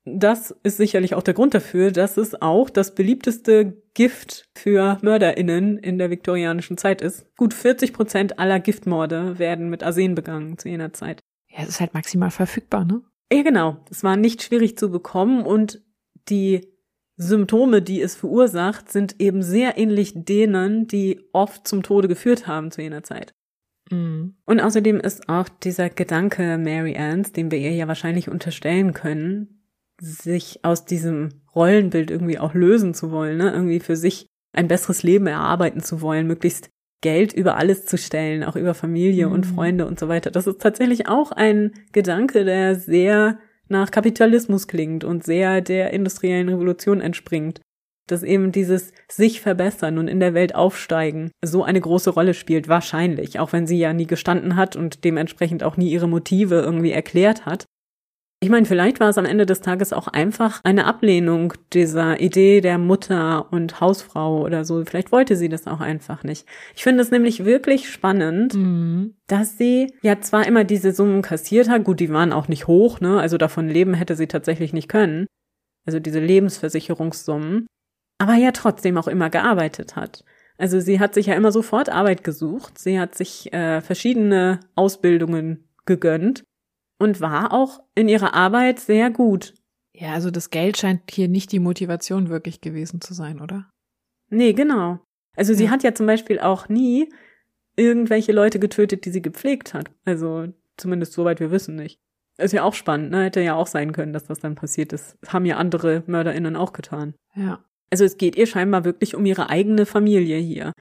das 0.06 0.52
ist 0.64 0.78
sicherlich 0.78 1.16
auch 1.16 1.24
der 1.24 1.34
Grund 1.34 1.54
dafür, 1.54 1.92
dass 1.92 2.18
es 2.18 2.42
auch 2.42 2.70
das 2.70 2.94
beliebteste 2.94 3.82
Gift 3.94 4.50
für 4.56 4.98
MörderInnen 5.02 5.78
in 5.78 5.98
der 5.98 6.10
viktorianischen 6.10 6.78
Zeit 6.78 7.02
ist. 7.02 7.26
Gut 7.38 7.54
40 7.54 7.94
Prozent 7.94 8.40
aller 8.40 8.60
Giftmorde 8.60 9.40
werden 9.40 9.70
mit 9.70 9.84
Arsen 9.84 10.16
begangen 10.16 10.58
zu 10.58 10.68
jener 10.68 10.92
Zeit. 10.92 11.22
Ja, 11.50 11.60
es 11.64 11.70
ist 11.70 11.80
halt 11.80 11.94
maximal 11.94 12.32
verfügbar, 12.32 12.84
ne? 12.84 13.02
Ja, 13.32 13.44
genau. 13.44 13.78
Es 13.90 14.04
war 14.04 14.18
nicht 14.18 14.44
schwierig 14.44 14.78
zu 14.78 14.92
bekommen 14.92 15.44
und 15.44 15.82
die 16.30 16.68
Symptome, 17.16 17.82
die 17.82 18.02
es 18.02 18.16
verursacht, 18.16 18.92
sind 18.92 19.22
eben 19.22 19.42
sehr 19.42 19.78
ähnlich 19.78 20.14
denen, 20.16 20.88
die 20.88 21.22
oft 21.32 21.68
zum 21.68 21.84
Tode 21.84 22.08
geführt 22.08 22.48
haben 22.48 22.72
zu 22.72 22.82
jener 22.82 23.04
Zeit. 23.04 23.34
Mhm. 23.90 24.36
Und 24.46 24.60
außerdem 24.60 25.00
ist 25.00 25.30
auch 25.30 25.48
dieser 25.48 25.90
Gedanke 25.90 26.58
Mary 26.58 26.98
Ann's, 26.98 27.32
den 27.32 27.52
wir 27.52 27.60
ihr 27.60 27.74
ja 27.74 27.88
wahrscheinlich 27.88 28.30
unterstellen 28.30 28.94
können, 28.94 29.62
sich 29.99 30.60
aus 30.64 30.86
diesem 30.86 31.30
Rollenbild 31.56 32.11
irgendwie 32.11 32.40
auch 32.40 32.53
lösen 32.53 32.94
zu 32.94 33.11
wollen, 33.11 33.38
ne? 33.38 33.52
irgendwie 33.52 33.80
für 33.80 33.95
sich 33.95 34.28
ein 34.53 34.68
besseres 34.68 35.03
Leben 35.03 35.28
erarbeiten 35.28 35.82
zu 35.82 36.02
wollen, 36.02 36.28
möglichst 36.28 36.70
Geld 37.02 37.34
über 37.34 37.57
alles 37.57 37.86
zu 37.86 37.98
stellen, 37.98 38.44
auch 38.44 38.56
über 38.56 38.74
Familie 38.74 39.28
mhm. 39.28 39.34
und 39.34 39.45
Freunde 39.45 39.86
und 39.86 39.99
so 39.99 40.07
weiter. 40.07 40.32
Das 40.32 40.48
ist 40.48 40.61
tatsächlich 40.61 41.07
auch 41.07 41.32
ein 41.32 41.72
Gedanke, 41.91 42.45
der 42.45 42.76
sehr 42.76 43.38
nach 43.68 43.91
Kapitalismus 43.91 44.68
klingt 44.68 45.03
und 45.03 45.24
sehr 45.24 45.61
der 45.61 45.91
industriellen 45.91 46.49
Revolution 46.49 47.02
entspringt. 47.02 47.61
Dass 48.07 48.24
eben 48.24 48.52
dieses 48.52 48.91
sich 49.10 49.40
verbessern 49.40 49.98
und 49.98 50.10
in 50.10 50.20
der 50.20 50.34
Welt 50.34 50.56
aufsteigen 50.56 51.32
so 51.41 51.64
eine 51.64 51.80
große 51.80 52.10
Rolle 52.10 52.34
spielt, 52.34 52.68
wahrscheinlich, 52.68 53.40
auch 53.40 53.53
wenn 53.53 53.65
sie 53.65 53.78
ja 53.78 53.94
nie 53.94 54.07
gestanden 54.07 54.57
hat 54.57 54.76
und 54.76 55.06
dementsprechend 55.06 55.64
auch 55.64 55.78
nie 55.78 55.90
ihre 55.90 56.07
Motive 56.10 56.56
irgendwie 56.56 56.91
erklärt 56.91 57.45
hat. 57.45 57.65
Ich 58.44 58.49
meine, 58.49 58.65
vielleicht 58.65 58.99
war 58.99 59.07
es 59.07 59.18
am 59.18 59.24
Ende 59.24 59.45
des 59.45 59.61
Tages 59.61 59.94
auch 59.94 60.10
einfach 60.10 60.60
eine 60.65 60.84
Ablehnung 60.84 61.53
dieser 61.72 62.20
Idee 62.20 62.60
der 62.60 62.78
Mutter 62.78 63.48
und 63.53 63.80
Hausfrau 63.80 64.41
oder 64.41 64.65
so. 64.65 64.84
Vielleicht 64.84 65.14
wollte 65.14 65.38
sie 65.38 65.48
das 65.48 65.65
auch 65.65 65.80
einfach 65.80 66.26
nicht. 66.26 66.45
Ich 66.76 66.84
finde 66.84 67.03
es 67.03 67.10
nämlich 67.10 67.45
wirklich 67.45 67.90
spannend, 67.90 68.53
mhm. 68.53 69.15
dass 69.28 69.57
sie 69.57 69.94
ja 70.02 70.20
zwar 70.20 70.45
immer 70.45 70.65
diese 70.65 70.91
Summen 70.91 71.22
kassiert 71.22 71.70
hat, 71.70 71.86
gut, 71.86 72.02
die 72.02 72.11
waren 72.11 72.34
auch 72.34 72.49
nicht 72.49 72.68
hoch, 72.68 72.99
ne? 72.99 73.18
Also 73.18 73.38
davon 73.38 73.70
leben 73.70 73.94
hätte 73.94 74.18
sie 74.18 74.28
tatsächlich 74.28 74.74
nicht 74.74 74.90
können. 74.90 75.26
Also 75.86 76.02
diese 76.02 76.20
Lebensversicherungssummen, 76.20 77.68
aber 78.18 78.34
ja 78.34 78.52
trotzdem 78.52 78.98
auch 78.98 79.07
immer 79.07 79.30
gearbeitet 79.30 79.95
hat. 79.95 80.26
Also 80.57 80.82
sie 80.82 80.99
hat 80.99 81.14
sich 81.14 81.28
ja 81.28 81.36
immer 81.36 81.53
sofort 81.53 81.88
Arbeit 81.88 82.26
gesucht. 82.26 82.78
Sie 82.78 82.99
hat 82.99 83.15
sich 83.15 83.53
äh, 83.53 83.80
verschiedene 83.80 84.60
Ausbildungen 84.76 85.70
gegönnt 85.86 86.44
und 87.04 87.20
war 87.20 87.52
auch 87.52 87.84
in 87.96 88.08
ihrer 88.08 88.34
Arbeit 88.34 88.80
sehr 88.80 89.10
gut. 89.10 89.54
Ja, 89.94 90.14
also 90.14 90.32
das 90.32 90.52
Geld 90.52 90.78
scheint 90.78 91.02
hier 91.12 91.28
nicht 91.28 91.52
die 91.52 91.60
Motivation 91.60 92.30
wirklich 92.30 92.62
gewesen 92.62 93.02
zu 93.02 93.14
sein, 93.14 93.42
oder? 93.42 93.70
Nee, 94.30 94.54
genau. 94.54 95.00
Also 95.36 95.54
sie 95.54 95.66
ja. 95.66 95.70
hat 95.70 95.84
ja 95.84 95.94
zum 95.94 96.08
Beispiel 96.08 96.40
auch 96.40 96.70
nie 96.70 97.14
irgendwelche 97.76 98.32
Leute 98.32 98.58
getötet, 98.58 99.04
die 99.04 99.12
sie 99.12 99.22
gepflegt 99.22 99.74
hat. 99.74 99.92
Also 100.06 100.48
zumindest 100.78 101.12
soweit 101.12 101.42
wir 101.42 101.52
wissen 101.52 101.76
nicht. 101.76 102.00
Ist 102.38 102.54
ja 102.54 102.64
auch 102.64 102.74
spannend, 102.74 103.12
ne? 103.12 103.26
Hätte 103.26 103.42
ja 103.42 103.56
auch 103.56 103.68
sein 103.68 103.92
können, 103.92 104.14
dass 104.14 104.24
das 104.24 104.40
dann 104.40 104.56
passiert 104.56 104.94
ist. 104.94 105.18
Das 105.22 105.34
haben 105.34 105.46
ja 105.46 105.58
andere 105.58 106.04
MörderInnen 106.08 106.56
auch 106.56 106.72
getan. 106.72 107.16
Ja. 107.36 107.64
Also 107.92 108.06
es 108.06 108.18
geht 108.18 108.38
ihr 108.38 108.48
scheinbar 108.48 108.86
wirklich 108.86 109.14
um 109.14 109.26
ihre 109.26 109.50
eigene 109.50 109.86
Familie 109.86 110.38
hier. 110.38 110.72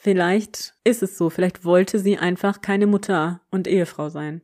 Vielleicht 0.00 0.74
ist 0.82 1.02
es 1.02 1.18
so, 1.18 1.28
vielleicht 1.28 1.64
wollte 1.64 1.98
sie 1.98 2.16
einfach 2.16 2.62
keine 2.62 2.86
Mutter 2.86 3.42
und 3.50 3.68
Ehefrau 3.68 4.08
sein. 4.08 4.40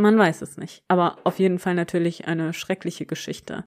Man 0.00 0.18
weiß 0.18 0.42
es 0.42 0.56
nicht. 0.56 0.82
Aber 0.88 1.18
auf 1.24 1.38
jeden 1.38 1.58
Fall 1.58 1.74
natürlich 1.74 2.26
eine 2.26 2.52
schreckliche 2.52 3.06
Geschichte. 3.06 3.64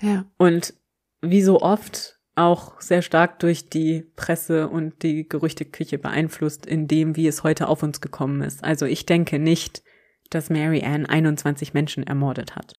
Ja. 0.00 0.24
Und 0.38 0.74
wie 1.20 1.42
so 1.42 1.60
oft 1.60 2.18
auch 2.34 2.80
sehr 2.80 3.02
stark 3.02 3.38
durch 3.40 3.68
die 3.68 4.10
Presse 4.16 4.68
und 4.68 5.02
die 5.02 5.28
Gerüchteküche 5.28 5.98
beeinflusst 5.98 6.64
in 6.64 6.88
dem, 6.88 7.16
wie 7.16 7.26
es 7.26 7.42
heute 7.42 7.68
auf 7.68 7.82
uns 7.82 8.00
gekommen 8.00 8.42
ist. 8.42 8.64
Also 8.64 8.86
ich 8.86 9.04
denke 9.04 9.38
nicht, 9.38 9.82
dass 10.30 10.48
Mary 10.50 10.82
Ann 10.82 11.06
21 11.06 11.74
Menschen 11.74 12.04
ermordet 12.04 12.56
hat. 12.56 12.72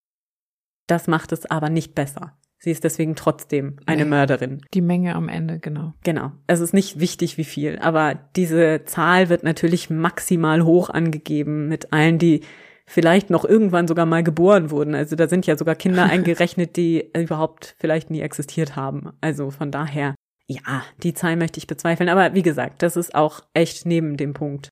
Das 0.88 1.08
macht 1.08 1.32
es 1.32 1.46
aber 1.46 1.70
nicht 1.70 1.94
besser. 1.94 2.38
Sie 2.58 2.72
ist 2.72 2.84
deswegen 2.84 3.16
trotzdem 3.16 3.78
eine 3.86 4.06
nee, 4.06 4.10
Mörderin. 4.10 4.62
Die 4.74 4.82
Menge 4.82 5.16
am 5.16 5.28
Ende, 5.28 5.60
genau. 5.60 5.94
Genau. 6.04 6.32
Es 6.48 6.62
ist 6.62 6.74
nicht 6.74 7.00
wichtig, 7.00 7.38
wie 7.38 7.44
viel, 7.44 7.78
aber 7.80 8.16
diese 8.38 8.86
Zahl 8.86 9.28
wird 9.28 9.44
natürlich 9.44 9.90
maximal 9.90 10.64
hoch 10.64 10.90
angegeben 10.90 11.68
mit 11.68 11.92
allen, 11.92 12.20
die 12.20 12.42
vielleicht 12.86 13.30
noch 13.30 13.46
irgendwann 13.46 13.88
sogar 13.88 14.06
mal 14.06 14.24
geboren 14.24 14.72
wurden. 14.72 14.96
Also 14.96 15.16
da 15.16 15.28
sind 15.28 15.46
ja 15.48 15.58
sogar 15.58 15.76
Kinder 15.76 16.04
eingerechnet, 16.10 16.76
die 16.76 17.10
überhaupt 17.16 17.76
vielleicht 17.80 18.10
nie 18.10 18.22
existiert 18.22 18.76
haben. 18.76 19.12
Also 19.22 19.52
von 19.52 19.72
daher, 19.72 20.16
ja, 20.48 20.84
die 21.02 21.14
Zahl 21.14 21.36
möchte 21.36 21.58
ich 21.58 21.68
bezweifeln. 21.68 22.10
Aber 22.10 22.34
wie 22.34 22.42
gesagt, 22.42 22.82
das 22.82 22.98
ist 22.98 23.16
auch 23.16 23.42
echt 23.54 23.86
neben 23.86 24.18
dem 24.18 24.34
Punkt. 24.34 24.70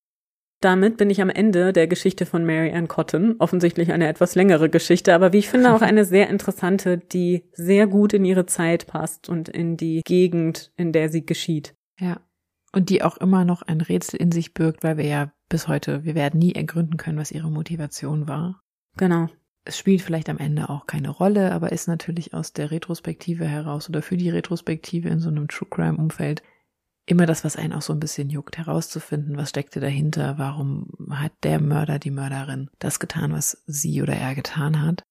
Damit 0.61 0.97
bin 0.97 1.09
ich 1.09 1.21
am 1.21 1.31
Ende 1.31 1.73
der 1.73 1.88
Geschichte 1.88 2.27
von 2.27 2.45
Mary 2.45 2.71
Ann 2.71 2.88
Cotton. 2.88 3.35
Offensichtlich 3.39 3.91
eine 3.91 4.07
etwas 4.07 4.35
längere 4.35 4.69
Geschichte, 4.69 5.15
aber 5.15 5.33
wie 5.33 5.39
ich 5.39 5.49
finde 5.49 5.73
auch 5.73 5.81
eine 5.81 6.05
sehr 6.05 6.29
interessante, 6.29 6.99
die 6.99 7.49
sehr 7.53 7.88
gut 7.88 8.13
in 8.13 8.23
ihre 8.25 8.45
Zeit 8.45 8.85
passt 8.85 9.27
und 9.27 9.49
in 9.49 9.75
die 9.75 10.01
Gegend, 10.05 10.71
in 10.77 10.91
der 10.91 11.09
sie 11.09 11.25
geschieht. 11.25 11.73
Ja. 11.99 12.21
Und 12.73 12.89
die 12.89 13.03
auch 13.03 13.18
immer 13.18 13.43
noch 13.43 13.61
ein 13.64 13.81
Rätsel 13.81 14.19
in 14.22 14.31
sich 14.31 14.53
birgt, 14.53 14.84
weil 14.84 14.98
wir 14.98 15.06
ja 15.06 15.31
bis 15.49 15.68
heute, 15.68 16.03
wir 16.06 16.15
werden 16.15 16.39
nie 16.39 16.53
ergründen 16.53 16.98
können, 16.98 17.18
was 17.18 17.31
ihre 17.31 17.52
Motivation 17.52 18.27
war. 18.27 18.61
Genau. 18.98 19.27
Es 19.64 19.77
spielt 19.77 20.02
vielleicht 20.02 20.30
am 20.30 20.38
Ende 20.38 20.69
auch 20.69 20.88
keine 20.88 21.10
Rolle, 21.10 21.52
aber 21.52 21.72
ist 21.72 21.88
natürlich 21.88 22.34
aus 22.34 22.53
der 22.53 22.72
Retrospektive 22.72 23.45
heraus 23.45 23.89
oder 23.89 24.02
für 24.02 24.18
die 24.18 24.30
Retrospektive 24.30 25.10
in 25.10 25.19
so 25.19 25.30
einem 25.30 25.48
True 25.48 25.68
Crime 25.69 25.98
Umfeld 25.98 26.41
immer 27.06 27.26
das, 27.26 27.43
was 27.43 27.57
einen 27.57 27.73
auch 27.73 27.81
so 27.81 27.93
ein 27.93 27.99
bisschen 27.99 28.30
juckt, 28.30 28.57
herauszufinden, 28.57 29.38
was 29.38 29.49
steckte 29.49 29.80
dahinter, 29.80 30.38
warum 30.38 30.88
hat 31.11 31.34
der 31.43 31.60
Mörder, 31.60 31.99
die 31.99 32.11
Mörderin 32.11 32.69
das 32.80 32.99
getan, 32.99 33.34
was 33.34 33.64
sie 33.68 34.02
oder 34.02 34.14
er 34.14 34.34
getan 34.34 34.81
hat. 34.81 35.03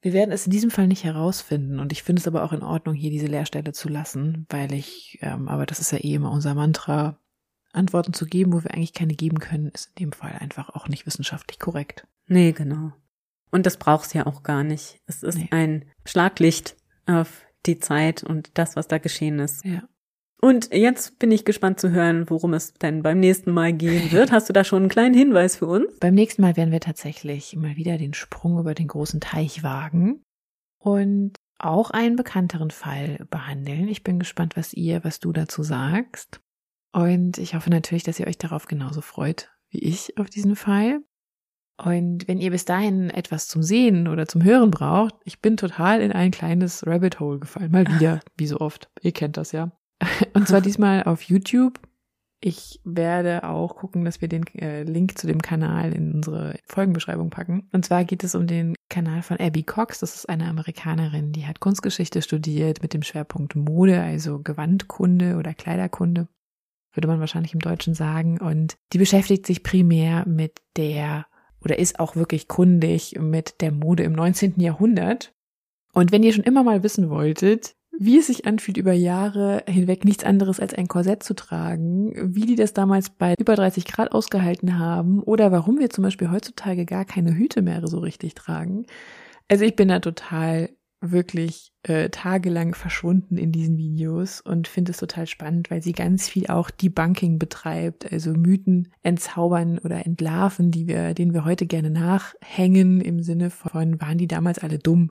Wir 0.00 0.12
werden 0.12 0.30
es 0.30 0.46
in 0.46 0.52
diesem 0.52 0.70
Fall 0.70 0.86
nicht 0.86 1.04
herausfinden 1.04 1.80
und 1.80 1.92
ich 1.92 2.02
finde 2.02 2.20
es 2.20 2.28
aber 2.28 2.44
auch 2.44 2.52
in 2.52 2.62
Ordnung, 2.62 2.94
hier 2.94 3.10
diese 3.10 3.26
Leerstelle 3.26 3.72
zu 3.72 3.88
lassen, 3.88 4.46
weil 4.48 4.72
ich, 4.72 5.18
ähm, 5.22 5.48
aber 5.48 5.66
das 5.66 5.80
ist 5.80 5.90
ja 5.90 5.98
eh 5.98 6.14
immer 6.14 6.30
unser 6.30 6.54
Mantra, 6.54 7.18
Antworten 7.72 8.14
zu 8.14 8.26
geben, 8.26 8.52
wo 8.52 8.62
wir 8.62 8.72
eigentlich 8.72 8.94
keine 8.94 9.14
geben 9.14 9.38
können, 9.38 9.68
ist 9.68 9.88
in 9.88 10.06
dem 10.06 10.12
Fall 10.12 10.32
einfach 10.32 10.70
auch 10.70 10.88
nicht 10.88 11.06
wissenschaftlich 11.06 11.58
korrekt. 11.58 12.06
Nee, 12.26 12.52
genau. 12.52 12.92
Und 13.50 13.66
das 13.66 13.76
braucht's 13.76 14.12
ja 14.12 14.26
auch 14.26 14.42
gar 14.42 14.64
nicht. 14.64 15.00
Es 15.06 15.22
ist 15.22 15.36
nee. 15.36 15.48
ein 15.50 15.84
Schlaglicht 16.04 16.76
auf 17.06 17.46
die 17.66 17.78
Zeit 17.78 18.22
und 18.22 18.56
das, 18.58 18.76
was 18.76 18.88
da 18.88 18.98
geschehen 18.98 19.38
ist. 19.38 19.64
Ja. 19.64 19.82
Und 20.40 20.72
jetzt 20.72 21.18
bin 21.18 21.32
ich 21.32 21.44
gespannt 21.44 21.80
zu 21.80 21.90
hören, 21.90 22.30
worum 22.30 22.54
es 22.54 22.74
denn 22.74 23.02
beim 23.02 23.18
nächsten 23.18 23.50
Mal 23.50 23.72
gehen 23.72 24.12
wird. 24.12 24.30
Hast 24.30 24.48
du 24.48 24.52
da 24.52 24.62
schon 24.62 24.82
einen 24.84 24.88
kleinen 24.88 25.14
Hinweis 25.14 25.56
für 25.56 25.66
uns? 25.66 25.98
Beim 25.98 26.14
nächsten 26.14 26.42
Mal 26.42 26.56
werden 26.56 26.70
wir 26.70 26.80
tatsächlich 26.80 27.56
mal 27.56 27.76
wieder 27.76 27.98
den 27.98 28.14
Sprung 28.14 28.58
über 28.58 28.74
den 28.74 28.86
großen 28.86 29.20
Teich 29.20 29.64
wagen 29.64 30.22
und 30.78 31.32
auch 31.58 31.90
einen 31.90 32.14
bekannteren 32.14 32.70
Fall 32.70 33.26
behandeln. 33.30 33.88
Ich 33.88 34.04
bin 34.04 34.20
gespannt, 34.20 34.56
was 34.56 34.74
ihr, 34.74 35.02
was 35.02 35.18
du 35.18 35.32
dazu 35.32 35.64
sagst. 35.64 36.40
Und 36.92 37.38
ich 37.38 37.56
hoffe 37.56 37.70
natürlich, 37.70 38.04
dass 38.04 38.20
ihr 38.20 38.28
euch 38.28 38.38
darauf 38.38 38.66
genauso 38.66 39.00
freut 39.00 39.50
wie 39.70 39.80
ich 39.80 40.16
auf 40.18 40.30
diesen 40.30 40.56
Fall. 40.56 41.00
Und 41.82 42.26
wenn 42.26 42.38
ihr 42.38 42.50
bis 42.50 42.64
dahin 42.64 43.08
etwas 43.10 43.46
zum 43.46 43.62
Sehen 43.62 44.08
oder 44.08 44.26
zum 44.26 44.42
Hören 44.42 44.70
braucht, 44.70 45.14
ich 45.24 45.40
bin 45.40 45.56
total 45.56 46.00
in 46.00 46.10
ein 46.10 46.32
kleines 46.32 46.84
Rabbit 46.86 47.20
Hole 47.20 47.38
gefallen. 47.38 47.70
Mal 47.70 47.86
wieder, 47.94 48.20
wie 48.36 48.46
so 48.46 48.58
oft. 48.60 48.90
Ihr 49.00 49.12
kennt 49.12 49.36
das 49.36 49.52
ja. 49.52 49.70
Und 50.34 50.48
zwar 50.48 50.60
diesmal 50.60 51.04
auf 51.04 51.22
YouTube. 51.22 51.80
Ich 52.40 52.80
werde 52.84 53.42
auch 53.42 53.76
gucken, 53.76 54.04
dass 54.04 54.20
wir 54.20 54.28
den 54.28 54.46
äh, 54.58 54.84
Link 54.84 55.18
zu 55.18 55.26
dem 55.26 55.42
Kanal 55.42 55.92
in 55.92 56.12
unsere 56.14 56.56
Folgenbeschreibung 56.66 57.30
packen. 57.30 57.68
Und 57.72 57.84
zwar 57.84 58.04
geht 58.04 58.22
es 58.22 58.36
um 58.36 58.46
den 58.46 58.76
Kanal 58.88 59.22
von 59.22 59.38
Abby 59.38 59.64
Cox. 59.64 59.98
Das 59.98 60.14
ist 60.14 60.28
eine 60.28 60.46
Amerikanerin, 60.46 61.32
die 61.32 61.46
hat 61.46 61.58
Kunstgeschichte 61.58 62.22
studiert 62.22 62.80
mit 62.80 62.94
dem 62.94 63.02
Schwerpunkt 63.02 63.56
Mode, 63.56 64.00
also 64.00 64.38
Gewandkunde 64.38 65.36
oder 65.36 65.52
Kleiderkunde 65.52 66.28
würde 66.98 67.08
man 67.08 67.20
wahrscheinlich 67.20 67.54
im 67.54 67.60
Deutschen 67.60 67.94
sagen. 67.94 68.38
Und 68.38 68.76
die 68.92 68.98
beschäftigt 68.98 69.46
sich 69.46 69.62
primär 69.62 70.26
mit 70.26 70.60
der 70.76 71.26
oder 71.62 71.78
ist 71.78 72.00
auch 72.00 72.16
wirklich 72.16 72.48
kundig 72.48 73.16
mit 73.20 73.60
der 73.60 73.72
Mode 73.72 74.02
im 74.02 74.12
19. 74.12 74.60
Jahrhundert. 74.60 75.32
Und 75.92 76.12
wenn 76.12 76.22
ihr 76.22 76.32
schon 76.32 76.44
immer 76.44 76.62
mal 76.62 76.82
wissen 76.82 77.08
wolltet, 77.08 77.76
wie 78.00 78.18
es 78.18 78.28
sich 78.28 78.46
anfühlt, 78.46 78.76
über 78.76 78.92
Jahre 78.92 79.64
hinweg 79.66 80.04
nichts 80.04 80.22
anderes 80.22 80.60
als 80.60 80.72
ein 80.72 80.86
Korsett 80.86 81.24
zu 81.24 81.34
tragen, 81.34 82.12
wie 82.34 82.46
die 82.46 82.54
das 82.54 82.72
damals 82.72 83.10
bei 83.10 83.34
über 83.38 83.56
30 83.56 83.84
Grad 83.86 84.12
ausgehalten 84.12 84.78
haben 84.78 85.20
oder 85.20 85.50
warum 85.50 85.78
wir 85.80 85.90
zum 85.90 86.04
Beispiel 86.04 86.30
heutzutage 86.30 86.86
gar 86.86 87.04
keine 87.04 87.34
Hüte 87.34 87.60
mehr 87.60 87.84
so 87.86 87.98
richtig 87.98 88.34
tragen. 88.34 88.86
Also 89.48 89.64
ich 89.64 89.74
bin 89.74 89.88
da 89.88 89.98
total 89.98 90.70
wirklich 91.00 91.72
äh, 91.82 92.08
tagelang 92.10 92.74
verschwunden 92.74 93.36
in 93.36 93.50
diesen 93.50 93.76
Videos 93.76 94.40
und 94.40 94.68
finde 94.68 94.92
es 94.92 94.98
total 94.98 95.26
spannend, 95.26 95.70
weil 95.70 95.82
sie 95.82 95.92
ganz 95.92 96.28
viel 96.28 96.46
auch 96.48 96.70
Debunking 96.70 97.38
betreibt, 97.38 98.12
also 98.12 98.32
Mythen 98.32 98.92
entzaubern 99.02 99.78
oder 99.78 100.04
entlarven, 100.06 100.70
die 100.70 100.86
wir, 100.86 101.14
denen 101.14 101.34
wir 101.34 101.44
heute 101.44 101.66
gerne 101.66 101.90
nachhängen 101.90 103.00
im 103.00 103.22
Sinne 103.22 103.50
von, 103.50 104.00
waren 104.00 104.18
die 104.18 104.28
damals 104.28 104.58
alle 104.58 104.78
dumm? 104.78 105.08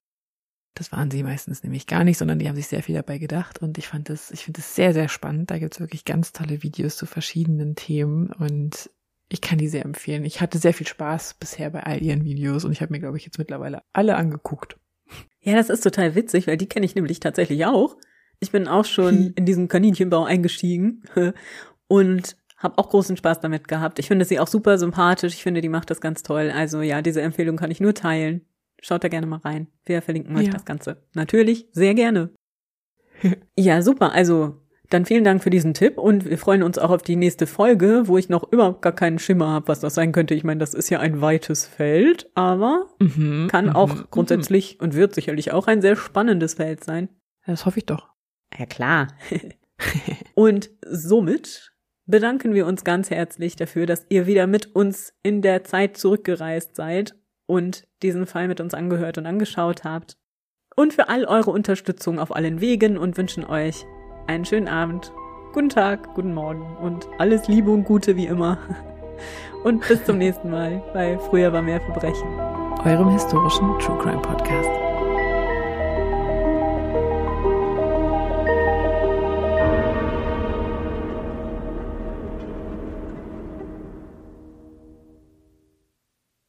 Das 0.77 0.91
waren 0.91 1.09
sie 1.09 1.23
meistens 1.23 1.63
nämlich 1.63 1.87
gar 1.87 2.03
nicht, 2.03 2.19
sondern 2.19 2.37
die 2.37 2.47
haben 2.47 2.55
sich 2.55 2.67
sehr 2.67 2.83
viel 2.83 2.93
dabei 2.93 3.17
gedacht 3.17 3.63
und 3.63 3.79
ich 3.79 3.87
fand 3.87 4.09
das, 4.09 4.29
ich 4.29 4.43
finde 4.43 4.59
es 4.59 4.75
sehr, 4.75 4.93
sehr 4.93 5.09
spannend. 5.09 5.49
Da 5.49 5.57
gibt 5.57 5.73
es 5.73 5.79
wirklich 5.79 6.05
ganz 6.05 6.33
tolle 6.33 6.61
Videos 6.61 6.97
zu 6.97 7.07
verschiedenen 7.07 7.75
Themen 7.75 8.31
und 8.31 8.91
ich 9.27 9.41
kann 9.41 9.57
die 9.57 9.69
sehr 9.69 9.85
empfehlen. 9.85 10.23
Ich 10.23 10.39
hatte 10.39 10.59
sehr 10.59 10.75
viel 10.75 10.85
Spaß 10.85 11.33
bisher 11.33 11.71
bei 11.71 11.81
all 11.81 12.03
ihren 12.03 12.23
Videos 12.23 12.63
und 12.63 12.73
ich 12.73 12.81
habe 12.81 12.93
mir, 12.93 12.99
glaube 12.99 13.17
ich, 13.17 13.25
jetzt 13.25 13.39
mittlerweile 13.39 13.81
alle 13.91 14.17
angeguckt. 14.17 14.77
Ja, 15.41 15.55
das 15.55 15.71
ist 15.71 15.81
total 15.81 16.13
witzig, 16.13 16.45
weil 16.45 16.57
die 16.57 16.69
kenne 16.69 16.85
ich 16.85 16.93
nämlich 16.93 17.19
tatsächlich 17.19 17.65
auch. 17.65 17.97
Ich 18.39 18.51
bin 18.51 18.67
auch 18.67 18.85
schon 18.85 19.33
in 19.35 19.47
diesen 19.47 19.67
Kaninchenbau 19.67 20.25
eingestiegen 20.25 21.01
und 21.87 22.37
habe 22.55 22.77
auch 22.77 22.89
großen 22.89 23.17
Spaß 23.17 23.39
damit 23.39 23.67
gehabt. 23.67 23.97
Ich 23.97 24.07
finde 24.07 24.25
sie 24.25 24.39
auch 24.39 24.47
super 24.47 24.77
sympathisch. 24.77 25.33
Ich 25.33 25.41
finde, 25.41 25.61
die 25.61 25.69
macht 25.69 25.89
das 25.89 26.01
ganz 26.01 26.21
toll. 26.21 26.51
Also 26.53 26.81
ja, 26.81 27.01
diese 27.01 27.23
Empfehlung 27.23 27.57
kann 27.57 27.71
ich 27.71 27.79
nur 27.79 27.95
teilen. 27.95 28.45
Schaut 28.81 29.03
da 29.03 29.07
gerne 29.07 29.27
mal 29.27 29.39
rein. 29.39 29.67
Wir 29.85 30.01
verlinken 30.01 30.35
euch 30.37 30.47
ja. 30.47 30.53
das 30.53 30.65
Ganze. 30.65 31.03
Natürlich, 31.13 31.67
sehr 31.71 31.93
gerne. 31.93 32.29
ja, 33.57 33.81
super. 33.81 34.13
Also 34.13 34.61
dann 34.89 35.05
vielen 35.05 35.23
Dank 35.23 35.43
für 35.43 35.49
diesen 35.49 35.73
Tipp 35.73 35.97
und 35.97 36.25
wir 36.25 36.37
freuen 36.37 36.63
uns 36.63 36.77
auch 36.77 36.91
auf 36.91 37.01
die 37.01 37.17
nächste 37.17 37.45
Folge, 37.45 38.03
wo 38.05 38.17
ich 38.17 38.29
noch 38.29 38.51
überhaupt 38.51 38.81
gar 38.81 38.93
keinen 38.93 39.19
Schimmer 39.19 39.49
habe, 39.49 39.67
was 39.67 39.81
das 39.81 39.95
sein 39.95 40.13
könnte. 40.13 40.33
Ich 40.33 40.43
meine, 40.43 40.59
das 40.59 40.73
ist 40.73 40.89
ja 40.89 40.99
ein 40.99 41.19
weites 41.19 41.65
Feld, 41.65 42.29
aber 42.35 42.87
mhm, 42.99 43.47
kann 43.49 43.69
auch 43.69 43.93
mhm, 43.93 44.05
grundsätzlich 44.11 44.79
und 44.79 44.93
wird 44.93 45.13
sicherlich 45.13 45.51
auch 45.51 45.67
ein 45.67 45.81
sehr 45.81 45.97
spannendes 45.97 46.53
Feld 46.53 46.83
sein. 46.83 47.09
Das 47.45 47.65
hoffe 47.65 47.79
ich 47.79 47.85
doch. 47.85 48.07
Ja 48.57 48.65
klar. 48.65 49.07
und 50.35 50.69
somit 50.89 51.73
bedanken 52.05 52.53
wir 52.53 52.65
uns 52.65 52.85
ganz 52.85 53.09
herzlich 53.09 53.57
dafür, 53.57 53.85
dass 53.85 54.05
ihr 54.07 54.25
wieder 54.25 54.47
mit 54.47 54.73
uns 54.73 55.13
in 55.21 55.41
der 55.41 55.65
Zeit 55.65 55.97
zurückgereist 55.97 56.77
seid 56.77 57.15
und 57.47 57.87
diesen 58.03 58.27
Fall 58.27 58.47
mit 58.47 58.61
uns 58.61 58.75
angehört 58.75 59.17
und 59.17 59.25
angeschaut 59.25 59.83
habt. 59.83 60.17
Und 60.75 60.93
für 60.93 61.09
all 61.09 61.25
eure 61.25 61.49
Unterstützung 61.49 62.19
auf 62.19 62.35
allen 62.35 62.61
Wegen 62.61 62.97
und 62.99 63.17
wünschen 63.17 63.43
euch 63.43 63.85
einen 64.27 64.45
schönen 64.45 64.67
Abend, 64.67 65.11
guten 65.53 65.69
Tag, 65.69 66.13
guten 66.13 66.35
Morgen 66.35 66.77
und 66.77 67.07
alles 67.17 67.47
Liebe 67.47 67.71
und 67.71 67.85
Gute 67.85 68.15
wie 68.15 68.27
immer. 68.27 68.59
Und 69.63 69.85
bis 69.87 70.05
zum 70.05 70.19
nächsten 70.19 70.51
Mal 70.51 70.83
bei 70.93 71.17
Früher 71.17 71.51
war 71.51 71.63
mehr 71.63 71.81
Verbrechen. 71.81 72.29
Eurem 72.85 73.09
historischen 73.09 73.77
True 73.79 73.97
Crime 73.97 74.21
Podcast. 74.21 74.86